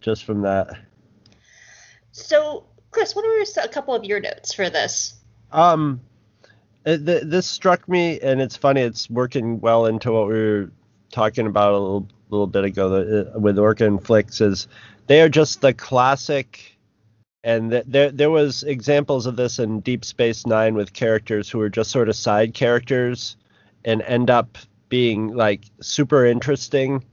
just 0.02 0.24
from 0.24 0.42
that. 0.42 0.78
So, 2.12 2.66
Chris, 2.90 3.14
what 3.14 3.24
are 3.24 3.64
a 3.64 3.68
couple 3.68 3.94
of 3.94 4.04
your 4.04 4.20
notes 4.20 4.52
for 4.52 4.68
this? 4.68 5.14
Um, 5.52 6.00
th- 6.84 7.22
this 7.24 7.46
struck 7.46 7.88
me, 7.88 8.20
and 8.20 8.40
it's 8.40 8.56
funny. 8.56 8.80
It's 8.80 9.08
working 9.10 9.60
well 9.60 9.86
into 9.86 10.12
what 10.12 10.28
we 10.28 10.34
were 10.34 10.72
talking 11.12 11.46
about 11.46 11.74
a 11.74 11.78
little 11.78 12.08
little 12.30 12.46
bit 12.46 12.64
ago 12.64 12.94
uh, 13.34 13.38
with 13.38 13.56
Orka 13.56 13.86
and 13.86 14.04
Flix. 14.04 14.40
Is 14.40 14.68
they 15.06 15.20
are 15.20 15.28
just 15.28 15.60
the 15.60 15.74
classic, 15.74 16.76
and 17.44 17.70
th- 17.70 17.84
there 17.86 18.10
there 18.10 18.30
was 18.30 18.62
examples 18.62 19.26
of 19.26 19.36
this 19.36 19.58
in 19.58 19.80
Deep 19.80 20.04
Space 20.04 20.46
Nine 20.46 20.74
with 20.74 20.92
characters 20.92 21.50
who 21.50 21.60
are 21.60 21.70
just 21.70 21.90
sort 21.90 22.08
of 22.08 22.16
side 22.16 22.54
characters, 22.54 23.36
and 23.84 24.02
end 24.02 24.30
up 24.30 24.58
being 24.88 25.28
like 25.28 25.64
super 25.80 26.24
interesting. 26.24 27.04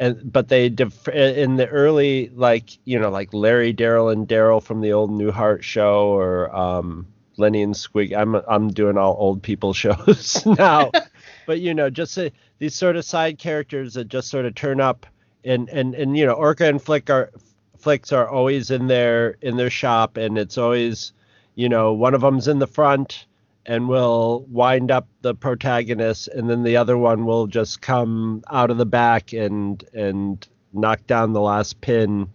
And 0.00 0.32
but 0.32 0.48
they 0.48 0.68
def- 0.68 1.08
in 1.08 1.56
the 1.56 1.66
early 1.66 2.30
like 2.34 2.78
you 2.84 2.98
know 2.98 3.10
like 3.10 3.34
Larry 3.34 3.74
Daryl 3.74 4.12
and 4.12 4.28
Daryl 4.28 4.62
from 4.62 4.80
the 4.80 4.92
old 4.92 5.10
Newhart 5.10 5.62
show 5.62 6.08
or 6.08 6.54
um, 6.54 7.06
Lenny 7.38 7.62
and 7.62 7.74
Squig. 7.74 8.16
I'm 8.16 8.34
I'm 8.34 8.68
doing 8.68 8.98
all 8.98 9.16
old 9.18 9.42
people 9.42 9.72
shows 9.84 10.44
now, 10.44 10.90
but 11.46 11.60
you 11.60 11.74
know, 11.74 11.90
just 11.90 12.18
uh, 12.18 12.30
these 12.58 12.74
sort 12.74 12.96
of 12.96 13.04
side 13.04 13.38
characters 13.38 13.94
that 13.94 14.08
just 14.08 14.28
sort 14.28 14.44
of 14.44 14.54
turn 14.54 14.80
up, 14.80 15.06
and 15.44 15.68
and 15.68 15.94
and 15.94 16.16
you 16.16 16.26
know, 16.26 16.36
Orka 16.36 16.68
and 16.68 16.82
Flick 16.82 17.08
are 17.10 17.30
Flix 17.78 18.12
are 18.12 18.28
always 18.28 18.70
in 18.70 18.88
their 18.88 19.36
in 19.40 19.56
their 19.56 19.70
shop, 19.70 20.16
and 20.16 20.36
it's 20.36 20.58
always, 20.58 21.12
you 21.54 21.68
know, 21.68 21.92
one 21.92 22.14
of 22.14 22.20
them's 22.20 22.48
in 22.48 22.58
the 22.58 22.66
front 22.66 23.26
and 23.66 23.86
will 23.86 24.46
wind 24.50 24.90
up 24.90 25.06
the 25.20 25.34
protagonist, 25.34 26.28
and 26.28 26.48
then 26.48 26.62
the 26.62 26.76
other 26.76 26.96
one 26.96 27.26
will 27.26 27.46
just 27.46 27.82
come 27.82 28.42
out 28.50 28.70
of 28.70 28.78
the 28.78 28.86
back 28.86 29.32
and 29.32 29.84
and 29.94 30.48
knock 30.72 31.06
down 31.06 31.32
the 31.32 31.40
last 31.40 31.80
pin 31.80 32.28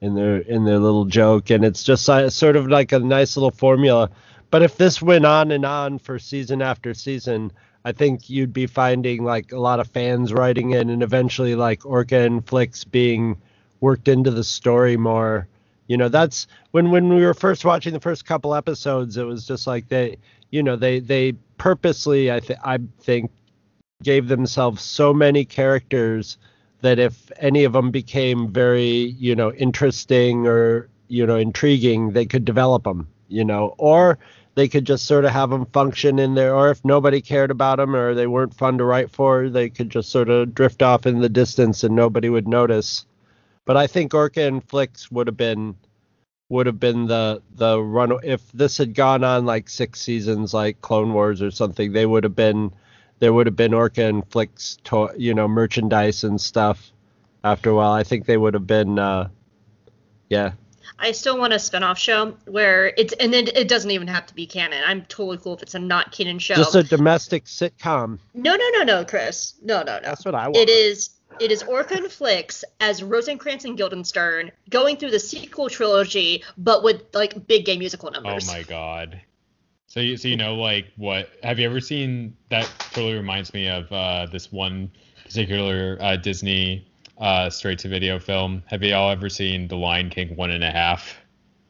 in 0.00 0.14
their 0.14 0.38
in 0.38 0.64
their 0.64 0.78
little 0.78 1.04
joke, 1.04 1.50
and 1.50 1.64
it's 1.64 1.84
just 1.84 2.08
uh, 2.08 2.28
sort 2.30 2.56
of 2.56 2.68
like 2.68 2.92
a 2.92 2.98
nice 2.98 3.36
little 3.36 3.50
formula. 3.50 4.10
But 4.50 4.62
if 4.62 4.76
this 4.76 5.02
went 5.02 5.26
on 5.26 5.50
and 5.50 5.64
on 5.64 5.98
for 5.98 6.18
season 6.18 6.62
after 6.62 6.94
season, 6.94 7.52
I 7.84 7.92
think 7.92 8.30
you'd 8.30 8.52
be 8.52 8.66
finding 8.66 9.24
like 9.24 9.52
a 9.52 9.58
lot 9.58 9.80
of 9.80 9.88
fans 9.88 10.32
writing 10.32 10.70
in, 10.70 10.90
and 10.90 11.02
eventually 11.02 11.54
like 11.54 11.80
Orka 11.80 12.24
and 12.24 12.46
Flix 12.46 12.84
being 12.84 13.36
worked 13.80 14.08
into 14.08 14.30
the 14.30 14.44
story 14.44 14.96
more. 14.96 15.48
You 15.86 15.96
know, 15.96 16.08
that's 16.08 16.46
when 16.72 16.90
when 16.90 17.08
we 17.08 17.24
were 17.24 17.34
first 17.34 17.64
watching 17.64 17.92
the 17.92 18.00
first 18.00 18.24
couple 18.26 18.54
episodes, 18.54 19.16
it 19.16 19.24
was 19.24 19.46
just 19.46 19.66
like 19.66 19.88
they, 19.88 20.16
you 20.50 20.62
know, 20.62 20.76
they 20.76 21.00
they 21.00 21.32
purposely, 21.58 22.30
I 22.30 22.40
I 22.64 22.78
think, 23.00 23.30
gave 24.02 24.28
themselves 24.28 24.82
so 24.82 25.12
many 25.12 25.44
characters 25.44 26.38
that 26.80 26.98
if 26.98 27.30
any 27.38 27.64
of 27.64 27.72
them 27.72 27.90
became 27.90 28.52
very, 28.52 29.14
you 29.18 29.34
know, 29.34 29.52
interesting 29.52 30.46
or 30.46 30.88
you 31.08 31.26
know 31.26 31.36
intriguing, 31.36 32.12
they 32.12 32.26
could 32.26 32.44
develop 32.44 32.84
them. 32.84 33.08
You 33.28 33.44
know, 33.44 33.74
or 33.78 34.18
they 34.54 34.68
could 34.68 34.84
just 34.84 35.06
sort 35.06 35.24
of 35.24 35.30
have 35.30 35.50
them 35.50 35.66
function 35.66 36.18
in 36.18 36.34
there, 36.34 36.54
or 36.54 36.70
if 36.70 36.84
nobody 36.84 37.20
cared 37.20 37.50
about 37.50 37.76
them 37.78 37.94
or 37.94 38.14
they 38.14 38.26
weren't 38.26 38.54
fun 38.54 38.78
to 38.78 38.84
write 38.84 39.10
for, 39.10 39.48
they 39.48 39.68
could 39.70 39.90
just 39.90 40.10
sort 40.10 40.28
of 40.28 40.54
drift 40.54 40.82
off 40.82 41.06
in 41.06 41.20
the 41.20 41.28
distance 41.28 41.84
and 41.84 41.94
nobody 41.94 42.28
would 42.28 42.48
notice. 42.48 43.06
But 43.66 43.76
I 43.76 43.86
think 43.86 44.12
Orka 44.12 44.46
and 44.48 44.64
Flix 44.68 45.10
would 45.12 45.26
have 45.28 45.36
been 45.36 45.76
would 46.50 46.66
have 46.66 46.80
been 46.80 47.06
the 47.06 47.42
the 47.56 47.80
run 47.82 48.12
if 48.24 48.50
this 48.52 48.78
had 48.78 48.94
gone 48.94 49.22
on 49.24 49.46
like 49.46 49.68
six 49.68 50.00
seasons 50.00 50.54
like 50.54 50.80
Clone 50.80 51.12
Wars 51.12 51.42
or 51.42 51.50
something, 51.50 51.92
they 51.92 52.06
would 52.06 52.24
have 52.24 52.36
been 52.36 52.72
there 53.20 53.32
would 53.32 53.46
have 53.46 53.56
been 53.56 53.72
Orka 53.72 54.08
and 54.08 54.26
Flix 54.30 54.78
to, 54.84 55.10
you 55.16 55.34
know 55.34 55.48
merchandise 55.48 56.24
and 56.24 56.40
stuff 56.40 56.92
after 57.44 57.70
a 57.70 57.74
while. 57.74 57.92
I 57.92 58.02
think 58.04 58.26
they 58.26 58.36
would 58.36 58.54
have 58.54 58.66
been 58.66 58.98
uh 58.98 59.28
yeah, 60.28 60.52
I 60.98 61.12
still 61.12 61.38
want 61.38 61.52
a 61.52 61.58
spin-off 61.58 61.98
show 61.98 62.36
where 62.46 62.92
it's 62.96 63.12
and 63.14 63.32
then 63.32 63.48
it 63.54 63.68
doesn't 63.68 63.90
even 63.90 64.08
have 64.08 64.26
to 64.26 64.34
be 64.34 64.46
canon. 64.46 64.82
I'm 64.86 65.02
totally 65.02 65.38
cool 65.38 65.54
if 65.54 65.62
it's 65.62 65.74
a 65.74 65.78
not 65.78 66.12
canon 66.12 66.38
show. 66.38 66.54
just 66.54 66.74
a 66.74 66.82
domestic 66.82 67.44
sitcom. 67.44 68.18
no, 68.34 68.56
no, 68.56 68.70
no, 68.74 68.82
no, 68.82 69.04
Chris. 69.04 69.54
No, 69.62 69.82
no, 69.82 69.96
no. 69.96 70.00
That's 70.02 70.24
what 70.24 70.34
I 70.34 70.48
want. 70.48 70.56
It 70.56 70.68
is 70.68 71.10
it 71.40 71.52
is 71.52 71.62
Orka 71.62 71.96
and 71.96 72.10
Flix 72.10 72.64
as 72.80 73.02
Rosencrantz 73.02 73.64
and 73.64 73.76
Guildenstern 73.76 74.50
going 74.70 74.96
through 74.96 75.10
the 75.10 75.20
sequel 75.20 75.68
trilogy, 75.68 76.42
but 76.56 76.82
with 76.82 77.02
like 77.14 77.46
big 77.46 77.64
gay 77.64 77.78
musical 77.78 78.10
numbers. 78.10 78.48
Oh 78.48 78.52
my 78.52 78.62
god. 78.62 79.20
So 79.86 80.00
you 80.00 80.16
so 80.16 80.28
you 80.28 80.36
know 80.36 80.54
like 80.54 80.86
what 80.96 81.30
have 81.42 81.58
you 81.58 81.66
ever 81.66 81.80
seen 81.80 82.36
that 82.50 82.70
totally 82.92 83.14
reminds 83.14 83.54
me 83.54 83.68
of 83.68 83.90
uh, 83.92 84.26
this 84.30 84.52
one 84.52 84.90
particular 85.24 85.98
uh, 86.00 86.16
Disney 86.16 86.87
uh, 87.18 87.50
straight 87.50 87.78
to 87.80 87.88
video 87.88 88.18
film. 88.18 88.62
Have 88.66 88.82
you 88.82 88.94
all 88.94 89.10
ever 89.10 89.28
seen 89.28 89.68
The 89.68 89.76
Lion 89.76 90.10
King 90.10 90.36
one 90.36 90.50
and 90.50 90.64
a 90.64 90.70
half? 90.70 91.16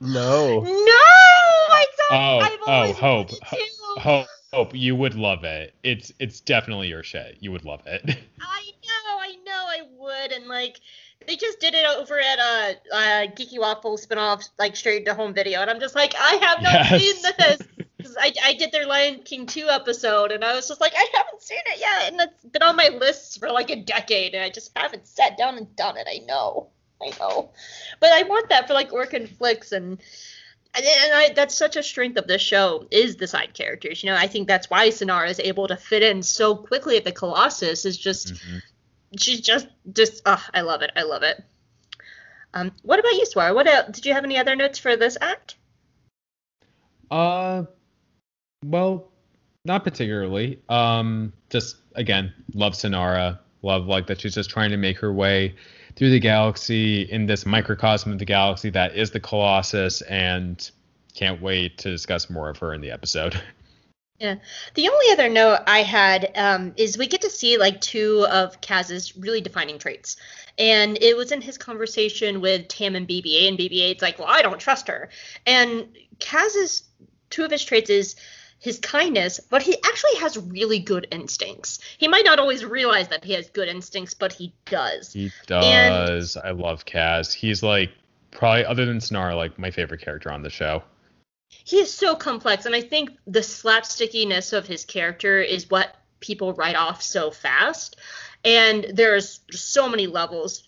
No. 0.01 0.61
No, 0.61 0.71
I 0.71 1.87
don't. 2.09 2.19
Oh, 2.19 2.39
I've 2.39 2.59
oh, 2.67 2.93
Hope. 2.93 3.31
to. 3.31 3.59
Hope, 3.99 4.27
Hope, 4.53 4.75
you 4.75 4.95
would 4.97 5.15
love 5.15 5.45
it. 5.45 5.75
It's 5.83 6.13
it's 6.19 6.41
definitely 6.41 6.89
your 6.89 7.03
shit. 7.03 7.37
You 7.41 7.53
would 7.53 7.65
love 7.65 7.83
it. 7.87 8.03
I 8.41 8.63
know, 8.85 9.21
I 9.21 9.35
know, 9.45 9.65
I 9.67 9.81
would, 9.99 10.33
and 10.33 10.47
like 10.47 10.81
they 11.27 11.37
just 11.37 11.61
did 11.61 11.75
it 11.75 11.85
over 11.85 12.19
at 12.19 12.39
uh, 12.39 12.73
uh 12.95 13.27
Geeky 13.35 13.59
Waffle 13.59 13.99
spinoff, 13.99 14.49
like 14.59 14.77
straight 14.77 15.05
to 15.07 15.15
home 15.15 15.35
video, 15.35 15.61
and 15.61 15.71
I'm 15.71 15.81
just 15.81 15.95
like, 15.95 16.15
I 16.19 16.35
have 16.43 16.63
not 16.63 16.73
Yes. 16.73 17.03
seen 17.03 17.23
this. 17.39 17.69
'Cause 18.09 18.17
I, 18.19 18.33
I 18.43 18.55
did 18.55 18.73
their 18.73 18.87
Lion 18.87 19.23
King 19.23 19.45
2 19.47 19.69
episode, 19.69 20.33
and 20.33 20.43
I 20.43 20.55
was 20.55 20.67
just 20.67 20.81
like, 20.81 20.95
I 20.97 21.07
haven't 21.13 21.43
seen 21.43 21.59
it 21.67 21.79
yet, 21.79 22.11
and 22.13 22.21
it's 22.23 22.43
been 22.45 22.63
on 22.63 22.75
my 22.77 22.89
list 22.89 23.39
for 23.39 23.51
like 23.51 23.69
a 23.71 23.77
decade, 23.77 24.35
and 24.35 24.43
I 24.43 24.49
just 24.49 24.71
haven't 24.77 25.07
sat 25.07 25.37
down 25.37 25.59
and 25.59 25.77
done 25.77 25.99
it. 25.99 26.07
I 26.11 26.25
know, 26.25 26.69
I 27.03 27.13
know, 27.21 27.51
but 28.01 28.11
I 28.11 28.23
want 28.23 28.49
that 28.49 28.67
for 28.67 28.73
like 28.73 28.93
Orc 28.95 29.13
and 29.13 29.29
Flix, 29.29 29.73
and 29.73 30.01
and, 30.75 30.85
and 30.87 31.15
I, 31.15 31.33
that's 31.35 31.55
such 31.55 31.77
a 31.77 31.83
strength 31.83 32.17
of 32.19 32.27
this 32.27 32.41
show 32.43 32.87
is 32.91 33.17
the 33.17 33.27
side 33.27 33.53
characters. 33.53 34.03
You 34.03 34.11
know, 34.11 34.17
I 34.17 34.27
think 34.27 34.49
that's 34.49 34.71
why 34.71 34.89
Synara 34.89 35.29
is 35.29 35.41
able 35.41 35.69
to 35.69 35.77
fit 35.77 36.03
in 36.03 36.23
so 36.23 36.57
quickly 36.57 36.97
at 36.97 37.05
the 37.05 37.13
Colossus. 37.13 37.85
Is 37.85 37.99
just 37.99 38.35
Mhm. 38.35 38.63
she's 39.19 39.41
just 39.43 39.67
just 39.93 40.23
oh, 40.25 40.43
I 40.55 40.63
love 40.63 40.81
it. 40.83 40.93
I 40.97 41.03
love 41.03 41.23
it. 41.25 41.43
Um, 42.55 42.73
what 42.83 42.99
about 42.99 43.13
you, 43.13 43.27
Swar? 43.27 43.53
What 43.55 43.67
else, 43.67 43.89
did 43.93 44.07
you 44.07 44.15
have 44.15 44.25
any 44.25 44.39
other 44.39 44.57
notes 44.57 44.79
for 44.79 44.97
this 44.97 45.19
act? 45.21 45.57
Uh, 47.11 47.65
well, 48.65 49.09
not 49.65 49.85
particularly. 49.85 50.61
Um, 50.69 51.33
just 51.51 51.77
again, 51.95 52.33
love 52.55 52.75
Synara. 52.75 53.39
Love 53.63 53.87
like 53.87 54.07
that 54.07 54.21
she's 54.21 54.35
just 54.35 54.51
trying 54.51 54.71
to 54.71 54.77
make 54.77 54.99
her 54.99 55.13
way 55.13 55.55
through 55.97 56.11
the 56.11 56.21
galaxy 56.21 57.03
in 57.03 57.27
this 57.27 57.45
microcosm 57.45 58.13
of 58.13 58.21
the 58.21 58.25
galaxy 58.25 58.71
that 58.71 58.95
is 58.95 59.11
the 59.11 59.19
Colossus, 59.19 60.01
and 60.03 60.71
can't 61.15 61.43
wait 61.43 61.77
to 61.79 61.91
discuss 61.91 62.31
more 62.31 62.49
of 62.49 62.57
her 62.59 62.73
in 62.73 62.81
the 62.81 62.91
episode. 62.91 63.41
Yeah. 64.21 64.35
The 64.75 64.89
only 64.89 65.13
other 65.13 65.29
note 65.29 65.61
I 65.69 65.85
had 65.85 66.33
um, 66.35 66.73
is 66.77 66.99
we 66.99 67.07
get 67.07 67.21
to 67.23 67.31
see 67.31 67.57
like 67.57 67.81
two 67.81 68.27
of 68.31 68.61
Kaz's 68.61 69.17
really 69.17 69.41
defining 69.41 69.79
traits. 69.79 70.17
And 70.59 71.01
it 71.01 71.17
was 71.17 71.31
in 71.31 71.41
his 71.41 71.57
conversation 71.57 72.41
with 72.41 72.67
Tam 72.67 72.97
and 72.97 73.07
BB-8, 73.07 73.49
and 73.49 73.57
BB-8's 73.57 74.03
like, 74.03 74.19
well, 74.19 74.27
I 74.29 74.43
don't 74.43 74.59
trust 74.59 74.89
her. 74.89 75.09
And 75.47 75.97
Kaz's 76.19 76.83
two 77.31 77.45
of 77.45 77.51
his 77.53 77.65
traits 77.65 77.91
is 77.91 78.17
his 78.61 78.79
kindness, 78.81 79.41
but 79.51 79.63
he 79.63 79.77
actually 79.85 80.17
has 80.17 80.37
really 80.37 80.79
good 80.81 81.07
instincts. 81.11 81.79
He 81.99 82.09
might 82.09 82.25
not 82.25 82.39
always 82.39 82.65
realize 82.65 83.09
that 83.09 83.25
he 83.25 83.33
has 83.35 83.49
good 83.51 83.69
instincts, 83.69 84.15
but 84.15 84.33
he 84.33 84.53
does. 84.67 85.13
He 85.13 85.31
does. 85.47 86.37
I 86.37 86.51
love 86.51 86.85
Kaz. 86.85 87.33
He's 87.33 87.63
like 87.63 87.91
probably 88.31 88.65
other 88.65 88.85
than 88.85 88.99
Synara, 88.99 89.37
like 89.37 89.59
my 89.59 89.71
favorite 89.71 90.01
character 90.01 90.31
on 90.33 90.43
the 90.43 90.51
show. 90.51 90.83
he 91.49 91.79
is 91.79 91.93
so 91.93 92.15
complex 92.15 92.67
and 92.67 92.75
i 92.75 92.81
think 92.81 93.11
the 93.27 93.41
slapstickiness 93.41 94.53
of 94.53 94.67
his 94.67 94.85
character 94.85 95.41
is 95.41 95.71
what 95.71 95.97
people 96.21 96.53
write 96.53 96.77
off 96.77 97.01
so 97.03 97.31
fast 97.31 97.97
and 98.45 98.85
there's 98.93 99.41
so 99.51 99.89
many 99.89 100.07
levels 100.07 100.65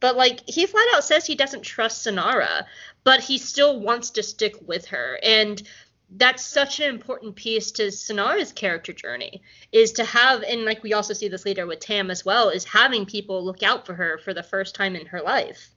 but 0.00 0.16
like 0.16 0.40
he 0.48 0.66
flat 0.66 0.84
out 0.94 1.04
says 1.04 1.24
he 1.24 1.36
doesn't 1.36 1.62
trust 1.62 2.04
synara 2.06 2.64
but 3.04 3.20
he 3.20 3.38
still 3.38 3.78
wants 3.80 4.10
to 4.10 4.22
stick 4.22 4.56
with 4.66 4.86
her 4.86 5.18
and 5.22 5.62
that's 6.10 6.44
such 6.44 6.80
an 6.80 6.88
important 6.88 7.34
piece 7.34 7.72
to 7.72 7.84
synara's 7.84 8.52
character 8.52 8.92
journey 8.92 9.42
is 9.72 9.92
to 9.92 10.04
have 10.04 10.42
and 10.42 10.64
like 10.64 10.82
we 10.82 10.92
also 10.92 11.14
see 11.14 11.28
this 11.28 11.44
later 11.44 11.66
with 11.66 11.80
tam 11.80 12.10
as 12.10 12.24
well 12.24 12.50
is 12.50 12.64
having 12.64 13.04
people 13.06 13.44
look 13.44 13.62
out 13.62 13.86
for 13.86 13.94
her 13.94 14.18
for 14.18 14.32
the 14.34 14.42
first 14.42 14.74
time 14.74 14.94
in 14.94 15.06
her 15.06 15.20
life 15.20 15.74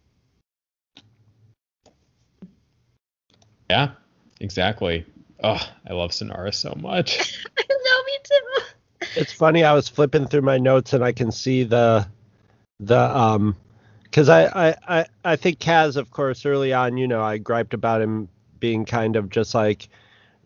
Yeah, 3.70 3.92
exactly. 4.40 5.06
Oh, 5.44 5.62
I 5.88 5.94
love 5.94 6.12
Synara 6.12 6.54
so 6.54 6.74
much. 6.78 7.46
i 7.60 7.64
know 7.70 8.04
me 8.06 8.18
too 8.24 9.10
It's 9.22 9.34
funny. 9.34 9.64
I 9.64 9.74
was 9.74 9.88
flipping 9.88 10.28
through 10.28 10.42
my 10.42 10.58
notes 10.58 10.94
and 10.94 11.04
I 11.04 11.12
can 11.12 11.32
see 11.32 11.64
the 11.64 12.08
the 12.80 13.00
um 13.00 13.56
because 14.04 14.30
I, 14.30 14.46
I 14.46 14.76
I 14.88 15.06
I 15.24 15.36
think 15.36 15.60
Kaz, 15.60 15.98
of 15.98 16.12
course, 16.12 16.46
early 16.46 16.74
on, 16.74 16.98
you 16.98 17.08
know, 17.08 17.22
I 17.22 17.38
griped 17.38 17.74
about 17.74 18.02
him 18.02 18.30
being 18.60 18.86
kind 18.86 19.16
of 19.16 19.30
just 19.30 19.54
like 19.54 19.90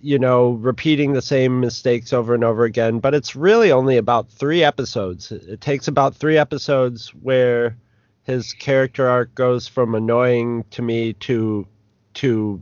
you 0.01 0.17
know 0.19 0.51
repeating 0.51 1.13
the 1.13 1.21
same 1.21 1.59
mistakes 1.59 2.11
over 2.11 2.33
and 2.33 2.43
over 2.43 2.63
again 2.63 2.99
but 2.99 3.13
it's 3.13 3.35
really 3.35 3.71
only 3.71 3.97
about 3.97 4.29
three 4.29 4.63
episodes. 4.63 5.31
It 5.31 5.61
takes 5.61 5.87
about 5.87 6.15
three 6.15 6.37
episodes 6.37 7.09
where 7.09 7.77
his 8.23 8.53
character 8.53 9.07
arc 9.07 9.33
goes 9.35 9.67
from 9.67 9.95
annoying 9.95 10.65
to 10.71 10.81
me 10.81 11.13
to 11.13 11.67
to 12.15 12.61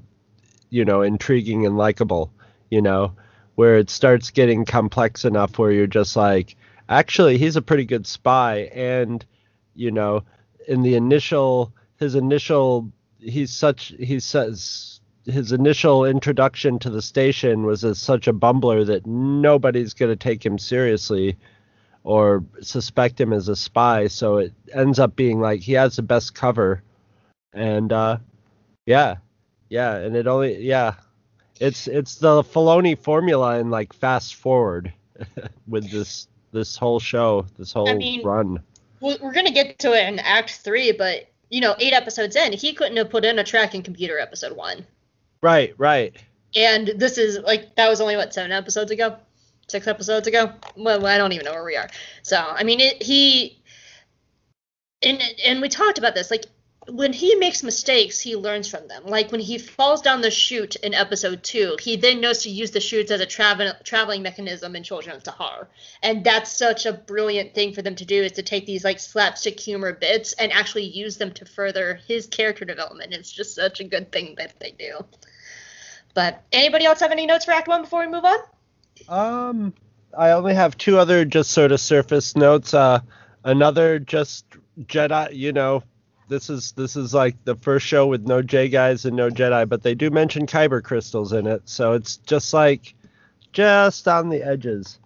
you 0.70 0.86
know 0.86 1.02
intriguing 1.02 1.66
and 1.66 1.78
likable 1.78 2.32
you 2.70 2.82
know 2.82 3.14
where 3.56 3.78
it 3.78 3.90
starts 3.90 4.32
getting 4.32 4.64
complex 4.64 5.26
enough 5.26 5.58
where 5.60 5.72
you're 5.72 5.88
just 5.88 6.16
like 6.16 6.56
actually 6.88 7.38
he's 7.38 7.56
a 7.56 7.62
pretty 7.62 7.86
good 7.86 8.08
spy. 8.08 8.70
And 8.74 9.26
you 9.76 9.92
know 9.92 10.24
in 10.68 10.82
the 10.82 10.96
initial 10.96 11.74
his 11.98 12.16
initial 12.16 12.92
he's 13.20 13.54
such 13.54 13.94
he 14.00 14.20
says 14.20 14.99
his 15.30 15.52
initial 15.52 16.06
introduction 16.06 16.80
to 16.80 16.90
the 16.90 17.02
station 17.02 17.64
was 17.64 17.84
as 17.84 18.00
such 18.00 18.28
a 18.28 18.34
bumbler 18.34 18.86
that 18.86 19.06
nobody's 19.06 19.94
going 19.94 20.12
to 20.12 20.16
take 20.16 20.46
him 20.46 20.58
seriously 20.58 21.38
or 22.04 22.44
suspect 22.62 23.20
him 23.20 23.34
as 23.34 23.48
a 23.48 23.56
spy. 23.56 24.08
So 24.08 24.38
it 24.38 24.54
ends 24.74 25.00
up 25.00 25.16
being 25.16 25.40
like 25.40 25.62
he 25.62 25.74
has 25.74 25.96
the 25.96 26.02
best 26.02 26.36
cover. 26.36 26.82
And 27.54 27.92
uh 27.92 28.18
yeah 28.86 29.18
yeah 29.70 29.96
and 29.96 30.16
it 30.16 30.26
only 30.28 30.64
yeah 30.64 30.96
it's 31.60 31.88
it's 31.88 32.16
the 32.16 32.44
Filoni 32.44 32.98
formula 32.98 33.60
in 33.60 33.70
like 33.70 33.94
fast 33.94 34.36
forward 34.36 34.94
with 35.68 35.90
this 35.92 36.28
this 36.52 36.76
whole 36.76 37.00
show, 37.00 37.46
this 37.58 37.74
whole 37.74 37.94
mean- 37.96 38.24
run. 38.24 38.60
We're 39.02 39.32
gonna 39.32 39.52
get 39.52 39.80
to 39.80 39.94
it 39.94 40.08
in 40.08 40.20
Act 40.20 40.56
Three, 40.56 40.92
but 40.92 41.30
you 41.50 41.62
know, 41.62 41.76
eight 41.80 41.94
episodes 41.94 42.36
in, 42.36 42.54
he 42.54 42.74
couldn't 42.74 42.98
have 42.98 43.10
put 43.10 43.26
in 43.26 43.40
a 43.40 43.44
tracking 43.44 43.82
computer 43.82 44.20
episode 44.20 44.56
one, 44.56 44.86
Right, 45.42 45.74
right. 45.78 46.16
and 46.56 46.88
this 46.96 47.18
is 47.18 47.40
like 47.40 47.76
that 47.76 47.90
was 47.90 48.02
only 48.02 48.18
what 48.18 48.34
seven 48.34 48.52
episodes 48.52 48.92
ago, 48.92 49.18
six 49.68 49.88
episodes 49.88 50.28
ago. 50.28 50.54
Well, 50.76 51.06
I 51.06 51.18
don't 51.18 51.32
even 51.32 51.46
know 51.46 51.54
where 51.54 51.64
we 51.64 51.78
are. 51.78 51.90
So 52.24 52.38
I 52.38 52.64
mean, 52.64 52.80
it, 52.80 53.02
he 53.02 53.60
and 55.02 55.22
and 55.46 55.62
we 55.62 55.70
talked 55.70 55.98
about 55.98 56.16
this 56.16 56.30
like 56.32 56.46
when 56.92 57.14
he 57.14 57.36
makes 57.36 57.64
mistakes, 57.64 58.20
he 58.20 58.36
learns 58.36 58.68
from 58.68 58.88
them. 58.88 59.06
Like 59.06 59.32
when 59.32 59.42
he 59.42 59.58
falls 59.58 60.02
down 60.02 60.22
the 60.22 60.32
chute 60.32 60.76
in 60.78 60.94
episode 60.94 61.44
two, 61.44 61.78
he 61.80 61.96
then 61.96 62.22
knows 62.22 62.44
to 62.44 62.50
use 62.50 62.72
the 62.72 62.80
chutes 62.80 63.12
as 63.12 63.22
a 63.22 63.26
travel 63.26 63.72
traveling 63.84 64.22
mechanism 64.22 64.76
in 64.76 64.84
Children 64.84 65.16
of 65.16 65.24
Tehar. 65.24 65.68
And 66.02 66.24
that's 66.24 66.52
such 66.52 66.86
a 66.86 66.94
brilliant 66.94 67.54
thing 67.54 67.74
for 67.74 67.82
them 67.82 67.96
to 67.96 68.06
do 68.06 68.24
is 68.24 68.34
to 68.34 68.44
take 68.44 68.66
these 68.66 68.84
like 68.84 69.00
slapstick 69.00 69.60
humor 69.60 69.94
bits 69.94 70.34
and 70.34 70.52
actually 70.52 70.86
use 70.86 71.18
them 71.18 71.32
to 71.34 71.46
further 71.46 72.00
his 72.08 72.28
character 72.28 72.66
development. 72.66 73.14
It's 73.14 73.32
just 73.32 73.56
such 73.56 73.80
a 73.80 73.84
good 73.84 74.12
thing 74.12 74.36
that 74.38 74.60
they 74.60 74.72
do. 74.72 75.06
But 76.14 76.44
anybody 76.52 76.86
else 76.86 77.00
have 77.02 77.12
any 77.12 77.26
notes 77.26 77.46
for 77.46 77.52
Act 77.52 77.68
One 77.68 77.84
before 77.84 78.02
we 78.02 78.08
move 78.08 78.26
on? 78.26 78.40
Um, 79.08 79.74
I 80.18 80.32
only 80.32 80.56
have 80.56 80.78
two 80.78 80.98
other 80.98 81.24
just 81.26 81.52
sort 81.52 81.72
of 81.72 81.80
surface 81.80 82.36
notes. 82.36 82.74
Uh, 82.74 83.00
another 83.44 84.00
just 84.00 84.46
Jedi, 84.86 85.36
you 85.36 85.52
know, 85.52 85.84
this 86.30 86.50
is 86.50 86.72
this 86.74 86.96
is 86.96 87.14
like 87.14 87.36
the 87.44 87.56
first 87.56 87.86
show 87.86 88.08
with 88.08 88.26
no 88.26 88.42
J 88.42 88.70
guys 88.70 89.04
and 89.04 89.16
no 89.16 89.30
Jedi, 89.30 89.68
but 89.68 89.84
they 89.84 89.96
do 89.96 90.10
mention 90.10 90.46
kyber 90.46 90.82
crystals 90.82 91.34
in 91.34 91.48
it, 91.48 91.64
so 91.66 91.94
it's 91.94 92.18
just 92.18 92.54
like 92.54 92.94
just 93.52 94.08
on 94.08 94.30
the 94.30 94.44
edges. 94.44 95.00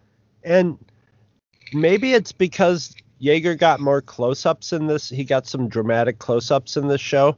And 0.44 0.78
maybe 1.74 2.14
it's 2.14 2.34
because 2.34 2.94
Yeager 3.22 3.58
got 3.58 3.80
more 3.80 4.02
close-ups 4.02 4.74
in 4.74 4.88
this. 4.88 5.10
He 5.10 5.24
got 5.24 5.48
some 5.48 5.70
dramatic 5.70 6.20
close-ups 6.20 6.76
in 6.76 6.90
this 6.90 7.02
show, 7.02 7.38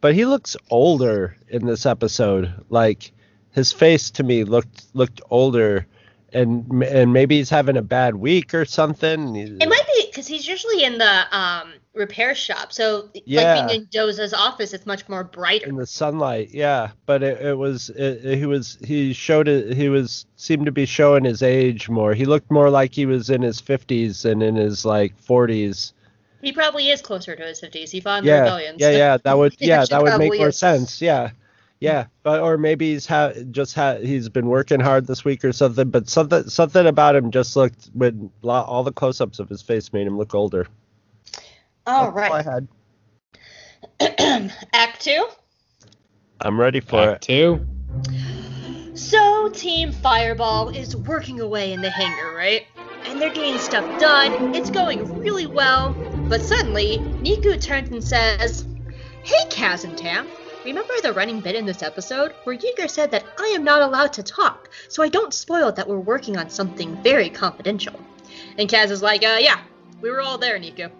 but 0.00 0.14
he 0.14 0.24
looks 0.24 0.56
older 0.70 1.36
in 1.48 1.66
this 1.66 1.84
episode. 1.84 2.52
Like 2.70 3.12
his 3.52 3.72
face 3.72 4.10
to 4.12 4.22
me 4.22 4.44
looked 4.44 4.86
looked 4.94 5.20
older 5.30 5.86
and 6.32 6.82
and 6.82 7.12
maybe 7.12 7.36
he's 7.36 7.50
having 7.50 7.76
a 7.76 7.82
bad 7.82 8.16
week 8.16 8.54
or 8.54 8.64
something. 8.64 9.36
It 9.36 9.68
might 9.68 9.85
because 10.16 10.26
he's 10.26 10.48
usually 10.48 10.82
in 10.82 10.96
the 10.96 11.36
um, 11.36 11.74
repair 11.94 12.34
shop, 12.34 12.72
so 12.72 13.10
Yeah. 13.26 13.42
like 13.58 13.68
being 13.68 13.80
in 13.82 13.86
Doza's 13.88 14.32
office, 14.32 14.72
it's 14.72 14.86
much 14.86 15.06
more 15.10 15.24
brighter. 15.24 15.66
in 15.68 15.76
the 15.76 15.86
sunlight 15.86 16.48
yeah 16.52 16.88
but 17.04 17.22
it, 17.22 17.38
it 17.40 17.58
was 17.58 17.90
it, 17.90 18.24
it- 18.24 18.38
he 18.38 18.46
was 18.46 18.78
he 18.82 19.12
showed 19.12 19.46
it 19.46 19.76
he 19.76 19.90
was 19.90 20.24
seemed 20.36 20.64
to 20.64 20.72
be 20.72 20.86
showing 20.86 21.24
his 21.24 21.42
age 21.42 21.90
more 21.90 22.14
he 22.14 22.24
looked 22.24 22.50
more 22.50 22.70
like 22.70 22.94
he 22.94 23.04
was 23.04 23.28
in 23.28 23.42
his 23.42 23.60
50s 23.60 24.22
than 24.22 24.40
in 24.40 24.56
his 24.56 24.86
like 24.86 25.12
40s 25.22 25.92
He 26.40 26.50
probably 26.52 26.88
is 26.88 27.02
closer 27.02 27.36
to 27.36 27.42
his 27.42 27.60
fifties. 27.60 27.90
He 27.90 28.00
fought 28.00 28.20
in 28.20 28.24
the 28.24 28.30
yeah 28.30 28.40
rebellion. 28.40 28.76
yeah 28.78 28.86
so- 28.92 28.96
yeah 28.96 29.16
that 29.24 29.36
would 29.38 29.54
yeah 29.60 29.84
that 29.90 30.02
would 30.02 30.16
make 30.18 30.34
more 30.38 30.48
is. 30.48 30.56
sense 30.58 31.02
yeah 31.02 31.30
yeah 31.80 32.06
but 32.22 32.40
or 32.40 32.56
maybe 32.56 32.92
he's 32.92 33.06
ha- 33.06 33.32
just 33.50 33.74
ha- 33.74 33.96
he's 33.96 34.28
been 34.28 34.46
working 34.46 34.80
hard 34.80 35.06
this 35.06 35.24
week 35.24 35.44
or 35.44 35.52
something 35.52 35.90
but 35.90 36.08
something 36.08 36.48
something 36.48 36.86
about 36.86 37.14
him 37.14 37.30
just 37.30 37.54
looked 37.56 37.90
when 37.92 38.30
lo- 38.42 38.62
all 38.62 38.82
the 38.82 38.92
close-ups 38.92 39.38
of 39.38 39.48
his 39.48 39.62
face 39.62 39.92
made 39.92 40.06
him 40.06 40.16
look 40.16 40.34
older 40.34 40.66
All 41.86 42.10
That's 42.10 42.30
all 42.30 42.36
I 42.36 42.42
had. 42.42 42.68
Act 44.72 45.02
two. 45.02 45.26
i'm 46.40 46.58
ready 46.58 46.80
for 46.80 47.00
Act 47.00 47.24
it 47.24 47.26
two. 47.26 47.66
So 48.94 49.50
Team 49.50 49.92
Fireball 49.92 50.70
is 50.70 50.96
working 50.96 51.40
away 51.40 51.72
in 51.74 51.82
the 51.82 51.90
hangar, 51.90 52.34
right? 52.34 52.66
And 53.04 53.20
they're 53.20 53.32
getting 53.32 53.58
stuff 53.58 54.00
done. 54.00 54.54
It's 54.54 54.70
going 54.70 55.20
really 55.20 55.46
well. 55.46 55.92
But 56.30 56.40
suddenly, 56.40 56.98
Neeku 57.20 57.60
turns 57.60 57.90
and 57.90 58.02
says, 58.02 58.66
Hey, 59.22 59.44
Kaz 59.50 59.84
and 59.84 59.96
Tam. 59.98 60.26
Remember 60.66 60.94
the 61.00 61.12
running 61.12 61.38
bit 61.38 61.54
in 61.54 61.64
this 61.64 61.84
episode 61.84 62.34
where 62.42 62.58
Yeager 62.58 62.90
said 62.90 63.12
that 63.12 63.24
I 63.38 63.52
am 63.54 63.62
not 63.62 63.82
allowed 63.82 64.12
to 64.14 64.22
talk, 64.24 64.68
so 64.88 65.00
I 65.00 65.08
don't 65.08 65.32
spoil 65.32 65.70
that 65.70 65.86
we're 65.86 66.00
working 66.00 66.36
on 66.36 66.50
something 66.50 67.00
very 67.04 67.30
confidential. 67.30 67.94
And 68.58 68.68
Kaz 68.68 68.90
is 68.90 69.00
like, 69.00 69.22
uh, 69.22 69.38
yeah, 69.38 69.60
we 70.00 70.10
were 70.10 70.20
all 70.20 70.38
there, 70.38 70.58
Neeku. 70.58 70.90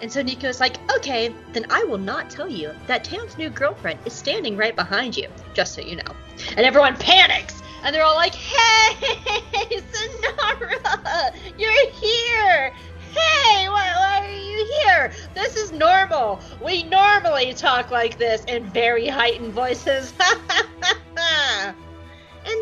And 0.00 0.10
so 0.10 0.24
Neeku 0.24 0.46
is 0.46 0.58
like, 0.58 0.74
okay, 0.96 1.32
then 1.52 1.66
I 1.70 1.84
will 1.84 1.98
not 1.98 2.30
tell 2.30 2.48
you 2.48 2.72
that 2.88 3.04
Tam's 3.04 3.38
new 3.38 3.48
girlfriend 3.48 4.00
is 4.06 4.12
standing 4.12 4.56
right 4.56 4.74
behind 4.74 5.16
you, 5.16 5.28
just 5.54 5.74
so 5.74 5.82
you 5.82 5.94
know. 5.94 6.16
And 6.56 6.66
everyone 6.66 6.96
panics, 6.96 7.62
and 7.84 7.94
they're 7.94 8.02
all 8.02 8.16
like, 8.16 8.34
hey, 8.34 9.36
Synara, 9.70 11.32
you're 11.56 11.90
here! 11.92 12.74
Hey, 13.12 13.68
why, 13.68 13.92
why 13.96 14.26
are 14.26 14.30
you 14.30 14.72
here? 14.84 15.12
This 15.34 15.56
is 15.56 15.72
normal. 15.72 16.40
We 16.64 16.84
normally 16.84 17.54
talk 17.54 17.90
like 17.90 18.18
this 18.18 18.44
in 18.44 18.68
very 18.70 19.06
heightened 19.06 19.52
voices. 19.52 20.12
and 21.16 21.74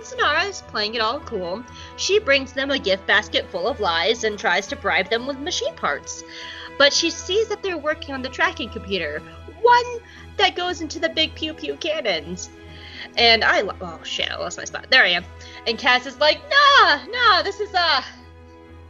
Synara 0.02 0.48
is 0.48 0.62
playing 0.68 0.94
it 0.94 1.00
all 1.00 1.20
cool. 1.20 1.62
She 1.96 2.18
brings 2.18 2.52
them 2.52 2.70
a 2.70 2.78
gift 2.78 3.06
basket 3.06 3.46
full 3.50 3.68
of 3.68 3.80
lies 3.80 4.24
and 4.24 4.38
tries 4.38 4.66
to 4.68 4.76
bribe 4.76 5.10
them 5.10 5.26
with 5.26 5.38
machine 5.38 5.74
parts 5.74 6.24
but 6.78 6.92
she 6.92 7.10
sees 7.10 7.48
that 7.48 7.62
they're 7.62 7.76
working 7.76 8.14
on 8.14 8.22
the 8.22 8.28
tracking 8.28 8.70
computer, 8.70 9.20
one 9.60 10.00
that 10.36 10.54
goes 10.54 10.80
into 10.80 11.00
the 11.00 11.08
big 11.08 11.34
pew 11.34 11.52
pew 11.52 11.74
cannons. 11.76 12.48
And 13.16 13.44
I, 13.44 13.60
lo- 13.60 13.76
oh 13.80 14.00
shit, 14.04 14.30
I 14.30 14.36
lost 14.36 14.56
my 14.56 14.64
spot. 14.64 14.86
There 14.90 15.02
I 15.02 15.08
am. 15.08 15.24
And 15.66 15.78
Kaz 15.78 16.06
is 16.06 16.18
like, 16.18 16.40
nah, 16.48 17.04
nah, 17.06 17.42
this 17.42 17.60
is 17.60 17.74
a, 17.74 18.04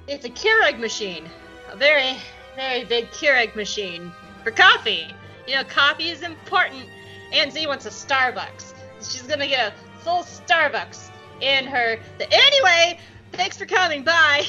it's 0.06 0.24
a 0.24 0.30
Keurig 0.30 0.78
machine, 0.78 1.28
a 1.70 1.76
very, 1.76 2.16
very 2.56 2.84
big 2.84 3.10
Keurig 3.10 3.54
machine 3.54 4.12
for 4.42 4.50
coffee. 4.50 5.06
You 5.46 5.56
know, 5.56 5.64
coffee 5.64 6.08
is 6.08 6.22
important. 6.22 6.84
And 7.32 7.52
Z 7.52 7.66
wants 7.66 7.86
a 7.86 7.90
Starbucks. 7.90 8.74
She's 8.98 9.22
gonna 9.22 9.46
get 9.46 9.72
a 9.72 10.00
full 10.00 10.22
Starbucks 10.22 11.10
in 11.40 11.66
her. 11.66 11.98
Anyway, 12.20 12.98
thanks 13.32 13.56
for 13.56 13.66
coming. 13.66 14.02
Bye. 14.02 14.44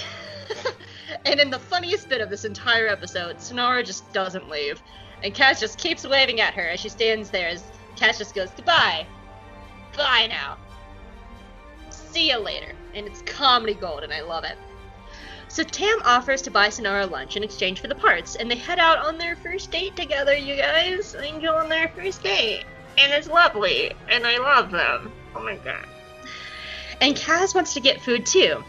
and 1.25 1.39
in 1.39 1.49
the 1.49 1.59
funniest 1.59 2.09
bit 2.09 2.21
of 2.21 2.29
this 2.29 2.45
entire 2.45 2.87
episode, 2.87 3.37
Synara 3.37 3.85
just 3.85 4.11
doesn't 4.13 4.49
leave. 4.49 4.81
And 5.23 5.33
Kaz 5.33 5.59
just 5.59 5.77
keeps 5.77 6.07
waving 6.07 6.39
at 6.39 6.53
her 6.53 6.69
as 6.69 6.79
she 6.79 6.89
stands 6.89 7.29
there 7.29 7.49
as 7.49 7.63
Kaz 7.95 8.17
just 8.17 8.33
goes, 8.33 8.49
Goodbye. 8.55 9.05
Bye 9.97 10.27
now. 10.29 10.57
See 11.89 12.29
you 12.29 12.37
later. 12.37 12.73
And 12.93 13.05
it's 13.05 13.21
comedy 13.23 13.73
gold, 13.73 14.03
and 14.03 14.13
I 14.13 14.21
love 14.21 14.45
it. 14.45 14.57
So 15.49 15.63
Tam 15.63 15.99
offers 16.05 16.43
to 16.43 16.51
buy 16.51 16.67
Synara 16.67 17.09
lunch 17.09 17.35
in 17.35 17.43
exchange 17.43 17.81
for 17.81 17.87
the 17.87 17.95
parts, 17.95 18.35
and 18.35 18.49
they 18.49 18.55
head 18.55 18.77
out 18.77 18.99
on 18.99 19.17
their 19.17 19.35
first 19.35 19.71
date 19.71 19.95
together, 19.95 20.35
you 20.35 20.55
guys. 20.55 21.13
They 21.13 21.31
go 21.31 21.55
on 21.55 21.67
their 21.67 21.89
first 21.89 22.21
date. 22.21 22.65
And 22.99 23.11
it's 23.11 23.27
lovely, 23.27 23.93
and 24.09 24.27
I 24.27 24.37
love 24.37 24.69
them. 24.69 25.11
Oh 25.35 25.43
my 25.43 25.55
god. 25.55 25.85
And 27.01 27.15
Kaz 27.15 27.55
wants 27.55 27.73
to 27.73 27.79
get 27.79 27.99
food 27.99 28.27
too. 28.27 28.63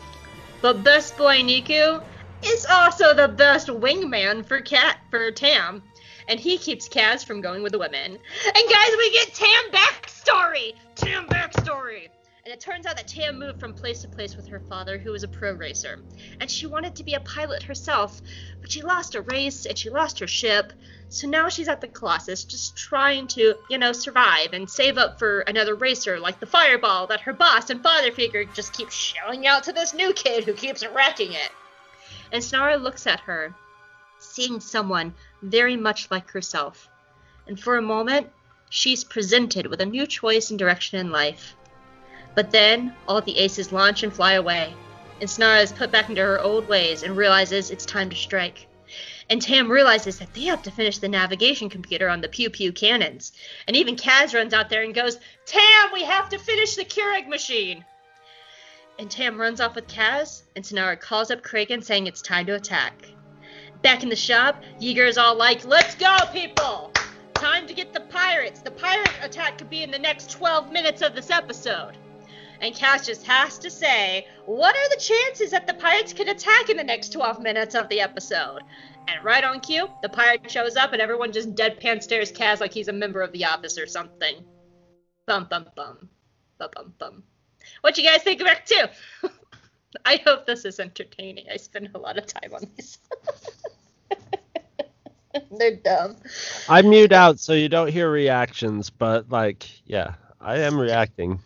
But 0.62 0.82
best 0.82 1.18
boy 1.18 1.40
Neeku 1.40 2.02
is 2.42 2.66
also 2.66 3.12
the 3.14 3.28
best 3.28 3.68
wingman 3.68 4.46
for 4.46 4.60
Cat 4.60 4.98
for 5.10 5.30
Tam. 5.30 5.82
And 6.28 6.40
he 6.40 6.56
keeps 6.56 6.88
Kaz 6.88 7.24
from 7.24 7.42
going 7.42 7.62
with 7.62 7.72
the 7.72 7.78
women. 7.78 8.12
And 8.12 8.70
guys, 8.70 8.90
we 8.96 9.10
get 9.12 9.34
Tam 9.34 9.70
backstory! 9.70 10.74
Tam 10.94 11.26
backstory! 11.26 12.08
And 12.50 12.58
it 12.58 12.64
turns 12.64 12.84
out 12.84 12.96
that 12.96 13.06
Tam 13.06 13.38
moved 13.38 13.60
from 13.60 13.74
place 13.74 14.02
to 14.02 14.08
place 14.08 14.34
with 14.34 14.48
her 14.48 14.58
father, 14.58 14.98
who 14.98 15.12
was 15.12 15.22
a 15.22 15.28
pro 15.28 15.52
racer. 15.52 16.02
And 16.40 16.50
she 16.50 16.66
wanted 16.66 16.96
to 16.96 17.04
be 17.04 17.14
a 17.14 17.20
pilot 17.20 17.62
herself, 17.62 18.20
but 18.60 18.72
she 18.72 18.82
lost 18.82 19.14
a 19.14 19.22
race 19.22 19.66
and 19.66 19.78
she 19.78 19.88
lost 19.88 20.18
her 20.18 20.26
ship. 20.26 20.72
So 21.10 21.28
now 21.28 21.48
she's 21.48 21.68
at 21.68 21.80
the 21.80 21.86
Colossus, 21.86 22.42
just 22.42 22.76
trying 22.76 23.28
to, 23.28 23.54
you 23.68 23.78
know, 23.78 23.92
survive 23.92 24.52
and 24.52 24.68
save 24.68 24.98
up 24.98 25.20
for 25.20 25.42
another 25.42 25.76
racer 25.76 26.18
like 26.18 26.40
the 26.40 26.46
Fireball 26.46 27.06
that 27.06 27.20
her 27.20 27.32
boss 27.32 27.70
and 27.70 27.84
father 27.84 28.10
figure 28.10 28.44
just 28.46 28.72
keep 28.72 28.90
shelling 28.90 29.46
out 29.46 29.62
to 29.62 29.72
this 29.72 29.94
new 29.94 30.12
kid 30.12 30.42
who 30.42 30.52
keeps 30.52 30.84
wrecking 30.84 31.34
it. 31.34 31.52
And 32.32 32.42
Synara 32.42 32.82
looks 32.82 33.06
at 33.06 33.20
her, 33.20 33.54
seeing 34.18 34.58
someone 34.58 35.14
very 35.40 35.76
much 35.76 36.10
like 36.10 36.28
herself. 36.32 36.88
And 37.46 37.60
for 37.60 37.76
a 37.76 37.82
moment, 37.82 38.28
she's 38.70 39.04
presented 39.04 39.68
with 39.68 39.80
a 39.80 39.86
new 39.86 40.04
choice 40.04 40.50
and 40.50 40.58
direction 40.58 40.98
in 40.98 41.12
life. 41.12 41.54
But 42.34 42.50
then, 42.50 42.94
all 43.08 43.20
the 43.20 43.38
aces 43.38 43.72
launch 43.72 44.02
and 44.02 44.12
fly 44.12 44.34
away, 44.34 44.74
and 45.20 45.28
Synara 45.28 45.62
is 45.62 45.72
put 45.72 45.90
back 45.90 46.08
into 46.08 46.22
her 46.22 46.40
old 46.40 46.68
ways 46.68 47.02
and 47.02 47.16
realizes 47.16 47.70
it's 47.70 47.84
time 47.84 48.08
to 48.10 48.16
strike. 48.16 48.66
And 49.28 49.40
Tam 49.40 49.70
realizes 49.70 50.18
that 50.18 50.32
they 50.34 50.42
have 50.42 50.62
to 50.62 50.70
finish 50.70 50.98
the 50.98 51.08
navigation 51.08 51.68
computer 51.68 52.08
on 52.08 52.20
the 52.20 52.28
Pew 52.28 52.50
Pew 52.50 52.72
cannons. 52.72 53.32
And 53.66 53.76
even 53.76 53.96
Kaz 53.96 54.34
runs 54.34 54.54
out 54.54 54.70
there 54.70 54.82
and 54.82 54.94
goes, 54.94 55.18
Tam, 55.46 55.90
we 55.92 56.02
have 56.04 56.28
to 56.30 56.38
finish 56.38 56.74
the 56.74 56.84
Keurig 56.84 57.28
machine! 57.28 57.84
And 58.98 59.10
Tam 59.10 59.40
runs 59.40 59.60
off 59.60 59.74
with 59.74 59.86
Kaz, 59.86 60.42
and 60.56 60.64
Synara 60.64 60.98
calls 60.98 61.30
up 61.30 61.42
Kragan 61.42 61.84
saying 61.84 62.06
it's 62.06 62.22
time 62.22 62.46
to 62.46 62.54
attack. 62.54 63.04
Back 63.82 64.02
in 64.02 64.08
the 64.08 64.16
shop, 64.16 64.62
Yeager 64.80 65.06
is 65.06 65.18
all 65.18 65.36
like, 65.36 65.64
Let's 65.64 65.94
go, 65.94 66.16
people! 66.32 66.92
Time 67.34 67.66
to 67.66 67.74
get 67.74 67.92
the 67.92 68.00
pirates! 68.00 68.60
The 68.60 68.70
pirate 68.70 69.12
attack 69.22 69.58
could 69.58 69.70
be 69.70 69.82
in 69.82 69.90
the 69.90 69.98
next 69.98 70.30
12 70.30 70.72
minutes 70.72 71.02
of 71.02 71.14
this 71.14 71.30
episode. 71.30 71.96
And 72.60 72.74
Kaz 72.74 73.06
just 73.06 73.24
has 73.26 73.58
to 73.58 73.70
say, 73.70 74.26
What 74.46 74.76
are 74.76 74.88
the 74.90 75.00
chances 75.00 75.50
that 75.50 75.66
the 75.66 75.74
pirates 75.74 76.12
could 76.12 76.28
attack 76.28 76.68
in 76.68 76.76
the 76.76 76.84
next 76.84 77.12
12 77.12 77.40
minutes 77.40 77.74
of 77.74 77.88
the 77.88 78.00
episode? 78.00 78.60
And 79.08 79.24
right 79.24 79.42
on 79.42 79.60
cue, 79.60 79.88
the 80.02 80.08
pirate 80.08 80.50
shows 80.50 80.76
up 80.76 80.92
and 80.92 81.00
everyone 81.00 81.32
just 81.32 81.54
deadpan 81.54 82.02
stares 82.02 82.30
Kaz 82.30 82.60
like 82.60 82.72
he's 82.72 82.88
a 82.88 82.92
member 82.92 83.22
of 83.22 83.32
the 83.32 83.46
office 83.46 83.78
or 83.78 83.86
something. 83.86 84.44
Bum 85.26 85.46
bum 85.50 85.66
bum. 85.74 86.08
Bum 86.58 86.70
bum 86.74 86.94
bum. 86.98 87.22
What 87.80 87.96
you 87.96 88.04
guys 88.04 88.22
think 88.22 88.40
of 88.40 88.46
Act 88.46 88.68
2? 89.22 89.28
I 90.04 90.20
hope 90.24 90.46
this 90.46 90.64
is 90.64 90.78
entertaining. 90.78 91.46
I 91.52 91.56
spend 91.56 91.90
a 91.94 91.98
lot 91.98 92.18
of 92.18 92.26
time 92.26 92.54
on 92.54 92.62
these. 92.76 92.98
They're 95.58 95.76
dumb. 95.76 96.16
I 96.68 96.82
mute 96.82 97.12
out 97.12 97.38
so 97.38 97.52
you 97.52 97.68
don't 97.68 97.88
hear 97.88 98.10
reactions, 98.10 98.90
but 98.90 99.30
like, 99.30 99.68
yeah, 99.86 100.14
I 100.40 100.58
am 100.58 100.78
reacting. 100.78 101.40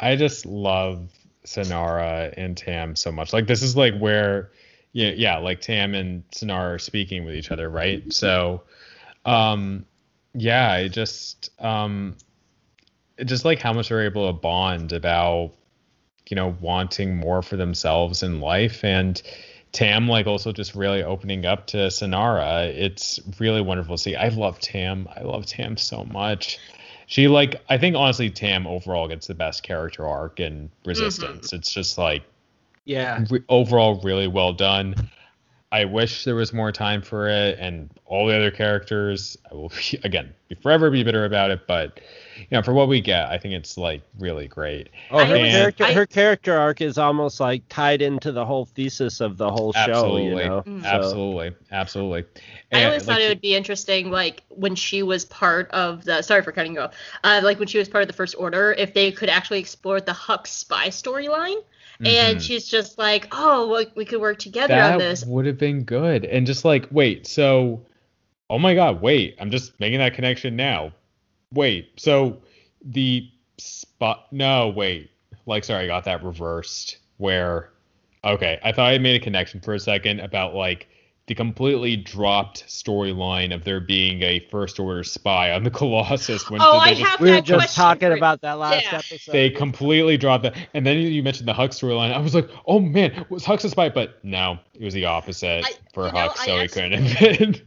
I 0.00 0.16
just 0.16 0.46
love 0.46 1.10
Synara 1.44 2.32
and 2.36 2.56
Tam 2.56 2.96
so 2.96 3.12
much. 3.12 3.32
Like 3.32 3.46
this 3.46 3.62
is 3.62 3.76
like 3.76 3.96
where 3.98 4.50
yeah, 4.92 5.10
yeah, 5.10 5.36
like 5.38 5.60
Tam 5.60 5.94
and 5.94 6.28
Synara 6.30 6.74
are 6.74 6.78
speaking 6.78 7.24
with 7.24 7.34
each 7.34 7.50
other, 7.50 7.68
right? 7.68 8.12
So 8.12 8.62
um 9.24 9.84
yeah, 10.34 10.72
I 10.72 10.88
just 10.88 11.50
um 11.62 12.16
just 13.24 13.44
like 13.44 13.58
how 13.58 13.72
much 13.72 13.88
they're 13.90 14.04
able 14.04 14.26
to 14.26 14.32
bond 14.32 14.92
about 14.92 15.52
you 16.28 16.34
know 16.34 16.56
wanting 16.60 17.16
more 17.16 17.42
for 17.42 17.56
themselves 17.56 18.22
in 18.22 18.40
life 18.40 18.84
and 18.84 19.20
Tam 19.72 20.08
like 20.08 20.26
also 20.26 20.50
just 20.52 20.74
really 20.74 21.02
opening 21.02 21.46
up 21.46 21.68
to 21.68 21.76
Synara. 21.76 22.66
It's 22.66 23.20
really 23.38 23.60
wonderful 23.60 23.96
to 23.96 24.02
see. 24.02 24.16
I 24.16 24.28
love 24.28 24.58
Tam. 24.58 25.08
I 25.14 25.22
love 25.22 25.46
Tam 25.46 25.76
so 25.76 26.04
much. 26.04 26.58
She 27.10 27.26
like 27.26 27.60
I 27.68 27.76
think 27.76 27.96
honestly 27.96 28.30
Tam 28.30 28.68
overall 28.68 29.08
gets 29.08 29.26
the 29.26 29.34
best 29.34 29.64
character 29.64 30.06
arc 30.06 30.38
in 30.38 30.70
Resistance. 30.84 31.48
Mm-hmm. 31.48 31.56
It's 31.56 31.72
just 31.72 31.98
like 31.98 32.22
yeah, 32.84 33.24
re- 33.28 33.42
overall 33.48 34.00
really 34.02 34.28
well 34.28 34.52
done. 34.52 34.94
I 35.72 35.84
wish 35.84 36.24
there 36.24 36.34
was 36.34 36.52
more 36.52 36.72
time 36.72 37.00
for 37.00 37.28
it 37.28 37.56
and 37.60 37.90
all 38.04 38.26
the 38.26 38.34
other 38.34 38.50
characters. 38.50 39.36
I 39.50 39.54
will 39.54 39.72
again 40.04 40.34
be 40.48 40.56
forever 40.56 40.90
be 40.90 41.04
bitter 41.04 41.24
about 41.24 41.52
it, 41.52 41.66
but 41.68 42.00
you 42.36 42.46
know, 42.50 42.62
for 42.62 42.72
what 42.72 42.88
we 42.88 43.00
get, 43.00 43.28
I 43.28 43.38
think 43.38 43.54
it's 43.54 43.78
like 43.78 44.02
really 44.18 44.48
great. 44.48 44.88
Oh, 45.12 45.24
her 45.24 45.36
and, 45.36 45.50
character, 45.50 45.84
I, 45.84 45.92
her 45.92 46.06
character 46.06 46.58
arc 46.58 46.80
is 46.80 46.98
almost 46.98 47.38
like 47.38 47.62
tied 47.68 48.02
into 48.02 48.32
the 48.32 48.44
whole 48.44 48.64
thesis 48.64 49.20
of 49.20 49.36
the 49.36 49.48
whole 49.48 49.72
absolutely, 49.76 50.42
show. 50.42 50.64
You 50.66 50.72
know? 50.72 50.86
Absolutely, 50.88 51.52
absolutely. 51.70 52.24
And, 52.72 52.82
I 52.82 52.84
always 52.86 53.06
like, 53.06 53.16
thought 53.16 53.22
it 53.22 53.28
would 53.28 53.40
be 53.40 53.54
interesting, 53.54 54.10
like 54.10 54.42
when 54.48 54.74
she 54.74 55.04
was 55.04 55.24
part 55.24 55.70
of 55.70 56.04
the. 56.04 56.22
Sorry 56.22 56.42
for 56.42 56.50
cutting 56.50 56.74
you 56.74 56.80
off. 56.80 56.94
Uh, 57.22 57.40
like 57.44 57.60
when 57.60 57.68
she 57.68 57.78
was 57.78 57.88
part 57.88 58.02
of 58.02 58.08
the 58.08 58.14
First 58.14 58.34
Order, 58.36 58.72
if 58.76 58.92
they 58.92 59.12
could 59.12 59.28
actually 59.28 59.60
explore 59.60 60.00
the 60.00 60.12
Hux 60.12 60.48
spy 60.48 60.88
storyline 60.88 61.62
and 62.04 62.36
mm-hmm. 62.36 62.38
she's 62.38 62.66
just 62.66 62.98
like, 62.98 63.28
"Oh, 63.32 63.68
well, 63.68 63.84
we 63.94 64.04
could 64.04 64.20
work 64.20 64.38
together 64.38 64.74
that 64.74 64.92
on 64.92 64.98
this." 64.98 65.24
Would 65.24 65.46
have 65.46 65.58
been 65.58 65.84
good. 65.84 66.24
And 66.24 66.46
just 66.46 66.64
like, 66.64 66.88
wait, 66.90 67.26
so, 67.26 67.84
oh 68.48 68.58
my 68.58 68.74
God, 68.74 69.02
wait, 69.02 69.36
I'm 69.38 69.50
just 69.50 69.78
making 69.80 69.98
that 69.98 70.14
connection 70.14 70.56
now. 70.56 70.92
Wait, 71.52 71.90
so 71.96 72.38
the 72.82 73.28
spot? 73.58 74.26
No, 74.30 74.68
wait, 74.68 75.10
like, 75.46 75.64
sorry, 75.64 75.84
I 75.84 75.86
got 75.86 76.04
that 76.04 76.24
reversed. 76.24 76.98
Where, 77.18 77.70
okay, 78.24 78.58
I 78.64 78.72
thought 78.72 78.92
I 78.92 78.98
made 78.98 79.20
a 79.20 79.24
connection 79.24 79.60
for 79.60 79.74
a 79.74 79.80
second 79.80 80.20
about 80.20 80.54
like 80.54 80.88
the 81.30 81.34
completely 81.36 81.96
dropped 81.96 82.66
storyline 82.66 83.54
of 83.54 83.62
there 83.62 83.78
being 83.78 84.20
a 84.24 84.40
first 84.50 84.80
order 84.80 85.04
spy 85.04 85.52
on 85.52 85.62
the 85.62 85.70
Colossus. 85.80 86.50
When 86.50 86.60
oh, 86.60 86.72
I 86.72 86.92
just, 86.92 87.08
have 87.08 87.20
we 87.20 87.30
were 87.30 87.40
just 87.40 87.76
talking 87.76 88.10
about 88.10 88.40
that 88.40 88.54
last 88.54 88.82
yeah. 88.82 88.98
episode. 88.98 89.30
They 89.30 89.48
completely 89.48 90.16
dropped 90.16 90.42
that, 90.42 90.56
and 90.74 90.84
then 90.84 90.98
you 90.98 91.22
mentioned 91.22 91.46
the 91.46 91.52
Hux 91.52 91.80
storyline. 91.80 92.12
I 92.12 92.18
was 92.18 92.34
like, 92.34 92.50
oh 92.66 92.80
man, 92.80 93.24
was 93.28 93.44
Hux 93.44 93.64
a 93.64 93.68
spy? 93.68 93.88
But 93.88 94.18
no, 94.24 94.58
it 94.74 94.82
was 94.82 94.92
the 94.92 95.04
opposite 95.04 95.64
I, 95.64 95.74
for 95.94 96.10
Hux, 96.10 96.14
know, 96.48 96.56
so 96.56 96.58
he 96.62 96.66
couldn't 96.66 97.00
have 97.04 97.38
been. 97.38 97.62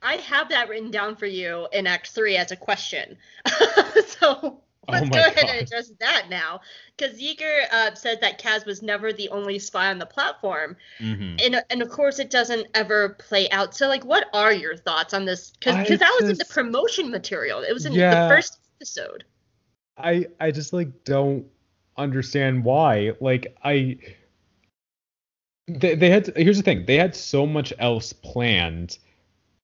I 0.00 0.14
have 0.18 0.48
that 0.50 0.68
written 0.68 0.92
down 0.92 1.16
for 1.16 1.26
you 1.26 1.66
in 1.72 1.88
Act 1.88 2.10
Three 2.10 2.36
as 2.36 2.52
a 2.52 2.56
question. 2.56 3.18
so 4.20 4.60
Let's 4.88 5.06
oh 5.06 5.10
go 5.10 5.18
ahead 5.18 5.34
God. 5.34 5.50
and 5.50 5.60
address 5.60 5.92
that 6.00 6.26
now, 6.30 6.60
because 6.96 7.20
Yeager 7.20 7.70
uh, 7.70 7.94
says 7.94 8.18
that 8.20 8.40
Kaz 8.40 8.64
was 8.64 8.82
never 8.82 9.12
the 9.12 9.28
only 9.28 9.58
spy 9.58 9.90
on 9.90 9.98
the 9.98 10.06
platform, 10.06 10.76
mm-hmm. 10.98 11.36
and 11.44 11.62
and 11.68 11.82
of 11.82 11.90
course 11.90 12.18
it 12.18 12.30
doesn't 12.30 12.66
ever 12.74 13.10
play 13.10 13.50
out. 13.50 13.74
So 13.74 13.86
like, 13.88 14.04
what 14.04 14.28
are 14.32 14.52
your 14.52 14.76
thoughts 14.76 15.12
on 15.12 15.26
this? 15.26 15.50
Because 15.50 15.76
because 15.76 15.98
that 16.00 16.16
was 16.20 16.30
in 16.30 16.38
the 16.38 16.44
promotion 16.46 17.10
material. 17.10 17.60
It 17.60 17.72
was 17.72 17.84
in 17.84 17.92
yeah, 17.92 18.22
the 18.24 18.34
first 18.34 18.58
episode. 18.76 19.24
I 19.98 20.26
I 20.40 20.50
just 20.50 20.72
like 20.72 21.04
don't 21.04 21.44
understand 21.96 22.64
why. 22.64 23.12
Like 23.20 23.56
I. 23.62 23.98
They, 25.70 25.96
they 25.96 26.08
had 26.08 26.32
here's 26.34 26.56
the 26.56 26.62
thing 26.62 26.86
they 26.86 26.96
had 26.96 27.14
so 27.14 27.44
much 27.46 27.74
else 27.78 28.14
planned 28.14 28.96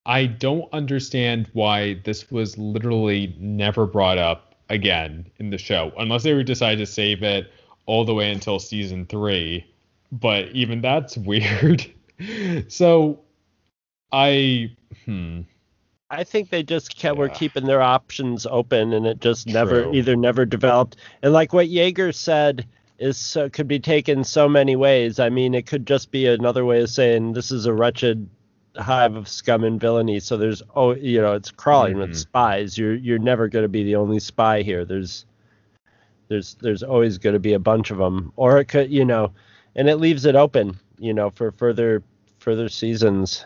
i 0.05 0.27
don't 0.27 0.71
understand 0.75 1.49
why 1.55 1.95
this 2.05 2.31
was 2.31 2.59
literally 2.59 3.35
never 3.39 3.87
brought 3.87 4.19
up 4.19 4.54
again 4.69 5.27
in 5.39 5.51
the 5.51 5.59
show, 5.59 5.93
unless 5.99 6.23
they 6.23 6.35
would 6.35 6.47
decide 6.47 6.77
to 6.79 6.87
save 6.87 7.23
it 7.23 7.51
all 7.87 8.05
the 8.05 8.15
way 8.15 8.33
until 8.33 8.59
season 8.59 9.07
three. 9.07 9.67
But 10.13 10.49
even 10.49 10.81
that's 10.81 11.17
weird. 11.17 11.87
so 12.69 13.21
I 14.13 14.71
hmm. 15.05 15.43
I 16.11 16.23
think 16.23 16.51
they 16.51 16.63
just 16.63 16.97
kept, 16.97 17.17
yeah. 17.17 17.21
were 17.21 17.29
keeping 17.29 17.65
their 17.65 17.83
options 17.83 18.47
open, 18.47 18.93
and 18.93 19.07
it 19.07 19.21
just 19.21 19.47
True. 19.47 19.55
never 19.55 19.93
either 19.93 20.17
never 20.17 20.45
developed. 20.45 20.97
And 21.23 21.33
like 21.33 21.53
what 21.53 21.67
Yeager 21.67 22.15
said 22.15 22.67
is 22.99 23.17
so, 23.17 23.49
could 23.49 23.67
be 23.67 23.81
taken 23.81 24.23
so 24.23 24.49
many 24.49 24.77
ways. 24.77 25.19
I 25.19 25.31
mean, 25.31 25.55
it 25.55 25.67
could 25.67 25.87
just 25.87 26.11
be 26.11 26.27
another 26.27 26.65
way 26.65 26.83
of 26.83 26.91
saying 26.91 27.33
this 27.33 27.51
is 27.51 27.67
a 27.67 27.73
wretched 27.73 28.29
hive 28.77 29.17
of 29.17 29.29
scum 29.29 29.65
and 29.65 29.81
villainy. 29.81 30.21
So 30.21 30.37
there's 30.37 30.63
oh 30.75 30.95
you 30.95 31.21
know 31.21 31.35
it's 31.35 31.51
crawling 31.51 31.93
mm-hmm. 31.93 32.11
with 32.11 32.17
spies. 32.17 32.77
You're 32.77 32.95
you're 32.95 33.19
never 33.19 33.49
going 33.49 33.65
to 33.65 33.69
be 33.69 33.85
the 33.85 33.97
only 33.97 34.21
spy 34.21 34.63
here. 34.63 34.85
There's 34.85 35.27
there's 36.29 36.55
there's 36.55 36.83
always 36.83 37.19
going 37.19 37.35
to 37.35 37.41
be 37.41 37.53
a 37.53 37.59
bunch 37.59 37.91
of 37.91 37.99
them, 37.99 38.33
or 38.37 38.59
it 38.59 38.67
could 38.67 38.91
you 38.91 39.05
know, 39.05 39.33
and 39.77 39.89
it 39.89 39.97
leaves 39.97 40.25
it 40.25 40.37
open 40.37 40.79
you 40.99 41.15
know 41.15 41.31
for 41.31 41.53
further 41.53 42.03
further 42.39 42.69
seasons. 42.69 43.45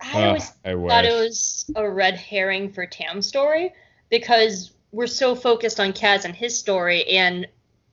I 0.00 0.24
always 0.24 0.50
uh, 0.64 0.70
I 0.70 0.88
thought 0.88 1.04
it 1.04 1.18
was 1.18 1.70
a 1.74 1.88
red 1.88 2.16
herring 2.16 2.72
for 2.72 2.86
Tam's 2.86 3.26
story 3.26 3.72
because 4.10 4.72
we're 4.92 5.06
so 5.06 5.34
focused 5.34 5.80
on 5.80 5.92
Kaz 5.92 6.24
and 6.24 6.34
his 6.34 6.58
story, 6.58 7.04
and 7.08 7.46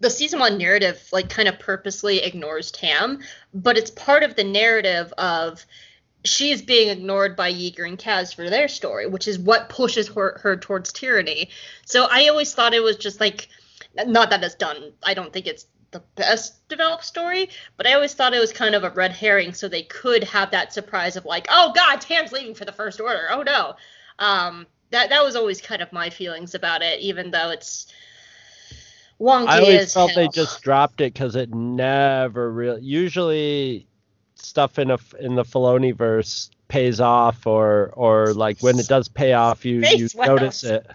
the 0.04 0.10
season 0.10 0.39
one 0.39 0.58
narrative 0.58 1.01
like 1.14 1.30
kind 1.30 1.47
of 1.47 1.58
purposely 1.60 2.20
ignores 2.20 2.72
Tam, 2.72 3.20
but 3.54 3.78
it's 3.78 3.89
part 3.89 4.24
of 4.24 4.36
the 4.36 4.43
narrative 4.43 5.14
of 5.18 5.66
she's 6.26 6.62
being 6.62 6.89
ignored 6.89 7.38
by 7.38 7.51
Yeager 7.51 7.88
and 7.88 7.97
Kaz 7.97 8.36
for 8.36 8.49
their 8.49 8.68
story, 8.68 9.08
which 9.08 9.30
is 9.30 9.39
what 9.39 9.70
pushes 9.70 10.10
her, 10.10 10.39
her 10.43 10.58
towards 10.58 10.91
tyranny. 10.91 11.49
So 11.86 12.06
I 12.12 12.28
always 12.28 12.54
thought 12.54 12.74
it 12.74 12.84
was 12.84 12.97
just 12.97 13.22
like 13.22 13.47
not 13.95 14.30
that 14.32 14.43
it's 14.43 14.56
done. 14.56 14.91
I 15.04 15.14
don't 15.14 15.32
think 15.32 15.47
it's 15.47 15.68
the 15.91 16.04
best 16.16 16.68
developed 16.68 17.06
story, 17.06 17.49
but 17.78 17.88
I 17.88 17.93
always 17.93 18.14
thought 18.14 18.34
it 18.34 18.39
was 18.39 18.51
kind 18.51 18.76
of 18.76 18.84
a 18.84 18.89
red 18.89 19.14
herring, 19.14 19.54
so 19.54 19.70
they 19.70 19.84
could 19.84 20.26
have 20.26 20.51
that 20.51 20.74
surprise 20.74 21.16
of 21.16 21.24
like, 21.24 21.47
oh 21.49 21.72
God, 21.74 22.01
Tam's 22.01 22.34
leaving 22.34 22.56
for 22.56 22.66
the 22.66 22.72
First 22.74 22.99
Order. 22.99 23.28
Oh 23.30 23.43
no. 23.43 23.76
Um, 24.20 24.68
that 24.89 25.12
that 25.12 25.24
was 25.24 25.38
always 25.38 25.62
kind 25.62 25.82
of 25.82 25.93
my 25.93 26.10
feelings 26.10 26.56
about 26.56 26.82
it, 26.82 26.99
even 26.99 27.32
though 27.32 27.51
it's 27.51 27.88
wonky 29.20 29.47
I 29.47 29.59
always 29.59 29.93
felt 29.93 30.11
hell. 30.11 30.24
they 30.24 30.28
just 30.30 30.61
dropped 30.61 31.01
it 31.01 31.14
because 31.14 31.36
it 31.36 31.53
never 31.53 32.51
really. 32.51 32.82
Usually, 32.82 33.88
stuff 34.36 34.80
in 34.80 34.91
a 34.91 34.97
in 35.20 35.36
the 35.36 35.43
Filoni 35.43 35.95
verse 35.95 36.49
pays 36.68 36.99
off, 36.99 37.45
or 37.47 37.91
or 37.95 38.34
like 38.34 38.59
when 38.61 38.80
it 38.80 38.88
does 38.88 39.07
pay 39.07 39.34
off, 39.34 39.66
you 39.66 39.84
Space 39.84 39.99
you 39.99 40.20
whales. 40.20 40.28
notice 40.28 40.64
it. 40.64 40.88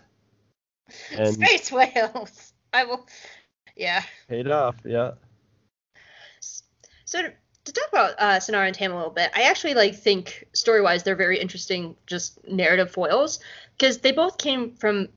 And 1.16 1.34
Space 1.34 1.72
whales. 1.72 2.52
I 2.72 2.84
will. 2.84 3.06
Yeah. 3.76 4.02
Paid 4.28 4.50
off. 4.50 4.76
Yeah. 4.84 5.12
So 7.04 7.30
to 7.64 7.72
talk 7.72 7.88
about 7.92 8.14
uh, 8.18 8.36
Synara 8.38 8.66
and 8.66 8.74
Tam 8.74 8.92
a 8.92 8.96
little 8.96 9.10
bit, 9.10 9.30
I 9.34 9.42
actually 9.42 9.74
like 9.74 9.94
think 9.94 10.46
story 10.52 10.82
wise 10.82 11.02
they're 11.02 11.16
very 11.16 11.38
interesting, 11.38 11.96
just 12.06 12.46
narrative 12.48 12.90
foils 12.90 13.40
because 13.76 13.98
they 13.98 14.12
both 14.12 14.38
came 14.38 14.72
from 14.74 15.08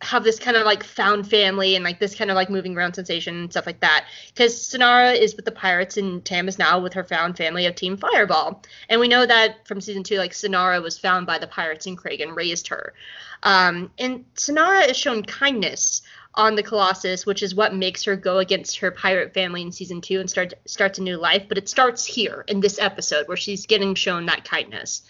have 0.00 0.24
this 0.24 0.38
kind 0.38 0.56
of 0.56 0.64
like 0.64 0.82
found 0.82 1.28
family 1.28 1.76
and 1.76 1.84
like 1.84 1.98
this 1.98 2.14
kind 2.14 2.30
of 2.30 2.34
like 2.34 2.50
moving 2.50 2.76
around 2.76 2.94
sensation 2.94 3.36
and 3.36 3.50
stuff 3.50 3.66
like 3.66 3.80
that. 3.80 4.06
Because 4.28 4.54
Synara 4.54 5.16
is 5.16 5.36
with 5.36 5.44
the 5.44 5.52
pirates 5.52 5.96
and 5.96 6.24
Tam 6.24 6.48
is 6.48 6.58
now 6.58 6.80
with 6.80 6.94
her 6.94 7.04
found 7.04 7.36
family 7.36 7.66
of 7.66 7.74
Team 7.74 7.96
Fireball. 7.96 8.62
And 8.88 9.00
we 9.00 9.08
know 9.08 9.24
that 9.24 9.66
from 9.66 9.80
season 9.80 10.02
two, 10.02 10.18
like 10.18 10.32
Synara 10.32 10.82
was 10.82 10.98
found 10.98 11.26
by 11.26 11.38
the 11.38 11.46
pirates 11.46 11.86
and 11.86 11.98
Kragan 11.98 12.36
raised 12.36 12.68
her. 12.68 12.94
Um, 13.42 13.90
and 13.98 14.24
Synara 14.34 14.88
is 14.88 14.96
shown 14.96 15.22
kindness 15.22 16.02
on 16.34 16.54
the 16.54 16.62
Colossus, 16.62 17.26
which 17.26 17.42
is 17.42 17.54
what 17.54 17.74
makes 17.74 18.04
her 18.04 18.16
go 18.16 18.38
against 18.38 18.78
her 18.78 18.90
pirate 18.90 19.34
family 19.34 19.62
in 19.62 19.72
season 19.72 20.00
two 20.00 20.20
and 20.20 20.30
start 20.30 20.54
starts 20.64 20.98
a 20.98 21.02
new 21.02 21.16
life. 21.16 21.44
But 21.48 21.58
it 21.58 21.68
starts 21.68 22.04
here 22.04 22.44
in 22.48 22.60
this 22.60 22.78
episode 22.78 23.28
where 23.28 23.36
she's 23.36 23.66
getting 23.66 23.94
shown 23.94 24.26
that 24.26 24.44
kindness. 24.44 25.02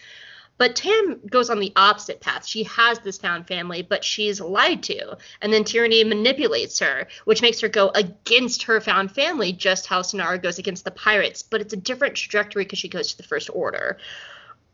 But 0.63 0.77
Tam 0.77 1.21
goes 1.29 1.51
on 1.51 1.59
the 1.59 1.73
opposite 1.75 2.21
path. 2.21 2.47
She 2.47 2.63
has 2.63 3.01
this 3.01 3.19
found 3.19 3.49
family, 3.49 3.83
but 3.83 4.05
she's 4.05 4.41
lied 4.41 4.85
to. 4.85 5.19
And 5.41 5.53
then 5.53 5.65
tyranny 5.65 6.05
manipulates 6.05 6.79
her, 6.79 7.09
which 7.25 7.43
makes 7.43 7.59
her 7.63 7.69
go 7.69 7.89
against 7.89 8.63
her 8.63 8.81
found 8.81 9.11
family, 9.11 9.53
just 9.53 9.89
how 9.89 10.03
Synara 10.03 10.41
goes 10.41 10.61
against 10.61 10.85
the 10.85 10.93
pirates. 10.93 11.43
But 11.43 11.63
it's 11.63 11.73
a 11.73 11.77
different 11.77 12.15
trajectory 12.15 12.63
because 12.63 12.79
she 12.79 12.89
goes 12.89 13.11
to 13.11 13.17
the 13.17 13.25
First 13.25 13.51
Order. 13.53 13.99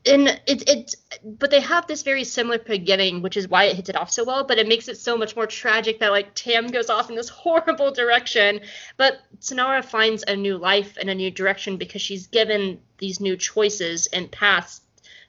And 0.05 0.28
it, 0.47 0.68
it, 0.68 0.95
but 1.24 1.51
they 1.51 1.61
have 1.61 1.86
this 1.86 2.03
very 2.03 2.24
similar 2.24 2.59
beginning, 2.59 3.22
which 3.22 3.39
is 3.39 3.49
why 3.49 3.64
it 3.64 3.76
hits 3.76 3.89
it 3.89 3.97
off 3.97 4.11
so 4.11 4.24
well. 4.24 4.45
But 4.45 4.59
it 4.59 4.68
makes 4.68 4.89
it 4.89 4.99
so 4.99 5.16
much 5.16 5.36
more 5.36 5.47
tragic 5.47 6.01
that 6.01 6.11
like 6.11 6.34
Tam 6.34 6.66
goes 6.66 6.91
off 6.91 7.09
in 7.09 7.16
this 7.16 7.28
horrible 7.45 7.93
direction, 7.93 8.61
but 8.99 9.20
Synara 9.41 9.82
finds 9.82 10.22
a 10.28 10.36
new 10.36 10.59
life 10.59 10.99
and 11.01 11.09
a 11.09 11.14
new 11.14 11.30
direction 11.30 11.78
because 11.78 12.03
she's 12.03 12.26
given 12.26 12.78
these 12.99 13.20
new 13.20 13.39
choices 13.39 14.07
and 14.09 14.30
paths 14.30 14.82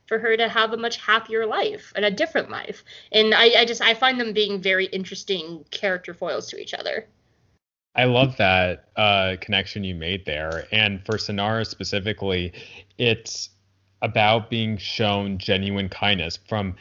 for 0.10 0.20
her 0.20 0.36
to 0.36 0.50
have 0.50 0.74
a 0.74 0.78
much 0.78 0.98
happier 0.98 1.46
life 1.46 1.94
and 1.96 2.04
a 2.04 2.12
different 2.12 2.50
life. 2.50 2.84
And 3.14 3.34
I, 3.34 3.62
I 3.62 3.66
just 3.66 3.82
I 3.82 3.94
find 3.94 4.20
them 4.20 4.34
being 4.34 4.60
very 4.60 4.88
interesting 4.88 5.64
character 5.70 6.14
foils 6.14 6.50
to 6.50 6.60
each 6.60 6.74
other. 6.74 7.08
I 7.96 8.06
love 8.06 8.36
that 8.38 8.90
uh, 8.96 9.36
connection 9.40 9.84
you 9.84 9.94
made 9.94 10.26
there. 10.26 10.66
And 10.72 11.06
for 11.06 11.18
Synara 11.18 11.66
specifically, 11.66 12.54
it's 12.98 13.50
about 14.02 14.50
being 14.50 14.78
shown 14.78 15.38
genuine 15.38 15.90
kindness 15.90 16.40
from 16.48 16.76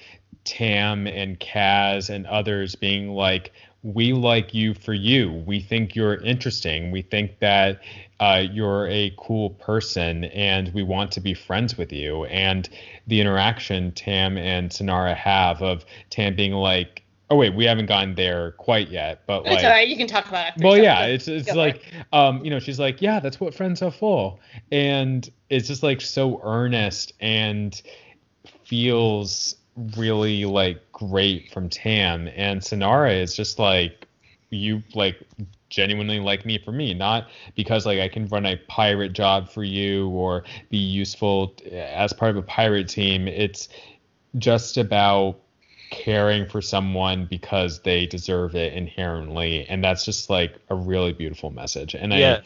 Tam 0.44 1.06
and 1.06 1.38
Kaz 1.38 2.08
and 2.08 2.26
others 2.26 2.74
being 2.76 3.10
like, 3.10 3.52
we 3.82 4.12
like 4.12 4.52
you 4.54 4.74
for 4.74 4.94
you. 4.94 5.32
We 5.46 5.60
think 5.60 5.94
you're 5.94 6.16
interesting. 6.16 6.90
We 6.90 7.02
think 7.02 7.38
that 7.38 7.80
uh, 8.20 8.44
you're 8.50 8.88
a 8.88 9.14
cool 9.16 9.50
person 9.50 10.24
and 10.24 10.72
we 10.74 10.82
want 10.82 11.12
to 11.12 11.20
be 11.20 11.34
friends 11.34 11.78
with 11.78 11.92
you. 11.92 12.24
And 12.24 12.68
the 13.06 13.20
interaction 13.20 13.92
Tam 13.92 14.36
and 14.36 14.70
Synara 14.70 15.14
have 15.14 15.62
of 15.62 15.84
Tam 16.10 16.34
being 16.34 16.52
like, 16.52 17.04
oh 17.30 17.36
wait, 17.36 17.54
we 17.54 17.64
haven't 17.64 17.86
gotten 17.86 18.14
there 18.14 18.52
quite 18.52 18.88
yet, 18.90 19.22
but 19.26 19.40
It's 19.40 19.50
like, 19.50 19.64
alright. 19.64 19.88
You 19.88 19.96
can 19.96 20.06
talk 20.06 20.26
about 20.28 20.56
it. 20.56 20.64
Well, 20.64 20.76
yeah, 20.76 21.04
it's 21.04 21.28
it's 21.28 21.52
go 21.52 21.58
like, 21.58 21.82
um, 22.12 22.44
you 22.44 22.50
know, 22.50 22.58
she's 22.58 22.80
like, 22.80 23.00
yeah, 23.02 23.20
that's 23.20 23.38
what 23.38 23.54
friends 23.54 23.82
are 23.82 23.90
for, 23.90 24.38
and 24.72 25.28
it's 25.50 25.68
just 25.68 25.82
like 25.82 26.00
so 26.00 26.40
earnest 26.42 27.12
and 27.20 27.80
feels 28.64 29.56
really 29.96 30.44
like 30.44 30.80
great 30.92 31.52
from 31.52 31.68
Tam, 31.68 32.28
and 32.34 32.60
Synara 32.60 33.20
is 33.20 33.34
just 33.34 33.58
like, 33.58 34.06
you 34.50 34.82
like 34.94 35.16
genuinely 35.70 36.20
like 36.20 36.46
me 36.46 36.58
for 36.58 36.72
me, 36.72 36.94
not 36.94 37.28
because 37.54 37.84
like 37.84 38.00
I 38.00 38.08
can 38.08 38.26
run 38.28 38.46
a 38.46 38.56
pirate 38.68 39.12
job 39.12 39.50
for 39.50 39.62
you 39.62 40.08
or 40.08 40.44
be 40.70 40.78
useful 40.78 41.54
as 41.70 42.12
part 42.12 42.30
of 42.30 42.36
a 42.36 42.42
pirate 42.42 42.88
team. 42.88 43.28
It's 43.28 43.68
just 44.38 44.76
about 44.76 45.38
caring 45.90 46.46
for 46.46 46.60
someone 46.60 47.26
because 47.26 47.80
they 47.80 48.06
deserve 48.06 48.54
it 48.54 48.74
inherently 48.74 49.66
and 49.68 49.82
that's 49.82 50.04
just 50.04 50.28
like 50.28 50.54
a 50.68 50.74
really 50.74 51.14
beautiful 51.14 51.50
message 51.50 51.94
and 51.94 52.12
Yeah. 52.12 52.40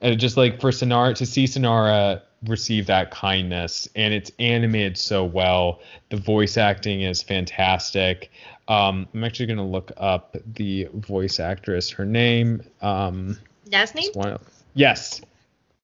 i 0.00 0.06
and 0.08 0.18
just 0.18 0.36
like 0.36 0.60
for 0.60 0.72
synara 0.72 1.14
to 1.14 1.24
see 1.24 1.44
synara 1.44 2.22
receive 2.46 2.86
that 2.86 3.10
kindness 3.10 3.88
and 3.94 4.12
it's 4.12 4.30
animated 4.38 4.98
so 4.98 5.24
well 5.24 5.80
the 6.10 6.16
voice 6.16 6.56
acting 6.56 7.02
is 7.02 7.22
fantastic 7.22 8.30
um 8.68 9.06
i'm 9.14 9.24
actually 9.24 9.46
going 9.46 9.56
to 9.56 9.62
look 9.62 9.92
up 9.96 10.36
the 10.54 10.88
voice 10.94 11.38
actress 11.38 11.90
her 11.90 12.04
name 12.04 12.62
um 12.80 13.38
Nazneen? 13.68 14.40
yes 14.74 15.20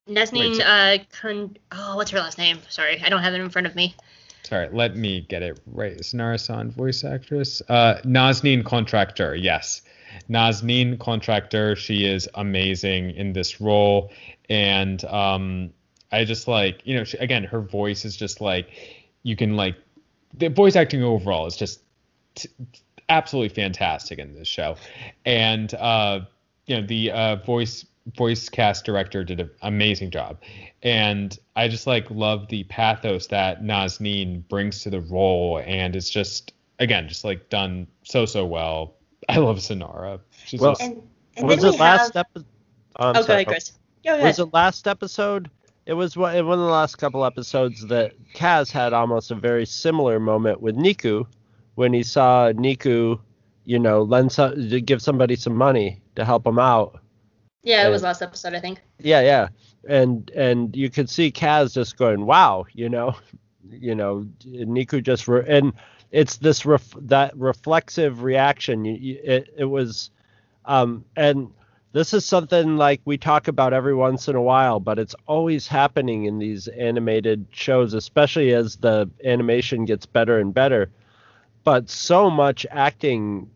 Nazneen, 0.09 0.57
Wait, 0.57 0.61
uh, 0.65 1.03
Kun- 1.11 1.55
oh, 1.71 1.95
what's 1.95 2.09
her 2.09 2.19
last 2.19 2.39
name? 2.39 2.59
Sorry, 2.67 2.99
I 2.99 3.09
don't 3.09 3.21
have 3.21 3.35
it 3.35 3.41
in 3.41 3.49
front 3.49 3.67
of 3.67 3.75
me. 3.75 3.95
Sorry, 4.41 4.67
let 4.71 4.95
me 4.95 5.21
get 5.29 5.43
it 5.43 5.59
right. 5.67 5.97
Synara-san, 5.97 6.71
voice 6.71 7.03
actress. 7.03 7.61
Uh, 7.69 8.01
Nazneen 8.03 8.65
Contractor, 8.65 9.35
yes. 9.35 9.83
Nazneen 10.27 10.97
Contractor, 10.99 11.75
she 11.75 12.05
is 12.05 12.27
amazing 12.33 13.11
in 13.11 13.33
this 13.33 13.61
role. 13.61 14.11
And 14.49 15.05
um, 15.05 15.71
I 16.11 16.25
just 16.25 16.47
like, 16.47 16.81
you 16.85 16.95
know, 16.95 17.03
she, 17.03 17.17
again, 17.17 17.43
her 17.45 17.61
voice 17.61 18.05
is 18.05 18.15
just 18.15 18.41
like, 18.41 18.69
you 19.23 19.35
can 19.35 19.55
like, 19.55 19.75
the 20.33 20.49
voice 20.49 20.75
acting 20.75 21.03
overall 21.03 21.45
is 21.47 21.55
just 21.55 21.81
t- 22.35 22.49
absolutely 23.09 23.49
fantastic 23.49 24.19
in 24.19 24.33
this 24.35 24.47
show. 24.47 24.75
And, 25.25 25.73
uh, 25.75 26.21
you 26.65 26.79
know, 26.79 26.85
the 26.87 27.11
uh, 27.11 27.35
voice 27.37 27.85
voice 28.15 28.49
cast 28.49 28.85
director 28.85 29.23
did 29.23 29.39
an 29.39 29.49
amazing 29.61 30.09
job 30.09 30.37
and 30.81 31.37
i 31.55 31.67
just 31.67 31.85
like 31.85 32.09
love 32.09 32.47
the 32.47 32.63
pathos 32.63 33.27
that 33.27 33.61
nazneen 33.61 34.47
brings 34.47 34.81
to 34.81 34.89
the 34.89 35.01
role 35.01 35.61
and 35.65 35.95
it's 35.95 36.09
just 36.09 36.53
again 36.79 37.07
just 37.07 37.23
like 37.23 37.49
done 37.49 37.85
so 38.03 38.25
so 38.25 38.45
well 38.45 38.95
i 39.29 39.37
love 39.37 39.57
synara 39.57 40.19
she's 40.45 40.59
Well, 40.59 40.71
just, 40.71 40.81
And, 40.81 41.03
and 41.37 41.47
was 41.47 41.61
then 41.61 41.69
it 41.69 41.73
we 41.73 41.77
last 41.77 42.13
have. 42.13 42.25
episode? 42.25 42.45
Oh, 42.95 43.09
I'm 43.09 43.15
oh, 43.17 43.23
go 43.23 43.33
ahead, 43.33 43.47
Chris. 43.47 43.71
Go 44.03 44.13
ahead. 44.15 44.25
Was 44.25 44.39
it 44.39 44.53
last 44.53 44.87
episode? 44.87 45.49
It 45.89 45.93
was 45.93 46.15
one 46.15 46.35
in 46.35 46.45
one 46.45 46.59
of 46.59 46.65
the 46.65 46.71
last 46.71 46.99
couple 46.99 47.25
episodes 47.25 47.87
that 47.87 48.13
Kaz 48.35 48.69
had 48.69 48.93
almost 48.93 49.31
a 49.31 49.35
very 49.35 49.65
similar 49.65 50.19
moment 50.19 50.61
with 50.61 50.75
Neeku 50.75 51.25
when 51.73 51.93
he 51.93 52.03
saw 52.03 52.51
Neeku, 52.51 53.19
you 53.65 53.79
know, 53.79 54.03
lend 54.03 54.31
some, 54.31 54.69
give 54.85 55.01
somebody 55.01 55.35
some 55.35 55.55
money 55.55 55.99
to 56.15 56.23
help 56.23 56.45
him 56.45 56.59
out. 56.59 57.01
yeah, 57.63 57.87
it 57.87 57.89
was 57.89 58.03
last 58.03 58.21
episode, 58.21 58.53
I 58.53 58.59
think. 58.59 58.81
Yeah, 58.99 59.21
yeah. 59.21 59.47
And 59.87 60.29
and 60.35 60.75
you 60.75 60.91
could 60.91 61.09
see 61.09 61.31
Kaz 61.31 61.73
just 61.73 61.97
going, 61.97 62.27
"Wow," 62.27 62.67
you 62.71 62.87
know, 62.87 63.15
you 63.71 63.95
know, 63.95 64.27
Neeku 64.45 65.01
just 65.01 65.27
re- 65.27 65.45
and 65.47 65.73
it's 66.11 66.37
this 66.37 66.67
ref- 66.67 66.97
that 66.99 67.35
reflexive 67.35 68.21
reaction. 68.21 68.85
You, 68.85 68.93
you, 68.93 69.19
it 69.23 69.49
it 69.57 69.65
was, 69.65 70.11
um, 70.65 71.03
and 71.15 71.51
this 71.91 72.13
is 72.13 72.25
something 72.25 72.77
like 72.77 73.01
we 73.05 73.17
talk 73.17 73.47
about 73.47 73.73
every 73.73 73.95
once 73.95 74.27
in 74.27 74.35
a 74.35 74.41
while, 74.41 74.79
but 74.79 74.99
it's 74.99 75.15
always 75.25 75.67
happening 75.67 76.25
in 76.25 76.37
these 76.37 76.67
animated 76.67 77.47
shows, 77.49 77.93
especially 77.93 78.53
as 78.53 78.75
the 78.75 79.09
animation 79.23 79.85
gets 79.85 80.05
better 80.05 80.39
and 80.39 80.53
better. 80.53 80.91
But 81.63 81.89
so 81.89 82.29
much 82.29 82.65
acting 82.69 83.49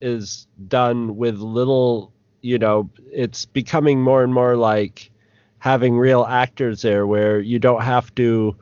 is 0.00 0.46
done 0.68 1.16
with 1.16 1.38
little, 1.38 2.12
you 2.42 2.58
know, 2.58 2.90
it's 3.10 3.46
becoming 3.46 4.02
more 4.02 4.22
and 4.22 4.34
more 4.34 4.56
like 4.56 5.10
having 5.58 5.96
real 5.96 6.24
actors 6.24 6.82
there 6.82 7.06
where 7.06 7.40
you 7.40 7.58
don't 7.58 7.82
have 7.82 8.14
to 8.16 8.54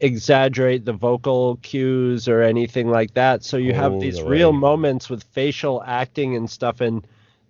exaggerate 0.00 0.84
the 0.84 0.92
vocal 0.92 1.56
cues 1.62 2.28
or 2.28 2.42
anything 2.42 2.88
like 2.88 3.12
that. 3.14 3.44
So 3.44 3.56
you 3.56 3.74
have 3.74 3.94
oh, 3.94 4.00
these 4.00 4.18
Totally. 4.18 4.36
real 4.36 4.52
moments 4.52 5.10
with 5.10 5.24
facial 5.24 5.82
acting 5.84 6.36
and 6.36 6.48
stuff 6.48 6.80
and 6.80 7.06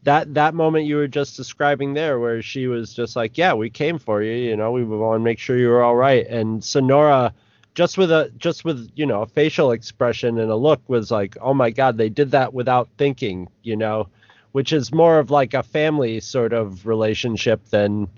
that 0.08 0.32
that 0.32 0.54
moment 0.54 0.86
you 0.86 0.96
were 0.96 1.06
just 1.06 1.36
describing 1.36 1.92
there 1.92 2.18
where 2.18 2.40
she 2.40 2.66
was 2.66 2.94
just 2.94 3.14
like, 3.14 3.36
"Yeah, 3.36 3.52
we 3.52 3.68
came 3.68 3.98
for 3.98 4.22
you, 4.22 4.32
you 4.32 4.56
know, 4.56 4.72
we 4.72 4.82
want 4.82 5.20
to 5.20 5.24
make 5.24 5.38
sure 5.38 5.58
you 5.58 5.68
were 5.68 5.82
all 5.82 5.96
right." 5.96 6.26
And 6.26 6.62
Synara 6.62 7.32
just 7.74 7.98
with 7.98 8.10
a 8.10 8.32
just 8.38 8.64
with, 8.64 8.90
you 8.96 9.04
know, 9.04 9.20
a 9.20 9.26
facial 9.26 9.70
expression 9.70 10.38
and 10.38 10.50
a 10.50 10.56
look 10.56 10.80
was 10.88 11.10
like, 11.10 11.36
"Oh 11.42 11.52
my 11.52 11.68
god, 11.70 11.98
they 11.98 12.08
did 12.08 12.30
that 12.30 12.54
without 12.54 12.88
thinking," 12.96 13.48
you 13.62 13.76
know, 13.76 14.08
which 14.52 14.72
is 14.72 14.94
more 14.94 15.18
of 15.18 15.30
like 15.30 15.52
a 15.52 15.62
family 15.62 16.20
sort 16.20 16.54
of 16.54 16.86
relationship 16.86 17.62
than 17.66 18.08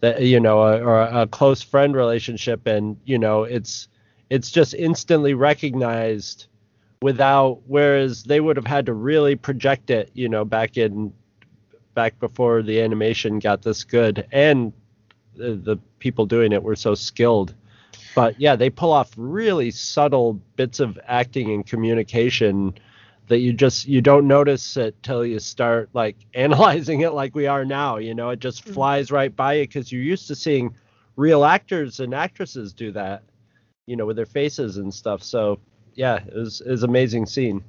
that 0.00 0.22
you 0.22 0.40
know 0.40 0.62
a, 0.62 0.80
or 0.80 1.02
a 1.02 1.26
close 1.28 1.62
friend 1.62 1.94
relationship 1.94 2.66
and 2.66 2.96
you 3.04 3.18
know 3.18 3.44
it's 3.44 3.86
it's 4.28 4.50
just 4.50 4.74
instantly 4.74 5.34
recognized 5.34 6.46
without 7.00 7.60
whereas 7.66 8.24
they 8.24 8.40
would 8.40 8.56
have 8.56 8.66
had 8.66 8.86
to 8.86 8.92
really 8.92 9.36
project 9.36 9.88
it 9.90 10.10
you 10.14 10.28
know 10.28 10.44
back 10.44 10.76
in 10.76 11.12
back 11.98 12.20
before 12.20 12.62
the 12.62 12.80
animation 12.80 13.40
got 13.40 13.60
this 13.60 13.82
good 13.82 14.24
and 14.30 14.72
the, 15.34 15.54
the 15.56 15.76
people 15.98 16.26
doing 16.26 16.52
it 16.52 16.62
were 16.62 16.76
so 16.76 16.94
skilled. 16.94 17.56
But 18.14 18.40
yeah 18.40 18.54
they 18.54 18.70
pull 18.70 18.92
off 18.92 19.10
really 19.16 19.72
subtle 19.72 20.34
bits 20.54 20.78
of 20.78 20.96
acting 21.08 21.50
and 21.50 21.66
communication 21.66 22.74
that 23.26 23.40
you 23.40 23.52
just 23.52 23.88
you 23.88 24.00
don't 24.00 24.28
notice 24.28 24.76
it 24.76 24.94
till 25.02 25.26
you 25.26 25.40
start 25.40 25.90
like 25.92 26.14
analyzing 26.34 27.00
it 27.00 27.14
like 27.14 27.34
we 27.34 27.48
are 27.48 27.64
now 27.64 27.96
you 27.96 28.14
know? 28.14 28.30
It 28.30 28.38
just 28.38 28.64
Mhm. 28.64 28.74
flies 28.74 29.10
right 29.10 29.34
by 29.34 29.54
you 29.54 29.64
because 29.64 29.90
you're 29.90 30.00
used 30.14 30.28
to 30.28 30.36
seeing 30.36 30.76
real 31.16 31.44
actors 31.44 31.98
and 31.98 32.14
actresses 32.14 32.72
do 32.72 32.92
that 32.92 33.24
you 33.86 33.96
know 33.96 34.06
with 34.06 34.14
their 34.14 34.24
faces 34.40 34.76
and 34.76 34.94
stuff. 34.94 35.24
So 35.24 35.58
yeah 35.96 36.18
it 36.18 36.32
was, 36.32 36.60
it 36.60 36.70
was 36.70 36.84
amazing 36.84 37.26
scene 37.26 37.64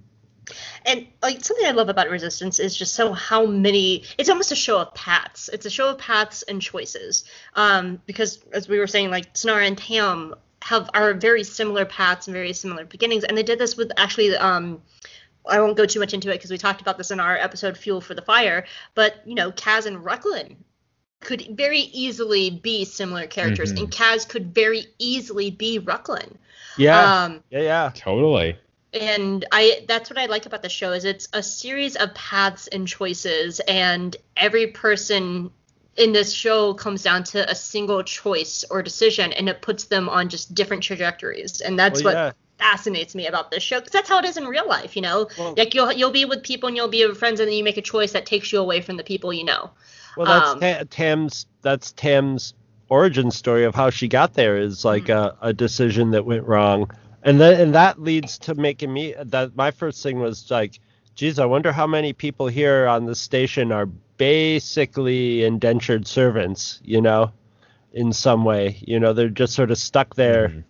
And 0.86 1.08
like 1.22 1.44
something 1.44 1.66
I 1.66 1.72
love 1.72 1.90
about 1.90 2.10
Resistance 2.10 2.60
is 2.60 2.76
just 2.76 2.94
so 2.94 3.14
how 3.14 3.46
many. 3.46 4.04
It's 4.18 4.30
almost 4.30 4.52
a 4.52 4.56
show 4.56 4.80
of 4.80 4.94
paths. 4.94 5.50
It's 5.52 5.66
a 5.66 5.70
show 5.70 5.90
of 5.90 5.98
paths 5.98 6.44
and 6.44 6.62
choices. 6.62 7.24
Um, 7.56 8.02
because 8.06 8.40
as 8.54 8.68
we 8.68 8.80
were 8.80 8.88
saying, 8.88 9.12
like 9.12 9.34
Synara 9.34 9.68
and 9.68 9.78
Tam 9.78 10.36
have 10.62 10.90
are 10.94 11.14
very 11.14 11.44
similar 11.44 11.86
paths 11.86 12.28
and 12.28 12.34
very 12.34 12.54
similar 12.54 12.86
beginnings, 12.86 13.24
and 13.24 13.38
they 13.38 13.44
did 13.44 13.60
this 13.60 13.78
with 13.78 13.92
actually. 13.98 14.36
Um, 14.36 14.82
I 15.48 15.62
won't 15.62 15.78
go 15.78 15.86
too 15.86 16.00
much 16.00 16.14
into 16.14 16.30
it 16.30 16.34
because 16.34 16.52
we 16.52 16.58
talked 16.58 16.82
about 16.82 16.98
this 16.98 17.12
in 17.12 17.20
our 17.20 17.36
episode 17.38 17.78
"Fuel 17.78 18.02
for 18.02 18.14
the 18.14 18.22
Fire." 18.22 18.66
But 18.94 19.22
you 19.26 19.36
know, 19.36 19.52
Kaz 19.52 19.86
and 19.86 19.98
Rucklin 19.98 20.58
could 21.22 21.48
very 21.58 21.80
easily 21.80 22.50
be 22.50 22.86
similar 22.86 23.26
characters, 23.28 23.74
Mhm. 23.74 23.80
and 23.80 23.92
Kaz 23.92 24.28
could 24.28 24.54
very 24.54 24.86
easily 25.00 25.50
be 25.52 25.80
Rucklin. 25.80 26.36
yeah 26.78 27.24
Um, 27.26 27.44
yeah 27.50 27.62
yeah 27.62 27.92
totally 27.96 28.58
and 28.94 29.46
i 29.52 29.84
that's 29.88 30.10
what 30.10 30.18
i 30.18 30.26
like 30.26 30.46
about 30.46 30.62
the 30.64 30.70
show 30.70 30.92
is 30.94 31.06
it's 31.06 31.28
a 31.34 31.44
series 31.44 31.96
of 31.96 32.14
paths 32.16 32.68
and 32.68 32.88
choices 32.88 33.60
and 33.62 34.18
every 34.36 34.68
person 34.68 35.52
in 35.96 36.12
this 36.14 36.32
show 36.34 36.74
comes 36.74 37.04
down 37.04 37.24
to 37.24 37.50
a 37.50 37.54
single 37.56 38.02
choice 38.04 38.64
or 38.72 38.82
decision 38.82 39.32
and 39.34 39.48
it 39.50 39.62
puts 39.62 39.86
them 39.86 40.10
on 40.10 40.30
just 40.30 40.56
different 40.56 40.82
trajectories 40.82 41.62
and 41.62 41.78
that's 41.78 42.04
Well, 42.04 42.14
what 42.16 42.20
yeah. 42.20 42.32
fascinates 42.58 43.14
me 43.16 43.28
about 43.28 43.52
this 43.52 43.62
show 43.64 43.80
because 43.80 43.92
that's 43.94 44.10
how 44.10 44.20
it 44.20 44.26
is 44.26 44.38
in 44.38 44.46
real 44.46 44.68
life 44.68 44.96
you 44.96 45.02
know 45.02 45.28
Well- 45.38 45.54
like 45.56 45.74
you'll 45.76 45.92
you'll 45.92 46.12
be 46.12 46.26
with 46.26 46.44
people 46.44 46.68
and 46.68 46.76
you'll 46.76 46.88
be 46.88 47.06
with 47.06 47.18
friends 47.18 47.40
and 47.40 47.48
then 47.48 47.56
you 47.56 47.64
make 47.64 47.78
a 47.78 47.82
choice 47.82 48.14
that 48.14 48.26
takes 48.26 48.52
you 48.52 48.60
away 48.60 48.82
from 48.82 48.98
the 48.98 49.04
people 49.04 49.32
you 49.32 49.44
know 49.44 49.70
Well, 50.18 50.26
that's 50.26 50.52
Um, 50.52 50.60
Ta- 50.60 50.84
Tam's. 50.90 51.46
That's 51.62 51.92
Tam's 51.92 52.54
origin 52.90 53.30
story 53.32 53.66
of 53.66 53.76
how 53.76 53.90
she 53.92 54.08
got 54.08 54.34
there 54.34 54.58
is 54.58 54.84
like 54.84 55.04
Mm-hmm. 55.04 55.46
a, 55.46 55.50
a 55.50 55.54
decision 55.54 56.12
that 56.12 56.26
went 56.26 56.46
wrong, 56.48 56.90
and 57.24 57.40
then 57.40 57.60
and 57.60 57.76
that 57.76 58.02
leads 58.02 58.38
to 58.40 58.56
making 58.56 58.92
me 58.94 59.16
that 59.22 59.56
my 59.56 59.72
first 59.72 60.02
thing 60.04 60.20
was 60.20 60.50
like, 60.52 60.80
geez, 61.16 61.40
I 61.40 61.46
wonder 61.46 61.72
how 61.72 61.88
many 61.88 62.14
people 62.14 62.48
here 62.48 62.88
on 62.88 63.06
the 63.06 63.16
station 63.16 63.72
are 63.72 63.88
basically 64.18 65.44
indentured 65.44 66.08
servants, 66.08 66.80
you 66.84 67.02
know, 67.02 67.32
in 67.94 68.14
some 68.14 68.44
way. 68.46 68.78
You 68.82 69.00
know, 69.00 69.14
they're 69.14 69.30
just 69.30 69.54
sort 69.54 69.72
of 69.72 69.78
stuck 69.78 70.16
there 70.16 70.50
Mhm. 70.50 70.64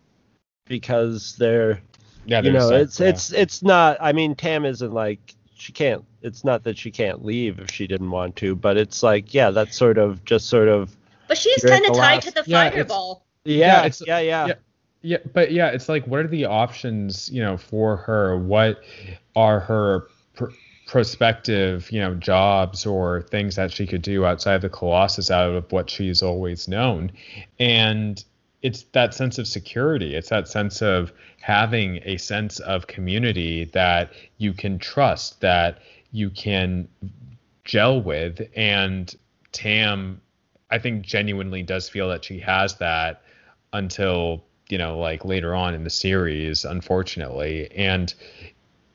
because 0.65 1.35
they're 1.37 1.81
yeah 2.25 2.41
you 2.41 2.51
know 2.51 2.69
that, 2.69 2.81
it's 2.81 2.99
yeah. 2.99 3.07
it's 3.07 3.31
it's 3.31 3.63
not 3.63 3.97
i 4.01 4.11
mean 4.11 4.35
tam 4.35 4.65
isn't 4.65 4.91
like 4.93 5.33
she 5.55 5.71
can't. 5.73 6.05
It's 6.21 6.43
not 6.45 6.63
that 6.63 6.77
she 6.77 6.89
can't 6.91 7.23
leave 7.25 7.59
if 7.59 7.69
she 7.71 7.85
didn't 7.87 8.11
want 8.11 8.35
to, 8.37 8.55
but 8.55 8.77
it's 8.77 9.03
like 9.03 9.33
yeah, 9.33 9.49
that's 9.51 9.75
sort 9.77 9.97
of 9.97 10.23
just 10.23 10.47
sort 10.47 10.67
of 10.69 10.95
But 11.27 11.37
she's 11.37 11.63
kind 11.63 11.85
of 11.85 11.93
tied 11.93 12.15
last- 12.15 12.27
to 12.27 12.33
the 12.33 12.43
Yeah, 12.45 12.69
fireball. 12.69 13.25
yeah, 13.43 13.55
Yeah, 13.55 13.65
yeah, 13.65 13.85
it's- 13.85 14.03
yeah, 14.47 14.53
yeah. 15.01 15.17
But 15.33 15.51
yeah, 15.51 15.69
it's 15.69 15.89
like 15.89 16.05
what 16.07 16.21
are 16.21 16.27
the 16.27 16.45
options, 16.45 17.29
you 17.29 17.41
know, 17.41 17.57
for 17.57 17.97
her? 17.97 18.37
What 18.37 18.81
are 19.35 19.59
her 19.59 20.07
pr- 20.35 20.51
prospective, 20.87 21.91
you 21.91 21.99
know, 21.99 22.15
jobs 22.15 22.85
or 22.85 23.21
things 23.23 23.55
that 23.55 23.71
she 23.71 23.85
could 23.85 24.01
do 24.01 24.25
outside 24.25 24.61
the 24.61 24.69
Colossus 24.69 25.31
out 25.31 25.53
of 25.53 25.71
what 25.71 25.89
she's 25.89 26.21
always 26.21 26.67
known? 26.67 27.11
And 27.59 28.23
it's 28.61 28.83
that 28.91 29.13
sense 29.13 29.37
of 29.37 29.47
security. 29.47 30.15
It's 30.15 30.29
that 30.29 30.47
sense 30.47 30.81
of 30.81 31.13
having 31.41 32.01
a 32.03 32.17
sense 32.17 32.59
of 32.59 32.87
community 32.87 33.65
that 33.65 34.11
you 34.37 34.53
can 34.53 34.79
trust, 34.79 35.39
that 35.41 35.79
you 36.11 36.29
can 36.29 36.87
gel 37.63 38.01
with. 38.01 38.41
And 38.55 39.13
Tam, 39.51 40.21
I 40.69 40.79
think, 40.79 41.05
genuinely 41.05 41.63
does 41.63 41.87
feel 41.87 42.09
that 42.09 42.25
she 42.25 42.39
has 42.39 42.75
that 42.75 43.21
until 43.71 44.43
you 44.69 44.77
know 44.77 44.97
like 44.97 45.25
later 45.25 45.53
on 45.53 45.73
in 45.73 45.83
the 45.83 45.89
series 45.89 46.65
unfortunately. 46.65 47.69
And 47.75 48.13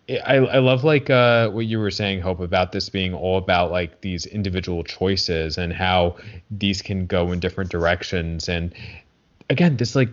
I, 0.08 0.36
I 0.36 0.58
love 0.58 0.84
like 0.84 1.08
uh, 1.08 1.48
what 1.50 1.66
you 1.66 1.78
were 1.78 1.90
saying 1.90 2.20
hope 2.20 2.40
about 2.40 2.72
this 2.72 2.88
being 2.90 3.14
all 3.14 3.38
about 3.38 3.70
like 3.70 4.00
these 4.02 4.26
individual 4.26 4.84
choices 4.84 5.56
and 5.56 5.72
how 5.72 6.16
these 6.50 6.82
can 6.82 7.06
go 7.06 7.32
in 7.32 7.40
different 7.40 7.70
directions. 7.70 8.48
And 8.48 8.74
again 9.50 9.76
this 9.76 9.94
like 9.94 10.10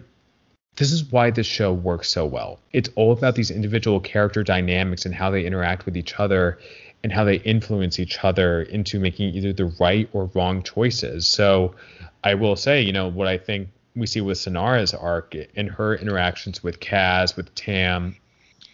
this 0.78 0.92
is 0.92 1.04
why 1.12 1.32
this 1.32 1.48
show 1.48 1.74
works 1.74 2.08
so 2.08 2.26
well. 2.26 2.60
It's 2.72 2.90
all 2.96 3.12
about 3.12 3.36
these 3.36 3.52
individual 3.52 4.00
character 4.00 4.44
dynamics 4.44 5.06
and 5.06 5.14
how 5.14 5.30
they 5.30 5.46
interact 5.46 5.86
with 5.86 5.98
each 5.98 6.18
other 6.18 6.60
and 7.04 7.12
how 7.12 7.26
they 7.26 7.38
influence 7.38 8.00
each 8.00 8.24
other 8.24 8.62
into 8.62 9.00
making 9.00 9.34
either 9.36 9.52
the 9.52 9.74
right 9.80 10.08
or 10.14 10.30
wrong 10.34 10.64
choices. 10.64 11.28
So 11.28 11.76
i 12.24 12.34
will 12.34 12.56
say 12.56 12.82
you 12.82 12.92
know 12.92 13.08
what 13.08 13.28
i 13.28 13.38
think 13.38 13.70
we 13.96 14.08
see 14.08 14.22
with 14.22 14.38
Synara's 14.38 14.94
arc 14.94 15.36
and 15.56 15.70
her 15.70 15.96
interactions 15.96 16.64
with 16.64 16.80
Kaz, 16.80 17.36
with 17.36 17.54
Tam, 17.56 18.16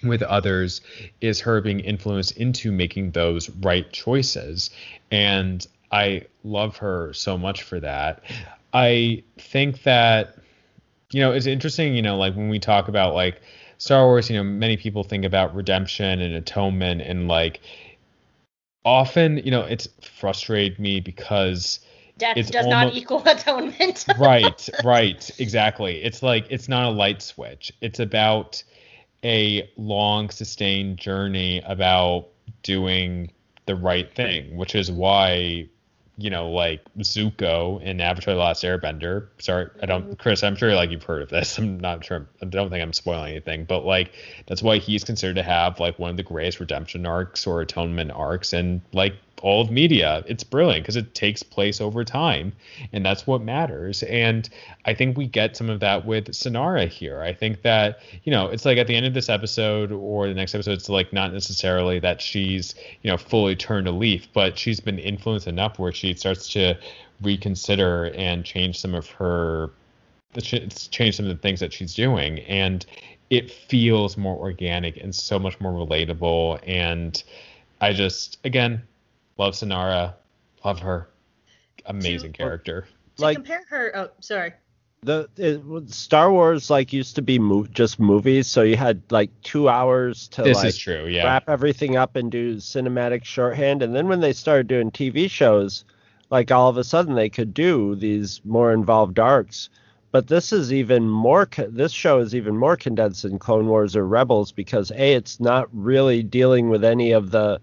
with 0.03 0.21
others, 0.21 0.81
is 1.21 1.39
her 1.41 1.61
being 1.61 1.79
influenced 1.79 2.37
into 2.37 2.71
making 2.71 3.11
those 3.11 3.49
right 3.49 3.91
choices. 3.91 4.69
And 5.11 5.65
I 5.91 6.25
love 6.43 6.77
her 6.77 7.13
so 7.13 7.37
much 7.37 7.63
for 7.63 7.79
that. 7.79 8.23
I 8.73 9.23
think 9.37 9.83
that, 9.83 10.37
you 11.11 11.21
know, 11.21 11.31
it's 11.31 11.47
interesting, 11.47 11.95
you 11.95 12.01
know, 12.01 12.17
like 12.17 12.35
when 12.35 12.49
we 12.49 12.59
talk 12.59 12.87
about 12.87 13.15
like 13.15 13.41
Star 13.79 14.05
Wars, 14.05 14.29
you 14.29 14.35
know, 14.37 14.43
many 14.43 14.77
people 14.77 15.03
think 15.03 15.25
about 15.25 15.55
redemption 15.55 16.21
and 16.21 16.35
atonement 16.35 17.01
and 17.01 17.27
like 17.27 17.61
often, 18.85 19.37
you 19.37 19.51
know, 19.51 19.61
it's 19.61 19.87
frustrated 20.01 20.79
me 20.79 20.99
because 20.99 21.79
Death 22.17 22.37
It's 22.37 22.49
does 22.49 22.67
not 22.67 22.93
equal 22.93 23.21
atonement. 23.25 24.05
right, 24.19 24.69
right, 24.83 25.29
exactly. 25.39 26.03
It's 26.03 26.23
like 26.23 26.47
it's 26.49 26.67
not 26.67 26.85
a 26.85 26.89
light 26.89 27.21
switch. 27.21 27.71
It's 27.81 27.99
about 27.99 28.63
a 29.23 29.69
long 29.77 30.29
sustained 30.29 30.97
journey 30.97 31.61
about 31.65 32.27
doing 32.63 33.31
the 33.65 33.75
right 33.75 34.13
thing, 34.15 34.55
which 34.57 34.75
is 34.75 34.91
why 34.91 35.69
you 36.19 36.31
know, 36.31 36.49
like 36.49 36.81
Zuko 36.99 37.79
in 37.81 38.01
Avatar: 38.01 38.33
The 38.33 38.39
Last 38.39 38.63
Airbender. 38.63 39.27
Sorry, 39.37 39.69
I 39.81 39.85
don't, 39.85 40.03
mm-hmm. 40.03 40.13
Chris. 40.13 40.43
I'm 40.43 40.55
sure 40.55 40.73
like 40.73 40.89
you've 40.89 41.03
heard 41.03 41.21
of 41.21 41.29
this. 41.29 41.57
I'm 41.59 41.79
not 41.79 42.03
sure. 42.03 42.27
I 42.41 42.45
don't 42.45 42.69
think 42.69 42.81
I'm 42.81 42.93
spoiling 42.93 43.31
anything, 43.31 43.65
but 43.65 43.85
like 43.85 44.13
that's 44.47 44.63
why 44.63 44.79
he's 44.79 45.03
considered 45.03 45.35
to 45.35 45.43
have 45.43 45.79
like 45.79 45.99
one 45.99 46.09
of 46.09 46.17
the 46.17 46.23
greatest 46.23 46.59
redemption 46.59 47.05
arcs 47.05 47.45
or 47.45 47.61
atonement 47.61 48.11
arcs, 48.11 48.53
and 48.53 48.81
like 48.93 49.13
all 49.41 49.61
of 49.61 49.71
media. 49.71 50.23
It's 50.27 50.43
brilliant 50.43 50.83
because 50.83 50.95
it 50.95 51.13
takes 51.13 51.43
place 51.43 51.79
over 51.79 52.03
time, 52.03 52.53
and 52.91 53.05
that's 53.05 53.27
what 53.27 53.41
matters. 53.41 54.03
And 54.03 54.49
I 54.85 54.93
think 54.93 55.17
we 55.17 55.27
get 55.27 55.55
some 55.55 55.69
of 55.69 55.79
that 55.81 56.05
with 56.05 56.27
Synara 56.29 56.87
here. 56.87 57.21
I 57.21 57.33
think 57.33 57.61
that 57.61 57.99
you 58.23 58.31
know, 58.31 58.47
it's 58.47 58.65
like 58.65 58.77
at 58.77 58.87
the 58.87 58.95
end 58.95 59.05
of 59.05 59.13
this 59.13 59.29
episode 59.29 59.91
or 59.91 60.27
the 60.27 60.33
next 60.33 60.55
episode, 60.55 60.73
it's 60.73 60.89
like 60.89 61.13
not 61.13 61.33
necessarily 61.33 61.99
that 61.99 62.21
she's 62.21 62.75
you 63.01 63.11
know 63.11 63.17
fully 63.17 63.55
turned 63.55 63.87
a 63.87 63.91
leaf, 63.91 64.27
but 64.33 64.57
she's 64.57 64.79
been 64.79 64.99
influenced 64.99 65.47
enough 65.47 65.79
where 65.79 65.91
she 65.91 66.13
starts 66.13 66.49
to 66.49 66.77
reconsider 67.21 68.05
and 68.15 68.45
change 68.45 68.79
some 68.79 68.93
of 68.93 69.09
her 69.09 69.71
change 70.39 71.15
some 71.15 71.25
of 71.25 71.29
the 71.29 71.41
things 71.41 71.59
that 71.59 71.73
she's 71.73 71.95
doing 71.95 72.39
and 72.41 72.85
it 73.29 73.49
feels 73.49 74.17
more 74.17 74.37
organic 74.37 74.97
and 74.97 75.15
so 75.15 75.39
much 75.39 75.59
more 75.59 75.71
relatable 75.71 76.59
and 76.67 77.23
i 77.81 77.91
just 77.91 78.37
again 78.43 78.81
love 79.37 79.53
synara 79.53 80.13
love 80.65 80.79
her 80.79 81.09
amazing 81.85 82.31
To- 82.33 82.37
character 82.37 82.87
to 83.17 83.21
Like- 83.23 83.35
compare 83.37 83.63
her, 83.69 83.91
oh, 83.97 84.09
sorry. 84.19 84.53
the 85.03 85.27
it, 85.37 85.61
Star 85.91 86.31
Wars 86.31 86.69
like 86.69 86.91
used 86.91 87.15
to 87.15 87.21
be 87.21 87.37
mo- 87.39 87.67
just 87.67 87.99
movies, 87.99 88.47
so 88.47 88.61
you 88.63 88.75
had 88.75 89.01
like 89.11 89.29
two 89.43 89.69
hours 89.69 90.27
to 90.29 90.41
this 90.43 90.57
like 90.57 90.67
is 90.67 90.77
true 90.77 91.05
yeah 91.07 91.23
wrap 91.23 91.47
everything 91.49 91.95
up 91.95 92.15
and 92.15 92.31
do 92.31 92.55
cinematic 92.57 93.23
shorthand. 93.23 93.81
And 93.83 93.95
then 93.95 94.07
when 94.07 94.19
they 94.21 94.33
started 94.33 94.67
doing 94.67 94.89
TV 94.91 95.29
shows, 95.29 95.85
like 96.31 96.51
all 96.51 96.67
of 96.69 96.77
a 96.77 96.83
sudden 96.83 97.13
they 97.15 97.29
could 97.29 97.53
do 97.53 97.95
these 97.95 98.41
more 98.43 98.73
involved 98.73 99.19
arcs. 99.19 99.69
But 100.11 100.27
this 100.27 100.51
is 100.51 100.73
even 100.73 101.07
more. 101.09 101.45
Co- 101.45 101.69
this 101.69 101.91
show 101.91 102.19
is 102.19 102.33
even 102.33 102.57
more 102.57 102.75
condensed 102.75 103.21
than 103.23 103.37
Clone 103.37 103.67
Wars 103.67 103.95
or 103.95 104.07
Rebels 104.07 104.51
because 104.51 104.89
a 104.91 105.13
it's 105.13 105.39
not 105.39 105.67
really 105.73 106.23
dealing 106.23 106.69
with 106.69 106.83
any 106.83 107.11
of 107.11 107.29
the 107.31 107.59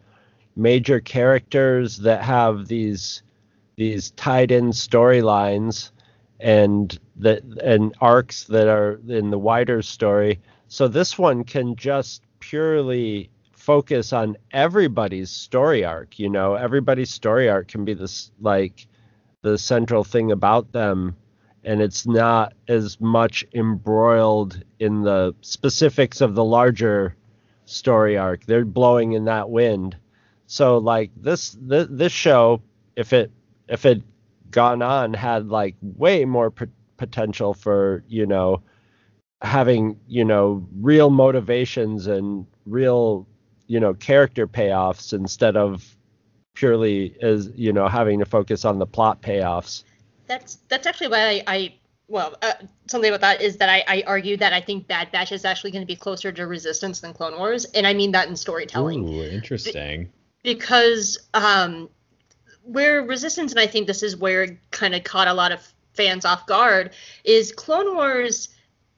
major 0.57 1.01
characters 1.01 1.99
that 1.99 2.23
have 2.23 2.69
these 2.69 3.23
these 3.77 4.13
tied 4.13 4.53
in 4.53 4.71
storylines 4.71 5.91
and 6.41 6.99
that 7.17 7.43
and 7.63 7.95
arcs 8.01 8.45
that 8.45 8.69
are 8.69 9.01
in 9.09 9.31
the 9.31 9.39
wider 9.39 9.83
story. 9.83 10.41
So 10.69 10.89
this 10.89 11.19
one 11.19 11.45
can 11.45 11.77
just 11.77 12.23
purely 12.41 13.31
focus 13.53 14.13
on 14.13 14.37
everybody's 14.53 15.31
story 15.31 15.85
arc, 15.85 16.19
you 16.19 16.29
know, 16.29 16.55
everybody's 16.55 17.11
story 17.11 17.49
arc 17.49 17.69
can 17.69 17.85
be 17.85 17.95
this 17.95 18.31
like 18.41 18.87
the 19.43 19.59
central 19.59 20.05
thing 20.05 20.33
about 20.33 20.73
them 20.73 21.17
and 21.65 21.81
it's 21.81 22.07
not 22.07 22.53
as 22.69 23.01
much 23.01 23.45
embroiled 23.55 24.63
in 24.79 25.03
the 25.03 25.35
specifics 25.41 26.21
of 26.21 26.35
the 26.35 26.45
larger 26.45 27.17
story 27.65 28.19
arc. 28.19 28.45
They're 28.45 28.65
blowing 28.65 29.13
in 29.13 29.25
that 29.25 29.49
wind. 29.49 29.97
So 30.47 30.79
like 30.79 31.11
this 31.17 31.57
this, 31.61 31.89
this 31.91 32.13
show 32.13 32.63
if 32.97 33.13
it 33.13 33.31
if 33.69 33.85
it 33.85 34.03
gone 34.51 34.83
on 34.83 35.15
had 35.15 35.49
like 35.49 35.75
way 35.83 36.25
more 36.25 36.51
p- 36.51 36.67
potential 36.97 37.55
for 37.55 38.05
you 38.09 38.27
know 38.27 38.63
having 39.43 39.99
you 40.07 40.25
know 40.25 40.67
real 40.81 41.11
motivations 41.11 42.07
and 42.07 42.47
real 42.67 43.27
you 43.67 43.81
know 43.81 43.95
character 43.95 44.47
payoffs 44.47 45.13
instead 45.13 45.57
of 45.57 45.97
purely 46.55 47.17
as 47.21 47.51
you 47.57 47.73
know 47.73 47.89
having 47.89 48.21
to 48.21 48.25
focus 48.25 48.65
on 48.65 48.79
the 48.79 48.87
plot 48.87 49.21
payoffs 49.21 49.83
That's 50.27 50.59
that's 50.69 50.87
actually 50.87 51.09
why 51.09 51.29
I, 51.31 51.43
I 51.47 51.75
well, 52.07 52.37
uh, 52.43 52.53
something 52.87 53.11
about 53.11 53.23
that 53.23 53.41
is 53.41 53.57
that 53.57 53.71
I, 53.71 53.83
I 53.89 54.05
argue 54.07 54.37
that 54.37 54.53
I 54.53 54.61
think 54.61 54.87
Bad 54.87 55.11
Batch 55.11 55.33
is 55.33 55.47
actually 55.47 55.71
going 55.71 55.81
to 55.81 55.87
be 55.87 55.97
closer 55.97 56.31
to 56.31 56.47
Resistance 56.47 57.01
than 57.01 57.15
Clone 57.15 57.39
Wars, 57.39 57.65
and 57.65 57.87
I 57.87 57.95
mean 57.95 58.13
that 58.13 58.29
in 58.29 58.37
storytelling. 58.37 59.09
Ooh, 59.09 59.23
interesting 59.25 60.11
because 60.45 61.19
um, 61.35 61.89
where 62.63 63.03
resistance 63.03 63.51
and 63.51 63.61
i 63.61 63.67
think 63.67 63.89
this 63.89 64.03
is 64.03 64.17
where 64.17 64.45
it 64.45 64.59
kind 64.71 64.95
of 64.95 65.03
caught 65.03 65.27
a 65.27 65.35
lot 65.35 65.51
of 65.51 65.61
fans 65.95 66.25
off 66.25 66.47
guard 66.47 66.93
is 67.25 67.51
clone 67.51 67.95
wars 67.95 68.51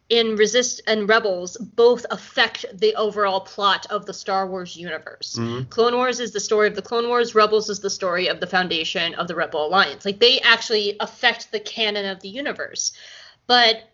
in 0.08 0.36
resist 0.36 0.80
and 0.86 1.08
rebels 1.08 1.56
both 1.56 2.06
affect 2.10 2.64
the 2.78 2.94
overall 2.94 3.40
plot 3.40 3.86
of 3.90 4.06
the 4.06 4.14
star 4.14 4.46
wars 4.46 4.76
universe. 4.76 5.36
Clone 5.70 5.94
wars 5.96 6.20
is 6.20 6.32
the 6.32 6.40
story 6.40 6.68
of 6.68 6.76
the 6.76 6.82
clone 6.82 7.08
wars 7.08 7.34
rebels 7.34 7.68
is 7.68 7.80
the 7.80 7.90
story 7.90 8.28
of 8.28 8.38
the 8.38 8.46
foundation 8.46 9.14
of 9.14 9.26
the 9.26 9.34
rebel 9.34 9.66
alliance. 9.66 10.04
Like 10.04 10.20
they 10.20 10.40
actually 10.40 10.96
affect 11.00 11.50
the 11.50 11.58
canon 11.58 12.06
of 12.06 12.20
the 12.20 12.28
universe. 12.28 12.92
But 13.48 13.90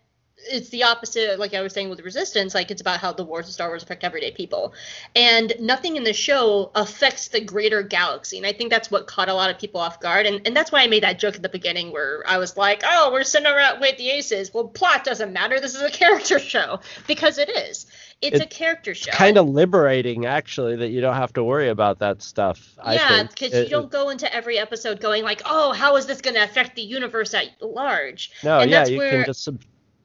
it's 0.49 0.69
the 0.69 0.83
opposite 0.83 1.39
like 1.39 1.53
i 1.53 1.61
was 1.61 1.73
saying 1.73 1.89
with 1.89 1.99
resistance 2.01 2.53
like 2.53 2.69
it's 2.71 2.81
about 2.81 2.99
how 2.99 3.11
the 3.13 3.23
wars 3.23 3.47
of 3.47 3.53
star 3.53 3.67
wars 3.69 3.83
affect 3.83 4.03
everyday 4.03 4.31
people. 4.31 4.73
And 5.15 5.53
nothing 5.59 5.95
in 5.95 6.03
the 6.03 6.13
show 6.13 6.71
affects 6.75 7.27
the 7.29 7.39
greater 7.41 7.81
galaxy. 7.83 8.37
And 8.37 8.45
i 8.45 8.51
think 8.53 8.69
that's 8.69 8.91
what 8.91 9.07
caught 9.07 9.29
a 9.29 9.33
lot 9.33 9.49
of 9.49 9.57
people 9.59 9.79
off 9.79 9.99
guard. 9.99 10.25
And, 10.25 10.45
and 10.45 10.55
that's 10.55 10.71
why 10.71 10.81
i 10.83 10.87
made 10.87 11.03
that 11.03 11.19
joke 11.19 11.35
at 11.35 11.41
the 11.41 11.49
beginning 11.49 11.91
where 11.91 12.23
i 12.27 12.37
was 12.37 12.57
like 12.57 12.81
oh 12.85 13.09
we're 13.11 13.23
sitting 13.23 13.47
around 13.47 13.79
with 13.79 13.97
the 13.97 14.09
aces. 14.09 14.53
Well 14.53 14.67
plot 14.67 15.03
doesn't 15.03 15.31
matter. 15.33 15.59
This 15.59 15.75
is 15.75 15.81
a 15.81 15.89
character 16.01 16.39
show 16.39 16.79
because 17.07 17.37
it 17.37 17.49
is. 17.49 17.85
It's 18.21 18.37
It- 18.39 18.43
a 18.43 18.47
character 18.47 18.95
show. 18.95 19.11
kind 19.11 19.37
of 19.37 19.49
liberating 19.49 20.25
actually 20.25 20.77
that 20.77 20.89
you 20.89 21.01
don't 21.01 21.15
have 21.15 21.33
to 21.33 21.43
worry 21.43 21.69
about 21.69 21.99
that 21.99 22.21
stuff 22.21 22.73
yeah 22.85 23.23
because 23.23 23.53
you 23.53 23.69
don't 23.69 23.91
go 23.91 24.09
into 24.09 24.33
every 24.33 24.57
episode 24.57 24.99
going 25.01 25.23
like 25.23 25.41
oh 25.45 25.73
how 25.73 25.95
is 25.97 26.05
this 26.05 26.21
going 26.21 26.35
to 26.35 26.43
affect 26.43 26.75
the 26.75 26.81
universe 26.81 27.33
at 27.33 27.47
large? 27.61 28.31
No 28.43 28.59
and 28.59 28.71
yeah 28.71 28.85
you 28.85 28.97
where- 28.97 29.11
can 29.11 29.25
just 29.25 29.43
sub- 29.43 29.61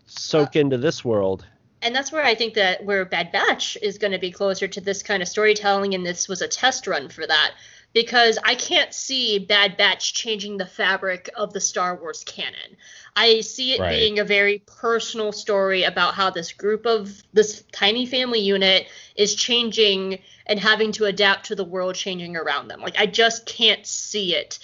soak 0.08 0.56
into 0.56 0.78
this 0.78 1.04
world 1.04 1.46
and 1.82 1.94
that's 1.94 2.10
where 2.10 2.24
I 2.24 2.34
think 2.34 2.54
that 2.54 2.84
where 2.84 3.04
Bad 3.04 3.30
Batch 3.32 3.78
is 3.80 3.98
going 3.98 4.12
to 4.12 4.18
be 4.18 4.32
closer 4.32 4.66
to 4.66 4.80
this 4.80 5.02
kind 5.02 5.22
of 5.22 5.28
storytelling, 5.28 5.94
and 5.94 6.04
this 6.04 6.28
was 6.28 6.42
a 6.42 6.48
test 6.48 6.86
run 6.86 7.08
for 7.08 7.26
that 7.26 7.52
because 7.94 8.38
I 8.44 8.54
can't 8.54 8.92
see 8.92 9.38
Bad 9.38 9.76
Batch 9.76 10.12
changing 10.12 10.56
the 10.56 10.66
fabric 10.66 11.30
of 11.36 11.52
the 11.52 11.60
Star 11.60 11.96
Wars 11.96 12.22
canon. 12.24 12.76
I 13.16 13.40
see 13.40 13.72
it 13.72 13.80
Right. 13.80 13.98
being 13.98 14.18
a 14.18 14.24
very 14.24 14.62
personal 14.66 15.32
story 15.32 15.84
about 15.84 16.14
how 16.14 16.30
this 16.30 16.52
group 16.52 16.84
of 16.86 17.22
this 17.32 17.64
tiny 17.72 18.04
family 18.04 18.40
unit 18.40 18.88
is 19.16 19.34
changing 19.34 20.18
and 20.46 20.60
having 20.60 20.92
to 20.92 21.06
adapt 21.06 21.46
to 21.46 21.54
the 21.54 21.64
world 21.64 21.94
changing 21.94 22.36
around 22.36 22.68
them. 22.68 22.80
Like 22.80 22.98
I 22.98 23.06
just 23.06 23.46
can't 23.46 23.86
see 23.86 24.34
it 24.34 24.58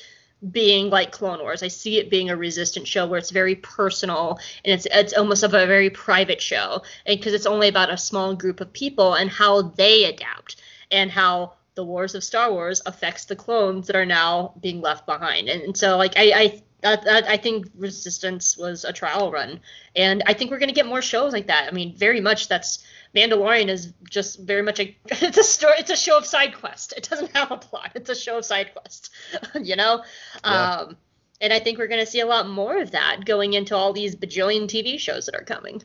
being 0.50 0.90
like 0.90 1.12
Clone 1.12 1.40
Wars. 1.40 1.62
I 1.62 1.68
see 1.68 1.98
it 1.98 2.10
being 2.10 2.30
a 2.30 2.36
resistance 2.36 2.88
show 2.88 3.06
where 3.06 3.18
it's 3.18 3.30
very 3.30 3.54
personal 3.56 4.38
and 4.64 4.74
it's 4.74 4.86
it's 4.90 5.12
almost 5.12 5.42
of 5.42 5.54
a 5.54 5.66
very 5.66 5.90
private 5.90 6.40
show, 6.42 6.82
because 7.06 7.32
it's 7.32 7.46
only 7.46 7.68
about 7.68 7.92
a 7.92 7.96
small 7.96 8.34
group 8.34 8.60
of 8.60 8.72
people 8.72 9.14
and 9.14 9.30
how 9.30 9.62
they 9.62 10.04
adapt 10.04 10.56
and 10.90 11.10
how 11.10 11.54
the 11.74 11.84
wars 11.84 12.14
of 12.14 12.22
Star 12.22 12.52
Wars 12.52 12.82
affects 12.86 13.24
the 13.24 13.36
clones 13.36 13.86
that 13.86 13.96
are 13.96 14.06
now 14.06 14.54
being 14.60 14.80
left 14.80 15.06
behind. 15.06 15.48
And, 15.48 15.62
and 15.62 15.76
so 15.76 15.96
like 15.96 16.12
I 16.16 16.32
I 16.32 16.62
I 16.84 17.36
think 17.38 17.66
Resistance 17.76 18.58
was 18.58 18.84
a 18.84 18.92
trial 18.92 19.30
run, 19.32 19.60
and 19.96 20.22
I 20.26 20.34
think 20.34 20.50
we're 20.50 20.58
gonna 20.58 20.72
get 20.72 20.86
more 20.86 21.02
shows 21.02 21.32
like 21.32 21.46
that. 21.46 21.66
I 21.68 21.70
mean, 21.72 21.96
very 21.96 22.20
much 22.20 22.48
that's 22.48 22.84
Mandalorian 23.14 23.68
is 23.68 23.92
just 24.10 24.40
very 24.40 24.62
much 24.62 24.80
a 24.80 24.96
it's 25.06 25.38
a 25.38 25.44
story 25.44 25.74
it's 25.78 25.90
a 25.90 25.96
show 25.96 26.18
of 26.18 26.26
side 26.26 26.54
quest. 26.54 26.94
It 26.96 27.08
doesn't 27.08 27.32
have 27.36 27.50
a 27.50 27.56
plot. 27.56 27.92
It's 27.94 28.10
a 28.10 28.14
show 28.14 28.38
of 28.38 28.44
side 28.44 28.72
quest. 28.74 29.10
you 29.62 29.76
know? 29.76 30.02
Yeah. 30.44 30.74
Um 30.76 30.96
and 31.40 31.52
I 31.52 31.58
think 31.58 31.78
we're 31.78 31.88
gonna 31.88 32.06
see 32.06 32.20
a 32.20 32.26
lot 32.26 32.48
more 32.48 32.80
of 32.80 32.92
that 32.92 33.24
going 33.24 33.54
into 33.54 33.76
all 33.76 33.92
these 33.92 34.16
bajillion 34.16 34.64
TV 34.64 34.98
shows 34.98 35.26
that 35.26 35.34
are 35.34 35.44
coming. 35.44 35.82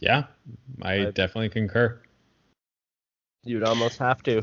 Yeah, 0.00 0.24
I 0.82 1.06
I- 1.06 1.10
definitely 1.10 1.48
concur. 1.50 2.00
You'd 3.44 3.64
almost 3.64 3.98
have 3.98 4.22
to. 4.24 4.42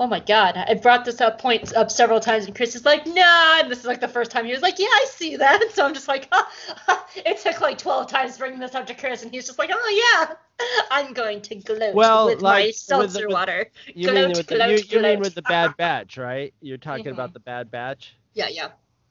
Oh 0.00 0.06
my 0.06 0.18
god, 0.20 0.56
I 0.56 0.72
brought 0.74 1.04
this 1.04 1.20
up 1.20 1.38
point 1.38 1.74
up 1.76 1.90
several 1.90 2.20
times, 2.20 2.46
and 2.46 2.54
Chris 2.56 2.74
is 2.74 2.86
like, 2.86 3.06
"Nah." 3.06 3.60
And 3.60 3.70
this 3.70 3.80
is 3.80 3.84
like 3.84 4.00
the 4.00 4.08
first 4.08 4.30
time 4.30 4.46
he 4.46 4.50
was 4.52 4.62
like, 4.62 4.78
"Yeah, 4.78 4.86
I 4.86 5.06
see 5.10 5.36
that." 5.36 5.62
So 5.74 5.84
I'm 5.84 5.92
just 5.92 6.08
like, 6.08 6.32
it 7.16 7.38
took 7.42 7.60
like 7.60 7.76
12 7.76 8.08
times 8.08 8.38
bringing 8.38 8.58
this 8.60 8.74
up 8.74 8.86
to 8.86 8.94
Chris, 8.94 9.22
and 9.22 9.30
he's 9.30 9.46
just 9.46 9.58
like, 9.58 9.68
"Oh 9.70 10.26
yeah, 10.30 10.34
I'm 10.90 11.12
going 11.12 11.42
to 11.42 11.54
gloat 11.56 11.94
Well, 11.94 12.26
with 12.26 12.40
like, 12.40 12.52
my 12.54 12.60
with 12.68 12.74
the- 12.76 12.78
seltzer 12.78 13.26
with- 13.28 13.34
water." 13.34 13.70
You 13.94 14.08
Gloat, 14.08 14.14
mean 14.14 14.28
with 14.30 14.46
the, 14.46 14.54
gloat, 14.56 14.70
you, 14.70 14.96
you 14.96 15.02
mean 15.02 15.20
with 15.20 15.34
the 15.34 15.42
Bad 15.42 15.76
Batch, 15.76 16.16
right? 16.16 16.54
You're 16.62 16.78
talking 16.78 17.04
Mhm. 17.04 17.12
about 17.12 17.34
the 17.34 17.40
Bad 17.40 17.70
Batch. 17.70 18.14
Yeah, 18.32 18.48
yeah. 18.48 18.68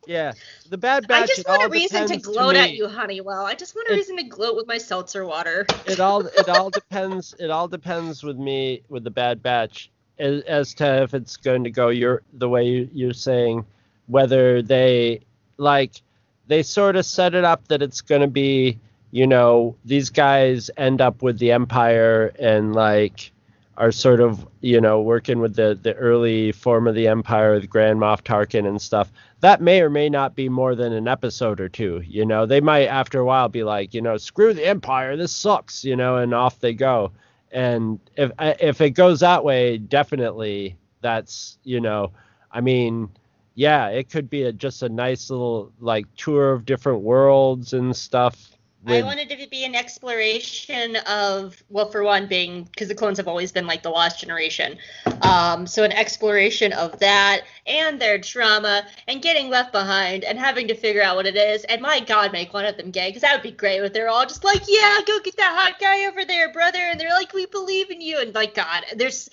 Yeah, 0.08 0.32
the 0.72 0.78
Bad 0.80 1.08
Batch. 1.08 1.24
I 1.24 1.28
just 1.28 1.48
want 1.48 1.62
a 1.66 1.70
reason 1.70 2.08
to 2.08 2.18
gloat 2.18 2.56
at 2.56 2.72
me- 2.72 2.78
you, 2.78 2.88
Honeywell. 2.88 3.46
I 3.46 3.54
just 3.54 3.76
want 3.76 3.90
a 3.90 3.94
It- 3.94 3.98
reason 3.98 4.18
to 4.18 4.24
gloat 4.24 4.56
with 4.56 4.66
my 4.66 4.80
seltzer 4.80 5.24
water. 5.28 5.68
it 5.86 6.00
all 6.00 6.26
it 6.26 6.50
all 6.50 6.72
depends 6.72 7.36
it 7.38 7.52
all 7.52 7.68
depends 7.68 8.24
with 8.24 8.38
me 8.38 8.82
with 8.90 9.04
the 9.04 9.12
bad 9.12 9.44
batch 9.44 9.92
as, 10.20 10.74
to 10.76 11.04
if 11.04 11.14
it's 11.14 11.38
going 11.38 11.64
to 11.64 11.72
go 11.72 11.90
your 11.90 12.22
the 12.34 12.50
way 12.50 12.66
you, 12.66 12.90
you're 12.94 13.14
saying 13.14 13.66
whether 14.08 14.62
they 14.62 15.22
like 15.58 16.02
they 16.48 16.64
sort 16.64 16.96
of 16.96 17.06
set 17.06 17.36
it 17.36 17.44
up 17.44 17.68
that 17.68 17.82
it's 17.82 18.02
going 18.02 18.22
to 18.22 18.28
be 18.28 18.78
you 19.12 19.26
know 19.26 19.76
these 19.86 20.10
guys 20.10 20.70
end 20.78 21.02
up 21.02 21.22
with 21.22 21.40
the 21.40 21.52
empire 21.52 22.34
and 22.40 22.74
like 22.74 23.32
are 23.78 23.92
sort 23.92 24.20
of 24.20 24.46
you 24.62 24.82
know 24.82 25.02
working 25.02 25.40
with 25.40 25.56
the 25.56 25.80
the 25.82 25.94
early 25.96 26.52
form 26.52 26.86
of 26.88 26.96
the 26.96 27.08
empire 27.08 27.54
with 27.54 27.70
grand 27.70 28.00
moff 28.00 28.22
tarkin 28.22 28.68
and 28.68 28.82
stuff. 28.82 29.12
That 29.40 29.62
may 29.62 29.82
or 29.82 29.90
may 29.90 30.10
not 30.10 30.36
be 30.36 30.50
more 30.50 30.76
than 30.76 30.92
an 30.92 31.08
episode 31.08 31.62
or 31.62 31.70
two 31.70 32.04
you 32.06 32.26
know? 32.26 32.46
They 32.46 32.60
might 32.60 32.88
after 32.88 33.20
a 33.20 33.26
while 33.26 33.48
be 33.48 33.64
like 33.64 33.94
you 33.94 34.02
know 34.02 34.18
screw 34.18 34.54
the 34.54 34.68
empire 34.68 35.16
this 35.16 35.32
sucks 35.32 35.86
you 35.86 35.96
know 35.96 36.18
and 36.18 36.34
off 36.34 36.60
they 36.60 36.74
go 36.74 37.12
and 37.52 38.00
if 38.16 38.32
if 38.40 38.82
it 38.82 38.92
goes 38.92 39.20
that 39.22 39.44
way 39.44 39.78
definitely 39.78 40.76
that's 41.02 41.58
you 41.64 41.80
know 41.80 42.12
i 42.52 42.62
mean 42.62 43.10
yeah 43.56 43.88
it 43.88 44.10
could 44.10 44.30
be 44.30 44.44
a, 44.44 44.54
just 44.54 44.84
a 44.84 44.90
nice 44.90 45.30
little 45.30 45.72
like 45.80 46.06
tour 46.16 46.52
of 46.54 46.66
different 46.66 47.02
worlds 47.02 47.74
and 47.74 47.96
stuff 47.96 48.52
I 48.88 49.02
wanted 49.04 49.32
it 49.32 49.40
to 49.44 49.50
be 49.50 49.66
an 49.66 49.76
exploration 49.76 50.96
of, 51.08 51.62
well, 51.70 51.92
for 51.92 52.04
one, 52.04 52.28
being 52.28 52.64
because 52.64 52.88
the 52.88 52.96
clones 52.96 53.18
have 53.18 53.28
always 53.28 53.52
been 53.52 53.68
like 53.68 53.84
the 53.84 53.90
lost 53.90 54.20
generation. 54.20 54.78
Um, 55.22 55.68
so 55.68 55.84
an 55.84 55.92
exploration 55.92 56.74
of 56.74 56.98
that 57.00 57.42
and 57.68 58.02
their 58.02 58.20
trauma 58.20 58.88
and 59.08 59.22
getting 59.22 59.50
left 59.50 59.72
behind 59.72 60.24
and 60.24 60.40
having 60.40 60.68
to 60.70 60.76
figure 60.76 61.04
out 61.04 61.18
what 61.18 61.28
it 61.28 61.36
is. 61.36 61.66
And 61.66 61.82
my 61.82 62.00
God, 62.00 62.32
make 62.32 62.54
one 62.54 62.66
of 62.66 62.78
them 62.78 62.90
gay 62.92 63.10
because 63.10 63.22
that 63.22 63.34
would 63.34 63.44
be 63.44 63.52
great. 63.52 63.84
If 63.84 63.94
they're 63.94 64.10
all 64.10 64.26
just 64.26 64.44
like, 64.44 64.62
yeah, 64.68 65.00
go 65.06 65.20
get 65.20 65.38
that 65.38 65.56
hot 65.56 65.80
guy 65.80 66.06
over 66.08 66.24
there, 66.26 66.52
brother, 66.52 66.80
and 66.80 67.00
they're 67.00 67.10
like, 67.10 67.34
we 67.34 67.46
believe 67.48 67.92
in 67.92 68.02
you, 68.02 68.20
and 68.20 68.34
like 68.34 68.56
God, 68.56 68.86
there's. 68.96 69.30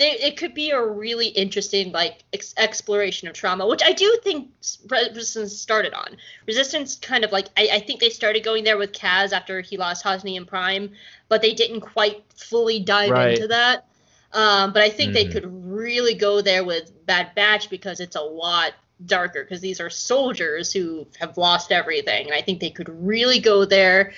They, 0.00 0.12
it 0.12 0.38
could 0.38 0.54
be 0.54 0.70
a 0.70 0.82
really 0.82 1.28
interesting 1.28 1.92
like 1.92 2.24
ex- 2.32 2.54
exploration 2.56 3.28
of 3.28 3.34
trauma, 3.34 3.66
which 3.66 3.82
I 3.84 3.92
do 3.92 4.18
think 4.24 4.48
Resistance 4.88 5.54
started 5.58 5.92
on. 5.92 6.16
Resistance 6.46 6.96
kind 6.96 7.22
of 7.22 7.32
like 7.32 7.48
I, 7.54 7.68
I 7.74 7.80
think 7.80 8.00
they 8.00 8.08
started 8.08 8.42
going 8.42 8.64
there 8.64 8.78
with 8.78 8.92
Kaz 8.92 9.34
after 9.34 9.60
he 9.60 9.76
lost 9.76 10.02
Hosnian 10.02 10.46
Prime, 10.46 10.92
but 11.28 11.42
they 11.42 11.52
didn't 11.52 11.82
quite 11.82 12.24
fully 12.34 12.80
dive 12.80 13.10
Right. 13.10 13.32
into 13.32 13.48
that. 13.48 13.84
Um, 14.32 14.72
but 14.72 14.82
I 14.82 14.88
think 14.88 15.12
they 15.12 15.26
Mhm. 15.26 15.32
could 15.32 15.46
really 15.70 16.14
go 16.14 16.40
there 16.40 16.64
with 16.64 17.04
Bad 17.04 17.34
Batch 17.34 17.68
because 17.68 18.00
it's 18.00 18.16
a 18.16 18.22
lot 18.22 18.72
darker 19.04 19.44
because 19.44 19.60
these 19.60 19.80
are 19.80 19.90
soldiers 19.90 20.72
who 20.72 21.06
have 21.18 21.36
lost 21.36 21.72
everything, 21.72 22.24
and 22.26 22.34
I 22.34 22.40
think 22.40 22.60
they 22.60 22.70
could 22.70 22.88
really 23.06 23.38
go 23.38 23.66
there 23.66 24.14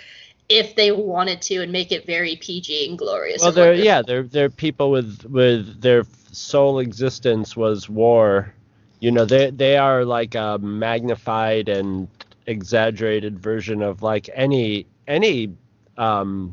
if 0.53 0.77
they 0.77 0.93
wanted 0.93 1.41
to 1.41 1.63
and 1.63 1.73
make 1.73 1.93
it 1.93 2.07
very 2.07 2.37
PG 2.37 2.89
and 2.89 2.99
glorious. 2.99 3.41
well 3.41 3.49
and 3.49 3.57
they're 3.57 3.65
wonderful. 3.71 3.85
yeah 3.87 4.03
they're 4.03 4.23
they're 4.25 4.51
people 4.51 4.91
with 4.91 5.25
with 5.25 5.81
their 5.81 6.05
sole 6.31 6.79
existence 6.79 7.57
was 7.57 7.89
war 7.89 8.53
you 9.01 9.11
know 9.11 9.25
they 9.25 9.51
they 9.51 9.77
are 9.77 10.05
like 10.05 10.35
a 10.35 10.59
magnified 10.59 11.69
and 11.69 12.09
exaggerated 12.47 13.39
version 13.39 13.83
of 13.83 14.03
like 14.03 14.29
any 14.35 14.87
any 15.09 15.55
um 15.97 16.53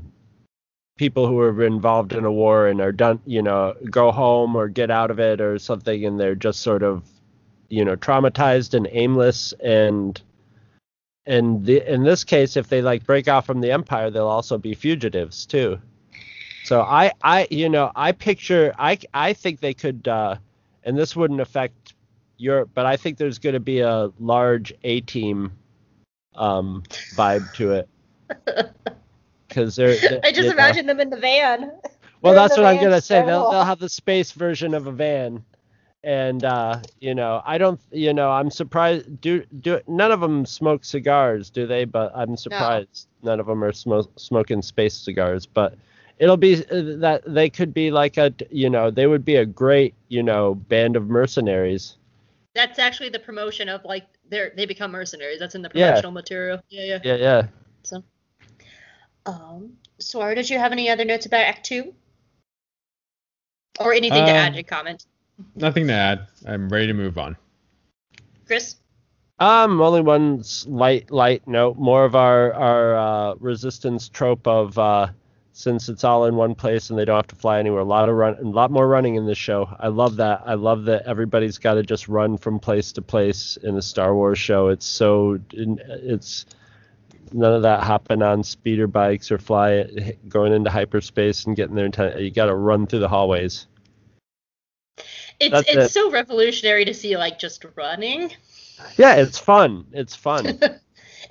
people 0.98 1.28
who 1.28 1.40
are 1.40 1.64
involved 1.64 2.12
in 2.14 2.26
a 2.26 2.32
war 2.32 2.68
and 2.68 2.82
are 2.82 2.92
done 2.92 3.20
you 3.26 3.42
know 3.42 3.74
go 3.90 4.12
home 4.12 4.56
or 4.56 4.68
get 4.68 4.92
out 4.92 5.12
of 5.12 5.20
it 5.20 5.40
or 5.42 5.58
something 5.58 6.06
and 6.06 6.20
they're 6.20 6.36
just 6.36 6.62
sort 6.62 6.84
of 6.84 7.04
you 7.70 7.86
know 7.86 7.96
traumatized 7.96 8.74
and 8.74 8.88
aimless 8.92 9.54
and 9.64 10.22
and 11.30 11.66
the, 11.66 11.82
in 11.94 12.04
this 12.04 12.26
case 12.26 12.58
if 12.58 12.68
they 12.68 12.82
like 12.82 13.06
break 13.06 13.30
off 13.30 13.46
from 13.46 13.62
the 13.62 13.72
empire 13.72 14.10
they'll 14.10 14.28
also 14.28 14.58
be 14.58 14.74
fugitives 14.74 15.46
too 15.46 15.80
so 16.66 16.82
I, 16.82 17.14
I, 17.24 17.48
you 17.50 17.68
know, 17.70 17.92
I 17.96 18.12
picture, 18.12 18.74
I, 18.78 19.00
I 19.14 19.34
think 19.34 19.60
they 19.60 19.74
could, 19.74 20.08
uh, 20.08 20.36
and 20.84 20.96
this 20.96 21.16
wouldn't 21.16 21.40
affect 21.40 21.94
Europe, 22.38 22.70
but 22.76 22.86
I 22.86 22.96
think 22.96 23.18
there's 23.18 23.40
going 23.40 23.54
to 23.54 23.60
be 23.60 23.80
a 23.80 24.12
large 24.20 24.72
A 24.84 25.02
team, 25.02 25.52
um, 26.36 26.84
vibe 27.16 27.52
to 27.56 27.72
it. 27.72 27.90
Because 29.48 29.76
they're, 29.76 29.96
I 30.24 30.28
you 30.28 30.34
just 30.34 30.42
know- 30.46 30.52
imagine 30.52 30.86
them 30.86 31.00
in 31.00 31.10
the 31.10 31.18
van. 31.18 31.72
Well, 32.22 32.34
They're 32.34 32.36
that's 32.36 32.56
what 32.58 32.68
I'm 32.68 32.80
gonna 32.80 33.02
say. 33.02 33.22
so 33.22 33.26
They'll 33.26 33.50
they'll 33.50 33.64
have 33.64 33.80
the 33.80 33.90
space 33.90 34.32
version 34.34 34.76
of 34.76 34.86
a 34.86 34.92
van, 34.92 35.44
and 36.04 36.44
uh, 36.46 36.80
you 37.00 37.14
know, 37.14 37.42
I 37.46 37.58
don't, 37.58 37.80
you 37.92 38.14
know, 38.14 38.32
I'm 38.32 38.50
surprised. 38.50 39.22
Do 39.22 39.44
do 39.62 39.80
none 39.88 40.12
of 40.12 40.22
them 40.22 40.46
smoke 40.46 40.86
cigars, 40.86 41.50
do 41.50 41.68
they? 41.68 41.86
But 41.86 42.12
I'm 42.16 42.38
surprised 42.38 43.08
none 43.24 43.40
of 43.40 43.48
them 43.48 43.64
are 43.64 43.74
smoke, 43.74 44.12
smoking 44.18 44.62
space 44.62 44.96
cigars. 44.96 45.46
But 45.46 45.76
it'll 46.18 46.38
be 46.38 46.56
uh, 46.66 47.00
that 47.00 47.24
they 47.26 47.50
could 47.50 47.74
be 47.74 47.92
like 47.92 48.18
a, 48.18 48.34
you 48.50 48.70
know, 48.70 48.92
they 48.92 49.08
would 49.08 49.26
be 49.26 49.36
a 49.36 49.46
great, 49.46 49.94
you 50.08 50.24
know, 50.24 50.56
band 50.56 50.96
of 50.96 51.10
mercenaries. 51.10 51.98
That's 52.56 52.80
actually 52.80 53.10
the 53.10 53.20
promotion 53.20 53.70
of 53.70 53.84
like 53.86 54.08
they 54.30 54.50
they 54.56 54.66
become 54.66 54.92
mercenaries. 54.92 55.40
That's 55.40 55.56
in 55.56 55.62
the 55.62 55.70
Yeah. 55.74 55.88
promotional 55.88 56.12
material. 56.12 56.62
Yeah, 56.70 56.84
yeah. 56.84 57.00
Yeah, 57.04 57.16
yeah. 57.16 57.48
So, 57.84 58.04
um, 59.26 59.74
Sora, 60.00 60.36
did 60.36 60.50
you 60.50 60.58
have 60.60 60.72
any 60.72 60.90
other 60.90 61.06
notes 61.06 61.26
about 61.26 61.42
Act 61.42 61.66
Two, 61.66 61.94
or 63.80 63.94
anything 63.94 64.26
to 64.26 64.32
Um, 64.32 64.38
add 64.38 64.54
to 64.56 64.64
comment, 64.64 65.06
Nothing 65.56 65.88
to 65.88 65.94
add. 65.94 66.28
I'm 66.46 66.70
ready 66.70 66.88
to 66.88 66.94
move 66.94 67.18
on. 67.18 67.38
Chris? 68.46 68.76
Um, 69.40 69.80
only 69.82 70.02
one 70.02 70.44
light 70.66 71.12
light 71.12 71.48
note. 71.48 71.78
More 71.78 72.04
of 72.04 72.16
our 72.16 72.54
our 72.54 72.96
uh, 72.96 73.36
resistance 73.36 74.10
trope 74.10 74.46
of 74.48 74.78
uh, 74.78 75.08
since 75.54 75.90
it's 75.90 76.04
all 76.04 76.26
in 76.26 76.36
one 76.36 76.56
place 76.56 76.90
and 76.90 76.98
they 76.98 77.06
don't 77.06 77.18
have 77.18 77.28
to 77.28 77.36
fly 77.36 77.60
anywhere. 77.60 77.82
A 77.82 77.86
lot 77.86 78.10
of 78.10 78.16
run, 78.16 78.36
a 78.36 78.44
lot 78.44 78.72
more 78.72 78.88
running 78.88 79.16
in 79.16 79.26
this 79.26 79.38
show. 79.38 79.70
I 79.80 79.90
love 79.90 80.16
that. 80.18 80.44
I 80.46 80.54
love 80.54 80.86
that 80.86 81.04
everybody's 81.06 81.58
got 81.58 81.74
to 81.76 81.84
just 81.84 82.08
run 82.08 82.38
from 82.38 82.60
place 82.60 82.92
to 82.94 83.02
place 83.02 83.58
in 83.58 83.78
a 83.78 83.82
Star 83.82 84.16
Wars 84.16 84.40
show. 84.40 84.70
It's 84.70 84.86
so 84.86 85.40
it's 85.52 86.46
none 87.34 87.54
of 87.54 87.62
that 87.64 87.84
hopping 87.84 88.22
on 88.22 88.44
speeder 88.44 88.88
bikes 88.88 89.32
or 89.32 89.38
fly 89.38 90.16
going 90.28 90.54
into 90.54 90.70
hyperspace 90.70 91.46
and 91.46 91.56
getting 91.56 91.76
there 91.76 91.86
in 91.86 91.92
time. 91.92 92.18
You 92.18 92.32
got 92.32 92.46
to 92.46 92.56
run 92.56 92.88
through 92.88 93.00
the 93.00 93.10
hallways. 93.10 93.68
It's 95.40 95.52
That's 95.52 95.70
it's 95.70 95.86
it. 95.86 95.90
so 95.90 96.12
revolutionary 96.12 96.86
to 96.86 96.94
see 96.94 97.16
like 97.18 97.40
just 97.40 97.66
running. 97.76 98.32
Yeah, 98.98 99.16
it's 99.16 99.38
fun. 99.40 99.86
It's 99.94 100.16
fun. 100.16 100.60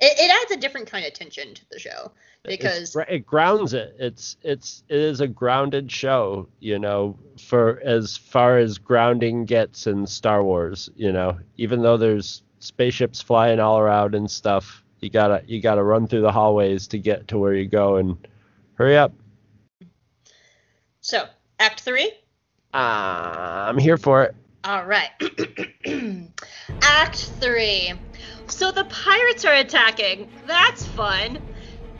It, 0.01 0.13
it 0.17 0.31
adds 0.31 0.51
a 0.51 0.55
different 0.57 0.87
kind 0.89 1.05
of 1.05 1.11
tension 1.11 1.53
to 1.53 1.69
the 1.71 1.77
show 1.77 2.11
because 2.45 2.95
It's- 2.95 3.13
it 3.15 3.25
grounds 3.25 3.73
it. 3.73 3.97
It's 3.99 4.37
it's 4.43 4.83
it 4.87 4.97
is 4.97 5.19
a 5.19 5.27
grounded 5.27 5.91
show, 5.91 6.47
you 6.61 6.79
know, 6.79 7.19
for 7.37 7.81
as 7.83 8.15
far 8.15 8.59
as 8.59 8.77
grounding 8.77 9.43
gets 9.43 9.87
in 9.87 10.07
Star 10.07 10.41
Wars, 10.41 10.89
you 10.95 11.11
know, 11.11 11.37
even 11.57 11.81
though 11.81 11.97
there's 11.97 12.43
spaceships 12.59 13.21
flying 13.21 13.59
all 13.59 13.77
around 13.77 14.15
and 14.15 14.31
stuff, 14.31 14.85
you 15.01 15.09
gotta 15.09 15.43
you 15.47 15.59
gotta 15.61 15.83
run 15.83 16.07
through 16.07 16.21
the 16.21 16.31
hallways 16.31 16.87
to 16.89 16.97
get 16.97 17.27
to 17.27 17.37
where 17.37 17.53
you 17.55 17.67
go 17.67 17.97
and 17.97 18.15
hurry 18.75 18.95
up. 18.97 19.11
so 21.01 21.25
Act 21.59 21.81
Three. 21.81 22.13
I'm 22.73 23.77
here 23.77 23.97
for 23.97 24.23
it. 24.23 24.35
All 24.63 24.85
right. 24.85 25.09
Act 26.81 27.17
3. 27.39 27.93
So 28.47 28.71
the 28.71 28.85
pirates 28.85 29.45
are 29.45 29.53
attacking. 29.53 30.29
That's 30.45 30.85
fun. 30.85 31.39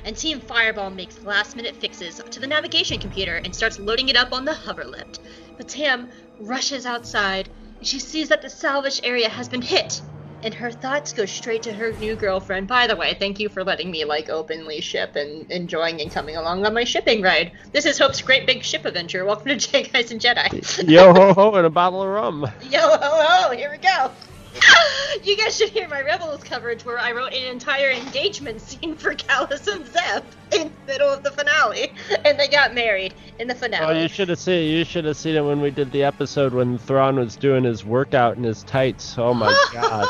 And 0.05 0.15
Team 0.15 0.39
Fireball 0.39 0.89
makes 0.89 1.23
last 1.23 1.55
minute 1.55 1.75
fixes 1.75 2.21
to 2.29 2.39
the 2.39 2.47
navigation 2.47 2.99
computer 2.99 3.37
and 3.37 3.55
starts 3.55 3.79
loading 3.79 4.09
it 4.09 4.15
up 4.15 4.33
on 4.33 4.45
the 4.45 4.51
hoverlift. 4.51 5.19
But 5.57 5.67
Tam 5.67 6.09
rushes 6.39 6.85
outside 6.85 7.49
and 7.77 7.87
she 7.87 7.99
sees 7.99 8.29
that 8.29 8.41
the 8.41 8.49
salvage 8.49 9.01
area 9.03 9.29
has 9.29 9.49
been 9.49 9.61
hit. 9.61 10.01
And 10.41 10.53
her 10.53 10.71
thoughts 10.71 11.11
go 11.11 11.25
straight 11.25 11.63
to 11.63 11.73
her 11.73 11.91
new 11.93 12.15
girlfriend. 12.15 12.67
By 12.67 12.87
the 12.87 12.95
way, 12.95 13.13
thank 13.19 13.39
you 13.39 13.49
for 13.49 13.63
letting 13.63 13.91
me 13.91 14.05
like 14.05 14.29
openly 14.29 14.79
ship 14.79 15.15
and 15.15 15.45
enjoying 15.51 15.99
and 15.99 16.11
coming 16.11 16.37
along 16.37 16.65
on 16.65 16.73
my 16.73 16.85
shipping 16.85 17.21
ride. 17.21 17.51
This 17.73 17.85
is 17.85 17.99
Hope's 17.99 18.21
great 18.21 18.47
big 18.47 18.63
ship 18.63 18.85
adventure. 18.85 19.25
Welcome 19.25 19.47
to 19.47 19.55
J 19.71 19.83
Guys 19.83 20.11
and 20.11 20.21
Jedi. 20.21 20.89
Yo 20.89 21.13
ho 21.13 21.33
ho 21.37 21.55
and 21.55 21.65
a 21.65 21.69
bottle 21.69 22.03
of 22.03 22.07
rum. 22.07 22.47
Yo 22.61 22.79
ho 22.79 22.97
ho, 23.01 23.55
here 23.55 23.69
we 23.71 23.79
go. 23.79 24.11
You 25.23 25.35
guys 25.37 25.57
should 25.57 25.69
hear 25.69 25.87
my 25.87 26.01
Rebels 26.01 26.43
coverage 26.43 26.85
where 26.85 26.97
I 26.97 27.11
wrote 27.11 27.33
an 27.33 27.43
entire 27.51 27.89
engagement 27.89 28.61
scene 28.61 28.95
for 28.95 29.13
Kallus 29.13 29.67
and 29.67 29.85
Zeb 29.85 30.23
in 30.53 30.71
the 30.85 30.93
middle 30.93 31.09
of 31.09 31.23
the 31.23 31.31
finale, 31.31 31.91
and 32.25 32.39
they 32.39 32.47
got 32.47 32.73
married 32.73 33.15
in 33.37 33.47
the 33.47 33.55
finale. 33.55 33.97
Oh, 33.97 34.01
you 34.01 34.07
should 34.07 34.29
have 34.29 34.39
seen 34.39 34.69
you 34.71 34.85
should 34.85 35.05
have 35.05 35.17
seen 35.17 35.35
it 35.35 35.41
when 35.41 35.61
we 35.61 35.71
did 35.71 35.91
the 35.91 36.03
episode 36.03 36.53
when 36.53 36.77
Thrawn 36.77 37.17
was 37.17 37.35
doing 37.35 37.63
his 37.63 37.83
workout 37.83 38.37
in 38.37 38.43
his 38.43 38.63
tights. 38.63 39.17
Oh 39.17 39.33
my 39.33 39.53
god. 39.73 40.07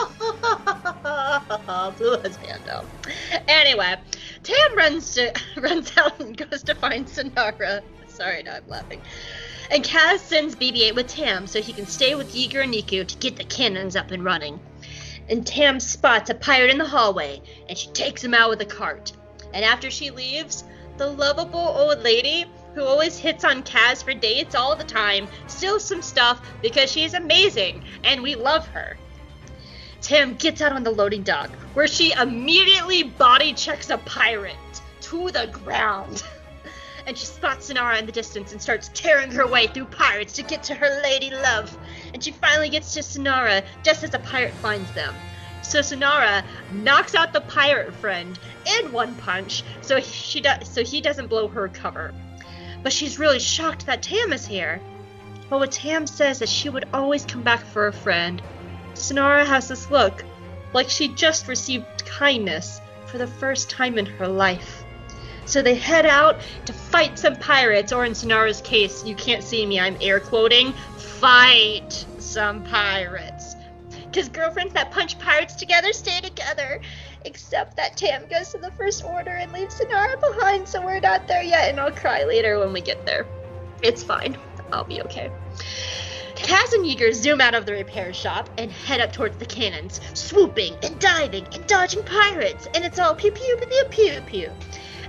Blew 1.97 2.19
his 2.23 2.37
hand. 2.37 2.69
Anyway, 3.47 3.95
Tam 4.43 4.77
runs 4.77 5.13
to 5.15 5.33
runs 5.57 5.91
out 5.97 6.19
and 6.19 6.37
goes 6.37 6.63
to 6.63 6.75
find 6.75 7.07
Synara. 7.07 7.81
Sorry, 8.07 8.43
no, 8.43 8.51
I'm 8.51 8.67
laughing. 8.67 9.01
And 9.71 9.83
Kaz 9.83 10.19
sends 10.19 10.55
BB-8 10.55 10.95
with 10.95 11.07
Tam 11.07 11.45
so 11.45 11.61
he 11.61 11.73
can 11.73 11.85
stay 11.85 12.15
with 12.15 12.33
Yeager 12.33 12.63
and 12.63 12.73
Neeku 12.73 13.05
to 13.05 13.17
get 13.17 13.35
the 13.35 13.43
cannons 13.43 13.95
up 13.95 14.09
and 14.09 14.23
running. 14.23 14.59
And 15.27 15.45
Tam 15.45 15.79
spots 15.79 16.31
a 16.31 16.33
pirate 16.33 16.71
in 16.71 16.79
the 16.79 16.87
hallway, 16.87 17.39
and 17.67 17.77
she 17.77 17.87
takes 17.89 18.23
him 18.23 18.33
out 18.33 18.49
with 18.49 18.61
a 18.61 18.65
cart. 18.65 19.11
And 19.53 19.63
after 19.63 19.91
she 19.91 20.09
leaves, 20.09 20.63
the 20.97 21.05
lovable 21.05 21.59
old 21.59 22.01
lady 22.01 22.45
who 22.73 22.83
always 22.83 23.19
hits 23.19 23.43
on 23.43 23.61
Kaz 23.61 24.03
for 24.03 24.13
dates 24.13 24.55
all 24.55 24.75
the 24.75 24.83
time 24.83 25.27
steals 25.47 25.83
some 25.83 26.01
stuff 26.01 26.41
because 26.63 26.91
she's 26.91 27.13
amazing, 27.13 27.83
and 28.03 28.23
we 28.23 28.35
love 28.35 28.67
her. 28.69 28.97
Tam 30.01 30.33
gets 30.35 30.61
out 30.61 30.71
on 30.71 30.83
the 30.83 30.91
loading 30.91 31.23
dock, 31.23 31.51
where 31.75 31.87
she 31.87 32.11
immediately 32.13 33.03
body 33.03 33.53
checks 33.53 33.91
a 33.91 33.97
pirate 33.99 34.55
to 35.01 35.29
the 35.29 35.47
ground. 35.47 36.23
And 37.09 37.17
she 37.17 37.25
spots 37.25 37.71
Synara 37.71 37.97
in 37.97 38.05
the 38.05 38.11
distance 38.11 38.51
and 38.51 38.61
starts 38.61 38.91
tearing 38.93 39.31
her 39.31 39.47
way 39.47 39.65
through 39.65 39.85
pirates 39.85 40.33
to 40.33 40.43
get 40.43 40.61
to 40.61 40.75
her 40.75 41.01
lady 41.01 41.31
love. 41.31 41.75
And 42.13 42.23
she 42.23 42.29
finally 42.29 42.69
gets 42.69 42.93
to 42.93 42.99
Synara 42.99 43.65
just 43.81 44.03
as 44.03 44.13
a 44.13 44.19
pirate 44.19 44.53
finds 44.53 44.91
them. 44.91 45.15
So 45.63 45.79
Synara 45.79 46.43
knocks 46.71 47.15
out 47.15 47.33
the 47.33 47.41
pirate 47.41 47.95
friend 47.95 48.37
in 48.77 48.91
one 48.91 49.15
punch, 49.15 49.63
so 49.81 49.99
she 49.99 50.39
does, 50.39 50.69
so 50.69 50.83
he 50.83 51.01
doesn't 51.01 51.29
blow 51.29 51.47
her 51.47 51.67
cover. 51.67 52.13
But 52.83 52.93
she's 52.93 53.17
really 53.17 53.39
shocked 53.39 53.87
that 53.87 54.03
Tam 54.03 54.31
is 54.31 54.45
here. 54.45 54.79
But 55.49 55.61
when 55.61 55.69
Tam 55.71 56.05
says 56.05 56.37
that 56.37 56.49
she 56.49 56.69
would 56.69 56.87
always 56.93 57.25
come 57.25 57.41
back 57.41 57.65
for 57.65 57.87
a 57.87 57.91
friend, 57.91 58.39
Synara 58.93 59.47
has 59.47 59.67
this 59.67 59.89
look, 59.89 60.23
like 60.73 60.91
she 60.91 61.07
just 61.07 61.47
received 61.47 62.05
kindness 62.05 62.79
for 63.07 63.17
the 63.17 63.25
first 63.25 63.67
time 63.67 63.97
in 63.97 64.05
her 64.05 64.27
life. 64.27 64.78
So 65.49 65.63
they 65.63 65.73
head 65.73 66.05
out 66.05 66.41
to 66.65 66.73
fight 66.73 67.17
some 67.17 67.35
pirates, 67.35 67.91
or 67.91 68.05
in 68.05 68.11
Synara's 68.11 68.61
case, 68.61 69.03
you 69.03 69.15
can't 69.15 69.43
see 69.43 69.65
me, 69.65 69.79
I'm 69.79 69.97
air 69.99 70.19
quoting, 70.19 70.73
fight 70.95 72.05
some 72.19 72.63
pirates. 72.63 73.55
Because 74.05 74.29
girlfriends 74.29 74.75
that 74.75 74.91
punch 74.91 75.17
pirates 75.17 75.55
together 75.55 75.91
stay 75.91 76.21
together. 76.21 76.81
Except 77.25 77.75
that 77.77 77.97
Tam 77.97 78.27
goes 78.27 78.49
to 78.51 78.59
the 78.59 78.69
First 78.73 79.03
Order 79.03 79.31
and 79.31 79.51
leaves 79.51 79.79
Synara 79.79 80.19
behind, 80.19 80.67
so 80.67 80.85
we're 80.85 80.99
not 80.99 81.27
there 81.27 81.41
yet, 81.41 81.69
and 81.69 81.79
I'll 81.79 81.91
cry 81.91 82.25
later 82.25 82.59
when 82.59 82.71
we 82.71 82.81
get 82.81 83.07
there. 83.07 83.25
It's 83.81 84.03
fine. 84.03 84.37
I'll 84.71 84.83
be 84.83 85.01
okay. 85.01 85.31
Kaz 86.35 86.73
and 86.73 86.85
Yeager 86.85 87.11
zoom 87.11 87.41
out 87.41 87.55
of 87.55 87.65
the 87.65 87.73
repair 87.73 88.13
shop 88.13 88.49
and 88.59 88.71
head 88.71 89.01
up 89.01 89.11
towards 89.11 89.37
the 89.37 89.45
cannons, 89.45 89.99
swooping 90.13 90.75
and 90.83 90.99
diving 90.99 91.47
and 91.53 91.65
dodging 91.65 92.03
pirates, 92.03 92.67
and 92.75 92.85
it's 92.85 92.99
all 92.99 93.15
pew 93.15 93.31
pew 93.31 93.57
pew 93.57 93.85
pew 93.89 94.21
pew. 94.27 94.51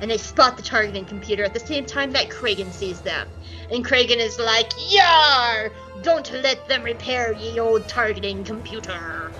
And 0.01 0.11
they 0.11 0.17
spot 0.17 0.57
the 0.57 0.63
targeting 0.63 1.05
computer 1.05 1.45
at 1.45 1.53
the 1.53 1.61
same 1.61 1.85
time 1.85 2.13
that 2.13 2.31
Kragan 2.31 2.73
sees 2.73 3.01
them. 3.01 3.29
And 3.71 3.85
Kragan 3.85 4.17
is 4.17 4.39
like, 4.39 4.73
Yar! 4.91 5.71
Don't 6.03 6.33
let 6.33 6.67
them 6.69 6.83
repair 6.83 7.33
ye 7.33 7.59
old 7.61 7.87
targeting 7.87 8.43
computer. 8.45 9.31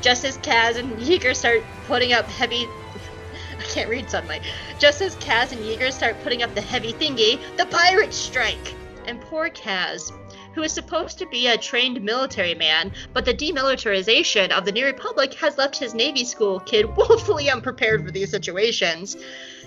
Just 0.00 0.24
as 0.24 0.38
Kaz 0.38 0.76
and 0.76 0.92
Yeager 0.98 1.34
start 1.34 1.62
putting 1.86 2.12
up 2.12 2.24
heavy. 2.26 2.66
I 3.58 3.62
can't 3.64 3.90
read 3.90 4.08
sunlight. 4.08 4.42
Just 4.78 5.02
as 5.02 5.16
Kaz 5.16 5.52
and 5.52 5.60
Yeager 5.60 5.92
start 5.92 6.16
putting 6.22 6.42
up 6.42 6.54
the 6.54 6.60
heavy 6.60 6.92
thingy, 6.92 7.38
the 7.56 7.66
pirates 7.66 8.16
strike! 8.16 8.74
And 9.06 9.20
poor 9.20 9.50
Kaz, 9.50 10.12
who 10.54 10.62
is 10.62 10.72
supposed 10.72 11.18
to 11.18 11.26
be 11.26 11.46
a 11.46 11.58
trained 11.58 12.02
military 12.02 12.54
man, 12.54 12.92
but 13.12 13.24
the 13.24 13.34
demilitarization 13.34 14.50
of 14.50 14.64
the 14.64 14.72
New 14.72 14.86
Republic 14.86 15.34
has 15.34 15.58
left 15.58 15.78
his 15.78 15.94
Navy 15.94 16.24
school 16.24 16.60
kid 16.60 16.96
woefully 16.96 17.50
unprepared 17.50 18.04
for 18.04 18.10
these 18.10 18.30
situations. 18.30 19.16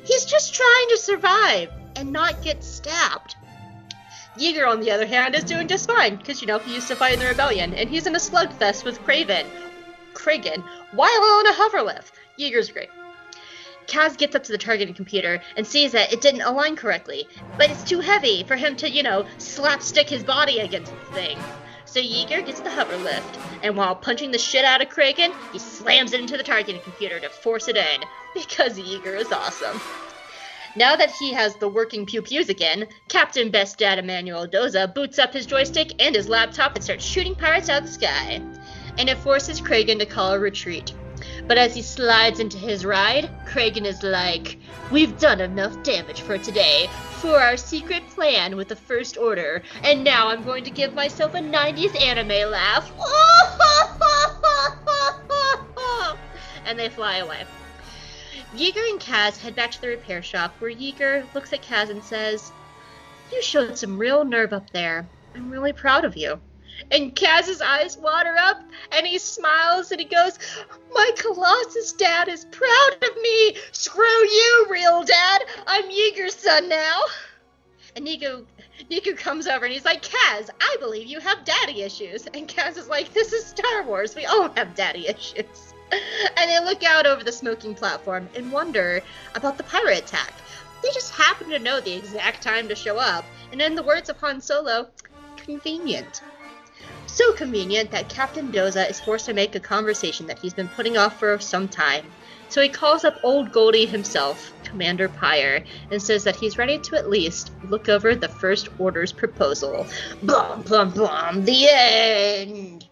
He's 0.03 0.25
just 0.25 0.53
trying 0.53 0.89
to 0.89 0.97
survive 0.97 1.69
and 1.95 2.11
not 2.11 2.41
get 2.41 2.63
stabbed. 2.63 3.35
Yeager, 4.38 4.67
on 4.67 4.80
the 4.80 4.91
other 4.91 5.05
hand, 5.05 5.35
is 5.35 5.43
doing 5.43 5.67
just 5.67 5.88
fine, 5.88 6.15
because, 6.15 6.41
you 6.41 6.47
know, 6.47 6.57
he 6.59 6.73
used 6.73 6.88
to 6.88 6.95
fight 6.95 7.13
in 7.13 7.19
the 7.19 7.27
rebellion, 7.27 7.73
and 7.75 7.88
he's 7.88 8.07
in 8.07 8.15
a 8.15 8.19
slugfest 8.19 8.84
with 8.84 9.03
Craven, 9.03 9.45
Kragan, 10.13 10.63
while 10.91 11.09
on 11.09 11.47
a 11.47 11.53
hoverlift. 11.53 12.11
Yeager's 12.39 12.71
great. 12.71 12.89
Kaz 13.85 14.17
gets 14.17 14.35
up 14.35 14.43
to 14.43 14.51
the 14.51 14.57
targeting 14.57 14.95
computer 14.95 15.41
and 15.55 15.67
sees 15.67 15.91
that 15.91 16.11
it 16.11 16.21
didn't 16.21 16.41
align 16.41 16.75
correctly, 16.75 17.27
but 17.57 17.69
it's 17.69 17.84
too 17.84 17.99
heavy 17.99 18.43
for 18.43 18.55
him 18.55 18.75
to, 18.77 18.89
you 18.89 19.03
know, 19.03 19.25
slapstick 19.38 20.09
his 20.09 20.23
body 20.23 20.59
against 20.59 20.91
the 20.91 21.13
thing. 21.13 21.38
So 21.85 21.99
Yeager 21.99 22.43
gets 22.43 22.61
the 22.61 22.69
hoverlift, 22.69 23.39
and 23.61 23.77
while 23.77 23.95
punching 23.95 24.31
the 24.31 24.39
shit 24.39 24.65
out 24.65 24.81
of 24.81 24.89
Kragan, 24.89 25.31
he 25.51 25.59
slams 25.59 26.13
it 26.13 26.21
into 26.21 26.38
the 26.38 26.43
targeting 26.43 26.81
computer 26.81 27.19
to 27.19 27.30
force 27.30 27.67
it 27.67 27.77
in, 27.77 28.01
because 28.47 28.80
Yeager 28.80 29.18
is 29.18 29.31
awesome. 29.31 29.80
Now 30.76 30.95
that 30.95 31.11
he 31.11 31.31
has 31.34 31.55
the 31.55 31.68
working 31.68 32.05
pew 32.05 32.23
pews 32.23 32.49
again, 32.49 32.88
Captain 33.07 33.51
Best 33.51 33.77
Dad 33.77 33.99
Imanuel 33.99 34.47
Doza 34.47 34.91
boots 34.91 35.19
up 35.19 35.31
his 35.31 35.45
joystick 35.45 35.93
and 36.01 36.15
his 36.15 36.27
laptop 36.27 36.76
and 36.76 36.84
starts 36.84 37.05
shooting 37.05 37.35
pirates 37.35 37.69
out 37.69 37.84
of 37.84 37.88
the 37.88 37.93
sky. 37.93 38.41
And 38.97 39.07
it 39.07 39.19
forces 39.19 39.61
Kragan 39.61 39.99
to 39.99 40.07
call 40.07 40.34
a 40.34 40.39
retreat. 40.39 40.93
But 41.47 41.60
as 41.60 41.76
he 41.76 41.84
slides 41.84 42.39
into 42.39 42.57
his 42.57 42.85
ride, 42.85 43.30
Kragan 43.45 43.85
is 43.85 44.01
like, 44.01 44.57
We've 44.91 45.18
done 45.19 45.41
enough 45.41 45.84
damage 45.84 46.22
for 46.22 46.38
today 46.38 46.89
for 47.22 47.39
our 47.39 47.55
secret 47.55 48.07
plan 48.10 48.55
with 48.55 48.68
the 48.68 48.76
First 48.76 49.18
Order, 49.18 49.61
and 49.84 50.03
now 50.03 50.27
I'm 50.27 50.43
going 50.43 50.64
to 50.64 50.72
give 50.72 50.93
myself 50.93 51.35
a 51.35 51.39
90s 51.39 51.99
anime 52.01 52.51
laugh. 52.51 52.91
and 56.65 56.77
they 56.77 56.89
fly 56.89 57.18
away. 57.18 57.45
Yeager 58.55 58.88
and 58.88 58.99
Kaz 58.99 59.39
head 59.39 59.55
back 59.55 59.71
to 59.71 59.81
the 59.81 59.88
repair 59.88 60.21
shop, 60.21 60.53
where 60.59 60.69
Yeager 60.69 61.25
looks 61.34 61.51
at 61.53 61.63
Kaz 61.63 61.89
and 61.89 62.03
says, 62.03 62.51
You 63.31 63.41
showed 63.41 63.80
some 63.80 63.97
real 63.97 64.23
nerve 64.23 64.53
up 64.53 64.69
there. 64.69 65.07
I'm 65.34 65.49
really 65.49 65.73
proud 65.73 66.05
of 66.05 66.15
you. 66.15 66.39
And 66.91 67.15
Kaz's 67.15 67.61
eyes 67.61 67.97
water 67.97 68.35
up, 68.38 68.61
and 68.91 69.07
he 69.07 69.17
smiles 69.17 69.91
and 69.91 69.99
he 69.99 70.05
goes, 70.05 70.38
My 70.93 71.11
Colossus 71.17 71.93
dad 71.93 72.27
is 72.27 72.45
proud 72.45 72.91
of 73.01 73.17
me! 73.23 73.57
Screw 73.71 74.05
you, 74.05 74.67
real 74.69 75.03
dad! 75.03 75.41
I'm 75.65 75.89
Yeager's 75.89 76.35
son 76.35 76.69
now! 76.69 77.01
And 77.95 78.05
Neeku, 78.05 78.45
Neeku 78.91 79.17
comes 79.17 79.47
over 79.47 79.65
and 79.65 79.73
he's 79.73 79.85
like, 79.85 80.03
Kaz, 80.03 80.51
I 80.61 80.77
believe 80.80 81.07
you 81.07 81.19
have 81.19 81.43
daddy 81.43 81.81
issues. 81.81 82.27
And 82.27 82.47
Kaz 82.47 82.77
is 82.77 82.88
like, 82.88 83.13
This 83.13 83.34
is 83.34 83.45
Star 83.45 83.81
Wars. 83.84 84.15
We 84.15 84.25
all 84.25 84.49
have 84.49 84.75
daddy 84.75 85.07
issues. 85.07 85.73
And 86.38 86.49
they 86.49 86.60
look 86.64 86.84
out 86.84 87.06
over 87.06 87.24
the 87.24 87.32
smoking 87.32 87.76
platform 87.76 88.28
and 88.36 88.52
wonder 88.52 89.02
about 89.36 89.57
the 89.57 89.64
pirate 89.64 89.99
attack. 89.99 90.34
They 90.82 90.90
just 90.90 91.14
happen 91.14 91.49
to 91.49 91.60
know 91.60 91.80
the 91.80 91.94
exact 91.94 92.41
time 92.41 92.68
to 92.68 92.76
show 92.76 92.98
up. 92.98 93.24
And 93.52 93.61
in 93.61 93.76
the 93.76 93.84
words 93.84 94.10
of 94.10 94.18
Han 94.18 94.41
Solo, 94.41 94.90
convenient. 95.38 96.22
So 97.07 97.32
convenient 97.34 97.91
that 97.91 98.10
Captain 98.10 98.52
Doza 98.52 98.90
is 98.90 98.99
forced 98.99 99.28
to 99.28 99.34
make 99.34 99.56
a 99.56 99.60
conversation 99.60 100.28
that 100.28 100.40
he's 100.40 100.53
been 100.53 100.68
putting 100.68 100.98
off 100.98 101.20
for 101.20 101.40
some 101.40 101.68
time. 101.68 102.06
So 102.49 102.61
he 102.61 102.70
calls 102.70 103.03
up 103.03 103.15
old 103.24 103.52
Goldie 103.52 103.86
himself, 103.86 104.53
Commander 104.64 105.10
Pyre, 105.10 105.64
and 105.91 106.02
says 106.02 106.24
that 106.24 106.36
he's 106.36 106.57
ready 106.57 106.78
to 106.80 106.95
at 106.95 107.10
least 107.10 107.52
look 107.70 107.90
over 107.90 108.15
the 108.15 108.28
First 108.28 108.70
Order's 108.78 109.11
proposal. 109.11 109.88
Blum, 110.22 110.61
blum, 110.61 110.91
blum, 110.91 111.45
the 111.45 111.68
end! 111.70 112.88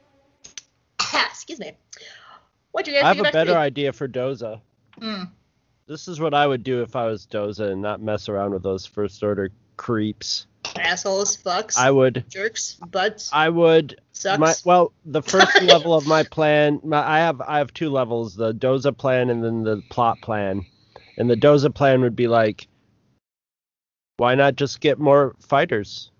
Excuse 1.14 1.60
me. 1.60 1.74
What 2.72 2.86
do 2.86 2.92
you 2.92 2.98
guys 2.98 3.04
I 3.06 3.08
have 3.14 3.20
a 3.26 3.32
better 3.32 3.52
the- 3.52 3.58
idea 3.58 3.94
for 3.94 4.08
Doza. 4.08 4.62
Mm. 5.00 5.30
This 5.88 6.08
is 6.08 6.20
what 6.20 6.34
I 6.34 6.48
would 6.48 6.64
do 6.64 6.82
if 6.84 6.96
I 6.96 7.06
was 7.06 7.26
Doza 7.28 7.72
and 7.72 7.82
not 7.82 8.02
mess 8.02 8.30
around 8.30 8.52
with 8.54 8.64
those 8.64 8.86
first 8.86 9.24
order 9.24 9.50
creeps. 9.78 10.48
Assholes, 10.80 11.36
fucks, 11.38 11.78
I 11.78 11.92
would 11.92 12.24
jerks, 12.30 12.76
butts, 12.92 13.30
I 13.34 13.50
would 13.50 14.00
sucks. 14.14 14.40
my 14.40 14.54
well 14.64 14.94
the 15.06 15.22
first 15.34 15.62
level 15.64 15.94
of 15.96 16.06
my 16.08 16.24
plan 16.24 16.80
my, 16.84 17.06
I 17.06 17.18
have 17.20 17.42
I 17.42 17.58
have 17.58 17.74
two 17.74 17.90
levels, 17.90 18.36
the 18.36 18.54
Doza 18.54 18.96
plan 18.96 19.30
and 19.30 19.44
then 19.44 19.64
the 19.64 19.82
plot 19.90 20.22
plan. 20.22 20.66
And 21.18 21.30
the 21.30 21.36
Doza 21.36 21.74
plan 21.74 22.02
would 22.02 22.16
be 22.16 22.28
like 22.28 22.68
why 24.18 24.36
not 24.36 24.56
just 24.56 24.80
get 24.82 25.00
more 25.00 25.36
fighters? 25.40 26.12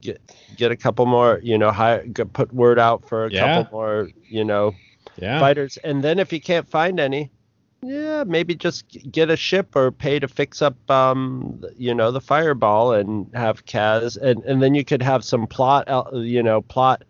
Get 0.00 0.20
get 0.56 0.70
a 0.70 0.76
couple 0.76 1.06
more, 1.06 1.40
you 1.42 1.58
know, 1.58 1.70
hire, 1.72 2.06
put 2.32 2.52
word 2.52 2.78
out 2.78 3.06
for 3.08 3.26
a 3.26 3.30
Yeah. 3.32 3.62
couple 3.64 3.78
more, 3.78 4.08
you 4.28 4.44
know, 4.44 4.74
Yeah. 5.18 5.40
fighters 5.40 5.78
and 5.78 6.02
then 6.04 6.18
if 6.18 6.32
you 6.32 6.40
can't 6.40 6.68
find 6.68 7.00
any 7.00 7.30
yeah 7.82 8.24
maybe 8.24 8.54
just 8.54 8.84
get 9.10 9.30
a 9.30 9.36
ship 9.36 9.74
or 9.76 9.90
pay 9.92 10.18
to 10.18 10.28
fix 10.28 10.62
up 10.62 10.90
um 10.90 11.62
you 11.76 11.94
know 11.94 12.10
the 12.10 12.20
fireball 12.20 12.92
and 12.92 13.30
have 13.34 13.64
kaz 13.66 14.16
and 14.16 14.42
and 14.44 14.62
then 14.62 14.74
you 14.74 14.84
could 14.84 15.02
have 15.02 15.24
some 15.24 15.46
plot 15.46 15.84
el- 15.88 16.22
you 16.24 16.42
know 16.42 16.62
plot 16.62 17.04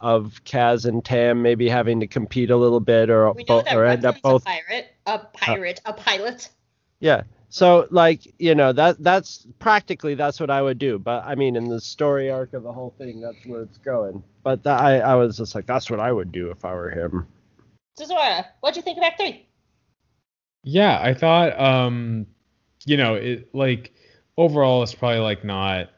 of 0.00 0.40
kaz 0.44 0.84
and 0.84 1.04
tam 1.04 1.42
maybe 1.42 1.68
having 1.68 2.00
to 2.00 2.06
compete 2.06 2.50
a 2.50 2.56
little 2.56 2.80
bit 2.80 3.08
or 3.10 3.32
we 3.32 3.44
know 3.48 3.62
that 3.62 3.76
or 3.76 3.84
end 3.84 4.04
up 4.04 4.20
both 4.22 4.42
a 4.42 4.46
pirate, 4.46 4.94
a 5.06 5.18
pirate, 5.18 5.80
a 5.84 5.92
pilot. 5.92 6.48
yeah 7.00 7.22
so 7.52 7.86
like 7.90 8.20
you 8.38 8.54
know 8.54 8.72
that 8.72 8.96
that's 9.02 9.46
practically 9.58 10.14
that's 10.14 10.40
what 10.40 10.48
i 10.48 10.62
would 10.62 10.78
do. 10.78 10.98
But 10.98 11.22
i 11.26 11.34
mean 11.34 11.54
in 11.54 11.68
the 11.68 11.82
story 11.82 12.30
arc 12.30 12.54
of 12.54 12.62
the 12.62 12.72
whole 12.72 12.94
thing 12.96 13.20
that's 13.20 13.44
where 13.44 13.60
it's 13.60 13.76
going. 13.76 14.24
But 14.42 14.62
that, 14.64 14.80
i 14.80 15.00
i 15.00 15.14
was 15.14 15.36
just 15.36 15.54
like 15.54 15.66
that's 15.66 15.90
what 15.90 16.00
i 16.00 16.10
would 16.10 16.32
do 16.32 16.50
if 16.50 16.64
i 16.64 16.74
were 16.74 16.88
him. 16.88 17.26
So 17.98 18.06
Zora, 18.06 18.46
what'd 18.60 18.76
you 18.76 18.82
think 18.82 18.96
of 18.96 19.04
Act 19.04 19.20
Three? 19.20 19.46
Yeah, 20.64 20.98
I 21.02 21.12
thought 21.12 21.60
um 21.60 22.26
you 22.86 22.96
know, 22.96 23.14
it 23.16 23.54
like 23.54 23.92
overall 24.38 24.82
it's 24.82 24.94
probably 24.94 25.20
like 25.20 25.44
not 25.44 25.90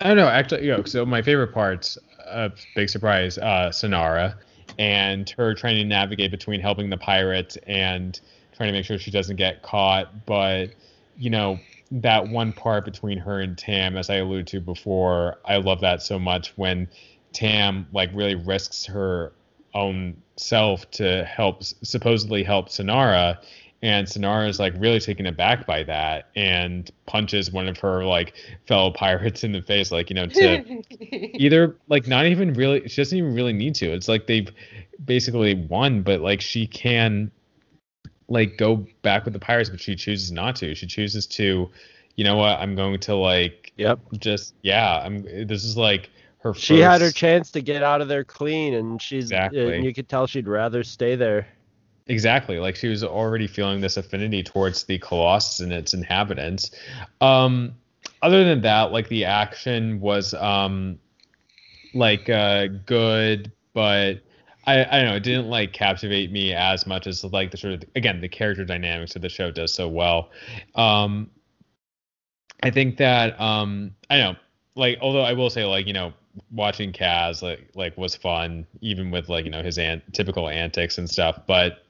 I 0.00 0.08
don't 0.08 0.16
know, 0.16 0.28
actually, 0.28 0.64
you 0.64 0.74
know, 0.74 0.84
so 0.84 1.04
my 1.04 1.20
favorite 1.20 1.52
parts, 1.52 1.98
uh, 2.26 2.48
big 2.74 2.88
surprise, 2.88 3.36
uh 3.36 3.68
Synara 3.68 4.36
and 4.78 5.28
her 5.30 5.54
trying 5.54 5.76
to 5.76 5.84
navigate 5.84 6.30
between 6.30 6.60
helping 6.60 6.88
the 6.88 6.96
pirates 6.96 7.58
and 7.66 8.18
trying 8.56 8.68
to 8.68 8.72
make 8.72 8.86
sure 8.86 8.98
she 8.98 9.10
doesn't 9.10 9.36
get 9.36 9.62
caught, 9.62 10.24
but 10.24 10.70
you 11.16 11.30
know, 11.30 11.58
that 11.90 12.28
one 12.28 12.52
part 12.52 12.84
between 12.84 13.18
her 13.18 13.40
and 13.40 13.56
Tam 13.56 13.96
as 13.96 14.10
I 14.10 14.16
alluded 14.16 14.46
to 14.48 14.60
before, 14.60 15.38
I 15.44 15.56
love 15.56 15.80
that 15.80 16.02
so 16.02 16.18
much 16.18 16.52
when 16.56 16.88
Tam 17.32 17.86
like 17.92 18.10
really 18.14 18.34
risks 18.34 18.84
her 18.86 19.32
own 19.74 20.16
self 20.36 20.90
to 20.92 21.24
help 21.24 21.62
supposedly 21.62 22.42
help 22.42 22.68
Synara 22.68 23.38
and 23.82 24.06
Synara 24.06 24.48
is 24.48 24.58
like 24.58 24.72
really 24.78 24.98
taken 24.98 25.26
aback 25.26 25.66
by 25.66 25.82
that 25.82 26.30
and 26.34 26.90
punches 27.06 27.52
one 27.52 27.68
of 27.68 27.76
her 27.78 28.04
like 28.04 28.34
fellow 28.66 28.90
pirates 28.90 29.44
in 29.44 29.52
the 29.52 29.60
face 29.60 29.92
like 29.92 30.08
you 30.08 30.14
know 30.14 30.26
to 30.26 30.82
either 31.38 31.76
like 31.88 32.06
not 32.06 32.24
even 32.26 32.54
really 32.54 32.88
she 32.88 33.02
doesn't 33.02 33.18
even 33.18 33.34
really 33.34 33.52
need 33.52 33.74
to. 33.76 33.92
It's 33.92 34.08
like 34.08 34.26
they've 34.26 34.50
basically 35.04 35.54
won 35.54 36.02
but 36.02 36.20
like 36.20 36.40
she 36.40 36.66
can 36.66 37.30
like 38.28 38.56
go 38.56 38.86
back 39.02 39.24
with 39.24 39.32
the 39.32 39.38
pirates 39.38 39.70
but 39.70 39.80
she 39.80 39.94
chooses 39.94 40.32
not 40.32 40.56
to 40.56 40.74
she 40.74 40.86
chooses 40.86 41.26
to 41.26 41.70
you 42.16 42.24
know 42.24 42.36
what 42.36 42.58
i'm 42.60 42.74
going 42.74 42.98
to 42.98 43.14
like 43.14 43.72
yep 43.76 43.98
just 44.18 44.54
yeah 44.62 45.00
i'm 45.04 45.22
this 45.46 45.64
is 45.64 45.76
like 45.76 46.10
her 46.38 46.54
she 46.54 46.80
had 46.80 47.00
her 47.00 47.10
chance 47.10 47.50
to 47.50 47.60
get 47.60 47.82
out 47.82 48.00
of 48.00 48.08
there 48.08 48.24
clean 48.24 48.74
and 48.74 49.00
she's 49.00 49.24
Exactly. 49.24 49.76
and 49.76 49.84
you 49.84 49.92
could 49.92 50.08
tell 50.08 50.26
she'd 50.26 50.48
rather 50.48 50.82
stay 50.82 51.16
there 51.16 51.46
Exactly. 52.06 52.58
Like 52.58 52.76
she 52.76 52.88
was 52.88 53.02
already 53.02 53.46
feeling 53.46 53.80
this 53.80 53.96
affinity 53.96 54.42
towards 54.42 54.84
the 54.84 54.98
Colossus 54.98 55.60
and 55.60 55.72
its 55.72 55.94
inhabitants. 55.94 56.70
Um, 57.20 57.74
other 58.20 58.44
than 58.44 58.60
that, 58.62 58.92
like 58.92 59.08
the 59.08 59.24
action 59.24 60.00
was 60.00 60.34
um, 60.34 60.98
like 61.94 62.28
uh, 62.28 62.66
good, 62.84 63.52
but 63.72 64.20
I, 64.66 64.84
I 64.84 65.02
don't 65.02 65.10
know, 65.10 65.16
it 65.16 65.22
didn't 65.22 65.48
like 65.48 65.72
captivate 65.72 66.32
me 66.32 66.52
as 66.52 66.86
much 66.86 67.06
as 67.06 67.24
like 67.24 67.50
the 67.50 67.56
sort 67.56 67.74
of 67.74 67.84
again 67.94 68.20
the 68.20 68.28
character 68.28 68.64
dynamics 68.64 69.16
of 69.16 69.22
the 69.22 69.28
show 69.28 69.50
does 69.50 69.72
so 69.72 69.88
well. 69.88 70.30
Um, 70.74 71.30
I 72.62 72.70
think 72.70 72.96
that 72.98 73.38
um, 73.40 73.94
I 74.08 74.18
know, 74.18 74.36
like 74.74 74.98
although 75.00 75.22
I 75.22 75.34
will 75.34 75.50
say 75.50 75.64
like 75.64 75.86
you 75.86 75.92
know 75.92 76.12
watching 76.50 76.92
Kaz 76.92 77.42
like 77.42 77.68
like 77.74 77.96
was 77.96 78.14
fun 78.14 78.66
even 78.80 79.10
with 79.10 79.28
like 79.28 79.44
you 79.44 79.50
know 79.50 79.62
his 79.62 79.78
an- 79.78 80.02
typical 80.12 80.48
antics 80.48 80.98
and 80.98 81.08
stuff, 81.08 81.40
but 81.46 81.84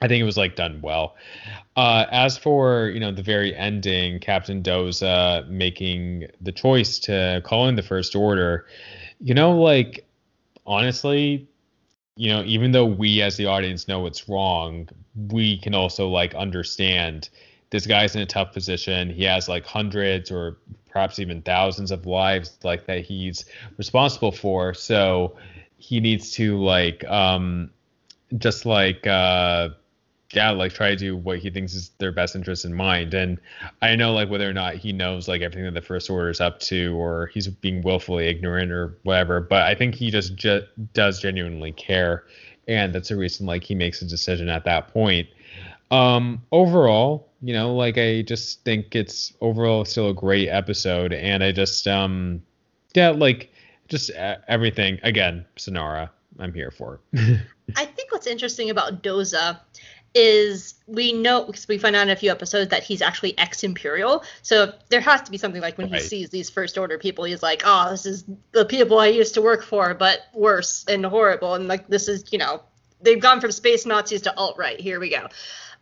I 0.00 0.06
think 0.08 0.20
it 0.20 0.24
was 0.24 0.36
like 0.36 0.54
done 0.54 0.80
well. 0.80 1.16
Uh, 1.76 2.06
as 2.10 2.36
for 2.38 2.88
you 2.88 3.00
know 3.00 3.12
the 3.12 3.22
very 3.22 3.54
ending, 3.54 4.20
Captain 4.20 4.62
Doza 4.62 5.48
making 5.48 6.26
the 6.40 6.52
choice 6.52 6.98
to 7.00 7.40
call 7.44 7.68
in 7.68 7.76
the 7.76 7.82
First 7.82 8.14
Order, 8.14 8.66
you 9.20 9.34
know, 9.34 9.56
like 9.58 10.06
honestly, 10.66 11.48
you 12.18 12.30
know, 12.30 12.42
even 12.42 12.72
though 12.72 12.84
we 12.84 13.22
as 13.22 13.36
the 13.36 13.46
audience 13.46 13.86
know 13.86 14.04
it's 14.04 14.28
wrong, 14.28 14.88
we 15.28 15.56
can 15.56 15.72
also 15.72 16.08
like 16.08 16.34
understand 16.34 17.28
this 17.70 17.86
guy's 17.86 18.16
in 18.16 18.22
a 18.22 18.26
tough 18.26 18.52
position. 18.52 19.08
He 19.08 19.22
has 19.22 19.48
like 19.48 19.64
hundreds 19.64 20.32
or 20.32 20.56
perhaps 20.90 21.20
even 21.20 21.42
thousands 21.42 21.92
of 21.92 22.06
lives 22.06 22.58
like 22.64 22.86
that 22.86 23.04
he's 23.04 23.44
responsible 23.76 24.32
for. 24.32 24.74
So 24.74 25.36
he 25.76 26.00
needs 26.00 26.32
to 26.32 26.60
like 26.60 27.04
um 27.04 27.70
just 28.36 28.66
like 28.66 29.06
uh 29.06 29.68
yeah 30.34 30.50
like 30.50 30.72
try 30.72 30.90
to 30.90 30.96
do 30.96 31.16
what 31.16 31.38
he 31.38 31.50
thinks 31.50 31.74
is 31.74 31.90
their 31.98 32.12
best 32.12 32.36
interest 32.36 32.64
in 32.64 32.74
mind. 32.74 33.14
And 33.14 33.38
i 33.82 33.96
know 33.96 34.12
like 34.12 34.28
whether 34.28 34.48
or 34.48 34.52
not 34.52 34.74
he 34.74 34.92
knows 34.92 35.28
like 35.28 35.40
everything 35.40 35.64
that 35.64 35.74
the 35.74 35.86
first 35.86 36.10
order 36.10 36.28
is 36.28 36.40
up 36.40 36.60
to 36.60 36.94
or 36.96 37.28
he's 37.28 37.48
being 37.48 37.82
willfully 37.82 38.26
ignorant 38.26 38.70
or 38.70 38.98
whatever 39.04 39.40
but 39.40 39.62
i 39.62 39.74
think 39.74 39.94
he 39.94 40.10
just 40.10 40.34
ju- 40.34 40.66
does 40.92 41.20
genuinely 41.20 41.72
care. 41.72 42.24
And 42.66 42.94
that's 42.94 43.08
the 43.08 43.16
reason 43.16 43.46
like 43.46 43.64
he 43.64 43.74
makes 43.74 44.02
a 44.02 44.04
decision 44.04 44.50
at 44.50 44.64
that 44.64 44.88
point. 44.88 45.28
Um 45.90 46.42
overall 46.52 47.28
you 47.40 47.54
know 47.54 47.74
like 47.74 47.96
i 47.96 48.22
just 48.22 48.62
think 48.64 48.94
it's 48.94 49.32
overall 49.40 49.84
still 49.84 50.10
a 50.10 50.14
great 50.14 50.48
episode. 50.48 51.12
And 51.12 51.42
i 51.42 51.52
just 51.52 51.86
um 51.86 52.42
yeah 52.94 53.10
like 53.10 53.50
just 53.88 54.10
everything 54.10 54.98
again 55.02 55.46
synara 55.56 56.10
i'm 56.38 56.52
here 56.52 56.70
for. 56.70 57.00
I 57.76 57.84
think 57.84 58.12
what's 58.12 58.26
interesting 58.26 58.70
about 58.70 59.02
Doza 59.02 59.60
is 60.14 60.74
we 60.86 61.12
know 61.12 61.44
because 61.44 61.68
we 61.68 61.78
find 61.78 61.94
out 61.94 62.02
in 62.02 62.10
a 62.10 62.16
few 62.16 62.30
episodes 62.30 62.70
that 62.70 62.82
he's 62.82 63.02
actually 63.02 63.36
ex-imperial. 63.38 64.24
So 64.42 64.72
there 64.88 65.00
has 65.00 65.22
to 65.22 65.30
be 65.30 65.38
something 65.38 65.60
like 65.60 65.78
when 65.78 65.90
Right. 65.90 66.00
he 66.00 66.08
sees 66.08 66.30
these 66.30 66.50
first 66.50 66.78
order 66.78 66.98
people, 66.98 67.24
he's 67.24 67.42
like, 67.42 67.62
"Oh, 67.64 67.90
this 67.90 68.06
is 68.06 68.24
the 68.52 68.64
people 68.64 68.98
I 68.98 69.08
used 69.08 69.34
to 69.34 69.42
work 69.42 69.62
for, 69.62 69.94
but 69.94 70.20
worse 70.32 70.84
and 70.88 71.04
horrible." 71.04 71.54
And 71.54 71.68
like 71.68 71.88
this 71.88 72.08
is, 72.08 72.24
you 72.32 72.38
know, 72.38 72.62
they've 73.02 73.20
gone 73.20 73.40
from 73.40 73.52
space 73.52 73.86
Nazis 73.86 74.22
to 74.22 74.36
alt 74.36 74.56
right. 74.58 74.80
Here 74.80 74.98
we 74.98 75.10
go. 75.10 75.28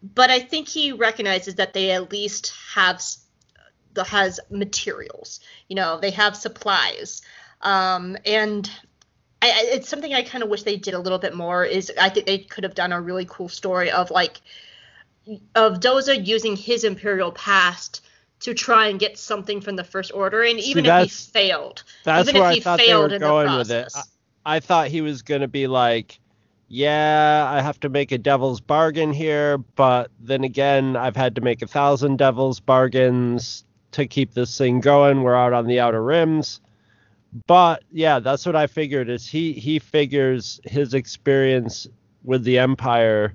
But 0.02 0.30
I 0.30 0.40
think 0.40 0.68
he 0.68 0.92
recognizes 0.92 1.54
that 1.56 1.72
they 1.72 1.92
at 1.92 2.10
least 2.12 2.52
have 2.74 3.02
the 3.94 4.04
has 4.04 4.38
materials. 4.50 5.40
You 5.68 5.76
know, 5.76 5.98
they 5.98 6.10
have 6.10 6.36
supplies. 6.36 7.22
Um, 7.62 8.16
and 8.26 8.70
I, 9.47 9.59
I- 9.60 9.74
it's 9.74 9.89
something 9.89 10.14
I 10.14 10.23
kind 10.23 10.43
of 10.44 10.51
wish 10.51 10.62
they 10.62 10.77
did 10.77 10.94
a 10.94 10.98
little 10.98 11.18
bit 11.18 11.35
more. 11.35 11.64
Is 11.64 11.93
I 12.01 12.09
think 12.09 12.27
they 12.27 12.39
could 12.39 12.64
have 12.64 12.74
done 12.74 12.93
a 12.93 13.01
really 13.01 13.27
cool 13.28 13.48
story 13.48 13.90
of 13.90 14.10
like 14.10 14.40
of 15.55 15.81
Doza 15.81 16.24
using 16.27 16.56
his 16.56 16.85
imperial 16.85 17.32
past 17.32 18.02
to 18.40 18.55
try 18.55 18.89
and 18.89 19.01
get 19.01 19.18
something 19.18 19.60
from 19.60 19.77
the 19.77 19.85
First 19.85 20.12
Order, 20.12 20.43
and 20.43 20.60
See, 20.60 20.70
even 20.70 20.86
if 20.86 21.02
he 21.02 21.09
failed, 21.09 21.82
That's 22.05 22.28
even 22.28 22.40
where 22.40 22.51
if 22.51 22.52
I 22.52 22.55
he 22.55 22.60
thought 22.60 22.78
they 22.78 22.86
failed 22.86 23.10
were 23.10 23.16
in 23.16 23.23
the 23.23 23.27
going 23.27 23.56
with 23.56 23.70
it. 23.70 23.93
I, 23.94 24.56
I 24.56 24.60
thought 24.60 24.89
he 24.89 25.01
was 25.01 25.23
going 25.23 25.40
to 25.40 25.48
be 25.48 25.66
like, 25.66 26.20
yeah, 26.68 27.48
I 27.51 27.62
have 27.62 27.81
to 27.81 27.89
make 27.89 28.12
a 28.12 28.18
devil's 28.18 28.60
bargain 28.60 29.12
here, 29.12 29.59
but 29.59 30.10
then 30.20 30.44
again, 30.44 30.97
I've 30.97 31.16
had 31.16 31.36
to 31.36 31.40
make 31.40 31.62
a 31.62 31.66
thousand 31.66 32.18
devil's 32.18 32.60
bargains 32.60 33.64
to 33.93 34.06
keep 34.06 34.35
this 34.35 34.56
thing 34.59 34.81
going. 34.81 35.23
We're 35.23 35.35
out 35.35 35.52
on 35.52 35.66
the 35.66 35.81
outer 35.81 36.02
rims. 36.02 36.60
But 37.46 37.82
yeah, 37.90 38.18
that's 38.20 38.46
what 38.46 38.56
I 38.56 38.66
figured 38.66 39.08
is 39.08 39.26
he 39.26 39.52
he 39.52 39.78
figures 39.78 40.60
his 40.64 40.94
experience 40.94 41.86
with 42.24 42.44
the 42.44 42.58
empire 42.58 43.34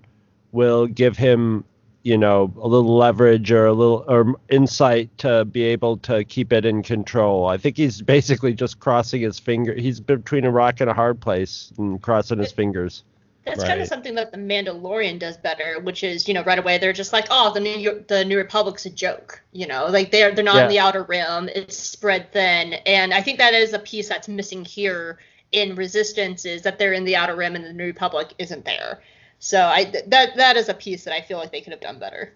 will 0.51 0.87
give 0.87 1.17
him 1.17 1.63
you 2.03 2.17
know 2.17 2.51
a 2.59 2.67
little 2.67 2.97
leverage 2.97 3.51
or 3.51 3.67
a 3.67 3.73
little 3.73 4.03
or 4.07 4.35
insight 4.49 5.15
to 5.19 5.45
be 5.45 5.63
able 5.63 5.97
to 5.97 6.23
keep 6.23 6.51
it 6.51 6.65
in 6.65 6.81
control. 6.81 7.47
I 7.47 7.57
think 7.57 7.77
he's 7.77 8.01
basically 8.01 8.53
just 8.53 8.79
crossing 8.79 9.21
his 9.21 9.37
finger. 9.37 9.73
He's 9.73 9.99
between 9.99 10.45
a 10.45 10.51
rock 10.51 10.81
and 10.81 10.89
a 10.89 10.93
hard 10.93 11.19
place 11.19 11.71
and 11.77 12.01
crossing 12.01 12.39
his 12.39 12.51
fingers. 12.51 13.03
That's 13.45 13.63
kind 13.63 13.81
of 13.81 13.87
something 13.87 14.13
that 14.15 14.31
the 14.31 14.37
Mandalorian 14.37 15.17
does 15.17 15.35
better, 15.35 15.79
which 15.81 16.03
is, 16.03 16.27
you 16.27 16.33
know, 16.33 16.43
right 16.43 16.59
away 16.59 16.77
they're 16.77 16.93
just 16.93 17.11
like, 17.11 17.25
oh, 17.31 17.51
the 17.51 17.59
new 17.59 17.75
York, 17.75 18.07
the 18.07 18.23
New 18.23 18.37
Republic's 18.37 18.85
a 18.85 18.89
joke, 18.89 19.41
you 19.51 19.65
know, 19.65 19.87
like 19.87 20.11
they're 20.11 20.31
they're 20.31 20.43
not 20.43 20.57
Yeah. 20.57 20.63
in 20.63 20.69
the 20.69 20.79
outer 20.79 21.03
rim, 21.03 21.49
it's 21.55 21.75
spread 21.75 22.31
thin, 22.31 22.73
and 22.85 23.13
I 23.13 23.21
think 23.21 23.39
that 23.39 23.53
is 23.53 23.73
a 23.73 23.79
piece 23.79 24.07
that's 24.09 24.27
missing 24.27 24.63
here 24.63 25.17
in 25.51 25.75
Resistance 25.75 26.45
is 26.45 26.61
that 26.61 26.77
they're 26.77 26.93
in 26.93 27.03
the 27.03 27.15
outer 27.15 27.35
rim 27.35 27.55
and 27.55 27.65
the 27.65 27.73
New 27.73 27.85
Republic 27.85 28.33
isn't 28.37 28.63
there. 28.63 29.01
So 29.39 29.59
I 29.59 29.85
that 30.07 30.35
that 30.35 30.55
is 30.55 30.69
a 30.69 30.73
piece 30.75 31.03
that 31.05 31.13
I 31.13 31.21
feel 31.21 31.39
like 31.39 31.51
they 31.51 31.61
could 31.61 31.73
have 31.73 31.81
done 31.81 31.97
better. 31.99 32.33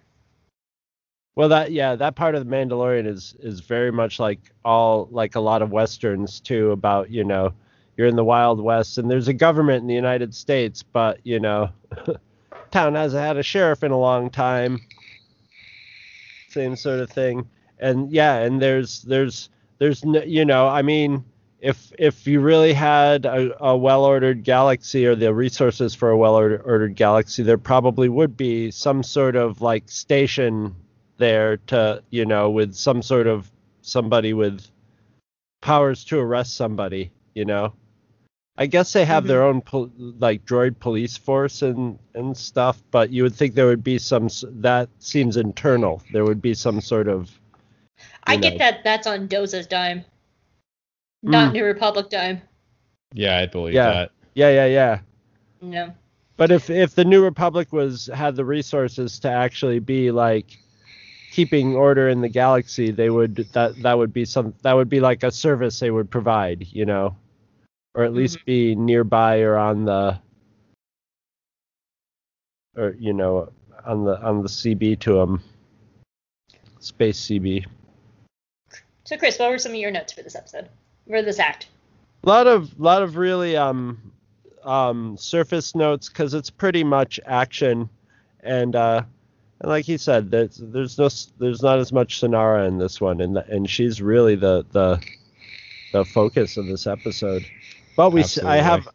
Well, 1.36 1.50
that 1.50 1.70
yeah, 1.70 1.94
that 1.96 2.16
part 2.16 2.34
of 2.34 2.44
the 2.44 2.50
Mandalorian 2.50 3.06
is 3.06 3.36
is 3.40 3.60
very 3.60 3.92
much 3.92 4.18
like 4.18 4.40
all 4.64 5.06
like 5.12 5.36
a 5.36 5.40
lot 5.40 5.62
of 5.62 5.70
westerns 5.70 6.40
too 6.40 6.72
about 6.72 7.10
you 7.10 7.22
know 7.24 7.52
you're 7.96 8.08
in 8.08 8.16
the 8.16 8.24
Wild 8.24 8.60
West 8.60 8.98
and 8.98 9.10
there's 9.10 9.28
a 9.28 9.32
government 9.32 9.82
in 9.82 9.86
the 9.86 9.94
United 9.94 10.34
States, 10.34 10.82
but 10.82 11.20
you 11.24 11.40
know 11.40 11.70
town 12.70 12.94
hasn't 12.94 13.22
had 13.22 13.36
a 13.36 13.42
sheriff 13.42 13.82
in 13.82 13.92
a 13.92 13.98
long 13.98 14.30
time. 14.30 14.80
Same 16.48 16.76
sort 16.76 17.00
of 17.00 17.10
thing, 17.10 17.48
and 17.78 18.10
yeah, 18.10 18.36
and 18.38 18.60
there's 18.60 19.02
there's 19.02 19.50
there's 19.78 20.04
no, 20.04 20.22
you 20.22 20.44
know 20.44 20.68
I 20.68 20.82
mean 20.82 21.24
if 21.60 21.92
if 21.98 22.26
you 22.26 22.40
really 22.40 22.72
had 22.72 23.24
a, 23.24 23.64
a 23.64 23.76
well-ordered 23.76 24.44
galaxy 24.44 25.06
or 25.06 25.14
the 25.14 25.32
resources 25.32 25.94
for 25.94 26.10
a 26.10 26.16
well-ordered 26.16 26.94
galaxy, 26.96 27.42
there 27.42 27.58
probably 27.58 28.08
would 28.08 28.36
be 28.36 28.70
some 28.70 29.02
sort 29.02 29.36
of 29.36 29.60
like 29.60 29.88
station 29.88 30.74
there 31.18 31.56
to 31.56 32.02
you 32.10 32.26
know 32.26 32.50
with 32.50 32.74
some 32.74 33.02
sort 33.02 33.26
of 33.26 33.50
somebody 33.80 34.34
with 34.34 34.66
powers 35.62 36.04
to 36.04 36.18
arrest 36.18 36.54
somebody 36.56 37.10
you 37.34 37.44
know 37.44 37.72
i 38.58 38.66
guess 38.66 38.92
they 38.92 39.04
have 39.04 39.26
their 39.26 39.42
own 39.42 39.60
pol- 39.60 39.90
like 40.18 40.44
droid 40.44 40.78
police 40.78 41.16
force 41.16 41.62
and 41.62 41.98
and 42.14 42.36
stuff 42.36 42.82
but 42.90 43.10
you 43.10 43.22
would 43.22 43.34
think 43.34 43.54
there 43.54 43.66
would 43.66 43.84
be 43.84 43.98
some 43.98 44.28
that 44.60 44.88
seems 44.98 45.36
internal 45.36 46.02
there 46.12 46.24
would 46.24 46.40
be 46.42 46.54
some 46.54 46.80
sort 46.80 47.08
of 47.08 47.30
I 48.24 48.34
You 48.34 48.40
get 48.40 48.58
that 48.58 48.84
that's 48.84 49.06
on 49.06 49.28
Doza's 49.28 49.66
dime, 49.66 50.04
not 51.22 51.50
Mm. 51.50 51.52
New 51.54 51.64
Republic 51.64 52.10
dime. 52.10 52.42
Yeah, 53.14 53.38
I 53.38 53.46
believe 53.46 53.74
Yeah. 53.74 53.90
that. 53.92 54.10
yeah 54.34 54.50
yeah 54.50 54.66
yeah 54.66 54.98
You 55.62 55.68
know. 55.68 55.94
But 56.36 56.50
if 56.50 56.68
if 56.68 56.94
the 56.94 57.04
New 57.04 57.22
Republic 57.24 57.72
was 57.72 58.10
had 58.12 58.36
the 58.36 58.44
resources 58.44 59.18
to 59.20 59.30
actually 59.30 59.78
be 59.78 60.10
like 60.10 60.58
keeping 61.30 61.74
order 61.76 62.08
in 62.08 62.20
the 62.20 62.28
galaxy, 62.28 62.90
they 62.90 63.08
would 63.10 63.36
that 63.52 63.80
that 63.82 63.96
would 63.96 64.12
be 64.12 64.24
some 64.26 64.52
that 64.62 64.74
would 64.74 64.88
be 64.90 65.00
like 65.00 65.22
a 65.22 65.30
service 65.30 65.78
they 65.78 65.90
would 65.90 66.10
provide, 66.10 66.66
you 66.70 66.84
know, 66.84 67.16
or 67.96 68.04
at 68.04 68.12
least 68.12 68.44
be 68.44 68.74
nearby 68.74 69.40
or 69.40 69.56
on 69.56 69.86
the 69.86 70.18
or 72.76 72.94
you 73.00 73.14
know 73.14 73.50
on 73.86 74.04
the 74.04 74.20
on 74.22 74.42
the 74.42 74.48
CB 74.48 75.00
to 75.00 75.14
them, 75.14 75.42
space 76.78 77.20
CB. 77.22 77.64
So 79.04 79.16
Chris, 79.16 79.38
what 79.38 79.50
were 79.50 79.58
some 79.58 79.72
of 79.72 79.78
your 79.78 79.90
notes 79.90 80.12
for 80.12 80.22
this 80.22 80.36
episode? 80.36 80.68
For 81.08 81.22
this 81.22 81.38
act? 81.38 81.68
A 82.24 82.28
lot 82.28 82.46
of 82.46 82.78
lot 82.78 83.02
of 83.02 83.16
really 83.16 83.56
um 83.56 84.12
um 84.62 85.16
surface 85.16 85.74
notes 85.74 86.08
because 86.08 86.34
it's 86.34 86.50
pretty 86.50 86.84
much 86.84 87.18
action 87.24 87.88
and 88.40 88.76
uh 88.76 89.02
and 89.60 89.70
like 89.70 89.86
he 89.86 89.96
said 89.96 90.30
there's 90.30 90.58
there's 90.58 90.98
no 90.98 91.08
there's 91.38 91.62
not 91.62 91.78
as 91.78 91.92
much 91.92 92.20
synara 92.20 92.66
in 92.66 92.76
this 92.76 93.00
one 93.00 93.20
and 93.20 93.38
and 93.38 93.70
she's 93.70 94.02
really 94.02 94.34
the 94.34 94.66
the 94.72 95.00
the 95.92 96.04
focus 96.04 96.56
of 96.56 96.66
this 96.66 96.86
episode 96.88 97.46
but 97.96 98.10
we 98.10 98.20
s- 98.20 98.38
i 98.44 98.56
have 98.56 98.88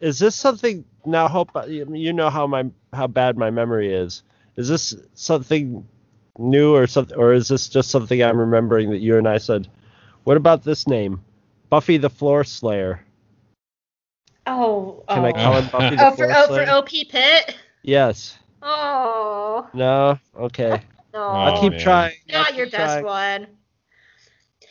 is 0.00 0.18
this 0.18 0.34
something 0.34 0.84
now 1.04 1.28
hope 1.28 1.50
you 1.68 1.86
you 1.94 2.12
know 2.12 2.30
how 2.30 2.46
my 2.46 2.64
how 2.92 3.06
bad 3.06 3.36
my 3.36 3.50
memory 3.50 3.92
is 3.94 4.22
is 4.56 4.68
this 4.68 4.94
something 5.14 5.86
new 6.38 6.74
or 6.74 6.86
something 6.86 7.16
or 7.16 7.32
is 7.32 7.48
this 7.48 7.68
just 7.68 7.90
something 7.90 8.22
i'm 8.22 8.38
remembering 8.38 8.90
that 8.90 8.98
you 8.98 9.16
and 9.18 9.28
i 9.28 9.38
said 9.38 9.68
what 10.24 10.36
about 10.36 10.62
this 10.64 10.86
name 10.86 11.20
buffy 11.70 11.96
the 11.96 12.10
floor 12.10 12.44
slayer 12.44 13.00
Oh, 14.46 15.04
can 15.08 15.24
oh. 15.24 15.26
i 15.26 15.32
call 15.32 15.56
him 15.58 15.68
buffy 15.68 15.96
the 15.96 16.06
Oh, 16.06 16.10
for 16.12 16.26
floor 16.26 16.34
oh, 16.34 16.46
for 16.48 16.68
OP 16.70 16.88
Pit. 17.04 17.56
yes 17.82 18.38
Oh, 18.62 19.68
no 19.74 20.18
okay 20.36 20.82
no. 21.12 21.20
i'll 21.22 21.52
Oh, 21.56 21.60
keep 21.60 21.72
man. 21.72 21.80
trying 21.80 22.14
I'll 22.32 22.44
Not 22.44 22.46
keep 22.46 22.56
your 22.56 22.66
best 22.68 23.00
trying. 23.00 23.04
one. 23.04 23.46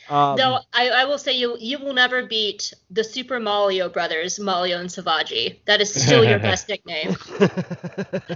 Um, 0.08 0.36
no, 0.36 0.60
I, 0.72 0.90
I 0.90 1.04
will 1.04 1.18
say 1.18 1.32
you 1.32 1.56
you 1.58 1.78
will 1.78 1.92
never 1.92 2.26
beat 2.26 2.72
the 2.90 3.02
Super 3.02 3.40
Mario 3.40 3.88
brothers, 3.88 4.38
Mario 4.38 4.78
and 4.78 4.88
Savaji. 4.88 5.58
That 5.66 5.80
is 5.80 5.92
still 5.92 6.24
your 6.24 6.38
best 6.48 6.68
nickname. 6.68 7.16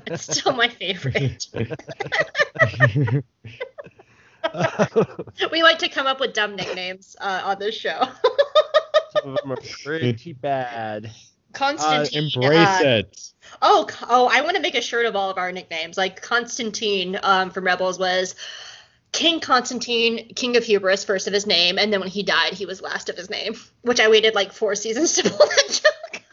It's 0.07 0.39
still 0.39 0.53
my 0.53 0.69
favorite. 0.69 1.47
we 5.53 5.63
like 5.63 5.79
to 5.79 5.89
come 5.89 6.07
up 6.07 6.21
with 6.21 6.33
dumb 6.33 6.57
nicknames 6.57 7.17
uh, 7.21 7.43
on 7.45 7.59
this 7.59 7.75
show. 7.75 8.01
Some 9.11 9.31
of 9.31 9.37
them 9.37 9.53
are 9.53 9.59
pretty 9.85 10.33
bad. 10.33 11.11
Constantine. 11.53 12.31
Embrace 12.35 12.69
uh, 12.69 12.81
it. 12.85 13.33
Oh, 13.63 13.89
oh, 14.09 14.29
I 14.33 14.43
want 14.43 14.57
to 14.57 14.63
make 14.63 14.77
a 14.77 14.83
shirt 14.83 15.07
of 15.07 15.17
all 15.17 15.31
of 15.31 15.39
our 15.39 15.53
nicknames. 15.53 15.97
Like 15.97 16.23
Constantine 16.23 17.19
um, 17.23 17.51
from 17.51 17.65
Rebels 17.65 17.99
was 17.99 18.37
King 19.13 19.41
Constantine, 19.41 20.33
King 20.35 20.57
of 20.57 20.65
Hubris, 20.65 21.05
first 21.05 21.27
of 21.27 21.33
his 21.33 21.47
name, 21.47 21.79
and 21.79 21.93
then 21.93 22.01
when 22.01 22.09
he 22.09 22.23
died, 22.23 22.53
he 22.53 22.67
was 22.67 22.81
last 22.81 23.09
of 23.09 23.17
his 23.17 23.29
name. 23.29 23.55
Which 23.83 24.01
I 24.01 24.09
waited 24.09 24.35
like 24.35 24.53
four 24.53 24.75
seasons 24.75 25.15
to 25.15 25.29
pull 25.29 25.47
that 25.47 25.81
joke. 25.83 26.23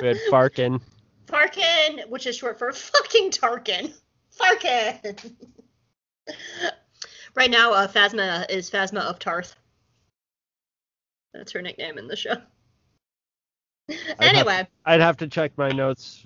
We 0.00 0.06
had 0.06 0.18
Farkin. 0.30 0.80
Farkin, 1.26 2.08
which 2.08 2.28
is 2.28 2.36
short 2.36 2.56
for 2.56 2.72
fucking 2.72 3.32
Tarkin. 3.32 3.92
Farkin. 4.40 5.36
right 7.34 7.50
now, 7.50 7.72
uh, 7.72 7.88
Phasma 7.88 8.48
is 8.48 8.70
Phasma 8.70 9.00
of 9.00 9.18
Tarth. 9.18 9.56
That's 11.34 11.50
her 11.50 11.62
nickname 11.62 11.98
in 11.98 12.06
the 12.06 12.14
show. 12.14 12.36
Anyway, 14.20 14.68
I'd 14.84 15.00
have 15.00 15.16
to 15.16 15.26
check 15.26 15.52
my 15.56 15.70
notes, 15.70 16.22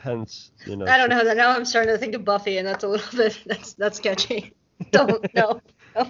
hence, 0.00 0.50
you 0.66 0.76
know. 0.76 0.86
I 0.86 0.96
don't 0.96 1.08
know. 1.08 1.22
Now 1.34 1.50
I'm 1.50 1.64
starting 1.64 1.92
to 1.94 1.98
think 1.98 2.14
of 2.14 2.24
Buffy, 2.24 2.58
and 2.58 2.66
that's 2.66 2.84
a 2.84 2.88
little 2.88 3.16
bit 3.18 3.38
that's 3.46 3.74
that's 3.74 3.96
sketchy. 3.98 4.52
Don't 4.90 5.32
know. 5.34 5.60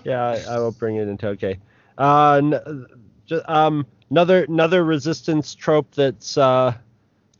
Yeah, 0.04 0.24
I, 0.48 0.54
I 0.54 0.58
will 0.58 0.72
bring 0.72 0.96
it 0.96 1.08
into 1.08 1.28
okay. 1.28 1.58
Uh, 1.98 2.40
n- 2.42 2.86
ju- 3.26 3.42
um, 3.46 3.86
another 4.10 4.44
another 4.44 4.84
resistance 4.84 5.54
trope 5.54 5.90
that's 5.94 6.36
uh 6.38 6.74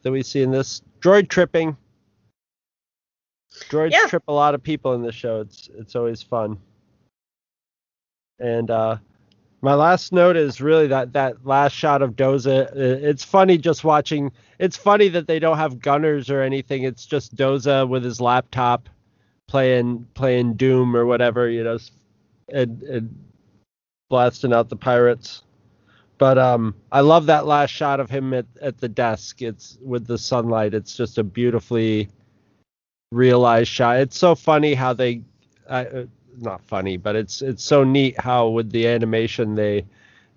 that 0.02 0.12
we 0.12 0.22
see 0.22 0.42
in 0.42 0.50
this 0.50 0.82
droid 1.00 1.28
tripping. 1.28 1.76
Droids 3.70 3.92
Yeah. 3.92 4.06
trip 4.08 4.24
a 4.28 4.32
lot 4.32 4.54
of 4.54 4.62
people 4.62 4.94
in 4.94 5.02
this 5.02 5.14
show. 5.14 5.40
It's 5.40 5.68
it's 5.76 5.96
always 5.96 6.22
fun. 6.22 6.58
And 8.40 8.70
uh, 8.70 8.96
my 9.64 9.72
last 9.72 10.12
note 10.12 10.36
is 10.36 10.60
really 10.60 10.86
that 10.88 11.14
that 11.14 11.46
last 11.46 11.72
shot 11.72 12.02
of 12.02 12.14
Doza. 12.16 12.70
It's 12.76 13.24
funny 13.24 13.56
just 13.56 13.82
watching. 13.82 14.30
It's 14.58 14.76
funny 14.76 15.08
that 15.08 15.26
they 15.26 15.38
don't 15.38 15.56
have 15.56 15.80
gunners 15.80 16.28
or 16.28 16.42
anything. 16.42 16.82
It's 16.82 17.06
just 17.06 17.34
Doza 17.34 17.88
with 17.88 18.04
his 18.04 18.20
laptop 18.20 18.90
playing 19.48 20.06
playing 20.12 20.54
Doom 20.54 20.94
or 20.94 21.06
whatever, 21.06 21.48
you 21.48 21.64
know, 21.64 21.78
and, 22.52 22.82
and 22.82 23.24
blasting 24.10 24.52
out 24.52 24.68
the 24.68 24.76
pirates. 24.76 25.42
But 26.18 26.36
um, 26.36 26.74
I 26.92 27.00
love 27.00 27.24
that 27.26 27.46
last 27.46 27.70
shot 27.70 28.00
of 28.00 28.10
him 28.10 28.34
at, 28.34 28.46
at 28.60 28.76
the 28.76 28.88
desk. 28.88 29.40
It's 29.40 29.78
with 29.80 30.06
the 30.06 30.18
sunlight. 30.18 30.74
It's 30.74 30.94
just 30.94 31.16
a 31.16 31.24
beautifully 31.24 32.10
realized 33.12 33.70
shot. 33.70 33.96
It's 33.96 34.18
so 34.18 34.34
funny 34.34 34.74
how 34.74 34.92
they, 34.92 35.22
uh, 35.68 35.84
uh, 35.94 36.04
not 36.40 36.62
funny, 36.64 36.96
but 36.96 37.16
it's 37.16 37.42
it's 37.42 37.62
so 37.62 37.84
neat 37.84 38.18
how 38.20 38.48
with 38.48 38.70
the 38.70 38.86
animation 38.88 39.54
they 39.54 39.84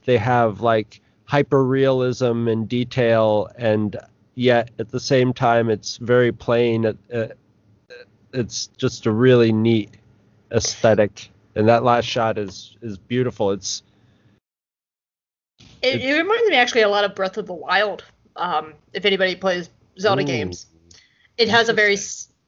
they 0.06 0.18
have 0.18 0.61
like 0.61 1.02
hyper 1.26 1.64
realism 1.64 2.48
and 2.48 2.68
detail, 2.69 3.49
and 3.57 3.98
yet 4.36 4.72
at 4.80 4.90
the 4.90 4.99
same 4.99 5.34
time 5.34 5.69
it's 5.69 5.98
very 5.98 6.32
plain. 6.32 6.86
It, 6.86 7.38
it's 8.34 8.68
just 8.78 9.06
a 9.06 9.11
really 9.11 9.52
neat 9.52 9.91
aesthetic, 10.52 11.30
and 11.56 11.68
that 11.68 11.84
last 11.84 12.06
shot 12.06 12.38
is 12.38 12.76
is 12.82 12.98
beautiful. 12.98 13.52
It's 13.52 13.84
It, 15.82 16.02
it 16.02 16.18
reminds 16.18 16.49
me 16.49 16.56
actually 16.56 16.82
a 16.82 16.90
lot 16.90 17.03
of 17.03 17.15
Breath 17.15 17.38
of 17.38 17.48
the 17.48 17.53
Wild. 17.53 18.03
Um, 18.36 18.74
if 18.94 19.06
anybody 19.06 19.36
plays 19.36 19.69
Zelda 19.99 20.24
Ooh. 20.24 20.26
games, 20.26 20.68
it 21.38 21.49
has 21.49 21.69
a 21.69 21.74
very 21.74 21.98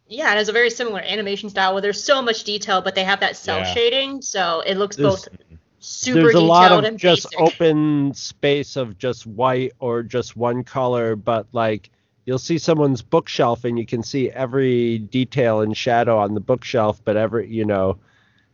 yeah, 0.09 0.33
it 0.33 0.37
has 0.37 0.49
a 0.49 0.53
very 0.53 0.69
similar 0.69 0.99
animation 1.01 1.49
style 1.49 1.73
where 1.73 1.81
there's 1.81 2.03
so 2.03 2.21
much 2.21 2.43
detail, 2.43 2.81
but 2.81 2.95
they 2.95 3.03
have 3.03 3.19
that 3.21 3.37
cell 3.37 3.59
Yeah. 3.59 3.73
shading, 3.73 4.21
so 4.21 4.61
it 4.65 4.75
looks 4.75 4.95
There's- 4.97 5.25
both 5.25 5.37
super 5.81 6.15
there's 6.19 6.31
a 6.31 6.39
detailed 6.39 6.47
lot 6.49 6.71
of 6.73 6.83
and 6.83 6.99
just 6.99 7.31
basic. 7.31 7.39
open 7.39 8.13
space 8.13 8.75
of 8.75 8.97
just 8.97 9.25
white 9.25 9.71
or 9.79 10.03
just 10.03 10.35
one 10.35 10.63
color, 10.63 11.15
but 11.15 11.47
like 11.53 11.89
you'll 12.25 12.37
see 12.37 12.57
someone's 12.57 13.01
bookshelf 13.01 13.63
and 13.63 13.79
you 13.79 13.85
can 13.85 14.03
see 14.03 14.29
every 14.29 14.99
detail 14.99 15.61
and 15.61 15.77
shadow 15.77 16.17
on 16.17 16.33
the 16.33 16.39
bookshelf, 16.41 17.01
but 17.05 17.15
every 17.15 17.47
you 17.47 17.63
know 17.63 17.97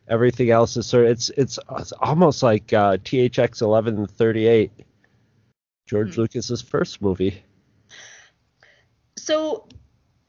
everything 0.08 0.52
else 0.52 0.78
is 0.78 0.86
sort 0.86 1.06
of 1.06 1.12
it's 1.12 1.30
it's, 1.32 1.58
it's 1.78 1.92
almost 1.94 2.44
like 2.44 2.72
uh, 2.74 2.98
THX 2.98 3.62
1138, 3.64 4.72
George 5.88 6.14
Hmm. 6.14 6.22
Lucas's 6.22 6.62
first 6.62 7.02
movie. 7.02 7.42
So 9.18 9.68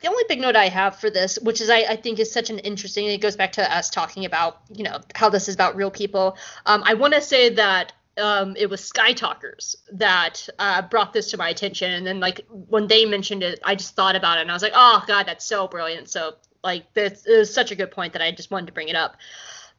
the 0.06 0.12
only 0.12 0.24
big 0.28 0.40
note 0.40 0.54
I 0.54 0.68
have 0.68 0.96
for 0.96 1.10
this, 1.10 1.36
which 1.40 1.60
is 1.60 1.68
I, 1.68 1.78
I 1.78 1.96
think 1.96 2.20
is 2.20 2.30
such 2.30 2.48
an 2.48 2.60
interesting, 2.60 3.06
it 3.06 3.18
goes 3.18 3.34
back 3.34 3.52
to 3.52 3.76
us 3.76 3.90
talking 3.90 4.24
about, 4.24 4.60
you 4.72 4.84
know, 4.84 5.00
how 5.16 5.28
this 5.28 5.48
is 5.48 5.54
about 5.56 5.74
real 5.74 5.90
people. 5.90 6.36
Um, 6.64 6.82
I 6.86 6.94
want 6.94 7.14
to 7.14 7.20
say 7.20 7.48
that 7.54 7.92
um, 8.16 8.54
it 8.56 8.70
was 8.70 8.84
Sky 8.84 9.12
Talkers 9.12 9.76
that 9.92 10.48
uh, 10.60 10.82
brought 10.82 11.12
this 11.12 11.32
to 11.32 11.36
my 11.36 11.48
attention, 11.48 11.90
and 11.90 12.06
then 12.06 12.20
like 12.20 12.46
when 12.48 12.86
they 12.86 13.04
mentioned 13.04 13.42
it, 13.42 13.58
I 13.64 13.74
just 13.74 13.96
thought 13.96 14.14
about 14.14 14.38
it, 14.38 14.42
and 14.42 14.50
I 14.50 14.54
was 14.54 14.62
like, 14.62 14.72
oh 14.76 15.02
god, 15.08 15.26
that's 15.26 15.44
so 15.44 15.66
brilliant. 15.66 16.08
So 16.08 16.36
like 16.62 16.94
this 16.94 17.26
is 17.26 17.52
such 17.52 17.72
a 17.72 17.74
good 17.74 17.90
point 17.90 18.12
that 18.12 18.22
I 18.22 18.30
just 18.30 18.50
wanted 18.50 18.66
to 18.66 18.72
bring 18.72 18.88
it 18.88 18.96
up. 18.96 19.16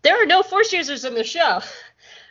There 0.02 0.22
are 0.22 0.26
no 0.26 0.44
Force 0.44 0.74
users 0.74 1.06
in 1.06 1.16
the 1.16 1.24
show, 1.24 1.62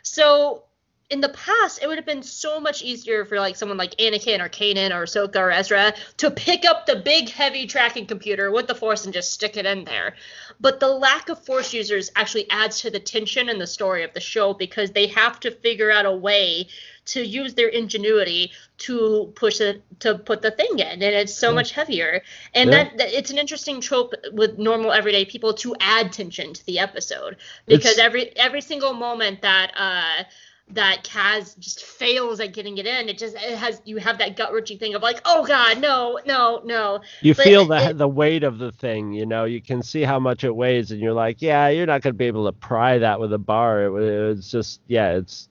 so 0.03 0.63
in 1.09 1.21
the 1.21 1.29
past, 1.29 1.79
it 1.81 1.87
would 1.87 1.97
have 1.97 2.05
been 2.05 2.21
so 2.21 2.59
much 2.59 2.81
easier 2.81 3.23
for 3.23 3.39
like 3.39 3.55
someone 3.55 3.77
like 3.77 3.95
Anakin 3.95 4.41
or 4.41 4.49
Kanan 4.49 4.91
or 4.91 5.05
Ahsoka 5.05 5.37
or 5.37 5.51
Ezra 5.51 5.93
to 6.17 6.29
pick 6.31 6.65
up 6.65 6.85
the 6.85 6.97
big 6.97 7.29
heavy 7.29 7.65
tracking 7.65 8.05
computer 8.05 8.51
with 8.51 8.67
the 8.67 8.75
Force 8.75 9.05
and 9.05 9.13
just 9.13 9.31
stick 9.31 9.55
it 9.55 9.65
in 9.65 9.85
there. 9.85 10.15
But 10.59 10.81
the 10.81 10.89
lack 10.89 11.29
of 11.29 11.43
Force 11.45 11.73
users 11.73 12.11
actually 12.17 12.49
adds 12.49 12.81
to 12.81 12.89
the 12.89 12.99
tension 12.99 13.47
and 13.47 13.59
the 13.61 13.67
story 13.67 14.03
of 14.03 14.13
the 14.13 14.19
show 14.19 14.53
because 14.53 14.91
they 14.91 15.07
have 15.07 15.39
to 15.41 15.51
figure 15.51 15.91
out 15.91 16.05
a 16.05 16.11
way 16.11 16.67
to 17.05 17.25
use 17.25 17.53
their 17.53 17.69
ingenuity 17.69 18.51
to 18.79 19.31
push 19.33 19.61
it 19.61 19.81
to 20.01 20.15
put 20.17 20.41
the 20.41 20.51
thing 20.51 20.79
in 20.79 20.87
and 20.87 21.03
it's 21.03 21.33
so 21.33 21.53
much 21.53 21.71
heavier 21.71 22.21
and 22.53 22.69
Yeah. 22.69 22.83
that, 22.83 22.97
that 22.97 23.13
it's 23.13 23.31
an 23.31 23.37
interesting 23.37 23.79
trope 23.79 24.13
with 24.33 24.57
normal 24.59 24.91
everyday 24.91 25.23
people 25.23 25.53
to 25.53 25.73
add 25.79 26.11
tension 26.11 26.53
to 26.53 26.65
the 26.65 26.79
episode 26.79 27.37
because 27.65 27.93
It's- 27.93 28.05
every 28.05 28.35
every 28.35 28.59
single 28.59 28.91
moment 28.91 29.41
that 29.43 29.71
uh 29.77 30.23
that 30.69 31.03
Kaz 31.05 31.57
just 31.57 31.85
fails 31.85 32.39
at 32.39 32.53
getting 32.53 32.77
it 32.77 32.85
in. 32.85 33.07
It 33.09 33.17
just 33.17 33.35
it 33.35 33.57
has 33.57 33.81
you 33.85 33.97
have 33.97 34.17
that 34.17 34.35
gut 34.35 34.51
wrenching 34.53 34.77
thing 34.77 34.95
of 34.95 35.01
like, 35.01 35.21
oh 35.25 35.45
god, 35.45 35.79
no, 35.79 36.19
no, 36.25 36.61
no. 36.65 36.99
You 37.21 37.33
But 37.33 37.43
feel 37.45 37.65
the 37.65 37.89
it- 37.91 37.97
the 37.97 38.07
weight 38.07 38.43
of 38.43 38.57
the 38.57 38.71
thing, 38.71 39.13
you 39.13 39.25
know. 39.25 39.45
You 39.45 39.61
can 39.61 39.81
see 39.81 40.01
how 40.03 40.19
much 40.19 40.43
it 40.43 40.55
weighs, 40.55 40.91
and 40.91 40.99
you're 40.99 41.13
like, 41.13 41.41
yeah, 41.41 41.69
you're 41.69 41.85
not 41.85 42.01
going 42.01 42.13
to 42.13 42.17
be 42.17 42.25
able 42.25 42.45
to 42.45 42.51
pry 42.51 42.97
that 42.97 43.19
with 43.19 43.31
a 43.33 43.37
bar. 43.37 43.83
It, 43.97 44.37
it's 44.37 44.51
just, 44.51 44.81
yeah, 44.87 45.13
it's 45.13 45.47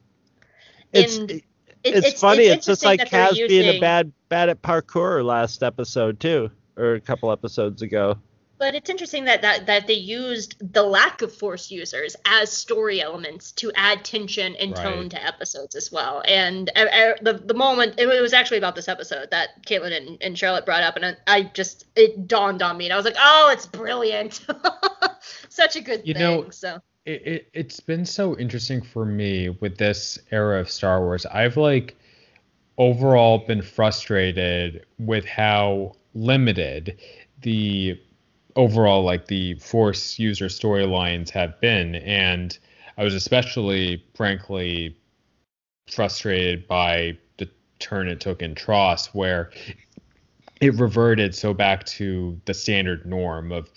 it's 0.93 1.17
And 1.17 1.31
it- 1.31 1.45
It- 1.83 2.05
it's, 2.05 2.21
funny. 2.21 2.45
It's, 2.47 2.67
just 2.67 2.85
like 2.85 3.01
Kaz 3.01 3.37
being 3.49 3.77
a 3.77 3.81
bad 3.81 4.13
bad 4.29 4.49
at 4.49 4.61
parkour 4.61 5.25
last 5.25 5.63
episode 5.63 6.19
too, 6.21 6.51
or 6.77 6.95
a 6.95 7.01
couple 7.01 7.31
episodes 7.33 7.81
ago. 7.83 8.19
But 8.59 8.75
it's 8.75 8.89
interesting 8.89 9.27
that, 9.27 9.43
that 9.43 9.67
that 9.67 9.87
they 9.87 9.95
used 9.95 10.57
the 10.73 10.83
lack 10.83 11.21
of 11.21 11.35
force 11.35 11.71
users 11.71 12.17
as 12.25 12.51
story 12.51 13.03
elements 13.03 13.53
to 13.53 13.71
add 13.75 14.05
tension 14.05 14.57
and 14.57 14.75
tone 14.75 15.09
to 15.11 15.23
episodes 15.23 15.75
as 15.75 15.93
well. 15.93 16.23
And 16.27 16.71
the 16.75 17.41
the 17.45 17.55
moment 17.55 17.99
it 17.99 18.07
was 18.07 18.33
actually 18.33 18.59
about 18.59 18.75
this 18.75 18.89
episode 18.89 19.31
that 19.31 19.63
Caitlin 19.67 19.95
and, 19.97 20.19
and 20.23 20.39
Charlotte 20.39 20.65
brought 20.65 20.83
up, 20.83 20.97
and 20.97 21.05
I, 21.05 21.15
I 21.27 21.43
just 21.43 21.85
it 21.97 22.27
dawned 22.27 22.63
on 22.63 22.79
me, 22.79 22.87
and 22.87 22.95
I 22.95 22.97
was 22.97 23.05
like, 23.05 23.17
oh, 23.19 23.51
it's 23.53 23.67
brilliant, 23.67 24.41
such 25.51 25.77
a 25.77 25.83
good 25.83 26.03
You 26.07 26.15
thing. 26.15 26.23
know, 26.23 26.51
so 26.51 26.81
it, 27.05 27.27
it 27.27 27.49
it's 27.53 27.81
been 27.81 28.07
so 28.07 28.39
interesting 28.39 28.81
for 28.81 29.05
me 29.05 29.51
with 29.51 29.77
this 29.77 30.19
era 30.31 30.61
of 30.61 30.71
Star 30.71 31.01
Wars. 31.03 31.27
I've 31.27 31.59
like 31.59 31.95
overall 32.79 33.39
been 33.47 33.63
frustrated 33.63 34.87
with 34.99 35.25
how 35.27 35.95
limited 36.15 36.99
the 37.43 38.01
overall 38.57 39.05
like 39.05 39.27
the 39.27 39.55
Force 39.55 40.19
user 40.19 40.47
storylines 40.47 41.31
have 41.31 41.61
been, 41.61 41.97
and 41.97 42.59
I 42.99 43.05
was 43.05 43.15
especially 43.15 44.03
frankly 44.15 44.97
frustrated 45.91 46.67
by 46.67 47.17
the 47.37 47.49
turn 47.79 48.09
it 48.09 48.21
took 48.21 48.43
in 48.43 48.55
TROS, 48.55 49.15
where 49.15 49.51
it 50.61 50.75
reverted 50.75 51.35
so 51.35 51.53
back 51.53 51.85
to 51.85 52.41
the 52.47 52.55
standard 52.55 53.05
norm 53.05 53.53
of 53.53 53.69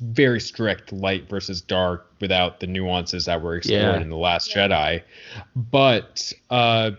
very 0.00 0.38
strict 0.38 0.92
light 0.92 1.28
versus 1.30 1.62
dark 1.62 2.10
without 2.20 2.60
the 2.60 2.66
nuances 2.66 3.24
that 3.24 3.40
were 3.40 3.56
explored 3.56 3.80
Yeah. 3.80 4.00
in 4.00 4.10
the 4.10 4.16
Last 4.18 4.54
Yeah. 4.54 4.68
Jedi. 4.68 5.02
But 5.56 6.32
uh, 6.50 6.90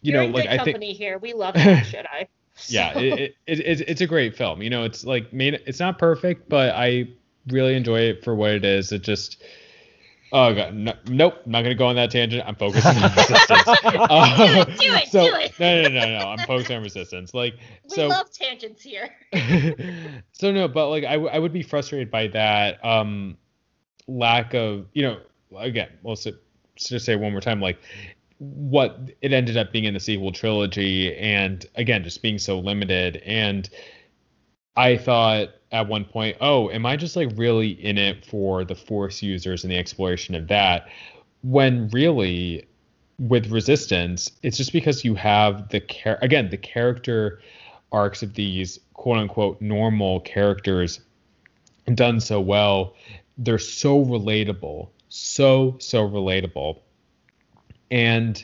you 0.00 0.12
you're 0.12 0.20
know, 0.22 0.26
in 0.28 0.32
like 0.32 0.44
good 0.44 0.50
I 0.52 0.56
think 0.64 0.76
company 0.76 0.92
here. 0.92 1.18
We 1.18 1.32
love 1.32 1.54
Last 1.56 1.92
Jedi. 1.92 2.28
Yeah, 2.66 2.98
it, 2.98 3.36
it, 3.46 3.60
it, 3.60 3.80
it's 3.88 4.00
a 4.00 4.06
great 4.06 4.36
film. 4.36 4.62
You 4.62 4.70
know, 4.70 4.84
it's 4.84 5.04
like 5.04 5.32
made 5.32 5.54
it's 5.66 5.80
not 5.80 5.98
perfect, 5.98 6.48
but 6.48 6.74
I 6.74 7.08
really 7.48 7.74
enjoy 7.74 8.00
it 8.00 8.24
for 8.24 8.34
what 8.34 8.50
it 8.50 8.64
is. 8.64 8.92
It 8.92 9.02
just 9.02 9.42
oh 10.32 10.54
god, 10.54 10.74
no, 10.74 10.92
nope, 11.08 11.34
I'm 11.44 11.52
not 11.52 11.62
gonna 11.62 11.74
go 11.74 11.86
on 11.86 11.96
that 11.96 12.10
tangent. 12.10 12.44
I'm 12.46 12.54
focusing 12.54 12.96
on 12.96 13.02
resistance. 13.16 13.62
Uh, 13.66 14.36
Do 14.36 14.60
it, 14.60 14.66
do 14.78 14.94
it, 14.94 15.08
so, 15.08 15.26
do 15.26 15.34
it. 15.36 15.52
No, 15.58 15.82
no, 15.82 15.88
no, 15.88 16.18
no. 16.18 16.28
I'm 16.28 16.46
focusing 16.46 16.76
on 16.76 16.82
resistance. 16.82 17.34
Like 17.34 17.54
we 17.88 17.96
so. 17.96 18.08
love 18.08 18.30
tangents 18.30 18.82
here. 18.82 19.10
so 20.32 20.52
no, 20.52 20.68
but 20.68 20.88
like 20.88 21.04
I, 21.04 21.14
w- 21.14 21.30
I 21.30 21.38
would 21.38 21.52
be 21.52 21.62
frustrated 21.62 22.10
by 22.10 22.28
that 22.28 22.84
um 22.84 23.36
lack 24.08 24.54
of 24.54 24.86
you 24.92 25.02
know 25.02 25.18
again 25.58 25.88
we'll 26.02 26.16
just 26.16 27.04
say 27.04 27.12
it 27.12 27.20
one 27.20 27.32
more 27.32 27.40
time 27.40 27.60
like 27.60 27.78
what 28.42 28.98
it 29.20 29.32
ended 29.32 29.56
up 29.56 29.72
being 29.72 29.84
in 29.84 29.94
the 29.94 30.00
sequel 30.00 30.32
trilogy 30.32 31.14
and 31.16 31.66
again 31.76 32.02
just 32.02 32.22
being 32.22 32.38
so 32.38 32.58
limited 32.58 33.16
and 33.24 33.68
I 34.76 34.96
thought 34.96 35.50
at 35.70 35.86
one 35.88 36.04
point 36.04 36.36
oh 36.40 36.70
am 36.70 36.84
I 36.86 36.96
just 36.96 37.14
like 37.14 37.30
really 37.36 37.70
in 37.70 37.98
it 37.98 38.24
for 38.24 38.64
the 38.64 38.74
force 38.74 39.22
users 39.22 39.64
and 39.64 39.70
the 39.70 39.78
exploration 39.78 40.34
of 40.34 40.48
that 40.48 40.88
when 41.42 41.88
really 41.88 42.66
with 43.18 43.50
resistance 43.50 44.30
it's 44.42 44.56
just 44.56 44.72
because 44.72 45.04
you 45.04 45.14
have 45.14 45.68
the 45.68 45.80
char- 45.80 46.18
again 46.22 46.50
the 46.50 46.56
character 46.56 47.40
arcs 47.92 48.22
of 48.22 48.34
these 48.34 48.80
quote 48.94 49.18
unquote 49.18 49.60
normal 49.60 50.20
characters 50.20 51.00
done 51.94 52.20
so 52.20 52.40
well. 52.40 52.94
They're 53.38 53.58
so 53.58 54.04
relatable, 54.04 54.88
so, 55.08 55.76
so 55.80 56.08
relatable. 56.08 56.80
And 57.92 58.42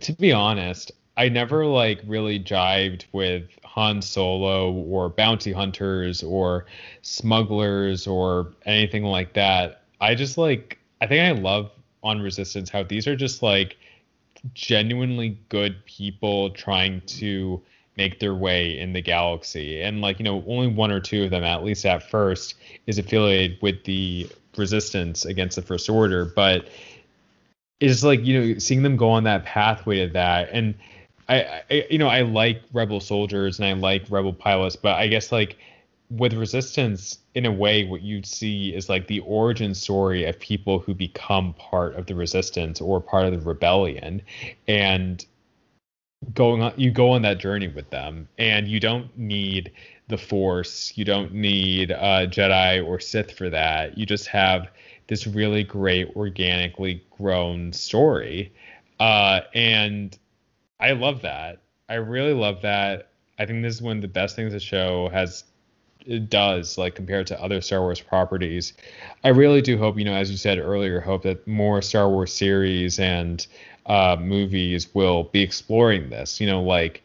to 0.00 0.12
be 0.12 0.32
honest, 0.32 0.90
I 1.16 1.28
never 1.28 1.64
like 1.64 2.00
really 2.04 2.40
jived 2.40 3.04
with 3.12 3.48
Han 3.62 4.02
Solo 4.02 4.72
or 4.72 5.08
bounty 5.08 5.52
hunters 5.52 6.24
or 6.24 6.66
smugglers 7.02 8.08
or 8.08 8.52
anything 8.66 9.04
like 9.04 9.34
that. 9.34 9.84
I 10.00 10.16
just 10.16 10.36
like, 10.36 10.78
I 11.00 11.06
think 11.06 11.22
I 11.22 11.40
love 11.40 11.70
on 12.02 12.20
Resistance 12.20 12.68
how 12.68 12.82
these 12.82 13.06
are 13.06 13.14
just 13.14 13.40
like 13.40 13.76
genuinely 14.52 15.38
good 15.48 15.86
people 15.86 16.50
trying 16.50 17.02
to 17.02 17.62
make 17.96 18.18
their 18.18 18.34
way 18.34 18.76
in 18.76 18.92
the 18.92 19.00
galaxy 19.00 19.80
and 19.80 20.00
like 20.00 20.18
you 20.18 20.24
know 20.24 20.44
only 20.48 20.66
one 20.66 20.90
or 20.90 21.00
two 21.00 21.24
of 21.24 21.30
them 21.30 21.44
at 21.44 21.64
least 21.64 21.86
at 21.86 22.02
first 22.10 22.56
is 22.86 22.98
affiliated 22.98 23.56
with 23.62 23.82
the 23.84 24.28
resistance 24.56 25.24
against 25.24 25.56
the 25.56 25.62
first 25.62 25.88
order 25.88 26.24
but 26.24 26.66
it's 27.80 28.02
like 28.02 28.24
you 28.24 28.40
know 28.40 28.58
seeing 28.58 28.82
them 28.82 28.96
go 28.96 29.10
on 29.10 29.24
that 29.24 29.44
pathway 29.44 30.06
to 30.06 30.12
that. 30.12 30.48
And 30.52 30.74
I, 31.28 31.62
I 31.70 31.86
you 31.90 31.96
know 31.96 32.08
i 32.08 32.20
like 32.20 32.60
rebel 32.74 33.00
soldiers 33.00 33.58
and 33.58 33.66
i 33.66 33.72
like 33.72 34.04
rebel 34.10 34.34
pilots 34.34 34.76
but 34.76 34.96
i 34.96 35.06
guess 35.06 35.32
like 35.32 35.56
with 36.10 36.34
resistance 36.34 37.18
in 37.34 37.46
a 37.46 37.52
way 37.52 37.84
what 37.84 38.02
you 38.02 38.22
see 38.22 38.74
is 38.74 38.88
like 38.88 39.06
the 39.06 39.20
origin 39.20 39.74
story 39.74 40.24
of 40.24 40.38
people 40.38 40.78
who 40.78 40.94
become 40.94 41.54
part 41.54 41.94
of 41.96 42.06
the 42.06 42.14
resistance 42.14 42.80
or 42.80 43.00
part 43.00 43.26
of 43.26 43.32
the 43.32 43.46
rebellion. 43.46 44.22
And 44.68 45.24
going 46.32 46.62
on 46.62 46.72
you 46.76 46.90
go 46.90 47.10
on 47.10 47.22
that 47.22 47.38
journey 47.38 47.68
with 47.68 47.90
them 47.90 48.26
and 48.38 48.66
you 48.66 48.80
don't 48.80 49.16
need 49.18 49.70
the 50.08 50.16
force 50.16 50.90
you 50.96 51.04
don't 51.04 51.34
need 51.34 51.92
uh, 51.92 52.26
jedi 52.26 52.86
or 52.86 53.00
sith 53.00 53.32
for 53.32 53.50
that. 53.50 53.98
You 53.98 54.06
just 54.06 54.26
have 54.28 54.68
this 55.06 55.26
really 55.26 55.62
great 55.62 56.14
organically 56.16 57.02
grown 57.16 57.72
story 57.72 58.52
uh, 59.00 59.40
and 59.54 60.18
i 60.80 60.92
love 60.92 61.22
that 61.22 61.60
i 61.88 61.94
really 61.94 62.32
love 62.34 62.60
that 62.62 63.10
i 63.38 63.46
think 63.46 63.62
this 63.62 63.74
is 63.74 63.82
one 63.82 63.96
of 63.96 64.02
the 64.02 64.08
best 64.08 64.36
things 64.36 64.52
the 64.52 64.60
show 64.60 65.08
has 65.10 65.44
it 66.06 66.28
does 66.28 66.76
like 66.76 66.94
compared 66.94 67.26
to 67.28 67.42
other 67.42 67.60
Star 67.60 67.80
Wars 67.80 68.00
properties. 68.00 68.74
I 69.22 69.28
really 69.28 69.62
do 69.62 69.78
hope, 69.78 69.98
you 69.98 70.04
know, 70.04 70.14
as 70.14 70.30
you 70.30 70.36
said 70.36 70.58
earlier, 70.58 71.00
hope 71.00 71.22
that 71.22 71.46
more 71.46 71.80
Star 71.82 72.08
Wars 72.08 72.32
series 72.32 72.98
and 72.98 73.46
uh, 73.86 74.16
movies 74.20 74.94
will 74.94 75.24
be 75.24 75.42
exploring 75.42 76.10
this. 76.10 76.40
You 76.40 76.46
know, 76.46 76.62
like 76.62 77.02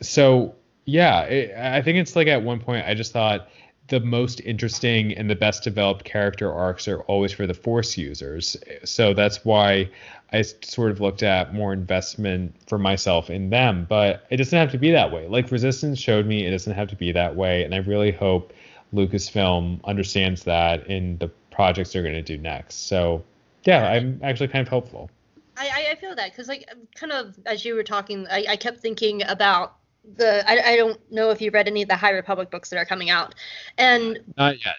so. 0.00 0.54
Yeah, 0.84 1.22
it, 1.22 1.56
I 1.56 1.80
think 1.80 1.98
it's 1.98 2.16
like 2.16 2.26
at 2.26 2.42
one 2.42 2.58
point 2.58 2.84
I 2.84 2.94
just 2.94 3.12
thought 3.12 3.48
the 3.92 4.00
most 4.00 4.40
interesting 4.40 5.12
and 5.12 5.28
the 5.28 5.34
best 5.34 5.62
developed 5.62 6.02
character 6.02 6.50
arcs 6.50 6.88
are 6.88 7.02
always 7.02 7.30
for 7.30 7.46
the 7.46 7.52
Force 7.52 7.98
users. 7.98 8.56
So 8.84 9.12
that's 9.12 9.44
why 9.44 9.90
I 10.32 10.40
sort 10.40 10.92
of 10.92 11.02
looked 11.02 11.22
at 11.22 11.52
more 11.52 11.74
investment 11.74 12.54
for 12.66 12.78
myself 12.78 13.28
in 13.28 13.50
them. 13.50 13.86
But 13.86 14.26
it 14.30 14.38
doesn't 14.38 14.58
have 14.58 14.70
to 14.70 14.78
be 14.78 14.92
that 14.92 15.12
way. 15.12 15.28
Like 15.28 15.50
Resistance 15.50 15.98
showed 15.98 16.24
me, 16.24 16.46
it 16.46 16.52
doesn't 16.52 16.72
have 16.72 16.88
to 16.88 16.96
be 16.96 17.12
that 17.12 17.36
way. 17.36 17.64
And 17.64 17.74
I 17.74 17.78
really 17.78 18.10
hope 18.10 18.54
Lucasfilm 18.94 19.84
understands 19.84 20.44
that 20.44 20.86
in 20.86 21.18
the 21.18 21.28
projects 21.50 21.92
they're 21.92 22.02
going 22.02 22.14
to 22.14 22.22
do 22.22 22.38
next. 22.38 22.86
So 22.86 23.22
yeah, 23.64 23.90
I'm 23.90 24.18
actually 24.22 24.48
kind 24.48 24.66
of 24.66 24.68
hopeful. 24.68 25.10
I, 25.58 25.88
I 25.90 25.94
feel 25.96 26.14
that 26.14 26.30
because 26.30 26.48
like 26.48 26.66
kind 26.94 27.12
of 27.12 27.38
as 27.44 27.62
you 27.62 27.74
were 27.74 27.82
talking, 27.82 28.26
I, 28.30 28.46
I 28.48 28.56
kept 28.56 28.80
thinking 28.80 29.22
about 29.24 29.76
the 30.16 30.48
I, 30.48 30.72
I 30.72 30.76
don't 30.76 30.98
know 31.10 31.30
if 31.30 31.40
you 31.40 31.50
read 31.50 31.68
any 31.68 31.82
of 31.82 31.88
the 31.88 31.96
High 31.96 32.10
Republic 32.10 32.50
books 32.50 32.70
that 32.70 32.76
are 32.76 32.84
coming 32.84 33.10
out, 33.10 33.34
and 33.78 34.18
not 34.36 34.64
yet. 34.64 34.74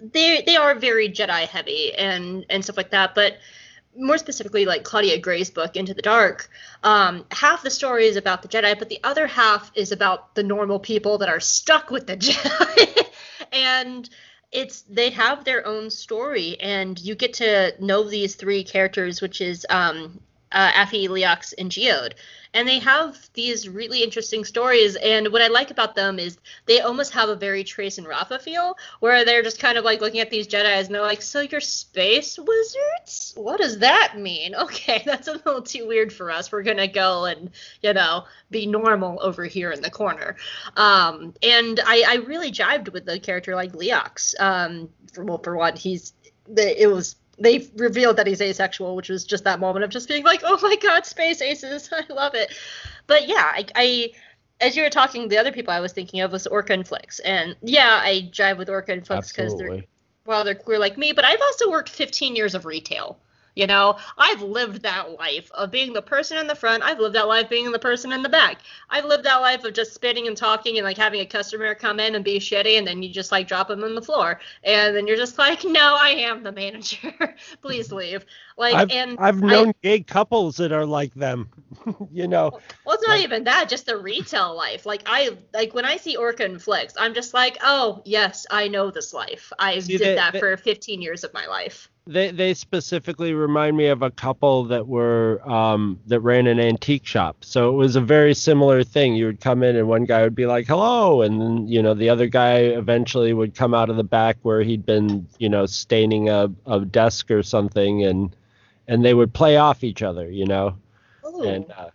They 0.00 0.42
they 0.42 0.56
are 0.56 0.74
very 0.74 1.08
Jedi 1.08 1.46
heavy 1.46 1.94
and 1.94 2.44
and 2.48 2.64
stuff 2.64 2.76
like 2.76 2.90
that, 2.90 3.14
but 3.14 3.38
more 3.96 4.18
specifically 4.18 4.64
like 4.64 4.84
Claudia 4.84 5.18
Gray's 5.18 5.50
book 5.50 5.76
Into 5.76 5.94
the 5.94 6.02
Dark, 6.02 6.48
um, 6.84 7.26
half 7.32 7.62
the 7.62 7.70
story 7.70 8.06
is 8.06 8.16
about 8.16 8.42
the 8.42 8.48
Jedi, 8.48 8.78
but 8.78 8.88
the 8.88 9.00
other 9.02 9.26
half 9.26 9.70
is 9.74 9.90
about 9.90 10.34
the 10.34 10.42
normal 10.42 10.78
people 10.78 11.18
that 11.18 11.28
are 11.28 11.40
stuck 11.40 11.90
with 11.90 12.06
the 12.06 12.16
Jedi, 12.16 13.06
and 13.52 14.08
it's 14.52 14.82
they 14.82 15.10
have 15.10 15.44
their 15.44 15.66
own 15.66 15.90
story, 15.90 16.56
and 16.60 16.98
you 16.98 17.14
get 17.14 17.34
to 17.34 17.74
know 17.80 18.04
these 18.04 18.36
three 18.36 18.64
characters, 18.64 19.20
which 19.20 19.40
is 19.40 19.66
um, 19.68 20.20
uh, 20.52 20.72
Leox, 20.72 21.54
and 21.58 21.70
Geode 21.70 22.14
and 22.52 22.66
they 22.66 22.78
have 22.80 23.30
these 23.34 23.68
really 23.68 24.02
interesting 24.02 24.44
stories. 24.44 24.96
And 24.96 25.28
what 25.32 25.42
I 25.42 25.48
like 25.48 25.70
about 25.70 25.94
them 25.94 26.18
is 26.18 26.38
they 26.66 26.80
almost 26.80 27.12
have 27.12 27.28
a 27.28 27.36
very 27.36 27.62
Trace 27.62 27.98
and 27.98 28.06
Rafa 28.06 28.38
feel, 28.38 28.76
where 28.98 29.24
they're 29.24 29.42
just 29.42 29.60
kind 29.60 29.78
of 29.78 29.84
like 29.84 30.00
looking 30.00 30.20
at 30.20 30.30
these 30.30 30.48
Jedi's 30.48 30.86
and 30.86 30.94
they're 30.94 31.02
like, 31.02 31.22
"So 31.22 31.40
you're 31.40 31.60
space 31.60 32.38
wizards? 32.38 33.34
What 33.36 33.60
does 33.60 33.78
that 33.78 34.14
mean? 34.18 34.54
Okay, 34.70 35.02
that's 35.04 35.26
a 35.26 35.32
little 35.32 35.62
too 35.62 35.86
weird 35.86 36.12
for 36.12 36.30
us. 36.30 36.52
We're 36.52 36.62
gonna 36.62 36.86
go 36.86 37.24
and 37.24 37.50
you 37.82 37.92
know 37.92 38.24
be 38.50 38.66
normal 38.66 39.18
over 39.22 39.44
here 39.44 39.72
in 39.72 39.80
the 39.80 39.90
corner." 39.90 40.36
Um, 40.76 41.34
and 41.42 41.80
I, 41.84 42.04
I 42.06 42.14
really 42.26 42.52
jived 42.52 42.92
with 42.92 43.04
the 43.04 43.18
character 43.18 43.54
like 43.54 43.72
Leox. 43.72 44.34
Um, 44.38 44.90
for 45.12 45.24
well, 45.24 45.38
for 45.38 45.56
one, 45.56 45.76
he's 45.76 46.12
it 46.56 46.90
was 46.90 47.16
they 47.40 47.68
revealed 47.76 48.16
that 48.16 48.26
he's 48.26 48.40
asexual, 48.40 48.94
which 48.94 49.08
was 49.08 49.24
just 49.24 49.44
that 49.44 49.58
moment 49.58 49.84
of 49.84 49.90
just 49.90 50.08
being 50.08 50.24
like, 50.24 50.42
oh 50.44 50.58
my 50.62 50.76
god, 50.76 51.06
space 51.06 51.40
aces, 51.40 51.90
I 51.92 52.12
love 52.12 52.34
it. 52.34 52.54
But 53.06 53.26
yeah, 53.26 53.50
I, 53.54 53.66
I 53.74 54.12
as 54.60 54.76
you 54.76 54.82
were 54.82 54.90
talking, 54.90 55.28
the 55.28 55.38
other 55.38 55.52
people 55.52 55.72
I 55.72 55.80
was 55.80 55.92
thinking 55.92 56.20
of 56.20 56.32
was 56.32 56.46
Orka 56.46 56.70
and 56.70 56.86
Flix, 56.86 57.18
and 57.20 57.56
yeah, 57.62 58.00
I 58.02 58.28
drive 58.32 58.58
with 58.58 58.68
Orka 58.68 58.90
and 58.90 59.06
Flix 59.06 59.32
because 59.32 59.56
they're 59.56 59.82
well, 60.26 60.44
they're 60.44 60.54
queer 60.54 60.78
like 60.78 60.98
me, 60.98 61.12
but 61.12 61.24
I've 61.24 61.40
also 61.40 61.70
worked 61.70 61.88
15 61.88 62.36
years 62.36 62.54
of 62.54 62.64
retail. 62.64 63.18
You 63.56 63.66
know, 63.66 63.98
I've 64.16 64.42
lived 64.42 64.82
that 64.82 65.18
life 65.18 65.50
of 65.52 65.70
being 65.70 65.92
the 65.92 66.02
person 66.02 66.38
in 66.38 66.46
the 66.46 66.54
front. 66.54 66.82
I've 66.82 66.98
lived 66.98 67.14
that 67.16 67.28
life 67.28 67.48
being 67.48 67.70
the 67.72 67.78
person 67.78 68.12
in 68.12 68.22
the 68.22 68.28
back. 68.28 68.60
I've 68.88 69.04
lived 69.04 69.24
that 69.24 69.36
life 69.36 69.64
of 69.64 69.74
just 69.74 69.92
spitting 69.92 70.28
and 70.28 70.36
talking 70.36 70.78
and 70.78 70.84
like 70.84 70.96
having 70.96 71.20
a 71.20 71.26
customer 71.26 71.74
come 71.74 72.00
in 72.00 72.14
and 72.14 72.24
be 72.24 72.38
shitty 72.38 72.78
and 72.78 72.86
then 72.86 73.02
you 73.02 73.10
just 73.10 73.32
like 73.32 73.48
drop 73.48 73.68
them 73.68 73.84
on 73.84 73.94
the 73.94 74.02
floor. 74.02 74.40
And 74.64 74.96
then 74.96 75.06
you're 75.06 75.16
just 75.16 75.38
like, 75.38 75.64
no, 75.64 75.96
I 76.00 76.10
am 76.10 76.42
the 76.42 76.52
manager. 76.52 77.12
Please 77.62 77.88
mm-hmm. 77.88 77.96
leave. 77.96 78.26
Like, 78.56 78.74
I've, 78.74 78.90
and 78.90 79.18
I've 79.18 79.40
known 79.42 79.68
I, 79.68 79.74
gay 79.82 80.00
couples 80.00 80.56
that 80.58 80.70
are 80.70 80.84
like 80.86 81.14
them, 81.14 81.48
you 82.12 82.28
know. 82.28 82.50
Well, 82.84 82.94
it's 82.94 83.06
not 83.06 83.14
like, 83.14 83.24
even 83.24 83.44
that, 83.44 83.68
just 83.68 83.86
the 83.86 83.96
retail 83.96 84.54
life. 84.54 84.84
Like, 84.84 85.02
I, 85.06 85.36
like 85.54 85.74
when 85.74 85.86
I 85.86 85.96
see 85.96 86.16
Orka 86.16 86.44
and 86.44 86.60
Flix, 86.60 86.94
I'm 86.98 87.14
just 87.14 87.32
like, 87.32 87.56
oh, 87.62 88.02
yes, 88.04 88.46
I 88.50 88.68
know 88.68 88.90
this 88.90 89.14
life. 89.14 89.50
I 89.58 89.80
did 89.80 90.00
they, 90.00 90.14
that 90.14 90.38
for 90.38 90.56
15 90.56 91.00
years 91.00 91.24
of 91.24 91.32
my 91.32 91.46
life 91.46 91.89
they 92.06 92.30
they 92.30 92.54
specifically 92.54 93.34
remind 93.34 93.76
me 93.76 93.86
of 93.86 94.02
a 94.02 94.10
couple 94.10 94.64
that 94.64 94.86
were 94.86 95.40
um, 95.48 96.00
that 96.06 96.20
ran 96.20 96.46
an 96.46 96.58
antique 96.58 97.06
shop. 97.06 97.44
So 97.44 97.70
it 97.70 97.76
was 97.76 97.96
a 97.96 98.00
very 98.00 98.34
similar 98.34 98.82
thing. 98.82 99.14
You 99.14 99.26
would 99.26 99.40
come 99.40 99.62
in 99.62 99.76
and 99.76 99.88
one 99.88 100.04
guy 100.04 100.22
would 100.22 100.34
be 100.34 100.46
like, 100.46 100.66
"Hello," 100.66 101.22
and 101.22 101.40
then 101.40 101.68
you 101.68 101.82
know 101.82 101.94
the 101.94 102.08
other 102.08 102.26
guy 102.26 102.58
eventually 102.58 103.32
would 103.32 103.54
come 103.54 103.74
out 103.74 103.90
of 103.90 103.96
the 103.96 104.04
back 104.04 104.38
where 104.42 104.62
he'd 104.62 104.86
been 104.86 105.26
you 105.38 105.48
know 105.48 105.66
staining 105.66 106.28
a, 106.28 106.50
a 106.66 106.80
desk 106.80 107.30
or 107.30 107.42
something, 107.42 108.04
and 108.04 108.34
and 108.88 109.04
they 109.04 109.14
would 109.14 109.32
play 109.32 109.56
off 109.56 109.84
each 109.84 110.02
other, 110.02 110.30
you 110.30 110.46
know. 110.46 110.76
Ooh. 111.24 111.42
And 111.42 111.70
uh, 111.70 111.90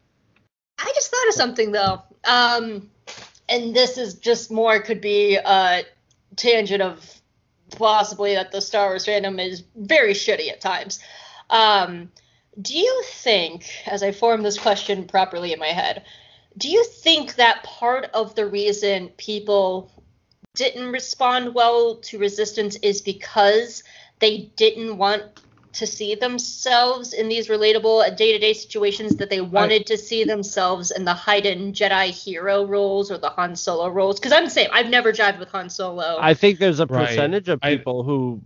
I 0.78 0.92
just 0.96 1.12
thought 1.12 1.28
of 1.28 1.34
something 1.34 1.72
though. 1.72 2.02
Um, 2.24 2.90
and 3.50 3.76
this 3.76 3.98
is 3.98 4.16
just 4.16 4.52
more 4.52 4.80
could 4.80 5.02
be 5.02 5.36
a 5.36 5.84
tangent 6.36 6.82
of 6.82 7.22
possibly 7.76 8.36
that 8.36 8.52
the 8.52 8.62
Star 8.62 8.88
Wars 8.88 9.06
fandom 9.06 9.44
is 9.44 9.64
very 9.76 10.14
shitty 10.14 10.52
at 10.52 10.62
times. 10.62 11.00
Um, 11.50 12.12
do 12.62 12.78
you 12.78 13.04
think, 13.08 13.66
as 13.86 14.02
I 14.02 14.12
form 14.12 14.42
this 14.42 14.58
question 14.58 15.06
properly 15.06 15.54
in 15.54 15.60
my 15.60 15.68
head, 15.68 16.04
do 16.58 16.70
you 16.70 16.84
think 16.86 17.36
that 17.36 17.64
part 17.64 18.06
of 18.14 18.36
the 18.36 18.46
reason 18.46 19.10
people 19.18 19.92
didn't 20.54 20.92
respond 20.92 21.54
well 21.54 21.98
to 21.98 22.18
resistance 22.18 22.78
is 22.78 23.02
because 23.02 23.84
they 24.20 24.50
didn't 24.56 24.98
want 24.98 25.24
to 25.76 25.86
see 25.86 26.16
themselves 26.16 27.14
in 27.14 27.28
these 27.28 27.48
relatable 27.48 28.06
uh, 28.06 28.10
day-to-day 28.10 28.54
situations 28.54 29.18
that 29.18 29.30
they 29.30 29.42
wanted 29.42 29.82
I, 29.82 29.84
to 29.84 29.98
see 29.98 30.24
themselves 30.24 30.92
in 30.92 31.04
the 31.04 31.14
Hayden 31.14 31.74
Jedi 31.74 32.08
hero 32.10 32.66
roles 32.66 33.12
or 33.12 33.18
the 33.18 33.30
Han 33.30 33.56
Solo 33.56 33.90
roles. 33.90 34.20
Because 34.20 34.32
I'm 34.32 34.46
the 34.46 34.50
same. 34.50 34.70
I've 34.72 34.90
never 34.90 35.12
jived 35.12 35.38
with 35.38 35.50
Han 35.50 35.70
Solo. 35.70 36.18
I 36.20 36.34
think 36.34 36.60
there's 36.60 36.80
a 36.80 36.88
percentage 36.88 37.50
right. 37.50 37.54
of 37.54 37.62
people 37.62 38.02
I, 38.02 38.06
who 38.06 38.42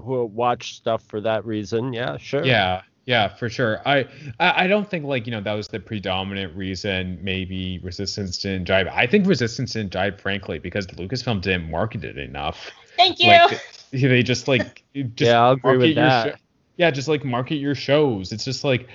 who 0.00 0.24
watch 0.24 0.76
stuff 0.76 1.02
for 1.08 1.20
that 1.20 1.44
reason. 1.44 1.92
Yeah, 1.92 2.16
sure. 2.16 2.44
Yeah. 2.44 2.82
Yeah, 3.06 3.26
for 3.26 3.48
sure. 3.48 3.80
I 3.86 4.06
I 4.38 4.68
don't 4.68 4.88
think 4.88 5.04
like 5.04 5.26
you 5.26 5.32
know 5.32 5.40
that 5.40 5.54
was 5.54 5.66
the 5.66 5.80
predominant 5.80 6.54
reason. 6.54 7.18
Maybe 7.20 7.80
Resistance 7.82 8.38
didn't 8.38 8.68
jive. 8.68 8.88
I 8.88 9.06
think 9.06 9.26
Resistance 9.26 9.72
didn't 9.72 9.92
jive, 9.92 10.20
frankly, 10.20 10.60
because 10.60 10.86
Lucasfilm 10.86 11.40
didn't 11.40 11.68
market 11.70 12.04
it 12.04 12.18
enough. 12.18 12.70
Thank 12.96 13.18
you. 13.18 13.30
Like, 13.30 13.60
they 13.90 14.22
just 14.22 14.46
like 14.46 14.84
just 14.94 15.28
yeah, 15.28 15.42
I'll 15.42 15.52
agree 15.52 15.78
with 15.78 15.94
that 15.96 16.38
yeah, 16.80 16.90
just 16.90 17.08
like 17.08 17.26
market 17.26 17.56
your 17.56 17.74
shows. 17.74 18.32
It's 18.32 18.42
just 18.42 18.64
like 18.64 18.88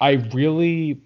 I 0.00 0.12
really 0.32 1.00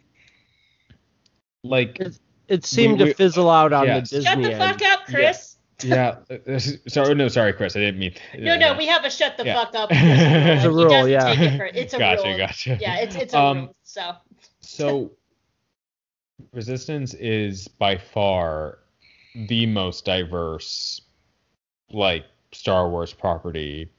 like. 1.64 1.98
It, 1.98 2.18
it 2.46 2.66
seemed 2.66 2.98
we, 2.98 3.04
we, 3.04 3.10
to 3.12 3.16
fizzle 3.16 3.48
out 3.48 3.72
on 3.72 3.86
the 3.86 4.00
Disney. 4.02 4.24
Shut 4.24 4.42
the 4.42 4.50
fuck 4.50 4.82
up, 4.82 5.06
Chris. 5.06 5.56
Yeah. 5.82 6.16
yeah. 6.46 6.58
sorry, 6.88 7.14
no, 7.14 7.28
sorry, 7.28 7.54
Chris. 7.54 7.74
I 7.74 7.78
didn't 7.78 7.98
mean. 7.98 8.12
No, 8.38 8.58
no, 8.58 8.76
we 8.76 8.86
have 8.86 9.06
a 9.06 9.10
shut 9.10 9.38
the 9.38 9.46
yeah. 9.46 9.54
fuck 9.54 9.74
up. 9.74 9.88
it's 9.92 10.64
a 10.66 10.70
rule, 10.70 11.08
yeah. 11.08 11.30
It 11.30 11.56
for, 11.56 11.64
it's 11.64 11.94
a 11.94 11.98
gotcha, 11.98 12.28
rule. 12.28 12.36
Gotcha, 12.36 12.76
Yeah, 12.78 12.96
it's 12.96 13.16
it's 13.16 13.32
a 13.32 13.38
um, 13.38 13.58
rule. 13.58 13.76
So. 13.82 14.12
So, 14.60 15.12
Resistance 16.52 17.14
is 17.14 17.66
by 17.66 17.96
far 17.96 18.80
the 19.34 19.64
most 19.64 20.04
diverse, 20.04 21.00
like 21.90 22.26
Star 22.52 22.90
Wars 22.90 23.14
property 23.14 23.90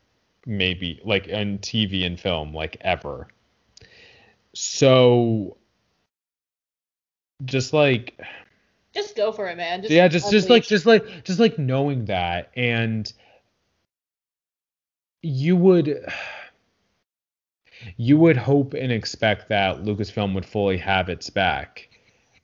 maybe 0.45 0.99
like 1.03 1.29
on 1.33 1.59
TV 1.59 2.05
and 2.05 2.19
film 2.19 2.53
like 2.53 2.77
ever. 2.81 3.27
So 4.53 5.57
just 7.45 7.73
like 7.73 8.19
just 8.93 9.15
go 9.15 9.31
for 9.31 9.47
it, 9.47 9.57
man. 9.57 9.81
Just 9.81 9.91
yeah, 9.91 10.07
just 10.07 10.25
unleash. 10.25 10.41
just 10.41 10.49
like 10.49 10.63
just 10.63 10.85
like 10.85 11.23
just 11.23 11.39
like 11.39 11.57
knowing 11.57 12.05
that 12.05 12.51
and 12.55 13.11
you 15.21 15.55
would 15.55 16.05
you 17.97 18.17
would 18.17 18.37
hope 18.37 18.73
and 18.73 18.91
expect 18.91 19.49
that 19.49 19.83
Lucasfilm 19.83 20.33
would 20.35 20.45
fully 20.45 20.77
have 20.77 21.09
its 21.09 21.29
back. 21.29 21.89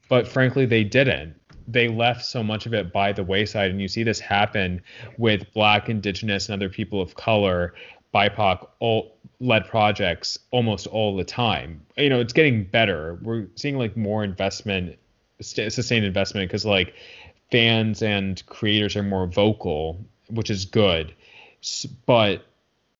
But 0.09 0.27
frankly 0.27 0.65
they 0.65 0.83
didn't 0.83 1.35
they 1.67 1.87
left 1.87 2.25
so 2.25 2.41
much 2.43 2.65
of 2.65 2.73
it 2.73 2.93
by 2.93 3.11
the 3.11 3.23
wayside. 3.23 3.71
And 3.71 3.81
you 3.81 3.87
see 3.87 4.03
this 4.03 4.19
happen 4.19 4.81
with 5.17 5.51
black 5.53 5.89
indigenous 5.89 6.47
and 6.47 6.53
other 6.61 6.69
people 6.69 7.01
of 7.01 7.15
color 7.15 7.73
bipoc 8.13 8.67
all 8.79 9.17
led 9.39 9.67
projects 9.67 10.39
almost 10.51 10.87
all 10.87 11.15
the 11.15 11.23
time. 11.23 11.85
You 11.97 12.09
know 12.09 12.19
it's 12.19 12.33
getting 12.33 12.63
better. 12.63 13.19
We're 13.21 13.47
seeing 13.55 13.77
like 13.77 13.97
more 13.97 14.23
investment 14.23 14.97
sustained 15.41 16.05
investment 16.05 16.49
because 16.49 16.65
like 16.65 16.95
fans 17.51 18.01
and 18.01 18.43
creators 18.47 18.95
are 18.95 19.03
more 19.03 19.27
vocal 19.27 20.03
which 20.29 20.49
is 20.49 20.65
good. 20.65 21.13
But 22.05 22.45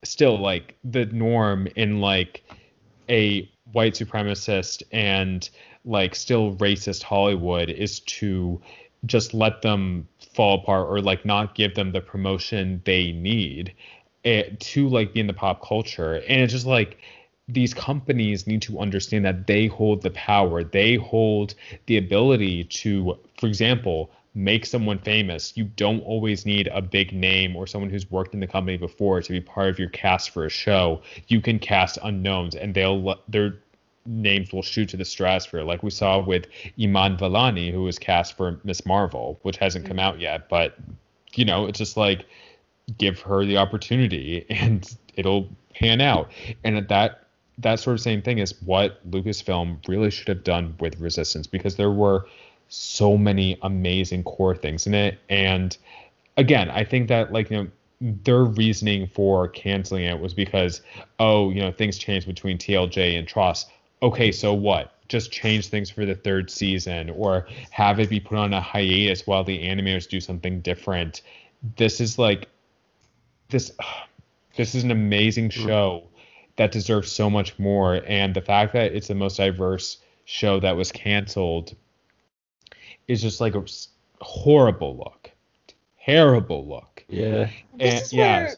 still 0.04 0.40
like 0.40 0.78
the 0.84 1.06
norm 1.08 1.68
in 1.76 2.00
like 2.00 2.44
a 3.10 3.50
white 3.72 3.94
supremacist 3.94 4.84
and 4.92 5.50
like 5.88 6.16
still 6.16 6.56
racist 6.56 7.04
Hollywood 7.04 7.70
is 7.70 8.02
to 8.02 8.62
just 9.06 9.34
let 9.34 9.62
them 9.62 10.08
fall 10.34 10.60
apart 10.60 10.88
or 10.90 11.02
like 11.02 11.26
not 11.26 11.56
give 11.56 11.76
them 11.76 11.92
the 11.92 12.02
promotion 12.02 12.82
they 12.86 13.12
need 13.12 13.74
eh, 14.26 14.44
to 14.60 14.90
like 14.90 15.14
be 15.14 15.20
in 15.20 15.28
the 15.28 15.34
pop 15.34 15.66
culture 15.66 16.16
and 16.28 16.42
it's 16.42 16.54
just 16.54 16.66
like 16.66 16.98
these 17.48 17.74
companies 17.74 18.46
need 18.46 18.62
to 18.62 18.80
understand 18.80 19.24
that 19.24 19.48
they 19.48 19.68
hold 19.68 20.02
the 20.02 20.10
power 20.12 20.64
they 20.64 20.96
hold 20.96 21.54
the 21.86 21.98
ability 21.98 22.64
to 22.66 23.18
for 23.40 23.48
example 23.48 24.12
make 24.38 24.68
someone 24.68 25.00
famous. 25.00 25.58
You 25.58 25.64
don't 25.64 26.02
always 26.02 26.46
need 26.46 26.68
a 26.68 26.82
big 26.82 27.12
name 27.12 27.56
or 27.56 27.66
someone 27.66 27.90
who's 27.90 28.10
worked 28.12 28.36
in 28.36 28.40
the 28.40 28.46
company 28.48 28.78
before 28.78 29.20
to 29.20 29.32
be 29.32 29.42
part 29.42 29.70
of 29.70 29.80
your 29.80 29.90
cast 29.90 30.30
for 30.30 30.46
a 30.46 30.50
show. 30.50 31.02
You 31.28 31.42
can 31.42 31.58
cast 31.58 31.98
unknowns, 32.04 32.56
and 32.56 32.74
they'll 32.74 33.16
their 33.28 33.56
names 34.08 34.52
will 34.52 34.62
shoot 34.64 34.90
to 34.90 34.98
the 34.98 35.06
stratosphere, 35.06 35.64
like 35.64 35.84
we 35.84 35.92
saw 35.92 36.24
with 36.24 36.46
Iman 36.82 37.18
Vellani, 37.18 37.72
who 37.72 37.84
was 37.84 38.00
cast 38.00 38.36
for 38.38 38.60
Miss 38.64 38.86
Marvel, 38.86 39.40
which 39.44 39.58
hasn't 39.58 39.86
come 39.86 40.00
out 40.00 40.20
yet. 40.20 40.50
But 40.50 40.76
you 41.36 41.46
know, 41.46 41.68
it's 41.68 41.78
just 41.78 41.98
like 41.98 42.26
give 42.98 43.20
her 43.22 43.46
the 43.46 43.58
opportunity, 43.58 44.46
and 44.50 44.90
it'll 45.16 45.50
pan 45.76 46.02
out. 46.02 46.32
And 46.64 46.78
at 46.78 46.88
that 46.90 47.24
that 47.60 47.80
sort 47.80 47.96
of 47.96 48.02
same 48.02 48.22
thing 48.22 48.38
is 48.38 48.54
what 48.62 49.10
Lucasfilm 49.10 49.88
really 49.88 50.12
should 50.12 50.28
have 50.28 50.44
done 50.44 50.76
with 50.80 51.00
Resistance 51.00 51.48
because 51.48 51.76
there 51.76 51.92
were 51.92 52.28
so 52.70 53.18
many 53.18 53.58
amazing 53.62 54.24
core 54.24 54.56
things 54.56 54.86
in 54.86 54.94
it. 54.94 55.20
And 55.30 55.76
again, 56.36 56.70
I 56.70 56.84
think 56.84 57.08
that 57.10 57.34
like 57.34 57.50
you 57.50 57.58
know 57.58 57.68
their 58.00 58.44
reasoning 58.44 59.08
for 59.08 59.48
canceling 59.48 60.04
it 60.04 60.20
was 60.20 60.34
because 60.34 60.82
oh 61.20 61.50
you 61.50 61.60
know 61.60 61.72
things 61.72 61.98
changed 61.98 62.28
between 62.28 62.58
TLJ 62.58 63.18
and 63.18 63.28
TROS. 63.28 63.66
Okay, 64.02 64.32
so 64.32 64.54
what? 64.54 64.94
Just 65.08 65.32
change 65.32 65.68
things 65.68 65.90
for 65.90 66.06
the 66.06 66.16
third 66.16 66.52
season 66.52 67.10
or 67.12 67.48
have 67.72 68.00
it 68.00 68.10
be 68.10 68.20
put 68.20 68.38
on 68.38 68.54
a 68.54 68.62
hiatus 68.62 69.26
while 69.26 69.44
the 69.44 69.64
animators 69.64 70.08
do 70.08 70.20
something 70.20 70.62
different. 70.62 71.22
This 71.78 72.02
is 72.02 72.20
like 72.20 72.50
this 73.50 73.72
this 74.56 74.76
is 74.76 74.84
an 74.84 74.92
amazing 74.92 75.50
mm. 75.50 75.68
show 75.68 76.04
that 76.58 76.72
deserves 76.72 77.12
so 77.12 77.30
much 77.30 77.58
more 77.60 78.02
and 78.08 78.34
the 78.34 78.42
fact 78.42 78.74
that 78.74 78.94
it's 78.94 79.08
the 79.08 79.16
most 79.16 79.38
diverse 79.38 79.98
show 80.26 80.60
that 80.60 80.76
was 80.76 80.92
canceled 80.92 81.76
is 83.08 83.22
just 83.22 83.40
like 83.40 83.56
a 83.56 83.64
horrible 84.22 84.98
look, 84.98 85.32
terrible 86.04 86.68
look. 86.68 87.06
Yeah. 87.08 87.50
This 87.76 87.94
and, 87.94 88.02
is 88.02 88.14
yeah. 88.14 88.38
where 88.44 88.56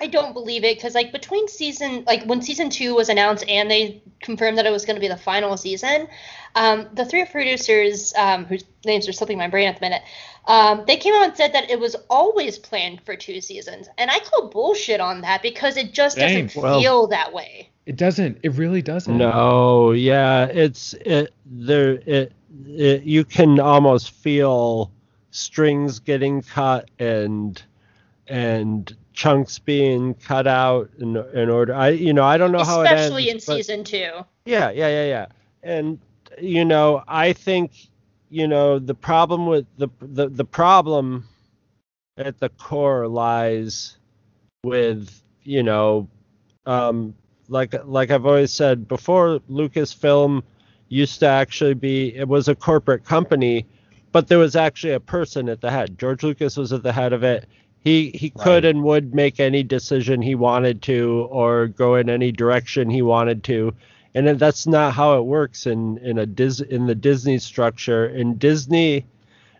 I 0.00 0.06
don't 0.06 0.32
believe 0.32 0.64
it 0.64 0.76
because 0.76 0.94
like 0.94 1.12
between 1.12 1.46
season 1.48 2.04
like 2.06 2.24
when 2.24 2.42
season 2.42 2.70
two 2.70 2.94
was 2.94 3.08
announced 3.08 3.44
and 3.48 3.70
they 3.70 4.02
confirmed 4.20 4.58
that 4.58 4.66
it 4.66 4.70
was 4.70 4.84
going 4.84 4.96
to 4.96 5.00
be 5.00 5.08
the 5.08 5.16
final 5.16 5.56
season, 5.56 6.08
um, 6.54 6.88
the 6.94 7.04
three 7.04 7.24
producers 7.24 8.14
um, 8.16 8.44
whose 8.44 8.64
names 8.84 9.08
are 9.08 9.12
slipping 9.12 9.38
my 9.38 9.48
brain 9.48 9.68
at 9.68 9.76
the 9.76 9.80
minute, 9.80 10.02
um, 10.46 10.84
they 10.86 10.96
came 10.96 11.14
out 11.14 11.24
and 11.24 11.36
said 11.36 11.52
that 11.52 11.70
it 11.70 11.78
was 11.78 11.94
always 12.08 12.58
planned 12.58 13.02
for 13.02 13.14
two 13.14 13.40
seasons, 13.40 13.88
and 13.98 14.10
I 14.10 14.18
call 14.20 14.48
bullshit 14.48 15.00
on 15.00 15.20
that 15.20 15.42
because 15.42 15.76
it 15.76 15.92
just 15.92 16.16
Dang. 16.16 16.46
doesn't 16.46 16.62
well, 16.62 16.80
feel 16.80 17.06
that 17.08 17.32
way. 17.32 17.68
It 17.86 17.96
doesn't. 17.96 18.38
It 18.42 18.52
really 18.54 18.82
doesn't. 18.82 19.16
No. 19.16 19.92
Yeah. 19.92 20.44
It's 20.46 20.94
it. 20.94 21.32
There. 21.44 22.00
It 22.06 22.32
it, 22.66 23.02
you 23.02 23.24
can 23.24 23.60
almost 23.60 24.10
feel 24.10 24.92
strings 25.30 25.98
getting 25.98 26.42
cut 26.42 26.90
and 26.98 27.62
and 28.26 28.96
chunks 29.12 29.58
being 29.58 30.14
cut 30.14 30.46
out 30.46 30.90
in, 30.98 31.16
in 31.34 31.48
order. 31.48 31.74
I 31.74 31.90
you 31.90 32.12
know 32.12 32.24
I 32.24 32.36
don't 32.36 32.52
know 32.52 32.60
Especially 32.60 32.86
how. 32.86 32.94
Especially 32.94 33.30
in 33.30 33.40
season 33.40 33.84
two. 33.84 34.10
Yeah, 34.44 34.70
yeah, 34.70 34.88
yeah, 34.88 35.04
yeah. 35.04 35.26
And 35.62 35.98
you 36.40 36.64
know 36.64 37.02
I 37.08 37.32
think 37.32 37.72
you 38.30 38.46
know 38.46 38.78
the 38.78 38.94
problem 38.94 39.46
with 39.46 39.66
the 39.76 39.88
the 40.00 40.28
the 40.28 40.44
problem 40.44 41.28
at 42.16 42.38
the 42.38 42.48
core 42.50 43.08
lies 43.08 43.96
with 44.62 45.22
you 45.42 45.62
know 45.62 46.08
um 46.66 47.14
like 47.48 47.74
like 47.84 48.10
I've 48.10 48.26
always 48.26 48.52
said 48.52 48.86
before 48.88 49.40
Lucasfilm 49.50 50.42
used 50.88 51.20
to 51.20 51.26
actually 51.26 51.74
be 51.74 52.14
it 52.14 52.28
was 52.28 52.48
a 52.48 52.54
corporate 52.54 53.04
company, 53.04 53.66
but 54.12 54.28
there 54.28 54.38
was 54.38 54.56
actually 54.56 54.92
a 54.92 55.00
person 55.00 55.48
at 55.48 55.60
the 55.60 55.70
head. 55.70 55.98
George 55.98 56.22
Lucas 56.22 56.56
was 56.56 56.72
at 56.72 56.82
the 56.82 56.92
head 56.92 57.12
of 57.12 57.22
it. 57.22 57.48
He 57.82 58.10
he 58.14 58.30
could 58.30 58.64
right. 58.64 58.66
and 58.66 58.84
would 58.84 59.14
make 59.14 59.40
any 59.40 59.62
decision 59.62 60.20
he 60.20 60.34
wanted 60.34 60.82
to 60.82 61.26
or 61.30 61.68
go 61.68 61.94
in 61.94 62.10
any 62.10 62.30
direction 62.30 62.90
he 62.90 63.02
wanted 63.02 63.42
to. 63.44 63.74
And 64.14 64.26
that's 64.38 64.66
not 64.66 64.92
how 64.92 65.16
it 65.18 65.22
works 65.22 65.66
in 65.66 65.98
in 65.98 66.18
a 66.18 66.26
Dis, 66.26 66.60
in 66.60 66.86
the 66.86 66.94
Disney 66.94 67.38
structure. 67.38 68.06
In 68.06 68.36
Disney, 68.36 69.06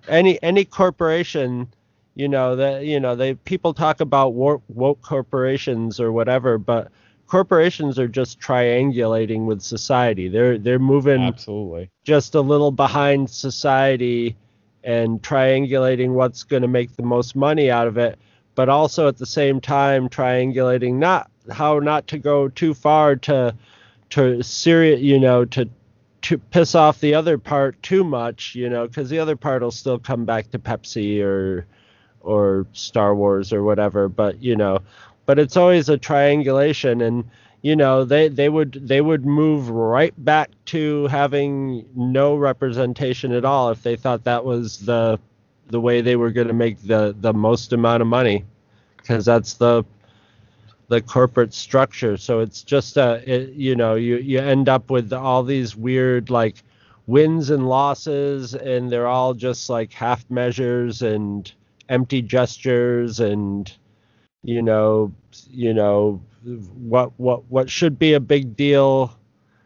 any 0.09 0.43
any 0.43 0.65
corporation, 0.65 1.69
you 2.15 2.29
know 2.29 2.57
that 2.57 2.85
you 2.85 3.01
know 3.01 3.17
they 3.17 3.35
people 3.35 3.73
talk 3.73 4.01
about 4.01 4.35
woke, 4.35 4.63
woke 4.69 5.01
corporations 5.01 5.99
or 5.99 6.13
whatever, 6.13 6.59
but 6.59 6.91
corporations 7.27 7.99
are 7.99 8.09
just 8.09 8.39
triangulating 8.41 9.47
with 9.47 9.63
society. 9.63 10.29
They're 10.29 10.59
they're 10.59 10.79
moving 10.79 11.23
absolutely 11.23 11.91
just 12.05 12.35
a 12.35 12.41
little 12.41 12.73
behind 12.73 13.31
society 13.31 14.37
and 14.85 15.23
triangulating 15.23 16.11
what's 16.11 16.43
going 16.43 16.63
to 16.63 16.69
make 16.69 16.95
the 16.97 17.03
most 17.03 17.37
money 17.37 17.71
out 17.71 17.87
of 17.87 17.99
it, 17.99 18.19
but 18.55 18.69
also 18.69 19.09
at 19.09 19.19
the 19.19 19.27
same 19.27 19.61
time 19.61 20.09
triangulating 20.09 20.95
not 20.95 21.31
how 21.51 21.79
not 21.79 22.07
to 22.09 22.19
go 22.19 22.49
too 22.49 22.75
far 22.75 23.17
to 23.17 23.55
to 24.11 24.43
serious, 24.43 25.01
you 25.01 25.19
know, 25.19 25.45
to 25.45 25.69
to 26.23 26.39
piss 26.39 26.75
off 26.75 27.01
the 27.01 27.15
other 27.15 27.39
part 27.39 27.83
too 27.83 28.05
much, 28.05 28.55
you 28.55 28.69
know, 28.69 28.87
because 28.87 29.09
the 29.09 29.19
other 29.19 29.37
part 29.37 29.63
will 29.63 29.71
still 29.71 29.99
come 29.99 30.25
back 30.25 30.51
to 30.51 30.59
Pepsi 30.59 31.23
or 31.23 31.67
or 32.21 32.67
Star 32.73 33.15
Wars 33.15 33.53
or 33.53 33.63
whatever. 33.63 34.09
But 34.09 34.43
you 34.43 34.57
know, 34.57 34.81
but 35.27 35.39
it's 35.39 35.57
always 35.57 35.89
a 35.89 35.97
triangulation 35.99 37.01
and 37.01 37.25
you 37.63 37.77
know 37.77 38.05
they 38.05 38.29
they 38.29 38.49
would 38.49 38.73
they 38.73 39.01
would 39.01 39.25
move 39.27 39.69
right 39.71 40.15
back 40.25 40.51
to 40.67 41.07
having 41.09 41.87
no 41.95 42.37
representation 42.37 43.33
at 43.33 43.45
all 43.45 43.71
if 43.71 43.83
they 43.83 43.97
thought 43.97 44.25
that 44.25 44.45
was 44.45 44.79
the 44.79 45.19
the 45.69 45.81
way 45.81 46.01
they 46.01 46.17
were 46.17 46.31
going 46.31 46.49
to 46.49 46.55
make 46.55 46.81
the 46.83 47.15
the 47.21 47.33
most 47.33 47.73
amount 47.73 48.01
of 48.03 48.09
money 48.09 48.45
because 48.97 49.25
that's 49.25 49.55
the 49.55 49.85
the 50.89 51.01
corporate 51.01 51.55
structure. 51.55 52.17
So 52.17 52.41
it's 52.41 52.63
just 52.63 52.97
a 52.97 53.23
it, 53.25 53.51
you 53.51 53.77
know 53.77 53.95
you 53.95 54.17
you 54.17 54.41
end 54.41 54.69
up 54.69 54.91
with 54.91 55.13
all 55.13 55.43
these 55.43 55.77
weird 55.77 56.31
like 56.31 56.63
wins 57.07 57.51
and 57.51 57.69
losses 57.69 58.55
and 58.55 58.91
they're 58.91 59.07
all 59.07 59.35
just 59.35 59.71
like 59.71 59.93
half 59.93 60.29
measures 60.31 61.03
and 61.03 61.51
empty 61.89 62.23
gestures 62.23 63.21
and 63.21 63.73
you 64.43 64.63
know 64.63 65.13
you 65.51 65.75
know 65.75 66.21
what 66.45 67.13
what 67.19 67.45
what 67.51 67.71
should 67.71 67.99
be 67.99 68.15
a 68.15 68.21
big 68.21 68.57
deal 68.57 69.17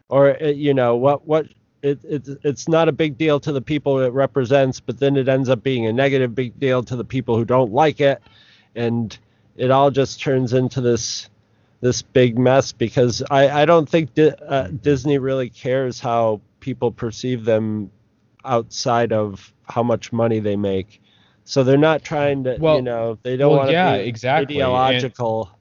or 0.09 0.41
uh, 0.41 0.47
you 0.47 0.73
know 0.73 0.95
what 0.95 1.25
what 1.27 1.47
it, 1.81 2.03
it 2.03 2.27
it's 2.43 2.67
not 2.67 2.89
a 2.89 2.91
big 2.91 3.17
deal 3.17 3.39
to 3.39 3.51
the 3.51 3.61
people 3.61 3.99
it 3.99 4.11
represents 4.13 4.79
but 4.79 4.99
then 4.99 5.15
it 5.15 5.29
ends 5.29 5.49
up 5.49 5.63
being 5.63 5.85
a 5.85 5.93
negative 5.93 6.35
big 6.35 6.59
deal 6.59 6.83
to 6.83 6.95
the 6.95 7.05
people 7.05 7.37
who 7.37 7.45
don't 7.45 7.71
like 7.71 8.01
it 8.01 8.21
and 8.75 9.17
it 9.55 9.71
all 9.71 9.89
just 9.89 10.19
turns 10.21 10.53
into 10.53 10.81
this 10.81 11.29
this 11.81 12.01
big 12.01 12.37
mess 12.37 12.71
because 12.71 13.21
I, 13.29 13.61
I 13.61 13.65
don't 13.65 13.87
think 13.87 14.13
Di- 14.15 14.29
uh, 14.29 14.69
Disney 14.69 15.17
really 15.17 15.49
cares 15.49 15.99
how 15.99 16.41
people 16.59 16.91
perceive 16.91 17.45
them 17.45 17.91
outside 18.43 19.13
of 19.13 19.53
how 19.67 19.83
much 19.83 20.11
money 20.11 20.39
they 20.39 20.55
make. 20.55 21.01
So 21.43 21.63
they're 21.63 21.77
not 21.77 22.03
trying 22.03 22.43
to, 22.45 22.57
well, 22.59 22.77
you 22.77 22.81
know, 22.81 23.19
they 23.21 23.37
don't 23.37 23.51
well, 23.51 23.59
want 23.59 23.69
to 23.69 23.73
yeah, 23.73 23.97
be 23.97 24.07
exactly. 24.07 24.55
ideological. 24.55 25.43
And, 25.51 25.55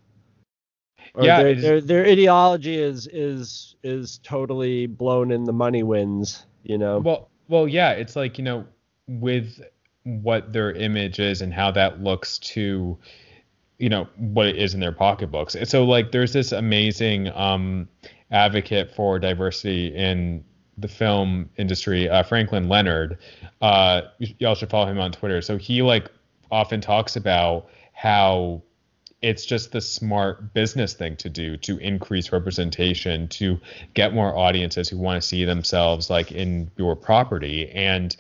yeah, 1.21 1.43
their, 1.43 1.55
their, 1.55 1.81
their 1.81 2.07
ideology 2.07 2.77
is 2.77 3.07
is 3.07 3.77
is 3.83 4.19
totally 4.23 4.87
blown 4.87 5.31
in 5.31 5.45
the 5.45 5.53
money 5.53 5.83
wins. 5.83 6.47
You 6.63 6.79
know. 6.79 6.99
Well, 6.99 7.31
well, 7.49 7.69
yeah, 7.69 7.93
it's 7.93 8.17
like 8.17 8.39
you 8.39 8.45
know, 8.45 8.65
with 9.07 9.61
what 10.05 10.53
their 10.53 10.73
image 10.73 11.19
is 11.19 11.41
and 11.41 11.53
how 11.53 11.71
that 11.71 12.03
looks 12.03 12.39
to, 12.39 12.99
you 13.79 13.89
know, 13.89 14.07
what 14.17 14.47
it 14.47 14.57
is 14.57 14.75
in 14.75 14.81
their 14.81 14.93
pocketbooks. 14.93 15.57
So 15.65 15.85
like, 15.85 16.13
there's 16.13 16.33
this 16.33 16.53
amazing 16.53 17.29
um, 17.29 17.89
advocate 18.31 18.95
for 18.95 19.19
diversity 19.19 19.95
in 19.95 20.45
the 20.77 20.89
film 20.89 21.49
industry, 21.57 22.09
uh, 22.09 22.23
Franklin 22.23 22.69
Leonard. 22.69 23.19
Uh, 23.63 24.03
y'all 24.19 24.55
should 24.55 24.71
follow 24.71 24.87
him 24.87 24.99
on 24.99 25.13
Twitter. 25.13 25.41
So 25.41 25.57
he 25.57 25.83
like 25.83 26.11
often 26.51 26.81
talks 26.81 27.17
about 27.17 27.69
how 27.93 28.63
it's 29.25 29.47
just 29.47 29.73
the 29.73 29.81
smart 29.81 30.53
business 30.53 30.93
thing 30.93 31.17
to 31.17 31.31
do 31.31 31.57
to 31.57 31.79
increase 31.79 32.31
representation, 32.31 33.27
to 33.29 33.59
get 33.95 34.13
more 34.13 34.37
audiences 34.37 34.91
who 34.91 34.99
want 34.99 35.21
to 35.21 35.27
see 35.27 35.47
themselves 35.47 36.11
like 36.11 36.31
in 36.31 36.71
your 36.77 36.95
property. 36.95 37.71
And 37.71 38.15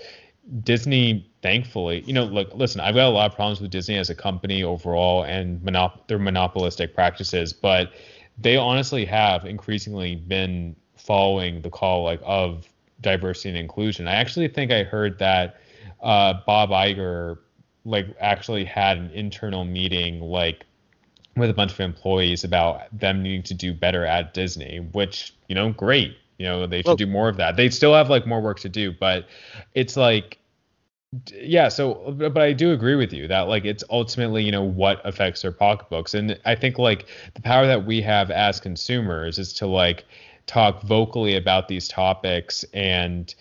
Disney, 0.63 1.31
thankfully, 1.43 2.03
you 2.07 2.15
know, 2.15 2.25
look, 2.25 2.55
listen, 2.55 2.81
I've 2.81 2.95
got 2.95 3.07
a 3.07 3.11
lot 3.11 3.31
of 3.31 3.37
problems 3.37 3.61
with 3.61 3.71
Disney 3.71 3.99
as 3.99 4.09
a 4.09 4.15
company 4.15 4.63
overall 4.63 5.25
and 5.25 5.61
monop- 5.61 6.07
their 6.07 6.19
monopolistic 6.19 6.95
practices, 6.95 7.53
but 7.53 7.93
they 8.39 8.57
honestly 8.57 9.05
have 9.05 9.45
increasingly 9.45 10.17
been 10.17 10.75
following 10.97 11.61
the 11.61 11.71
call 11.71 12.05
like 12.05 12.21
of 12.25 12.67
diversity 13.03 13.51
and 13.51 13.59
inclusion. 13.59 14.09
I 14.09 14.15
actually 14.15 14.49
think 14.49 14.73
I 14.73 14.85
heard 14.85 15.19
that 15.19 15.61
uh, 16.03 16.41
Bob 16.47 16.71
Iger 16.71 17.37
like 17.85 18.07
actually 18.21 18.65
had 18.65 18.97
an 18.97 19.11
internal 19.11 19.67
meeting 19.67 20.23
like 20.23 20.65
with 21.37 21.51
a 21.51 21.55
bunch 21.55 21.73
of 21.73 21.81
employees 21.81 22.45
about 22.45 22.83
them 22.97 23.23
needing 23.23 23.43
to 23.45 23.55
do 23.55 23.75
better 23.75 24.05
at 24.05 24.35
Disney, 24.35 24.79
which 24.93 25.35
you 25.49 25.55
know, 25.55 25.73
great. 25.73 26.17
You 26.39 26.47
know, 26.47 26.67
they 26.67 26.79
should 26.79 26.87
well, 26.87 26.97
do 26.97 27.07
more 27.07 27.29
of 27.29 27.37
that. 27.37 27.57
They 27.57 27.71
still 27.71 27.95
have 27.95 28.11
like 28.11 28.27
more 28.27 28.41
work 28.41 28.59
to 28.61 28.69
do, 28.69 28.93
but 28.93 29.27
it's 29.75 29.97
like 29.97 30.39
yeah 31.33 31.69
so 31.69 32.13
but 32.19 32.39
i 32.39 32.53
do 32.53 32.73
agree 32.73 32.97
with 32.97 33.13
you 33.13 33.29
that 33.29 33.43
like 33.43 33.65
it's 33.65 33.85
ultimately 33.91 34.43
you 34.43 34.51
know 34.51 34.65
what 34.65 35.01
affects 35.05 35.43
their 35.43 35.53
pocketbooks 35.53 36.15
and 36.15 36.39
i 36.45 36.55
think 36.55 36.79
like 36.79 37.07
the 37.35 37.43
power 37.43 37.67
that 37.67 37.87
we 37.87 38.01
have 38.01 38.31
as 38.31 38.59
consumers 38.59 39.39
is 39.39 39.53
to 39.53 39.67
like 39.67 40.05
talk 40.47 40.83
vocally 40.83 41.37
about 41.37 41.69
these 41.69 41.89
topics 41.89 42.65
and 42.75 43.35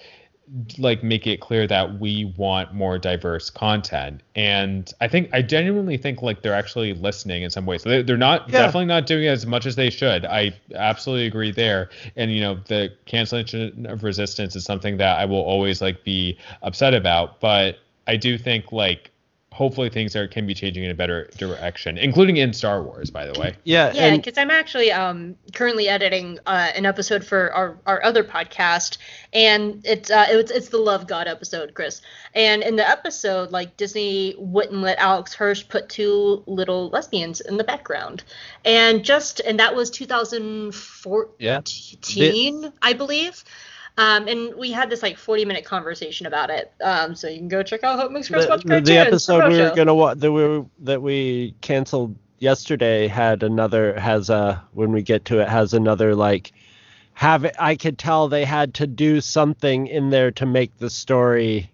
like 0.77 1.01
make 1.03 1.25
it 1.25 1.39
clear 1.39 1.65
that 1.67 1.99
we 1.99 2.25
want 2.37 2.73
more 2.73 2.99
diverse 2.99 3.49
content. 3.49 4.21
And 4.35 4.91
i 4.99 5.07
think 5.07 5.29
i 5.33 5.41
genuinely 5.41 5.97
think 5.97 6.21
like 6.21 6.41
they're 6.41 6.53
actually 6.53 6.93
listening 6.93 7.43
in 7.43 7.49
some 7.49 7.65
ways. 7.65 7.83
They're, 7.83 8.03
they're 8.03 8.17
not 8.17 8.49
Yeah. 8.49 8.59
definitely 8.63 8.85
not 8.85 9.05
doing 9.07 9.27
as 9.27 9.45
much 9.45 9.65
as 9.65 9.75
they 9.75 9.89
should. 9.89 10.25
I 10.25 10.53
absolutely 10.75 11.27
agree 11.27 11.51
there. 11.51 11.89
And 12.15 12.31
you 12.31 12.41
know 12.41 12.59
the 12.67 12.91
cancellation 13.05 13.85
of 13.85 14.03
resistance 14.03 14.55
is 14.55 14.65
something 14.65 14.97
that 14.97 15.17
i 15.19 15.25
will 15.25 15.41
always 15.41 15.81
like 15.81 16.03
be 16.03 16.37
upset 16.61 16.93
about. 16.93 17.39
But 17.39 17.79
i 18.07 18.17
do 18.17 18.37
think 18.37 18.71
like 18.71 19.11
hopefully 19.53 19.89
things 19.89 20.15
are 20.15 20.27
can 20.27 20.47
be 20.47 20.53
changing 20.53 20.83
in 20.83 20.91
a 20.91 20.95
better 20.95 21.29
direction 21.37 21.97
including 21.97 22.37
in 22.37 22.51
star 22.53 22.81
wars 22.81 23.09
by 23.11 23.25
the 23.25 23.39
way 23.39 23.55
Yeah, 23.63 23.93
Yeah, 23.93 24.07
and 24.07 24.21
because 24.21 24.37
I'm 24.37 24.49
actually 24.51 24.91
um, 24.91 25.35
currently 25.53 25.87
editing 25.87 26.39
uh, 26.45 26.71
an 26.75 26.85
episode 26.85 27.23
for 27.23 27.53
our, 27.53 27.77
our 27.85 28.03
other 28.03 28.23
podcast, 28.23 28.97
and 29.31 29.81
it's 29.85 30.09
uh, 30.09 30.25
it's 30.29 30.51
it's 30.51 30.69
the 30.69 30.77
Love 30.77 31.07
God 31.07 31.27
episode, 31.27 31.73
Chris. 31.73 32.01
And 32.33 32.63
in 32.63 32.75
the 32.75 32.87
episode, 32.87 33.51
like 33.51 33.77
Disney 33.77 34.35
wouldn't 34.37 34.81
let 34.81 34.97
Alex 34.97 35.33
Hirsch 35.33 35.67
put 35.67 35.89
two 35.89 36.43
little 36.47 36.89
lesbians 36.89 37.41
in 37.41 37.57
the 37.57 37.63
background, 37.63 38.23
and 38.65 39.03
just 39.05 39.39
and 39.39 39.59
that 39.59 39.75
was 39.75 39.89
2014, 39.91 41.33
Yeah. 41.39 42.69
I 42.81 42.93
believe. 42.93 43.43
Um, 43.97 44.27
and 44.27 44.55
we 44.55 44.71
had 44.71 44.89
this 44.89 45.03
like 45.03 45.17
40 45.17 45.45
minute 45.45 45.65
conversation 45.65 46.25
about 46.25 46.49
it. 46.49 46.71
Um, 46.83 47.13
so 47.15 47.27
you 47.27 47.37
can 47.37 47.47
go 47.47 47.61
check 47.61 47.83
out 47.83 47.99
Hope 47.99 48.11
Chris 48.11 48.27
the, 48.27 48.45
Watch 48.49 48.63
the- 48.63 48.81
the 48.81 48.97
episode 48.97 49.49
we 49.51 49.59
were 49.59 49.69
show. 49.69 49.75
gonna 49.75 49.93
watch 49.93 50.17
that 50.17 50.31
we 50.31 50.43
were, 50.43 50.65
that 50.79 51.01
we 51.01 51.53
canceled 51.61 52.15
yesterday 52.39 53.07
had 53.07 53.43
another 53.43 53.97
has 53.99 54.29
a 54.29 54.63
when 54.73 54.91
we 54.91 55.01
get 55.01 55.25
to 55.25 55.39
it 55.39 55.47
has 55.47 55.73
another 55.73 56.15
like 56.15 56.51
have 57.13 57.45
it, 57.45 57.55
I 57.59 57.75
could 57.75 57.97
tell 57.99 58.27
they 58.27 58.43
had 58.45 58.73
to 58.75 58.87
do 58.87 59.21
something 59.21 59.85
in 59.87 60.09
there 60.09 60.31
to 60.31 60.45
make 60.47 60.75
the 60.79 60.89
story 60.89 61.69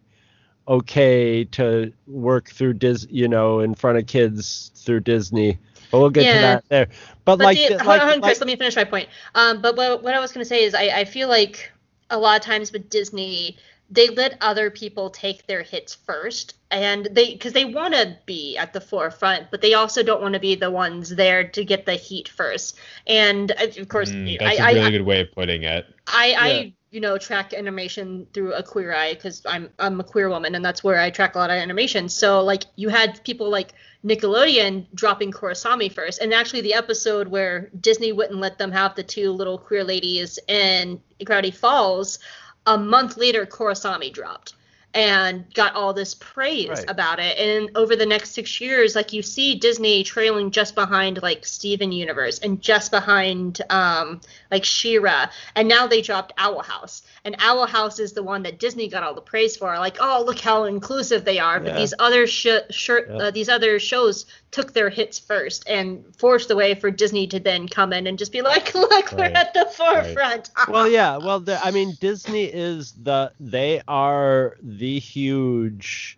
okay 0.68 1.46
to 1.46 1.92
work 2.08 2.50
through 2.50 2.74
Dis 2.74 3.08
you 3.10 3.28
know 3.28 3.60
in 3.62 3.74
front 3.76 3.98
of 3.98 4.06
kids 4.08 4.72
through 4.76 5.00
Disney. 5.02 5.58
But 5.92 6.00
we'll 6.02 6.10
get 6.12 6.34
to 6.34 6.40
that 6.42 6.70
there. 6.70 6.86
But, 7.26 7.38
But 7.38 7.46
like, 7.46 7.58
the, 7.58 7.68
the- 7.70 7.78
hold 7.84 7.88
like, 7.88 8.02
on, 8.02 8.08
like- 8.10 8.22
Chris. 8.22 8.40
Let 8.42 8.46
me 8.48 8.56
finish 8.56 8.76
my 8.76 8.84
point. 8.84 9.10
Um, 9.34 9.60
but 9.62 9.76
what, 9.76 10.04
what 10.04 10.14
I 10.14 10.20
was 10.20 10.32
going 10.32 10.44
to 10.44 10.48
say 10.48 10.64
is, 10.64 10.76
I, 10.76 10.84
I 11.00 11.06
feel 11.06 11.28
like 11.30 11.72
a 12.10 12.18
lot 12.18 12.40
of 12.40 12.46
times 12.46 12.72
with 12.72 12.90
Disney, 12.90 13.58
they 13.90 14.10
let 14.10 14.38
other 14.42 14.70
people 14.70 15.10
take 15.10 15.48
their 15.48 15.64
hits 15.64 15.96
first, 15.96 16.56
and 16.72 17.08
they 17.12 17.34
because 17.34 17.54
they 17.54 17.66
want 17.66 17.94
to 17.96 18.18
be 18.26 18.58
at 18.58 18.74
the 18.74 18.82
forefront, 18.82 19.50
but 19.52 19.62
they 19.62 19.74
also 19.74 20.04
don't 20.04 20.22
want 20.22 20.34
to 20.34 20.40
be 20.40 20.56
the 20.56 20.72
ones 20.72 21.10
there 21.16 21.48
to 21.50 21.66
get 21.66 21.86
the 21.86 21.96
heat 21.96 22.28
first. 22.30 22.78
And 23.08 23.52
uh, 23.52 23.68
of 23.82 23.88
course, 23.90 24.16
Mm, 24.16 24.42
I, 24.44 24.56
that's 24.56 24.60
a 24.60 24.64
I, 24.64 24.72
really 24.72 24.92
good 24.92 25.02
way 25.06 25.22
of 25.22 25.32
putting 25.34 25.64
it 25.64 25.86
I, 26.08 26.36
Yeah. 26.38 26.64
I 26.66 26.74
you 26.92 27.00
know 27.02 27.18
track 27.18 27.54
animation 27.54 28.28
through 28.34 28.54
a 28.54 28.64
queer 28.64 28.94
eye 28.94 29.14
because 29.14 29.42
I'm 29.46 29.70
I'm 29.80 30.00
a 30.00 30.04
queer 30.04 30.30
woman 30.30 30.56
and 30.56 30.66
that's 30.66 30.84
where 30.84 31.00
I 31.00 31.10
track 31.12 31.36
a 31.36 31.40
lot 31.40 31.50
of 31.52 31.56
animation. 31.58 32.10
So 32.10 32.42
like 32.44 32.64
you 32.76 32.90
had 32.90 33.24
people 33.24 33.50
like 33.50 33.74
Nickelodeon 34.06 34.86
dropping 34.94 35.32
Korrasami 35.32 35.92
first, 35.92 36.20
and 36.22 36.34
actually 36.34 36.62
the 36.62 36.74
episode 36.74 37.28
where 37.28 37.70
Disney 37.80 38.12
wouldn't 38.12 38.40
let 38.40 38.58
them 38.58 38.72
have 38.72 38.96
the 38.96 39.04
two 39.04 39.32
little 39.32 39.58
queer 39.58 39.84
ladies 39.84 40.40
in 40.48 41.02
Gravity 41.24 41.52
Falls, 41.52 42.20
a 42.66 42.78
month 42.78 43.18
later 43.18 43.46
Korrasami 43.46 44.14
dropped 44.14 44.54
and 44.94 45.46
got 45.54 45.76
all 45.76 45.94
this 45.94 46.16
praise 46.16 46.68
Right. 46.70 46.90
about 46.90 47.20
it. 47.20 47.38
And 47.38 47.70
over 47.76 47.96
the 47.96 48.06
next 48.08 48.32
six 48.32 48.60
years, 48.60 48.96
like 48.96 49.14
you 49.14 49.22
see 49.22 49.56
Disney 49.56 50.04
trailing 50.04 50.50
just 50.52 50.74
behind 50.74 51.22
like 51.22 51.46
Steven 51.46 51.92
Universe 51.92 52.40
and 52.40 52.60
just 52.62 52.90
behind 52.92 53.62
um 53.70 54.20
like 54.52 54.66
She-Ra, 54.66 55.28
and 55.56 55.68
now 55.68 55.86
they 55.86 56.02
dropped 56.02 56.34
Owl 56.40 56.64
House, 56.64 57.04
and 57.24 57.36
Owl 57.40 57.68
House 57.68 58.00
is 58.00 58.14
the 58.14 58.24
one 58.24 58.42
that 58.44 58.58
Disney 58.60 58.88
got 58.88 59.04
all 59.04 59.14
the 59.14 59.22
praise 59.22 59.56
for. 59.56 59.78
Like, 59.78 59.98
oh, 60.00 60.24
look 60.26 60.40
how 60.40 60.64
inclusive 60.64 61.24
they 61.24 61.38
are. 61.38 61.60
But 61.60 61.74
Yeah. 61.74 61.78
these 61.82 61.94
other 62.00 62.26
sh- 62.26 62.48
sh- 62.72 62.90
Yeah. 63.08 63.18
uh, 63.18 63.32
these 63.32 63.48
other 63.50 63.78
shows 63.80 64.26
took 64.52 64.74
their 64.74 64.90
hits 64.90 65.20
first 65.20 65.70
and 65.70 66.04
forced 66.18 66.48
the 66.48 66.56
way 66.56 66.74
for 66.74 66.90
Disney 66.90 67.28
to 67.28 67.40
then 67.40 67.68
come 67.68 67.94
in 67.94 68.08
and 68.08 68.18
just 68.18 68.32
be 68.32 68.42
like, 68.42 68.74
look, 68.74 69.12
we're 69.12 69.20
Right. 69.26 69.36
at 69.36 69.54
the 69.54 69.66
forefront. 69.66 70.50
well 70.68 70.88
yeah 70.90 71.18
well 71.18 71.40
the, 71.40 71.64
i 71.66 71.72
mean 71.72 71.96
disney 72.00 72.46
is 72.46 72.94
the 73.04 73.32
they 73.40 73.82
are 73.88 74.56
the 74.64 74.79
huge 74.88 76.18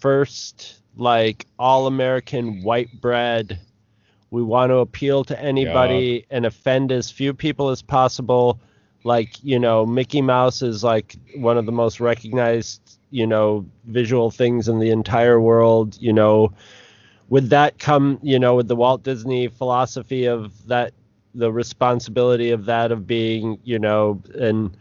first 0.00 0.80
like 0.96 1.46
all 1.58 1.86
american 1.86 2.62
white 2.62 2.88
bread. 3.00 3.58
We 4.30 4.42
want 4.42 4.70
to 4.70 4.76
appeal 4.76 5.24
to 5.24 5.38
anybody 5.40 6.24
and 6.30 6.46
offend 6.46 6.90
as 6.90 7.10
few 7.10 7.34
people 7.34 7.68
as 7.68 7.82
possible. 7.82 8.58
Like 9.04 9.42
you 9.42 9.58
know 9.58 9.84
mickey 9.84 10.20
mouse 10.20 10.62
is 10.62 10.82
like 10.82 11.16
one 11.34 11.56
of 11.58 11.66
the 11.66 11.72
most 11.72 12.00
recognized 12.00 12.98
you 13.10 13.26
know 13.26 13.64
visual 13.84 14.30
things 14.30 14.68
in 14.68 14.78
the 14.78 14.90
entire 14.90 15.40
world 15.40 15.96
you 16.00 16.12
know. 16.12 16.52
Would 17.28 17.50
that 17.50 17.78
come 17.78 18.18
you 18.22 18.38
know 18.38 18.54
with 18.54 18.68
the 18.68 18.76
walt 18.76 19.02
disney 19.02 19.48
philosophy 19.48 20.26
of 20.26 20.66
that 20.66 20.92
the 21.34 21.50
responsibility 21.52 22.50
of 22.50 22.66
that 22.66 22.92
of 22.92 23.06
being 23.06 23.58
you 23.64 23.78
know 23.78 24.20
and 24.34 24.76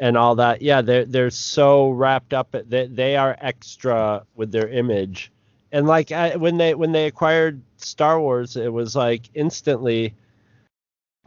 and 0.00 0.16
all 0.16 0.34
that. 0.34 0.62
Yeah 0.62 0.80
they're 0.80 1.04
they're 1.04 1.30
so 1.30 1.90
wrapped 1.90 2.32
up 2.32 2.56
they, 2.68 2.86
they 2.86 3.16
are 3.16 3.36
extra 3.40 4.24
with 4.34 4.50
their 4.50 4.68
image. 4.68 5.30
And 5.70 5.86
like 5.86 6.10
I, 6.10 6.34
when 6.34 6.56
they 6.56 6.74
when 6.74 6.90
they 6.90 7.06
acquired 7.06 7.62
star 7.76 8.20
wars 8.20 8.56
it 8.56 8.72
was 8.72 8.96
like 8.96 9.30
instantly 9.34 10.14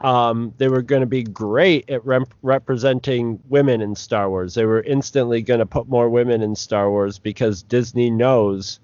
um 0.00 0.52
they 0.58 0.68
were 0.68 0.82
going 0.82 1.00
to 1.00 1.06
be 1.06 1.22
great 1.22 1.88
at 1.88 2.04
rep- 2.04 2.34
representing 2.42 3.40
women 3.48 3.80
in 3.80 3.94
star 3.94 4.28
wars. 4.28 4.54
They 4.54 4.66
were 4.66 4.82
instantly 4.82 5.40
going 5.40 5.60
to 5.60 5.66
put 5.66 5.88
more 5.88 6.10
women 6.10 6.42
in 6.42 6.54
star 6.56 6.90
wars 6.90 7.18
because 7.18 7.62
disney 7.62 8.10
knows 8.10 8.80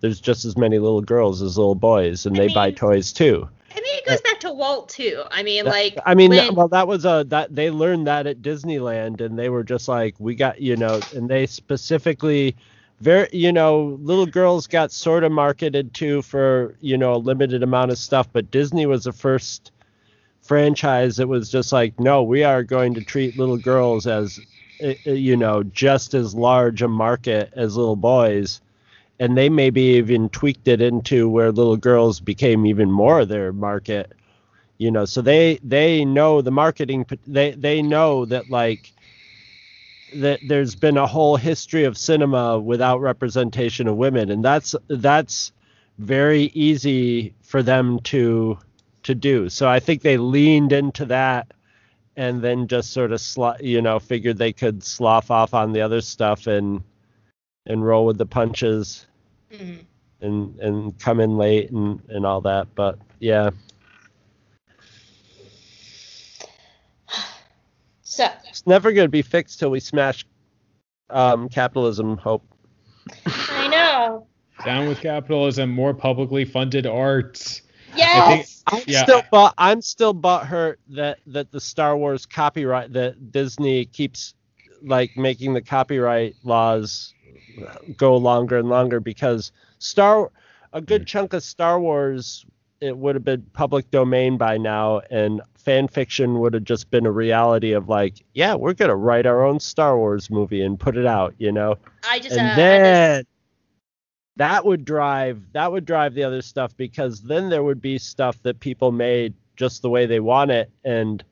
there's 0.00 0.20
just 0.20 0.44
as 0.44 0.56
many 0.56 0.78
little 0.78 1.02
girls 1.02 1.42
as 1.42 1.58
little 1.58 1.76
boys 1.76 2.26
and 2.26 2.34
I 2.36 2.46
they 2.48 2.54
buy 2.54 2.70
toys 2.72 3.12
too 3.12 3.48
I 3.74 3.80
mean, 3.80 3.98
it 3.98 4.06
goes 4.06 4.20
back 4.20 4.40
to 4.40 4.52
Walt 4.52 4.88
too. 4.88 5.22
I 5.30 5.42
mean, 5.42 5.64
like, 5.64 5.96
I 6.04 6.14
mean, 6.14 6.30
when- 6.30 6.54
well, 6.54 6.68
that 6.68 6.86
was 6.86 7.04
a 7.04 7.24
that 7.28 7.54
they 7.54 7.70
learned 7.70 8.06
that 8.06 8.26
at 8.26 8.42
Disneyland, 8.42 9.20
and 9.20 9.38
they 9.38 9.48
were 9.48 9.64
just 9.64 9.88
like, 9.88 10.14
we 10.18 10.34
got, 10.34 10.60
you 10.60 10.76
know, 10.76 11.00
and 11.14 11.28
they 11.28 11.46
specifically, 11.46 12.54
very, 13.00 13.28
you 13.32 13.52
know, 13.52 13.98
little 14.02 14.26
girls 14.26 14.66
got 14.66 14.92
sort 14.92 15.24
of 15.24 15.32
marketed 15.32 15.94
to 15.94 16.22
for, 16.22 16.76
you 16.80 16.96
know, 16.98 17.14
a 17.14 17.16
limited 17.16 17.62
amount 17.62 17.90
of 17.90 17.98
stuff, 17.98 18.28
but 18.32 18.50
Disney 18.50 18.86
was 18.86 19.04
the 19.04 19.12
first 19.12 19.72
franchise 20.42 21.16
that 21.16 21.28
was 21.28 21.50
just 21.50 21.72
like, 21.72 21.98
no, 21.98 22.22
we 22.22 22.42
are 22.44 22.62
going 22.62 22.94
to 22.94 23.00
treat 23.02 23.38
little 23.38 23.56
girls 23.56 24.06
as, 24.06 24.38
eh, 24.80 24.94
eh, 25.06 25.12
you 25.12 25.36
know, 25.36 25.62
just 25.62 26.14
as 26.14 26.34
large 26.34 26.82
a 26.82 26.88
market 26.88 27.52
as 27.54 27.76
little 27.76 27.96
boys. 27.96 28.60
And 29.20 29.36
they 29.36 29.48
maybe 29.48 29.82
even 29.82 30.28
tweaked 30.30 30.68
it 30.68 30.80
into 30.80 31.28
where 31.28 31.52
little 31.52 31.76
girls 31.76 32.20
became 32.20 32.66
even 32.66 32.90
more 32.90 33.24
their 33.24 33.52
market 33.52 34.12
you 34.78 34.90
know? 34.90 35.04
So 35.04 35.22
they 35.22 35.58
they 35.62 36.04
know 36.04 36.42
the 36.42 36.50
marketing 36.50 37.06
they 37.26 37.52
they 37.52 37.82
know 37.82 38.24
that 38.26 38.50
like 38.50 38.92
that 40.14 40.40
there's 40.46 40.74
been 40.74 40.96
a 40.98 41.06
whole 41.06 41.36
history 41.36 41.84
of 41.84 41.96
cinema 41.96 42.58
without 42.58 43.00
representation 43.00 43.88
of 43.88 43.96
women. 43.96 44.30
And 44.30 44.44
that's 44.44 44.74
that's 44.88 45.52
very 45.98 46.44
easy 46.54 47.34
for 47.42 47.62
them 47.62 48.00
to 48.00 48.58
to 49.04 49.14
do. 49.14 49.48
So 49.48 49.68
i 49.68 49.80
think 49.80 50.02
they 50.02 50.16
leaned 50.16 50.72
into 50.72 51.06
that 51.06 51.52
and 52.16 52.42
then 52.42 52.68
just 52.68 52.92
sort 52.92 53.12
of 53.12 53.20
sl- 53.20 53.60
you 53.60 53.80
know 53.82 53.98
figured 53.98 54.38
they 54.38 54.52
could 54.52 54.82
slough 54.84 55.30
off 55.30 55.54
on 55.54 55.72
the 55.72 55.80
other 55.80 56.00
stuff 56.00 56.46
and 56.46 56.82
and 57.66 57.84
roll 57.84 58.06
with 58.06 58.18
the 58.18 58.26
punches 58.26 59.06
Mhm. 59.52 59.84
and 60.20 60.58
and 60.60 60.98
come 60.98 61.20
in 61.20 61.36
late 61.36 61.70
and 61.70 62.00
and 62.08 62.24
all 62.26 62.40
that 62.40 62.66
but 62.74 62.98
yeah 63.20 63.50
so 68.02 68.28
It's 68.48 68.66
never 68.66 68.92
going 68.92 69.04
to 69.06 69.10
be 69.10 69.22
fixed 69.22 69.58
till 69.58 69.70
we 69.70 69.80
smash 69.80 70.24
um, 71.10 71.48
capitalism. 71.48 72.16
Hope. 72.16 72.42
I 73.26 73.68
know. 73.68 74.26
down 74.64 74.88
with 74.88 75.00
capitalism 75.00 75.68
more 75.70 75.92
publicly 75.92 76.44
funded 76.44 76.86
art 76.86 77.60
Yes. 77.94 78.62
I'm 78.68 78.82
Yeah, 78.86 79.02
still, 79.02 79.18
I- 79.18 79.28
but 79.30 79.54
I'm 79.58 79.82
still 79.82 80.14
butthurt 80.14 80.76
that 80.90 81.18
that 81.26 81.50
the 81.52 81.60
Star 81.60 81.96
Wars 81.96 82.24
copyright 82.24 82.92
that 82.94 83.30
Disney 83.32 83.84
keeps 83.84 84.34
like 84.82 85.16
making 85.16 85.52
the 85.54 85.60
copyright 85.60 86.34
laws 86.44 87.12
go 87.96 88.16
longer 88.16 88.58
and 88.58 88.68
longer 88.68 89.00
because 89.00 89.52
Star 89.78 90.30
a 90.72 90.80
good 90.80 91.06
chunk 91.06 91.32
of 91.32 91.42
Star 91.42 91.80
Wars 91.80 92.46
it 92.80 92.98
would 92.98 93.14
have 93.14 93.24
been 93.24 93.42
public 93.52 93.88
domain 93.92 94.36
by 94.36 94.58
now, 94.58 95.00
and 95.08 95.40
fan 95.54 95.86
fiction 95.86 96.40
would 96.40 96.52
have 96.52 96.64
just 96.64 96.90
been 96.90 97.06
a 97.06 97.12
reality 97.12 97.70
of 97.72 97.88
like, 97.88 98.14
yeah, 98.34 98.54
we're 98.56 98.74
gonna 98.74 98.96
write 98.96 99.24
our 99.24 99.44
own 99.44 99.60
Star 99.60 99.96
Wars 99.96 100.30
movie 100.30 100.62
and 100.62 100.80
put 100.80 100.96
it 100.96 101.06
out, 101.06 101.32
you 101.38 101.52
know. 101.52 101.76
I 102.02 102.18
just 102.18 102.36
and 102.36 102.50
uh, 102.50 102.56
then 102.56 103.24
that 104.36 104.64
would 104.64 104.84
drive 104.84 105.40
that 105.52 105.70
would 105.70 105.84
drive 105.84 106.14
the 106.14 106.24
other 106.24 106.42
stuff 106.42 106.76
because 106.76 107.20
then 107.22 107.48
there 107.50 107.62
would 107.62 107.80
be 107.80 107.98
stuff 107.98 108.42
that 108.42 108.58
people 108.60 108.90
made 108.90 109.34
just 109.56 109.82
the 109.82 109.90
way 109.90 110.06
they 110.06 110.20
want 110.20 110.50
it 110.50 110.70
and 110.84 111.22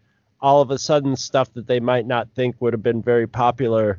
all 0.40 0.60
of 0.60 0.70
a 0.70 0.78
sudden 0.78 1.16
stuff 1.16 1.52
that 1.54 1.66
they 1.66 1.80
might 1.80 2.06
not 2.06 2.28
think 2.34 2.54
would 2.60 2.72
have 2.72 2.82
been 2.82 3.02
very 3.02 3.26
popular 3.26 3.98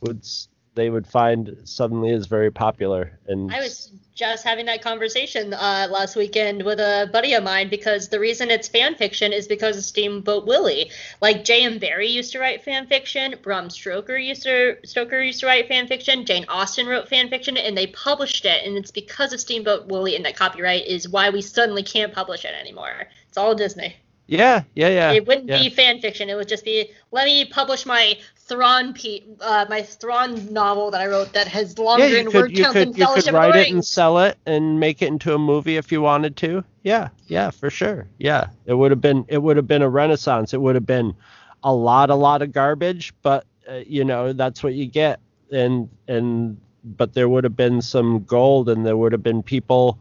would 0.00 0.18
s- 0.18 0.48
they 0.74 0.90
would 0.90 1.06
find 1.06 1.56
suddenly 1.64 2.10
is 2.10 2.26
very 2.26 2.50
popular 2.50 3.18
and 3.26 3.52
I 3.52 3.60
was 3.60 3.90
just 4.14 4.44
having 4.44 4.66
that 4.66 4.82
conversation 4.82 5.54
uh, 5.54 5.88
last 5.90 6.16
weekend 6.16 6.62
with 6.62 6.78
a 6.78 7.08
buddy 7.12 7.34
of 7.34 7.42
mine 7.42 7.68
because 7.68 8.08
the 8.08 8.20
reason 8.20 8.50
it's 8.50 8.68
fan 8.68 8.94
fiction 8.94 9.32
is 9.32 9.46
because 9.46 9.76
of 9.76 9.84
Steamboat 9.84 10.46
Willie. 10.46 10.90
Like 11.20 11.44
J.M. 11.44 11.78
Barrie 11.78 12.08
used 12.08 12.32
to 12.32 12.38
write 12.38 12.62
fan 12.62 12.86
fiction, 12.86 13.34
Bram 13.42 13.70
Stoker 13.70 14.16
used 14.16 14.42
to 14.42 14.76
Stoker 14.84 15.20
used 15.20 15.40
to 15.40 15.46
write 15.46 15.68
fan 15.68 15.86
fiction, 15.86 16.24
Jane 16.24 16.44
Austen 16.48 16.86
wrote 16.86 17.08
fan 17.08 17.30
fiction, 17.30 17.56
and 17.56 17.76
they 17.76 17.86
published 17.88 18.44
it. 18.44 18.64
And 18.66 18.76
it's 18.76 18.90
because 18.90 19.32
of 19.32 19.40
Steamboat 19.40 19.86
Willie 19.86 20.14
and 20.14 20.24
that 20.24 20.36
copyright 20.36 20.86
is 20.86 21.08
why 21.08 21.30
we 21.30 21.40
suddenly 21.40 21.82
can't 21.82 22.12
publish 22.12 22.44
it 22.44 22.54
anymore. 22.54 23.08
It's 23.28 23.38
all 23.38 23.54
Disney. 23.54 23.96
yeah 24.26 24.62
yeah 24.74 24.88
yeah 24.88 25.12
it 25.12 25.26
wouldn't 25.26 25.48
yeah. 25.48 25.58
be 25.58 25.70
fan 25.70 26.00
fiction. 26.00 26.28
It 26.28 26.34
would 26.34 26.48
just 26.48 26.64
be 26.64 26.90
let 27.10 27.24
me 27.24 27.46
publish 27.46 27.86
my 27.86 28.18
Thrawn 28.46 28.92
pe- 28.92 29.22
uh, 29.40 29.66
my 29.68 29.82
Thrawn 29.82 30.52
novel 30.52 30.90
that 30.90 31.00
I 31.00 31.06
wrote 31.06 31.32
that 31.34 31.46
has 31.48 31.78
longer 31.78 32.06
yeah, 32.06 32.18
in 32.18 32.30
you 32.30 32.32
word 32.32 32.48
could 32.50 32.58
you 32.58 32.64
than 32.64 32.72
could 32.72 32.98
you 32.98 33.06
could 33.06 33.32
write 33.32 33.56
it 33.56 33.70
and 33.70 33.84
sell 33.84 34.18
it 34.18 34.36
and 34.46 34.80
make 34.80 35.00
it 35.00 35.08
into 35.08 35.34
a 35.34 35.38
movie 35.38 35.76
if 35.76 35.92
you 35.92 36.02
wanted 36.02 36.36
to. 36.38 36.64
Yeah, 36.82 37.08
yeah, 37.28 37.50
for 37.50 37.70
sure. 37.70 38.08
Yeah, 38.18 38.48
it 38.66 38.74
would 38.74 38.90
have 38.90 39.00
been 39.00 39.24
it 39.28 39.38
would 39.38 39.56
have 39.56 39.68
been 39.68 39.82
a 39.82 39.88
renaissance. 39.88 40.52
It 40.54 40.60
would 40.60 40.74
have 40.74 40.86
been 40.86 41.14
a 41.62 41.72
lot 41.72 42.10
a 42.10 42.14
lot 42.14 42.42
of 42.42 42.52
garbage, 42.52 43.14
but 43.22 43.46
uh, 43.70 43.82
you 43.86 44.04
know 44.04 44.32
that's 44.32 44.62
what 44.62 44.74
you 44.74 44.86
get. 44.86 45.20
And 45.52 45.88
and 46.08 46.60
but 46.84 47.14
there 47.14 47.28
would 47.28 47.44
have 47.44 47.56
been 47.56 47.80
some 47.80 48.24
gold, 48.24 48.68
and 48.68 48.84
there 48.84 48.96
would 48.96 49.12
have 49.12 49.22
been 49.22 49.42
people 49.42 50.00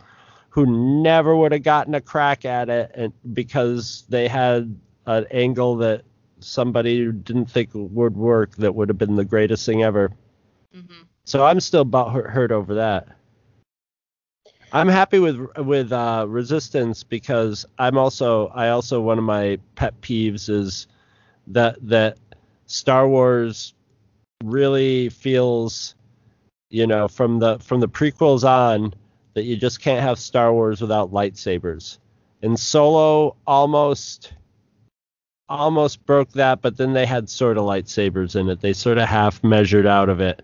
who 0.50 0.66
never 1.04 1.36
would 1.36 1.52
have 1.52 1.64
gotten 1.64 1.94
a 1.94 2.02
crack 2.02 2.44
at 2.44 2.70
it, 2.70 2.92
and 2.96 3.14
because 3.34 4.04
they 4.10 4.28
had 4.28 4.78
an 5.06 5.26
angle 5.32 5.78
that 5.78 6.04
somebody 6.44 7.04
who 7.04 7.12
didn't 7.12 7.50
think 7.50 7.70
would 7.74 8.16
work 8.16 8.56
that 8.58 8.74
would 8.76 8.90
have 8.90 8.98
been 8.98 9.16
the 9.16 9.26
greatest 9.26 9.66
thing 9.66 9.84
ever. 9.84 10.12
Mhm. 10.76 11.06
So 11.26 11.46
I'm 11.46 11.60
still 11.60 11.86
hurt 11.86 12.52
over 12.52 12.76
that. 12.76 13.08
I'm 14.74 14.88
happy 14.88 15.20
with 15.20 15.38
with 15.58 15.92
uh, 15.92 16.26
Resistance 16.28 17.04
because 17.04 17.66
I'm 17.78 17.98
also 17.98 18.48
I 18.48 18.70
also 18.70 19.02
one 19.02 19.18
of 19.18 19.24
my 19.26 19.60
pet 19.76 20.00
peeves 20.02 20.50
is 20.50 20.88
that 21.48 21.76
that 21.88 22.18
Star 22.68 23.08
Wars 23.08 23.74
really 24.44 25.10
feels 25.10 25.96
you 26.70 26.88
know 26.88 27.08
from 27.08 27.40
the 27.40 27.60
from 27.60 27.82
the 27.82 27.90
prequels 27.90 28.48
on 28.48 28.94
that 29.34 29.44
you 29.44 29.58
just 29.58 29.82
can't 29.82 30.02
have 30.02 30.18
Star 30.20 30.54
Wars 30.54 30.82
without 30.82 31.12
lightsabers. 31.12 31.98
And 32.42 32.60
Solo 32.60 33.36
almost 33.46 34.34
almost 35.60 36.06
broke 36.06 36.32
that, 36.34 36.62
but 36.62 36.78
then 36.78 36.94
they 36.94 37.06
had 37.06 37.30
sort 37.30 37.58
of 37.58 37.64
lightsabers 37.64 38.36
in 38.36 38.50
it. 38.50 38.62
They 38.62 38.74
sort 38.74 38.98
of 38.98 39.08
half 39.08 39.44
measured 39.44 39.86
out 39.86 40.10
of 40.10 40.22
it. 40.22 40.42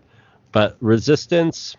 But 0.52 0.76
Resistance, 0.80 1.76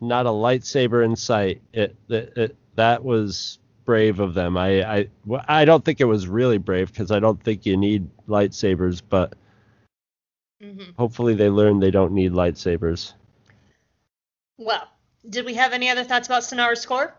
not 0.00 0.26
a 0.26 0.30
lightsaber 0.30 1.04
in 1.04 1.16
sight. 1.16 1.60
It, 1.72 1.96
it, 2.08 2.32
it 2.36 2.56
that 2.76 3.04
was 3.04 3.58
brave 3.84 4.18
of 4.20 4.34
them. 4.34 4.56
I 4.56 4.82
I 5.00 5.08
I 5.46 5.64
don't 5.64 5.84
think 5.84 6.00
it 6.00 6.04
was 6.06 6.26
really 6.26 6.58
brave 6.58 6.88
because 6.92 7.10
I 7.10 7.20
don't 7.20 7.42
think 7.42 7.66
you 7.66 7.76
need 7.76 8.08
lightsabers, 8.28 9.02
but 9.08 9.34
Mhm. 10.62 10.94
hopefully 10.96 11.34
they 11.34 11.50
learn 11.50 11.80
they 11.80 11.90
don't 11.90 12.12
need 12.12 12.32
lightsabers. 12.32 13.12
Well, 14.56 14.88
did 15.28 15.44
we 15.44 15.54
have 15.54 15.72
any 15.72 15.90
other 15.90 16.04
thoughts 16.04 16.28
about 16.28 16.42
Synara's 16.42 16.80
score? 16.80 17.14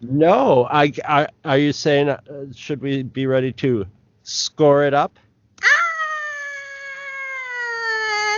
No, 0.00 0.68
I, 0.70 0.92
I 1.04 1.26
are 1.44 1.58
you 1.58 1.72
saying 1.72 2.08
uh, 2.08 2.20
should 2.54 2.80
we 2.80 3.02
be 3.02 3.26
ready 3.26 3.52
to 3.54 3.84
score 4.22 4.84
it 4.84 4.94
up? 4.94 5.18
Ah, 5.62 5.64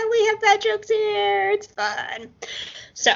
we 0.09 0.25
have 0.25 0.41
bad 0.41 0.61
jokes 0.61 0.89
here. 0.89 1.51
It's 1.51 1.67
fun. 1.67 2.29
So, 2.95 3.11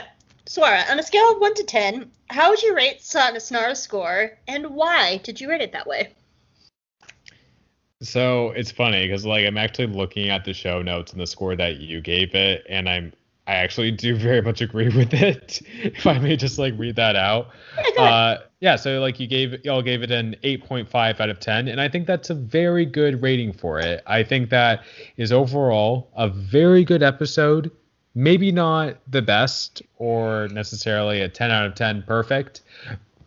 Swara, 0.45 0.87
on 0.91 0.99
a 0.99 1.03
scale 1.03 1.31
of 1.31 1.39
1 1.39 1.55
to 1.55 1.63
10, 1.63 2.11
how 2.29 2.51
would 2.51 2.61
you 2.61 2.75
rate 2.75 3.01
Son- 3.01 3.35
Synara's 3.35 3.81
score, 3.81 4.37
and 4.47 4.67
why 4.67 5.17
did 5.23 5.41
you 5.41 5.49
rate 5.49 5.61
it 5.61 5.71
that 5.71 5.87
way? 5.87 6.13
So 8.01 8.51
it's 8.51 8.69
funny 8.71 9.07
because 9.07 9.25
like 9.25 9.45
I'm 9.47 9.57
actually 9.57 9.87
looking 9.87 10.29
at 10.29 10.45
the 10.45 10.53
show 10.53 10.83
notes 10.83 11.13
and 11.13 11.21
the 11.21 11.25
score 11.25 11.55
that 11.55 11.77
you 11.77 12.01
gave 12.01 12.35
it, 12.35 12.63
and 12.69 12.87
I'm 12.87 13.13
I 13.47 13.55
actually 13.55 13.91
do 13.91 14.15
very 14.15 14.41
much 14.41 14.61
agree 14.61 14.89
with 14.89 15.13
it. 15.13 15.61
if 15.83 16.07
I 16.07 16.17
may 16.17 16.35
just 16.35 16.57
like 16.57 16.73
read 16.77 16.95
that 16.95 17.15
out. 17.15 17.49
Yeah. 17.95 18.03
Uh, 18.03 18.41
yeah, 18.59 18.75
so 18.75 18.99
like 18.99 19.19
you 19.19 19.27
gave 19.27 19.63
y'all 19.63 19.83
gave 19.83 20.01
it 20.01 20.09
an 20.09 20.35
8.5 20.43 21.19
out 21.19 21.29
of 21.29 21.39
10, 21.39 21.67
and 21.67 21.79
I 21.79 21.87
think 21.87 22.07
that's 22.07 22.31
a 22.31 22.33
very 22.33 22.85
good 22.85 23.21
rating 23.21 23.53
for 23.53 23.79
it. 23.79 24.01
I 24.07 24.23
think 24.23 24.49
that 24.49 24.83
is 25.17 25.31
overall 25.31 26.09
a 26.15 26.27
very 26.27 26.83
good 26.83 27.03
episode. 27.03 27.69
Maybe 28.15 28.51
not 28.51 28.97
the 29.11 29.21
best 29.21 29.83
or 29.97 30.47
necessarily 30.47 31.21
a 31.21 31.29
10 31.29 31.51
out 31.51 31.67
of 31.67 31.75
10 31.75 32.03
perfect, 32.07 32.61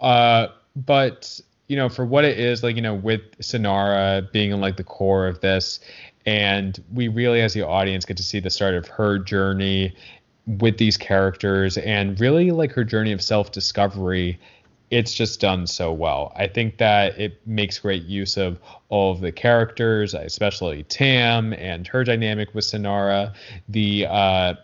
uh, 0.01 0.49
but 0.75 1.41
you 1.69 1.77
know 1.77 1.89
for 1.89 2.05
what 2.05 2.25
it 2.25 2.41
is, 2.41 2.65
like 2.65 2.75
you 2.75 2.83
know 2.83 2.95
with 2.95 3.21
Synara 3.39 4.33
being 4.33 4.51
in 4.51 4.61
like 4.61 4.77
the 4.77 4.85
core 4.85 5.29
of 5.29 5.41
this, 5.41 5.79
and 6.29 6.85
we 6.93 7.09
really 7.09 7.41
as 7.41 7.55
the 7.55 7.67
audience 7.67 8.05
get 8.05 8.19
to 8.19 8.23
see 8.23 8.39
the 8.39 8.51
start 8.51 8.75
of 8.75 8.87
her 8.87 9.19
journey 9.19 9.95
with 10.47 10.77
these 10.77 10.99
characters 10.99 11.79
and 11.79 12.21
really 12.21 12.51
like 12.51 12.71
her 12.73 12.85
journey 12.85 13.13
of 13.13 13.23
self-discovery. 13.23 14.39
It's 14.91 15.15
just 15.15 15.41
done 15.41 15.67
so 15.67 15.91
well. 15.91 16.33
I 16.37 16.47
think 16.47 16.77
that 16.79 17.19
it 17.19 17.41
makes 17.47 17.79
great 17.79 18.03
use 18.03 18.37
of 18.37 18.59
all 18.91 19.11
of 19.11 19.23
the 19.23 19.33
characters 19.33 20.13
especially 20.13 20.83
tam 20.83 21.55
and 21.55 21.87
her 21.89 22.05
dynamic 22.05 22.55
with 22.55 22.65
synara. 22.65 23.33
The 23.67 24.07
uh 24.07 24.55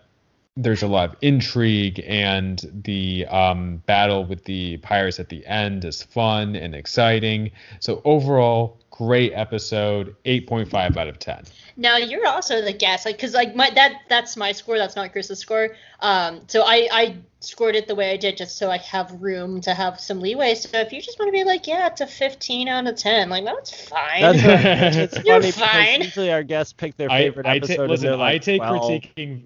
there's 0.56 0.82
a 0.82 0.86
lot 0.86 1.08
of 1.08 1.16
intrigue 1.20 2.00
and 2.06 2.64
the 2.84 3.26
um, 3.26 3.82
battle 3.86 4.24
with 4.24 4.44
the 4.44 4.76
pirates 4.76 5.18
at 5.18 5.28
the 5.28 5.44
end 5.46 5.84
is 5.84 6.04
fun 6.04 6.54
and 6.54 6.76
exciting. 6.76 7.50
So 7.80 8.00
overall 8.04 8.78
great 8.96 9.32
episode 9.34 10.14
8.5 10.24 10.96
out 10.96 11.08
of 11.08 11.18
10 11.18 11.42
Now 11.76 11.96
you're 11.96 12.28
also 12.28 12.62
the 12.62 12.72
guest, 12.72 13.04
like, 13.06 13.18
cause 13.18 13.34
like 13.34 13.56
my 13.56 13.68
that 13.70 14.02
that's 14.08 14.36
my 14.36 14.52
score. 14.52 14.78
That's 14.78 14.94
not 14.94 15.10
Chris's 15.10 15.40
score. 15.40 15.70
Um, 15.98 16.42
so 16.46 16.62
I 16.62 16.88
I 16.92 17.16
scored 17.40 17.74
it 17.74 17.88
the 17.88 17.96
way 17.96 18.12
I 18.12 18.16
did 18.16 18.36
just 18.36 18.56
so 18.56 18.70
I 18.70 18.76
have 18.78 19.10
room 19.20 19.60
to 19.62 19.74
have 19.74 19.98
some 19.98 20.20
leeway. 20.20 20.54
So 20.54 20.78
if 20.78 20.92
you 20.92 21.02
just 21.02 21.18
want 21.18 21.28
to 21.28 21.32
be 21.32 21.42
like, 21.42 21.66
yeah, 21.66 21.88
it's 21.88 22.00
a 22.02 22.06
15 22.06 22.68
out 22.68 22.86
of 22.86 22.94
10, 22.94 23.28
like 23.30 23.44
that's 23.44 23.88
fine. 23.88 24.20
That's 24.20 24.44
right. 24.44 24.96
It's 24.96 25.24
You're 25.26 25.40
funny 25.40 25.50
fine. 25.50 25.84
because 25.98 26.06
usually 26.06 26.30
our 26.32 26.44
guests 26.44 26.72
pick 26.72 26.96
their 26.96 27.08
favorite 27.08 27.46
I 27.46 27.56
episode 27.56 27.76
ta- 27.76 27.82
and 27.82 27.90
listen, 27.90 28.06
they're 28.06 28.16
like 28.16 28.34
I 28.34 28.38
take 28.38 28.62
12. 28.62 28.92
critiquing 28.92 29.42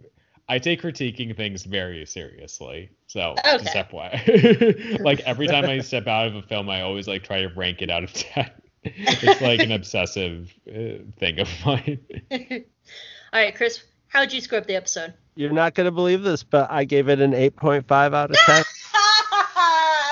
I 0.50 0.58
take 0.58 0.82
critiquing 0.82 1.34
things 1.34 1.64
very 1.64 2.04
seriously. 2.04 2.90
So 3.06 3.34
Okay. 3.46 3.64
just 3.64 3.74
FYI. 3.74 5.00
like 5.04 5.20
every 5.20 5.46
time 5.46 5.64
I 5.64 5.80
step 5.80 6.06
out 6.06 6.26
of 6.26 6.34
a 6.36 6.42
film, 6.42 6.68
I 6.68 6.82
always 6.82 7.08
like 7.08 7.22
try 7.22 7.40
to 7.40 7.48
rank 7.48 7.80
it 7.80 7.90
out 7.90 8.04
of 8.04 8.12
ten. 8.14 8.50
It's 8.84 9.40
like 9.40 9.60
an 9.60 9.72
obsessive 9.72 10.52
uh, 10.68 11.02
thing 11.18 11.38
of 11.40 11.48
mine. 11.66 11.98
All 12.30 13.40
right, 13.40 13.54
Chris, 13.54 13.82
how 14.08 14.20
would 14.20 14.32
you 14.32 14.40
score 14.40 14.58
up 14.58 14.66
the 14.66 14.76
episode? 14.76 15.14
You're 15.34 15.52
not 15.52 15.74
going 15.74 15.84
to 15.84 15.92
believe 15.92 16.22
this, 16.22 16.42
but 16.42 16.70
I 16.70 16.84
gave 16.84 17.08
it 17.08 17.20
an 17.20 17.32
8.5 17.32 17.90
out 18.14 18.30
of 18.30 18.36
10. 18.46 18.64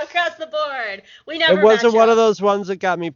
Across 0.03 0.37
the 0.39 0.47
board, 0.47 1.03
we 1.27 1.39
never. 1.39 1.61
it 1.61 1.65
wasn't 1.65 1.95
one 1.95 2.09
up. 2.09 2.13
of 2.13 2.17
those 2.17 2.41
ones 2.41 2.69
that 2.69 2.77
got 2.77 2.99
me 2.99 3.13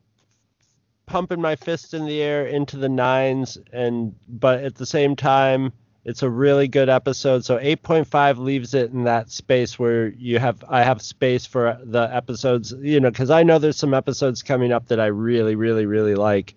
pumping 1.06 1.40
my 1.40 1.56
fist 1.56 1.92
in 1.94 2.06
the 2.06 2.22
air 2.22 2.46
into 2.46 2.76
the 2.76 2.88
nines 2.88 3.58
and 3.72 4.14
but 4.28 4.62
at 4.62 4.76
the 4.76 4.86
same 4.86 5.16
time 5.16 5.72
it's 6.10 6.24
a 6.24 6.28
really 6.28 6.66
good 6.66 6.88
episode. 6.88 7.44
So 7.44 7.56
8.5 7.56 8.38
leaves 8.38 8.74
it 8.74 8.90
in 8.90 9.04
that 9.04 9.30
space 9.30 9.78
where 9.78 10.08
you 10.08 10.40
have 10.40 10.64
i 10.68 10.82
have 10.82 11.00
space 11.00 11.46
for 11.46 11.78
the 11.84 12.12
episodes 12.12 12.74
you 12.80 12.98
know 12.98 13.10
because 13.10 13.30
i 13.30 13.44
know 13.44 13.60
there's 13.60 13.76
some 13.76 13.94
episodes 13.94 14.42
coming 14.42 14.72
up 14.72 14.88
that 14.88 14.98
i 14.98 15.06
really 15.06 15.54
really 15.54 15.86
really 15.86 16.16
like. 16.16 16.54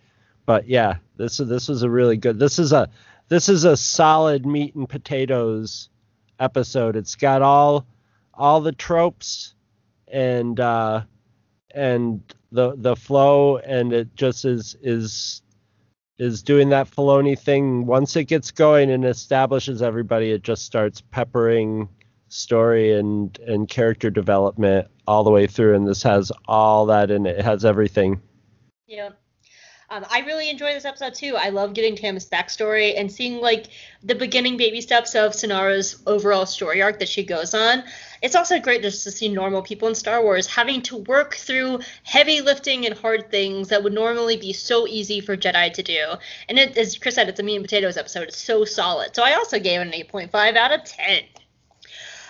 But 0.48 0.68
yeah 0.68 0.96
this 1.18 1.40
is 1.40 1.48
this 1.48 1.68
was 1.68 1.84
a 1.84 1.90
really 1.90 2.18
good 2.18 2.40
this 2.40 2.58
is 2.58 2.74
a 2.74 2.90
this 3.30 3.48
is 3.48 3.64
a 3.64 3.78
solid 3.78 4.44
meat 4.46 4.74
and 4.74 4.90
potatoes 4.90 5.90
episode. 6.40 6.96
It's 6.96 7.16
got 7.16 7.44
all 7.44 7.86
all 8.34 8.60
the 8.60 8.72
tropes 8.72 9.54
and 10.08 10.60
uh 10.60 11.04
and 11.76 12.22
the 12.52 12.74
the 12.76 12.96
flow 12.96 13.58
and 13.58 13.94
it 13.94 14.16
just 14.16 14.46
is 14.46 14.76
is 14.82 15.43
is 16.20 16.44
doing 16.44 16.70
that 16.70 16.90
Filoni 16.90 17.38
thing. 17.38 17.86
Once 17.86 18.16
it 18.16 18.26
gets 18.26 18.52
going 18.52 18.92
and 18.92 19.06
establishes 19.06 19.82
everybody, 19.82 20.32
it 20.32 20.44
just 20.44 20.66
starts 20.66 21.02
peppering 21.02 21.90
story 22.30 22.98
and 22.98 23.38
and 23.48 23.68
character 23.68 24.10
development 24.10 24.88
all 25.08 25.24
the 25.24 25.32
way 25.32 25.48
through, 25.48 25.76
and 25.76 25.88
this 25.88 26.04
has 26.04 26.32
all 26.48 26.86
that 26.88 27.12
in 27.12 27.26
it. 27.26 27.40
It 27.40 27.46
has 27.46 27.66
everything. 27.66 28.22
Yeah. 28.88 29.10
Um, 29.94 30.04
I 30.10 30.22
really 30.22 30.50
enjoy 30.50 30.74
this 30.74 30.86
episode 30.86 31.14
too. 31.14 31.36
I 31.38 31.50
love 31.50 31.76
getting 31.76 31.96
Tam's 31.96 32.26
backstory 32.28 33.00
and 33.00 33.12
seeing 33.12 33.40
like 33.40 33.68
the 34.02 34.16
beginning 34.16 34.58
baby 34.58 34.82
steps 34.82 35.14
of 35.14 35.34
Synara's 35.34 36.02
overall 36.08 36.48
story 36.48 36.82
arc 36.82 36.98
that 36.98 37.08
she 37.08 37.24
goes 37.24 37.54
on. 37.54 37.84
It's 38.24 38.36
also 38.36 38.60
great 38.60 38.82
just 38.82 39.04
to 39.04 39.12
see 39.12 39.30
normal 39.30 39.62
people 39.62 39.88
in 39.88 39.94
Star 39.94 40.24
Wars 40.24 40.48
having 40.48 40.82
to 40.84 40.98
work 40.98 41.36
through 41.36 41.82
heavy 42.02 42.42
lifting 42.42 42.88
and 42.88 42.98
hard 42.98 43.30
things 43.30 43.70
that 43.70 43.84
would 43.84 43.94
normally 43.94 44.36
be 44.36 44.52
so 44.52 44.88
easy 44.88 45.20
for 45.20 45.38
Jedi 45.38 45.72
to 45.74 45.84
do. 45.84 46.14
And 46.50 46.58
it, 46.58 46.76
as 46.76 46.98
Chris 46.98 47.14
said, 47.14 47.30
it's 47.30 47.40
a 47.40 47.44
meat 47.44 47.58
and 47.58 47.64
potatoes 47.64 47.96
episode. 47.96 48.30
It's 48.30 48.42
so 48.42 48.66
solid. 48.66 49.16
So 49.16 49.22
I 49.22 49.36
also 49.36 49.60
gave 49.60 49.80
it 49.80 49.88
an 49.88 49.94
8.5 49.94 50.56
out 50.56 50.72
of 50.72 50.84
10. 50.86 51.24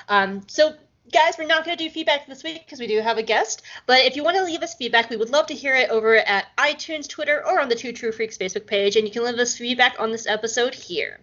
Um, 0.09 0.41
so 0.47 0.75
guys, 1.13 1.37
we're 1.37 1.45
not 1.45 1.63
going 1.63 1.77
to 1.77 1.83
do 1.83 1.89
feedback 1.89 2.27
this 2.27 2.43
week 2.43 2.63
because 2.65 2.79
we 2.79 2.87
do 2.87 2.99
have 2.99 3.17
a 3.17 3.23
guest. 3.23 3.61
But 3.85 3.99
if 4.05 4.15
you 4.15 4.23
want 4.23 4.35
to 4.37 4.43
leave 4.43 4.63
us 4.63 4.73
feedback, 4.73 5.09
we 5.09 5.15
would 5.15 5.29
love 5.29 5.45
to 5.47 5.53
hear 5.53 5.75
it 5.75 5.89
over 5.89 6.15
at 6.15 6.47
iTunes, 6.57 7.07
Twitter, 7.07 7.45
or 7.45 7.61
on 7.61 7.69
the 7.69 7.75
Two 7.75 7.93
True 7.93 8.11
Freaks 8.11 8.37
Facebook 8.37 8.65
page. 8.65 8.95
And 8.95 9.07
you 9.07 9.13
can 9.13 9.23
leave 9.23 9.35
us 9.35 9.55
feedback 9.55 9.95
on 9.99 10.11
this 10.11 10.25
episode 10.25 10.73
here. 10.73 11.19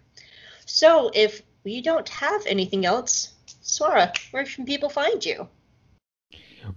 So 0.64 1.10
if 1.12 1.42
we 1.64 1.82
don't 1.82 2.08
have 2.08 2.46
anything 2.46 2.86
else, 2.86 3.34
Swara, 3.62 4.16
where 4.30 4.44
can 4.44 4.64
people 4.64 4.88
find 4.88 5.24
you? 5.24 5.48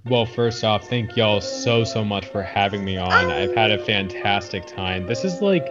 Well, 0.06 0.26
first 0.26 0.64
off, 0.64 0.90
thank 0.90 1.16
y'all 1.16 1.42
so, 1.42 1.84
so 1.84 2.04
much 2.04 2.26
for 2.26 2.42
having 2.42 2.84
me 2.84 2.98
on. 2.98 3.12
I've 3.12 3.54
had 3.54 3.72
a 3.72 3.86
fantastic 3.86 4.66
time. 4.66 5.06
This 5.06 5.24
is 5.24 5.42
like 5.42 5.66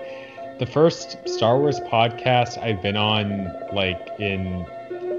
the 0.58 0.66
first 0.66 1.16
Star 1.26 1.58
Wars 1.58 1.80
podcast 1.80 2.62
I've 2.62 2.80
been 2.82 2.96
on, 2.96 3.52
like, 3.72 4.08
in 4.20 4.66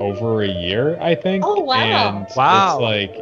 over 0.03 0.41
a 0.43 0.47
year, 0.47 0.97
I 1.01 1.15
think. 1.15 1.43
Oh, 1.45 1.61
wow. 1.61 2.19
And 2.19 2.27
Wow. 2.35 2.73
it's 2.73 2.81
like, 2.81 3.15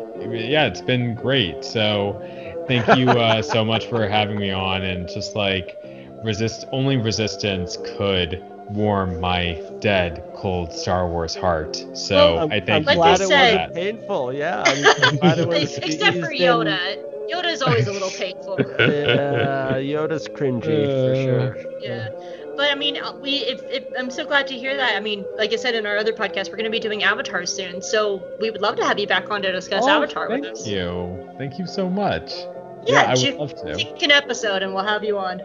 yeah, 0.49 0.65
it's 0.67 0.81
been 0.81 1.15
great. 1.15 1.63
So 1.63 2.21
thank 2.67 2.87
you 2.97 3.09
uh, 3.09 3.41
so 3.55 3.63
much 3.65 3.85
for 3.87 4.07
having 4.07 4.37
me 4.39 4.51
on. 4.51 4.83
And 4.83 5.07
just 5.07 5.35
like, 5.35 5.77
resist 6.23 6.65
only 6.71 6.97
resistance 6.97 7.77
could 7.97 8.43
warm 8.69 9.19
my 9.19 9.61
dead, 9.79 10.23
cold 10.35 10.73
Star 10.73 11.07
Wars 11.07 11.35
heart. 11.35 11.75
So 11.93 12.15
Well, 12.35 12.37
I'm, 12.45 12.51
I 12.51 12.61
I'm 12.69 12.83
Like 12.83 12.95
you 12.95 12.99
glad 12.99 13.19
they 13.19 13.25
it 13.25 13.27
said- 13.27 13.55
wasn't 13.55 13.73
painful. 13.75 14.33
Yeah, 14.33 14.63
I'm, 14.65 14.87
I'm 15.01 15.17
glad 15.17 15.39
it 15.39 15.47
was 15.47 15.77
Except 15.77 16.17
for 16.17 16.31
eased 16.31 16.41
in. 16.41 16.47
Yoda. 16.47 16.79
Yoda's 17.31 17.61
always 17.61 17.87
a 17.87 17.93
little 17.93 18.11
painful. 18.11 18.59
Yeah, 18.79 19.75
Yoda's 19.79 20.27
cringy 20.27 20.87
for 21.01 21.11
Uh, 21.11 21.15
sure. 21.15 21.57
Yeah. 21.79 22.09
But 22.61 22.69
I 22.69 22.75
mean, 22.75 22.95
we 23.19 23.37
if, 23.37 23.59
if 23.71 23.85
I'm 23.97 24.11
so 24.11 24.23
glad 24.23 24.45
to 24.49 24.53
hear 24.55 24.77
that. 24.77 24.95
I 24.95 24.99
mean, 24.99 25.25
like 25.35 25.51
I 25.51 25.55
said 25.55 25.73
in 25.73 25.87
our 25.87 25.97
other 25.97 26.13
podcast, 26.13 26.51
we're 26.51 26.57
going 26.57 26.65
to 26.65 26.69
be 26.69 26.79
doing 26.79 27.01
Avatar 27.01 27.43
soon, 27.47 27.81
so 27.81 28.23
we 28.39 28.51
would 28.51 28.61
love 28.61 28.75
to 28.75 28.83
have 28.83 28.99
you 28.99 29.07
back 29.07 29.31
on 29.31 29.41
to 29.41 29.51
discuss 29.51 29.83
Oh, 29.83 29.89
Avatar 29.89 30.29
with 30.29 30.45
us. 30.45 30.61
Thank 30.61 30.75
you. 30.75 31.33
Thank 31.39 31.57
you 31.57 31.65
so 31.65 31.89
much. 31.89 32.31
Yeah, 32.85 33.05
I 33.09 33.15
ju- 33.15 33.31
would 33.31 33.39
love 33.39 33.55
to. 33.55 33.73
Pick 33.75 34.03
an 34.03 34.11
episode 34.11 34.61
and 34.61 34.75
we'll 34.75 34.83
have 34.83 35.03
you 35.03 35.17
on. 35.17 35.39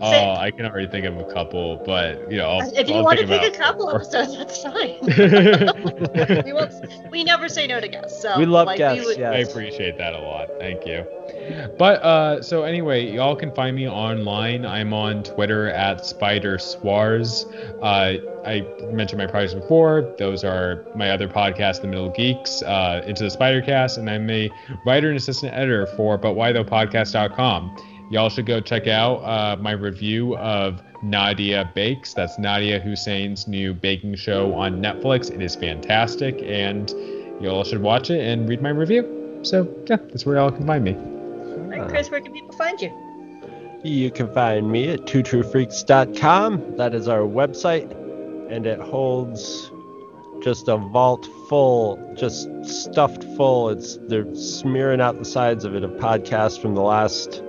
Oh, 0.00 0.10
Say- 0.10 0.30
I 0.30 0.50
can 0.52 0.64
already 0.66 0.86
think 0.88 1.04
of 1.06 1.16
a 1.16 1.24
couple, 1.32 1.82
but 1.84 2.30
you 2.30 2.38
know, 2.38 2.48
I'll, 2.50 2.72
if 2.76 2.88
you 2.88 2.94
I'll 2.96 3.04
want 3.04 3.18
to 3.18 3.26
think 3.26 3.42
pick 3.42 3.54
a 3.54 3.56
about 3.56 3.66
couple 3.66 3.86
more. 3.86 3.96
episodes, 3.96 4.36
that's 4.36 4.62
fine. 4.62 6.42
We 6.44 6.52
won't. 6.52 6.72
We 7.10 7.24
never 7.24 7.48
say 7.48 7.66
no 7.66 7.80
to 7.80 7.88
guests. 7.88 8.22
So 8.22 8.38
We 8.38 8.46
love 8.46 8.66
like, 8.66 8.78
guests, 8.78 9.00
We 9.00 9.06
would, 9.06 9.18
yeah. 9.18 9.32
appreciate 9.32 9.98
that 9.98 10.14
a 10.14 10.18
lot. 10.18 10.48
Thank 10.58 10.86
you. 10.86 11.04
But 11.78 12.02
uh, 12.02 12.42
so 12.42 12.62
anyway, 12.62 13.10
y'all 13.10 13.34
can 13.36 13.52
find 13.54 13.74
me 13.76 13.88
online. 13.88 14.64
I'm 14.66 14.92
on 14.92 15.22
Twitter 15.22 15.68
at 15.70 16.04
Spider 16.04 16.58
Swars. 16.58 17.44
Uh, 17.82 18.14
I 18.46 18.66
mentioned 18.92 19.18
my 19.18 19.26
projects 19.26 19.54
before. 19.54 20.14
Those 20.18 20.44
are 20.44 20.86
my 20.94 21.10
other 21.10 21.28
podcast, 21.28 21.80
The 21.82 21.88
Middle 21.88 22.10
Geeks, 22.10 22.62
uh, 22.62 23.02
Into 23.06 23.24
the 23.24 23.30
Spider 23.30 23.60
Cast, 23.62 23.98
and 23.98 24.08
I'm 24.08 24.28
a 24.30 24.50
writer 24.86 25.08
and 25.08 25.16
assistant 25.16 25.52
editor 25.54 25.86
for 25.96 26.18
ButWhyThough.podcast.com. 26.18 27.76
Y'all 28.10 28.30
should 28.30 28.46
go 28.46 28.60
check 28.60 28.86
out 28.86 29.16
uh, 29.18 29.56
my 29.60 29.72
review 29.72 30.36
of 30.38 30.80
Nadiya 31.04 31.72
Bakes. 31.74 32.14
That's 32.14 32.36
Nadiya 32.38 32.82
Hussain's 32.82 33.46
new 33.46 33.74
baking 33.74 34.14
show 34.16 34.54
on 34.54 34.80
Netflix. 34.80 35.30
It 35.30 35.42
is 35.42 35.54
fantastic, 35.54 36.40
and 36.42 36.90
y'all 37.40 37.64
should 37.64 37.82
watch 37.82 38.10
it 38.10 38.20
and 38.20 38.48
read 38.48 38.62
my 38.62 38.70
review. 38.70 39.40
So 39.42 39.68
yeah, 39.86 39.96
that's 39.96 40.24
where 40.24 40.36
y'all 40.36 40.50
can 40.50 40.66
find 40.66 40.84
me. 40.84 40.94
All 40.94 41.68
right, 41.68 41.88
Chris, 41.88 42.10
where 42.10 42.20
can 42.20 42.32
people 42.32 42.52
find 42.56 42.80
you? 42.80 42.92
You 43.84 44.10
can 44.10 44.32
find 44.34 44.70
me 44.70 44.88
at 44.90 45.00
twotruefreaks.com. 45.00 46.76
That 46.76 46.94
is 46.94 47.06
our 47.06 47.20
website, 47.20 47.92
and 48.50 48.66
it 48.66 48.80
holds 48.80 49.70
just 50.42 50.68
a 50.68 50.76
vault 50.76 51.28
full, 51.48 52.14
just 52.16 52.48
stuffed 52.64 53.22
full. 53.36 53.68
It's 53.68 53.98
they're 54.08 54.34
smearing 54.34 55.00
out 55.00 55.18
the 55.18 55.24
sides 55.24 55.64
of 55.64 55.74
it 55.74 55.84
of 55.84 55.90
podcasts 55.92 56.60
from 56.60 56.74
the 56.74 56.82
last, 56.82 57.42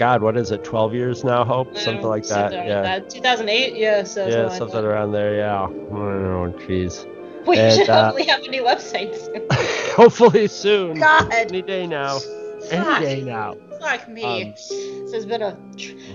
God, 0.00 0.22
what 0.22 0.34
is 0.38 0.50
it, 0.50 0.64
12 0.64 0.94
years 0.94 1.24
now? 1.24 1.44
Hope 1.44 1.76
something 1.76 2.06
like 2.06 2.22
that. 2.22 2.50
Something 2.50 2.66
Yeah, 2.66 2.80
like 2.80 3.02
that. 3.02 3.10
2008. 3.10 3.76
Yeah. 3.76 4.02
So 4.04 4.26
yeah, 4.26 4.48
so 4.48 4.60
something 4.60 4.82
around 4.82 5.12
there. 5.12 5.36
Yeah. 5.36 5.64
Oh, 5.64 6.54
jeez. 6.66 7.06
We 7.46 7.58
and, 7.58 7.74
should 7.74 7.90
uh, 7.90 8.06
hopefully 8.06 8.26
have 8.28 8.40
a 8.42 8.48
new 8.48 8.62
website 8.62 9.14
soon. 9.14 9.46
Hopefully 9.96 10.48
soon. 10.48 10.98
God. 10.98 11.30
Any 11.30 11.60
day 11.60 11.86
now. 11.86 12.18
Any 12.70 13.04
day 13.04 13.20
now. 13.20 13.56
Fuck 13.78 14.08
me. 14.08 14.22
Um, 14.22 14.50
this 14.52 15.12
has 15.12 15.26
been 15.26 15.42
a. 15.42 15.50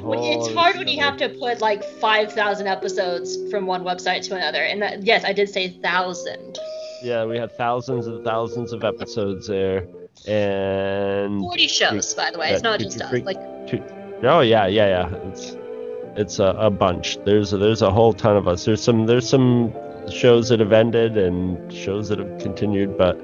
When- 0.02 0.18
it's 0.18 0.48
holy 0.48 0.56
hard 0.56 0.78
when 0.78 0.88
you 0.88 1.00
have 1.02 1.18
to 1.18 1.30
put 1.30 1.62
like 1.62 1.84
5,000 1.84 2.66
episodes 2.66 3.38
from 3.52 3.68
one 3.68 3.84
website 3.84 4.24
to 4.30 4.36
another. 4.36 4.64
And 4.64 4.82
that, 4.82 5.04
yes, 5.04 5.24
I 5.24 5.32
did 5.32 5.48
say 5.48 5.70
thousand. 5.70 6.58
Yeah, 7.04 7.26
we 7.26 7.38
had 7.38 7.56
thousands 7.56 8.08
and 8.08 8.24
thousands 8.26 8.74
of 8.74 8.84
episodes 8.84 9.48
there, 9.48 9.88
and 10.28 11.40
40 11.40 11.68
shows, 11.68 12.14
by 12.14 12.32
the 12.32 12.40
way. 12.40 12.52
It's 12.52 12.64
not 12.64 12.80
just 12.80 13.02
us. 13.02 13.24
Like, 13.24 13.68
two, 13.68 13.84
oh 14.24 14.42
yeah, 14.42 14.68
yeah, 14.68 15.10
yeah. 15.10 15.16
It's 15.30 15.58
it's 16.16 16.40
a, 16.40 16.56
a 16.58 16.70
bunch. 16.70 17.18
There's 17.26 17.54
a, 17.54 17.58
there's 17.58 17.82
a 17.82 17.92
whole 17.92 18.14
ton 18.14 18.38
of 18.38 18.48
us. 18.48 18.66
There's 18.66 18.82
some 18.82 19.06
there's 19.06 19.28
some 19.28 19.74
shows 20.10 20.50
that 20.50 20.60
have 20.60 20.72
ended 20.72 21.18
and 21.18 21.72
shows 21.72 22.10
that 22.10 22.20
have 22.20 22.40
continued, 22.40 22.98
but 22.98 23.20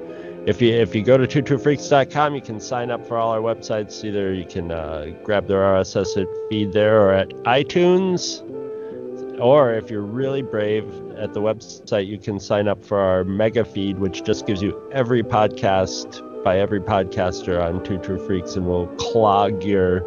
if 0.46 0.60
you 0.60 0.74
if 0.74 0.94
you 0.94 1.02
go 1.02 1.16
to 1.16 1.26
twotruefreaks.com, 1.26 2.34
you 2.34 2.40
can 2.40 2.60
sign 2.60 2.90
up 2.90 3.06
for 3.06 3.16
all 3.16 3.30
our 3.30 3.40
websites. 3.40 4.04
Either 4.04 4.32
you 4.32 4.44
can 4.44 4.70
uh, 4.70 5.06
grab 5.22 5.46
their 5.46 5.60
RSS 5.60 6.26
feed 6.48 6.72
there 6.72 7.00
or 7.00 7.12
at 7.12 7.28
iTunes, 7.44 8.42
or 9.40 9.72
if 9.74 9.90
you're 9.90 10.02
really 10.02 10.42
brave 10.42 10.84
at 11.16 11.32
the 11.32 11.40
website, 11.40 12.06
you 12.06 12.18
can 12.18 12.40
sign 12.40 12.68
up 12.68 12.84
for 12.84 12.98
our 12.98 13.24
mega 13.24 13.64
feed, 13.64 13.98
which 13.98 14.24
just 14.24 14.46
gives 14.46 14.60
you 14.60 14.90
every 14.92 15.22
podcast 15.22 16.20
by 16.42 16.58
every 16.58 16.80
podcaster 16.80 17.62
on 17.62 17.82
Two 17.84 17.98
True 17.98 18.24
Freaks, 18.26 18.56
and 18.56 18.66
will 18.66 18.86
clog 18.96 19.62
your 19.62 20.04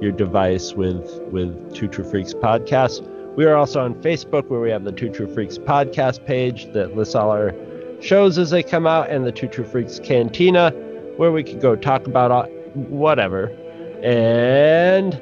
your 0.00 0.12
device 0.12 0.74
with 0.74 1.04
with 1.30 1.74
Two 1.74 1.88
True 1.88 2.04
Freaks 2.04 2.34
podcast. 2.34 3.06
We 3.36 3.44
are 3.44 3.54
also 3.54 3.84
on 3.84 3.94
Facebook, 3.96 4.48
where 4.48 4.60
we 4.60 4.70
have 4.70 4.84
the 4.84 4.92
Two 4.92 5.10
True 5.10 5.32
Freaks 5.32 5.58
podcast 5.58 6.24
page 6.24 6.72
that 6.72 6.96
lists 6.96 7.14
all 7.14 7.30
our 7.30 7.54
shows 8.00 8.38
as 8.38 8.50
they 8.50 8.62
come 8.62 8.86
out, 8.86 9.10
and 9.10 9.26
the 9.26 9.32
Two 9.32 9.48
True 9.48 9.64
Freaks 9.64 9.98
Cantina, 9.98 10.70
where 11.16 11.32
we 11.32 11.42
can 11.42 11.58
go 11.58 11.76
talk 11.76 12.06
about 12.06 12.30
all, 12.30 12.46
whatever. 12.74 13.48
And 14.02 15.14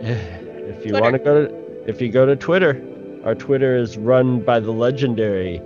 if 0.00 0.86
you 0.86 0.92
want 0.94 1.14
to 1.14 1.18
go 1.18 1.46
to 1.46 1.88
if 1.88 2.00
you 2.00 2.10
go 2.10 2.26
to 2.26 2.36
Twitter, 2.36 2.82
our 3.24 3.34
Twitter 3.34 3.76
is 3.76 3.96
run 3.96 4.40
by 4.40 4.60
the 4.60 4.72
legendary 4.72 5.60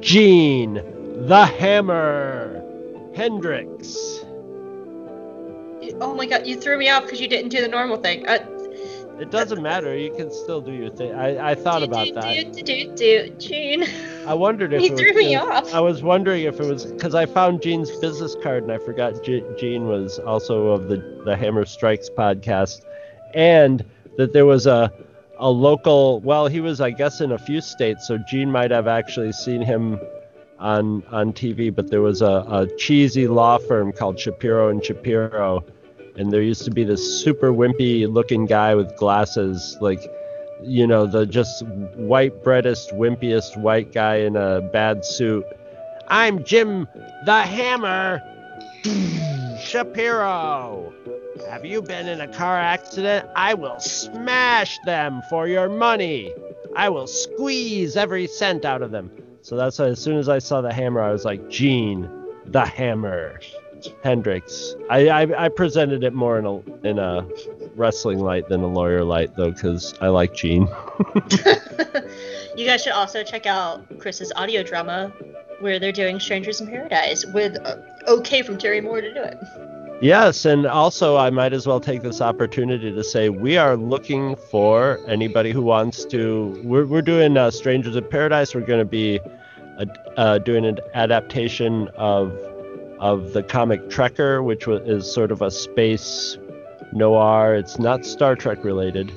Gene 0.00 0.82
the 1.26 1.44
Hammer 1.44 2.59
Hendricks. 3.14 4.20
oh 6.00 6.14
my 6.14 6.26
god, 6.26 6.46
you 6.46 6.56
threw 6.60 6.78
me 6.78 6.88
off 6.88 7.04
because 7.04 7.20
you 7.20 7.28
didn't 7.28 7.50
do 7.50 7.60
the 7.60 7.68
normal 7.68 7.96
thing. 7.96 8.26
Uh, 8.26 8.38
It 9.18 9.30
doesn't 9.30 9.62
matter. 9.62 9.96
You 9.96 10.12
can 10.14 10.30
still 10.30 10.60
do 10.62 10.72
your 10.72 10.90
thing. 10.90 11.12
I, 11.12 11.50
I 11.50 11.54
thought 11.54 11.80
do, 11.80 11.84
about 11.86 12.06
do, 12.06 12.14
that. 12.14 12.52
Do, 12.54 12.62
do, 12.62 12.94
do, 12.94 13.28
Gene. 13.38 13.84
I 14.26 14.32
wondered 14.34 14.72
if 14.72 14.80
He 14.86 14.86
it 14.86 14.92
was 14.92 15.00
threw 15.00 15.12
me 15.12 15.36
off. 15.36 15.74
I 15.74 15.80
was 15.80 16.02
wondering 16.02 16.44
if 16.44 16.58
it 16.58 16.66
was 16.66 16.86
because 16.86 17.14
I 17.14 17.26
found 17.26 17.60
Gene's 17.62 17.90
business 17.98 18.34
card 18.42 18.62
and 18.62 18.72
I 18.72 18.78
forgot 18.78 19.22
Ge- 19.22 19.44
Gene 19.58 19.86
was 19.88 20.18
also 20.20 20.68
of 20.68 20.88
the 20.88 20.98
the 21.26 21.36
Hammer 21.36 21.66
Strikes 21.66 22.08
podcast, 22.08 22.80
and 23.34 23.84
that 24.16 24.32
there 24.32 24.46
was 24.46 24.66
a 24.66 24.90
a 25.38 25.50
local. 25.50 26.20
Well, 26.20 26.46
he 26.46 26.60
was 26.60 26.80
I 26.80 26.90
guess 26.90 27.20
in 27.20 27.32
a 27.32 27.38
few 27.38 27.60
states, 27.60 28.06
so 28.08 28.16
Gene 28.30 28.50
might 28.50 28.70
have 28.70 28.86
actually 28.88 29.32
seen 29.32 29.60
him 29.60 29.98
on 30.60 31.02
on 31.10 31.32
TV. 31.32 31.74
But 31.74 31.90
there 31.90 32.02
was 32.02 32.22
a, 32.22 32.44
a 32.48 32.68
cheesy 32.76 33.26
law 33.26 33.58
firm 33.58 33.92
called 33.92 34.18
Shapiro 34.20 34.68
and 34.68 34.84
Shapiro, 34.84 35.64
and 36.16 36.32
there 36.32 36.42
used 36.42 36.64
to 36.64 36.70
be 36.70 36.84
this 36.84 37.22
super 37.22 37.52
wimpy 37.52 38.10
looking 38.12 38.46
guy 38.46 38.74
with 38.74 38.94
glasses, 38.96 39.76
like 39.80 40.00
you 40.62 40.86
know, 40.86 41.06
the 41.06 41.26
just 41.26 41.64
white 41.96 42.44
breadest, 42.44 42.92
wimpiest 42.92 43.56
white 43.56 43.92
guy 43.92 44.16
in 44.16 44.36
a 44.36 44.60
bad 44.60 45.04
suit. 45.04 45.44
I'm 46.08 46.44
Jim 46.44 46.86
the 47.24 47.42
Hammer 47.42 48.22
Shapiro. 49.60 50.92
Have 51.48 51.64
you 51.64 51.80
been 51.82 52.08
in 52.08 52.20
a 52.20 52.28
car 52.28 52.58
accident? 52.58 53.28
I 53.34 53.54
will 53.54 53.78
smash 53.80 54.78
them 54.84 55.22
for 55.30 55.48
your 55.48 55.68
money. 55.68 56.34
I 56.76 56.88
will 56.88 57.06
squeeze 57.06 57.96
every 57.96 58.26
cent 58.26 58.64
out 58.64 58.82
of 58.82 58.90
them. 58.90 59.10
So 59.50 59.56
that's 59.56 59.80
why 59.80 59.86
as 59.86 60.00
soon 60.00 60.16
as 60.16 60.28
I 60.28 60.38
saw 60.38 60.60
the 60.60 60.72
hammer, 60.72 61.00
I 61.00 61.10
was 61.10 61.24
like, 61.24 61.50
Gene, 61.50 62.08
the 62.46 62.64
hammer. 62.64 63.40
Hendrix. 64.04 64.76
I, 64.88 65.08
I 65.08 65.46
I 65.46 65.48
presented 65.48 66.04
it 66.04 66.12
more 66.12 66.38
in 66.38 66.46
a 66.46 66.58
in 66.86 67.00
a 67.00 67.26
wrestling 67.74 68.20
light 68.20 68.48
than 68.48 68.62
a 68.62 68.68
lawyer 68.68 69.02
light 69.02 69.34
though, 69.34 69.50
because 69.50 69.92
I 70.00 70.08
like 70.08 70.34
Gene. 70.34 70.68
you 72.56 72.64
guys 72.64 72.84
should 72.84 72.92
also 72.92 73.24
check 73.24 73.46
out 73.46 73.98
Chris's 73.98 74.30
audio 74.36 74.62
drama, 74.62 75.12
where 75.58 75.80
they're 75.80 75.90
doing 75.90 76.20
Strangers 76.20 76.60
in 76.60 76.68
Paradise 76.68 77.24
with 77.26 77.56
uh, 77.64 77.76
OK 78.06 78.42
from 78.42 78.56
Terry 78.56 78.80
Moore 78.80 79.00
to 79.00 79.12
do 79.12 79.20
it. 79.20 79.38
Yes, 80.00 80.44
and 80.44 80.64
also 80.66 81.16
I 81.16 81.30
might 81.30 81.54
as 81.54 81.66
well 81.66 81.80
take 81.80 82.02
this 82.02 82.20
opportunity 82.20 82.92
to 82.92 83.02
say 83.02 83.30
we 83.30 83.56
are 83.56 83.76
looking 83.76 84.36
for 84.36 85.00
anybody 85.08 85.50
who 85.50 85.62
wants 85.62 86.04
to. 86.06 86.60
We're, 86.64 86.86
we're 86.86 87.02
doing 87.02 87.36
uh, 87.36 87.50
Strangers 87.50 87.96
in 87.96 88.04
Paradise. 88.04 88.54
We're 88.54 88.60
going 88.60 88.78
to 88.78 88.84
be 88.84 89.20
uh, 90.16 90.38
doing 90.38 90.64
an 90.64 90.78
adaptation 90.94 91.88
of 91.96 92.32
of 92.98 93.32
the 93.32 93.42
comic 93.42 93.88
Trekker, 93.88 94.44
which 94.44 94.66
was, 94.66 94.82
is 94.86 95.10
sort 95.10 95.30
of 95.30 95.40
a 95.40 95.50
space 95.50 96.36
noir. 96.92 97.54
It's 97.54 97.78
not 97.78 98.04
Star 98.04 98.36
Trek 98.36 98.62
related, 98.62 99.10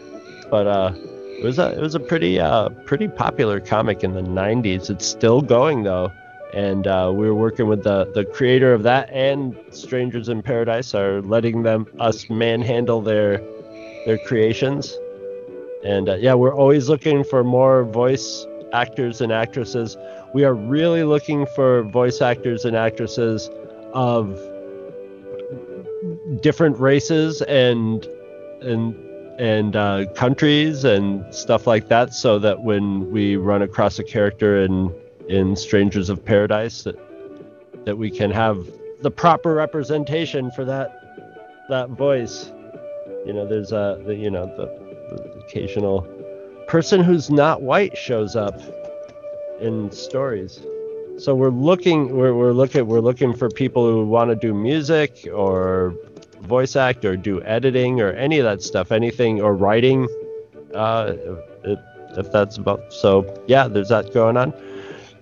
but 0.50 0.68
uh, 0.68 0.94
it 0.96 1.44
was 1.44 1.60
a 1.60 1.74
it 1.74 1.82
was 1.82 1.96
a 1.96 2.00
pretty 2.00 2.40
uh, 2.40 2.70
pretty 2.86 3.08
popular 3.08 3.60
comic 3.60 4.04
in 4.04 4.14
the 4.14 4.22
90s. 4.22 4.90
It's 4.90 5.06
still 5.06 5.42
going 5.42 5.84
though 5.84 6.12
and 6.54 6.86
uh, 6.86 7.12
we 7.14 7.28
are 7.28 7.34
working 7.34 7.68
with 7.68 7.84
the 7.84 8.12
the 8.14 8.24
creator 8.26 8.74
of 8.74 8.84
that 8.84 9.10
and 9.10 9.56
Strangers 9.72 10.30
in 10.30 10.42
Paradise 10.44 10.94
are 10.94 11.22
letting 11.24 11.64
them 11.64 11.88
us 12.00 12.30
manhandle 12.30 13.02
their 13.02 13.42
their 14.06 14.20
creations. 14.20 14.96
And 15.84 16.08
uh, 16.08 16.16
yeah, 16.16 16.36
we're 16.36 16.56
always 16.56 16.90
looking 16.90 17.24
for 17.24 17.44
more 17.44 17.84
voice 17.84 18.46
actors 18.72 19.20
and 19.20 19.32
actresses. 19.32 19.98
We 20.34 20.44
are 20.46 20.54
really 20.54 21.04
looking 21.04 21.46
for 21.46 21.84
voice 21.84 22.22
actors 22.22 22.66
and 22.66 22.76
actresses 22.76 23.50
of 23.94 24.40
different 26.42 26.80
races 26.80 27.42
and 27.44 28.06
and 28.62 28.96
and 29.40 29.76
uh, 29.76 30.06
countries 30.14 30.84
and 30.84 31.24
stuff 31.34 31.66
like 31.68 31.88
that, 31.90 32.14
so 32.14 32.40
that 32.40 32.62
when 32.62 33.12
we 33.12 33.36
run 33.36 33.62
across 33.62 34.00
a 34.00 34.04
character 34.04 34.64
in 34.64 34.94
in 35.30 35.56
Strangers 35.56 36.10
of 36.10 36.24
Paradise 36.24 36.84
that 36.84 36.98
that 37.86 37.98
we 37.98 38.10
can 38.10 38.32
have 38.32 38.66
the 39.02 39.12
proper 39.12 39.54
representation 39.54 40.50
for 40.52 40.66
that 40.66 41.00
that 41.70 41.90
voice. 41.90 42.52
You 43.26 43.34
know, 43.34 43.48
there's 43.48 43.72
a 43.72 44.02
the, 44.06 44.16
you 44.16 44.32
know 44.32 44.46
the, 44.46 44.66
the 45.16 45.40
occasional 45.46 46.02
person 46.68 47.04
who's 47.04 47.30
not 47.30 47.62
white 47.62 47.96
shows 47.96 48.36
up 48.36 48.60
in 49.64 49.92
stories. 49.92 50.62
So 51.18 51.36
we're 51.36 51.50
looking 51.50 52.16
we're, 52.18 52.34
we're 52.34 52.54
looking 52.54 52.88
we're 52.88 53.00
looking 53.00 53.34
for 53.34 53.50
people 53.50 53.90
who 53.90 54.06
want 54.06 54.30
to 54.30 54.36
do 54.36 54.54
music 54.54 55.28
or 55.34 55.96
voice 56.42 56.76
act 56.76 57.06
or 57.06 57.16
do 57.16 57.42
editing 57.44 58.02
or 58.02 58.12
any 58.12 58.40
of 58.40 58.44
that 58.46 58.62
stuff, 58.62 58.92
anything 58.92 59.42
or 59.42 59.56
writing. 59.56 60.08
Uh, 60.74 61.14
if, 61.64 61.80
if 62.18 62.32
that's 62.32 62.58
about 62.58 62.92
so 62.92 63.44
yeah, 63.48 63.68
there's 63.68 63.90
that 63.90 64.14
going 64.14 64.38
on. 64.38 64.54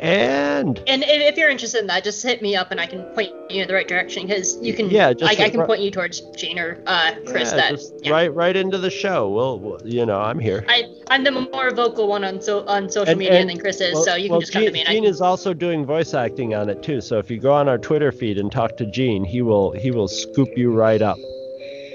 And 0.02 0.80
and 0.88 1.04
if 1.06 1.38
you're 1.38 1.50
interested 1.50 1.80
in 1.80 1.88
that, 1.88 2.04
just 2.04 2.24
hit 2.24 2.42
me 2.42 2.56
up 2.56 2.72
and 2.72 2.82
I 2.82 2.88
can 2.88 3.04
point 3.14 3.32
you 3.52 3.62
in 3.62 3.68
the 3.68 3.74
right 3.76 3.88
direction 3.88 4.26
because 4.26 4.58
you 4.60 4.74
can. 4.74 4.90
Yeah, 4.90 5.14
just 5.14 5.40
I, 5.40 5.46
I 5.46 5.50
can 5.50 5.64
point 5.68 5.82
you 5.82 5.92
towards 5.92 6.22
Gene 6.36 6.58
or 6.58 6.82
uh, 6.88 7.14
Chris. 7.28 7.52
Yeah, 7.52 7.58
that 7.58 7.72
just 7.74 7.94
yeah. 8.04 8.12
right 8.12 8.34
right 8.34 8.56
into 8.56 8.80
the 8.80 8.90
show. 8.90 9.30
Well, 9.30 9.60
well, 9.60 9.80
you 9.86 10.04
know, 10.08 10.20
I'm 10.20 10.40
here. 10.40 10.66
I 10.68 10.92
I'm 11.12 11.24
the 11.24 11.30
more 11.30 11.70
vocal 11.70 12.08
one 12.08 12.24
on 12.24 12.42
so 12.42 12.66
on 12.66 12.90
social 12.90 13.12
and, 13.12 13.20
media 13.20 13.42
and, 13.42 13.50
than 13.52 13.60
Chris 13.60 13.80
is, 13.80 13.94
well, 13.94 14.04
so 14.04 14.16
you 14.16 14.24
can 14.24 14.32
well, 14.32 14.40
just 14.40 14.54
come 14.54 14.64
Gene, 14.64 14.70
to 14.70 14.74
me. 14.74 14.86
Gene 14.86 15.04
can... 15.04 15.12
is 15.12 15.22
also 15.22 15.54
doing 15.54 15.86
voice 15.86 16.16
acting 16.16 16.56
on 16.56 16.68
it 16.68 16.82
too. 16.82 17.00
So 17.00 17.20
if 17.20 17.30
you 17.30 17.40
go 17.40 17.54
on 17.54 17.70
our 17.70 17.78
Twitter 17.78 18.12
feed 18.12 18.40
and 18.40 18.52
talk 18.52 18.78
to 18.78 18.88
Gene, 18.88 19.24
he 19.24 19.44
will 19.44 19.72
he 19.74 19.92
will 19.92 20.08
scoop 20.08 20.50
you 20.58 20.74
right 20.74 21.04
up. 21.04 21.18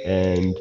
And 0.05 0.55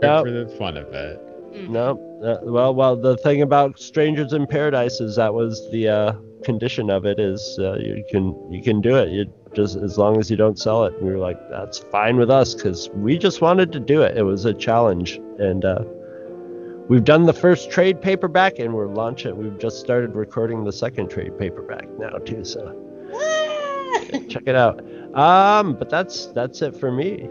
for 0.00 0.30
the 0.30 0.54
fun 0.58 0.76
of 0.76 0.94
it. 0.94 1.31
Mm-hmm. 1.52 1.72
No. 1.72 2.20
Uh, 2.24 2.38
well, 2.44 2.74
well, 2.74 2.96
the 2.96 3.16
thing 3.18 3.42
about 3.42 3.78
Strangers 3.78 4.32
in 4.32 4.46
Paradise 4.46 5.00
is 5.00 5.16
that 5.16 5.34
was 5.34 5.70
the 5.70 5.88
uh, 5.88 6.12
condition 6.44 6.88
of 6.88 7.04
it 7.04 7.18
is 7.18 7.58
uh, 7.60 7.74
you 7.74 8.04
can 8.10 8.50
you 8.50 8.62
can 8.62 8.80
do 8.80 8.96
it. 8.96 9.10
You 9.10 9.26
just 9.54 9.76
as 9.76 9.98
long 9.98 10.18
as 10.18 10.30
you 10.30 10.36
don't 10.36 10.58
sell 10.58 10.84
it. 10.84 10.94
And 10.94 11.02
we 11.02 11.12
were 11.12 11.18
like, 11.18 11.38
that's 11.50 11.78
fine 11.78 12.16
with 12.16 12.30
us 12.30 12.54
because 12.54 12.88
we 12.94 13.18
just 13.18 13.42
wanted 13.42 13.70
to 13.72 13.80
do 13.80 14.00
it. 14.00 14.16
It 14.16 14.22
was 14.22 14.46
a 14.46 14.54
challenge, 14.54 15.20
and 15.38 15.64
uh, 15.64 15.84
we've 16.88 17.04
done 17.04 17.26
the 17.26 17.34
first 17.34 17.70
trade 17.70 18.00
paperback, 18.00 18.58
and 18.58 18.72
we're 18.72 18.88
launching. 18.88 19.36
We've 19.36 19.58
just 19.58 19.78
started 19.78 20.14
recording 20.14 20.64
the 20.64 20.72
second 20.72 21.10
trade 21.10 21.38
paperback 21.38 21.86
now 21.98 22.16
too. 22.24 22.44
So 22.44 22.78
check 24.28 24.44
it 24.46 24.54
out. 24.54 24.80
Um, 25.14 25.74
but 25.74 25.90
that's 25.90 26.26
that's 26.28 26.62
it 26.62 26.74
for 26.74 26.90
me 26.90 27.28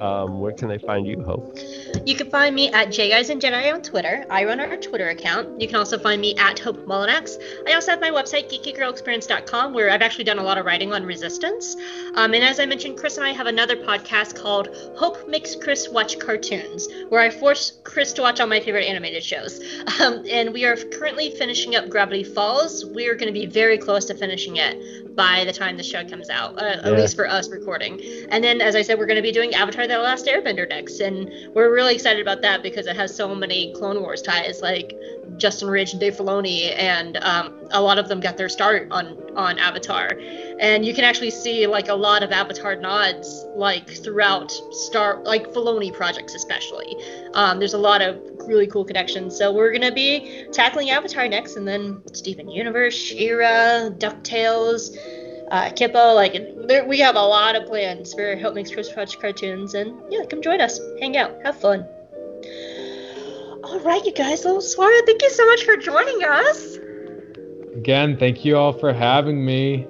um, 0.00 0.40
where 0.40 0.52
can 0.52 0.68
they 0.68 0.78
find 0.78 1.06
you, 1.06 1.22
Hope? 1.22 1.56
You 2.04 2.14
can 2.14 2.30
find 2.30 2.54
me 2.54 2.70
at 2.72 2.88
JGuys 2.88 3.30
and 3.30 3.40
Jedi 3.40 3.72
on 3.72 3.82
Twitter. 3.82 4.26
I 4.28 4.44
run 4.44 4.60
our 4.60 4.76
Twitter 4.76 5.08
account. 5.08 5.60
You 5.60 5.66
can 5.66 5.76
also 5.76 5.98
find 5.98 6.20
me 6.20 6.36
at 6.36 6.58
Hope 6.58 6.84
Mullinax. 6.86 7.36
I 7.66 7.74
also 7.74 7.92
have 7.92 8.00
my 8.00 8.10
website, 8.10 8.50
geekygirlexperience.com, 8.50 9.72
where 9.72 9.90
I've 9.90 10.02
actually 10.02 10.24
done 10.24 10.38
a 10.38 10.42
lot 10.42 10.58
of 10.58 10.66
writing 10.66 10.92
on 10.92 11.04
resistance. 11.04 11.76
Um, 12.14 12.34
and 12.34 12.44
as 12.44 12.60
I 12.60 12.66
mentioned, 12.66 12.98
Chris 12.98 13.16
and 13.16 13.26
I 13.26 13.32
have 13.32 13.46
another 13.46 13.76
podcast 13.76 14.40
called 14.40 14.68
Hope 14.96 15.28
Makes 15.28 15.56
Chris 15.56 15.88
Watch 15.88 16.18
Cartoons, 16.18 16.88
where 17.08 17.20
I 17.20 17.30
force 17.30 17.78
Chris 17.84 18.12
to 18.14 18.22
watch 18.22 18.40
all 18.40 18.46
my 18.46 18.60
favorite 18.60 18.84
animated 18.84 19.22
shows. 19.22 19.60
Um, 20.00 20.24
and 20.28 20.52
we 20.52 20.64
are 20.64 20.76
currently 20.76 21.30
finishing 21.30 21.76
up 21.76 21.88
Gravity 21.88 22.24
Falls. 22.24 22.84
We 22.84 23.06
are 23.08 23.14
going 23.14 23.32
to 23.32 23.38
be 23.38 23.46
very 23.46 23.78
close 23.78 24.06
to 24.06 24.14
finishing 24.14 24.56
it 24.56 25.14
by 25.14 25.44
the 25.44 25.52
time 25.52 25.76
the 25.76 25.82
show 25.82 26.04
comes 26.04 26.28
out, 26.28 26.60
uh, 26.60 26.64
yeah. 26.64 26.88
at 26.88 26.92
least 26.92 27.16
for 27.16 27.28
us 27.28 27.48
recording. 27.48 28.00
And 28.30 28.42
then, 28.42 28.60
as 28.60 28.74
I 28.74 28.82
said, 28.82 28.98
we're 28.98 29.06
going 29.06 29.16
to 29.16 29.22
be 29.22 29.32
doing 29.32 29.54
Avatar 29.54 29.83
The 29.86 29.98
Last 29.98 30.26
Airbender 30.26 30.68
next. 30.68 31.00
And 31.00 31.30
we're 31.54 31.72
really 31.72 31.94
excited 31.94 32.20
about 32.20 32.42
that 32.42 32.62
because 32.62 32.86
it 32.86 32.96
has 32.96 33.14
so 33.14 33.34
many 33.34 33.72
Clone 33.74 34.00
Wars 34.00 34.22
ties, 34.22 34.60
like 34.60 34.94
Justin 35.36 35.68
Ridge 35.68 35.92
and 35.92 36.00
Dave 36.00 36.16
Filoni, 36.16 36.74
and 36.78 37.16
um, 37.18 37.68
a 37.70 37.80
lot 37.80 37.98
of 37.98 38.08
them 38.08 38.20
got 38.20 38.36
their 38.36 38.48
start 38.48 38.88
on, 38.90 39.18
on 39.36 39.58
Avatar. 39.58 40.18
And 40.60 40.84
you 40.84 40.94
can 40.94 41.04
actually 41.04 41.30
see 41.30 41.66
like 41.66 41.88
a 41.88 41.94
lot 41.94 42.22
of 42.22 42.30
Avatar 42.30 42.76
nods 42.76 43.44
like 43.56 43.90
throughout 43.90 44.50
Star, 44.50 45.22
like 45.24 45.52
Filoni 45.52 45.92
projects 45.92 46.34
especially. 46.34 46.96
Um, 47.34 47.58
there's 47.58 47.74
a 47.74 47.78
lot 47.78 48.02
of 48.02 48.20
really 48.46 48.66
cool 48.66 48.84
connections. 48.84 49.36
So 49.36 49.52
we're 49.52 49.72
gonna 49.72 49.92
be 49.92 50.46
tackling 50.52 50.90
Avatar 50.90 51.28
next, 51.28 51.56
and 51.56 51.66
then 51.66 52.02
Steven 52.12 52.48
Universe, 52.48 52.94
She-Ra, 52.94 53.90
Ducktales, 53.90 54.96
uh, 55.54 55.70
Kipo. 55.70 56.14
Like 56.14 56.66
there, 56.66 56.84
we 56.84 56.98
have 56.98 57.14
a 57.14 57.22
lot 57.22 57.54
of 57.54 57.66
plans 57.66 58.12
for 58.12 58.36
Hope 58.36 58.54
Makes 58.54 58.72
Chris 58.72 58.94
Watch 58.96 59.20
cartoons, 59.20 59.74
and 59.74 59.94
yeah, 60.10 60.24
come 60.28 60.42
join 60.42 60.60
us, 60.60 60.80
hang 61.00 61.16
out, 61.16 61.38
have 61.44 61.58
fun. 61.60 61.86
All 63.62 63.80
right, 63.80 64.04
you 64.04 64.12
guys, 64.12 64.44
little 64.44 64.60
Swara, 64.60 65.06
thank 65.06 65.22
you 65.22 65.30
so 65.30 65.46
much 65.46 65.64
for 65.64 65.76
joining 65.76 66.24
us. 66.24 66.76
Again, 67.76 68.18
thank 68.18 68.44
you 68.44 68.56
all 68.56 68.72
for 68.72 68.92
having 68.92 69.44
me. 69.44 69.86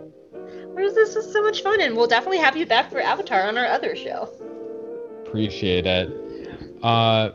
This 0.77 1.17
was 1.17 1.33
so 1.33 1.43
much 1.43 1.63
fun, 1.63 1.81
and 1.81 1.97
we'll 1.97 2.07
definitely 2.07 2.39
have 2.39 2.57
you 2.57 2.67
back 2.67 2.91
for 2.91 3.01
Avatar 3.01 3.43
on 3.49 3.59
our 3.59 3.67
other 3.67 3.97
show. 3.97 4.29
Appreciate 5.27 5.87
it. 5.87 6.09
Uh, 6.83 7.31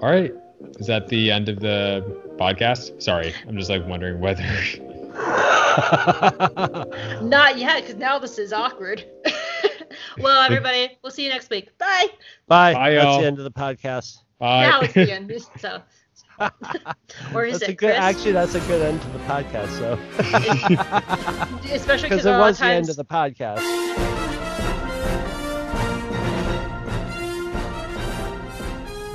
all 0.00 0.10
right. 0.10 0.32
Is 0.78 0.86
that 0.86 1.08
the 1.08 1.30
end 1.30 1.48
of 1.48 1.60
the 1.60 2.00
podcast? 2.36 3.02
Sorry, 3.02 3.34
I'm 3.46 3.56
just 3.58 3.68
like 3.68 3.86
wondering 3.86 4.20
whether. 4.20 4.44
Not 7.22 7.58
yet, 7.58 7.82
because 7.82 7.96
now 7.96 8.18
this 8.18 8.38
is 8.38 8.52
awkward. 8.52 9.04
well, 10.18 10.42
everybody, 10.42 10.98
we'll 11.02 11.12
see 11.12 11.24
you 11.24 11.30
next 11.30 11.50
week. 11.50 11.76
Bye. 11.78 12.06
Bye. 12.46 12.74
Bye 12.74 12.92
That's 12.92 13.04
y'all. 13.04 13.20
the 13.20 13.26
end 13.26 13.38
of 13.38 13.44
the 13.44 13.50
podcast. 13.50 14.18
Bye. 14.38 14.66
Now 14.66 14.80
it's 14.80 14.94
the 14.94 15.12
end. 15.12 15.32
So. 15.58 15.82
or 17.34 17.44
is 17.44 17.60
that's 17.60 17.70
it 17.70 17.76
good, 17.76 17.90
Chris? 17.90 17.98
Actually, 17.98 18.32
that's 18.32 18.54
a 18.54 18.60
good 18.60 18.82
end 18.82 19.02
to 19.02 19.08
the 19.08 19.18
podcast. 19.20 19.68
So. 19.78 19.98
Especially 21.72 22.08
because 22.08 22.26
it 22.26 22.30
was 22.30 22.58
times... 22.58 22.58
the 22.58 22.66
end 22.66 22.90
of 22.90 22.96
the 22.96 23.04
podcast. 23.04 23.60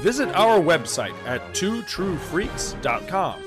Visit 0.02 0.30
our 0.36 0.60
website 0.60 1.16
at 1.26 1.42
twotruefreaks.com. 1.54 3.47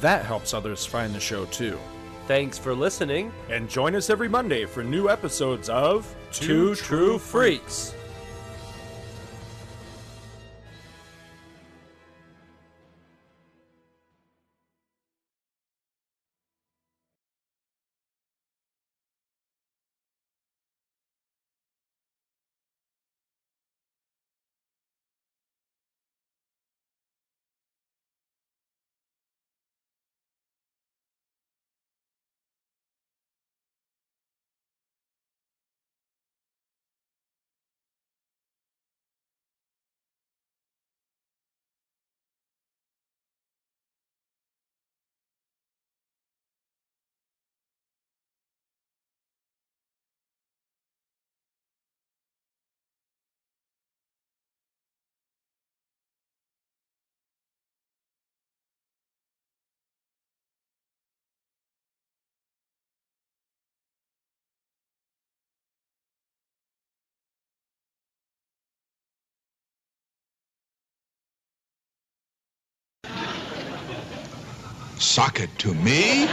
That 0.00 0.24
helps 0.24 0.54
others 0.54 0.86
find 0.86 1.14
the 1.14 1.20
show 1.20 1.44
too. 1.46 1.78
Thanks 2.26 2.58
for 2.58 2.74
listening. 2.74 3.32
And 3.48 3.68
join 3.68 3.94
us 3.94 4.08
every 4.08 4.28
Monday 4.28 4.64
for 4.64 4.82
new 4.84 5.08
episodes 5.10 5.68
of 5.68 6.14
Two 6.32 6.74
True 6.74 7.18
Freaks. 7.18 7.94
Sock 75.00 75.40
it 75.40 75.48
to 75.58 75.72
me? 75.72 76.26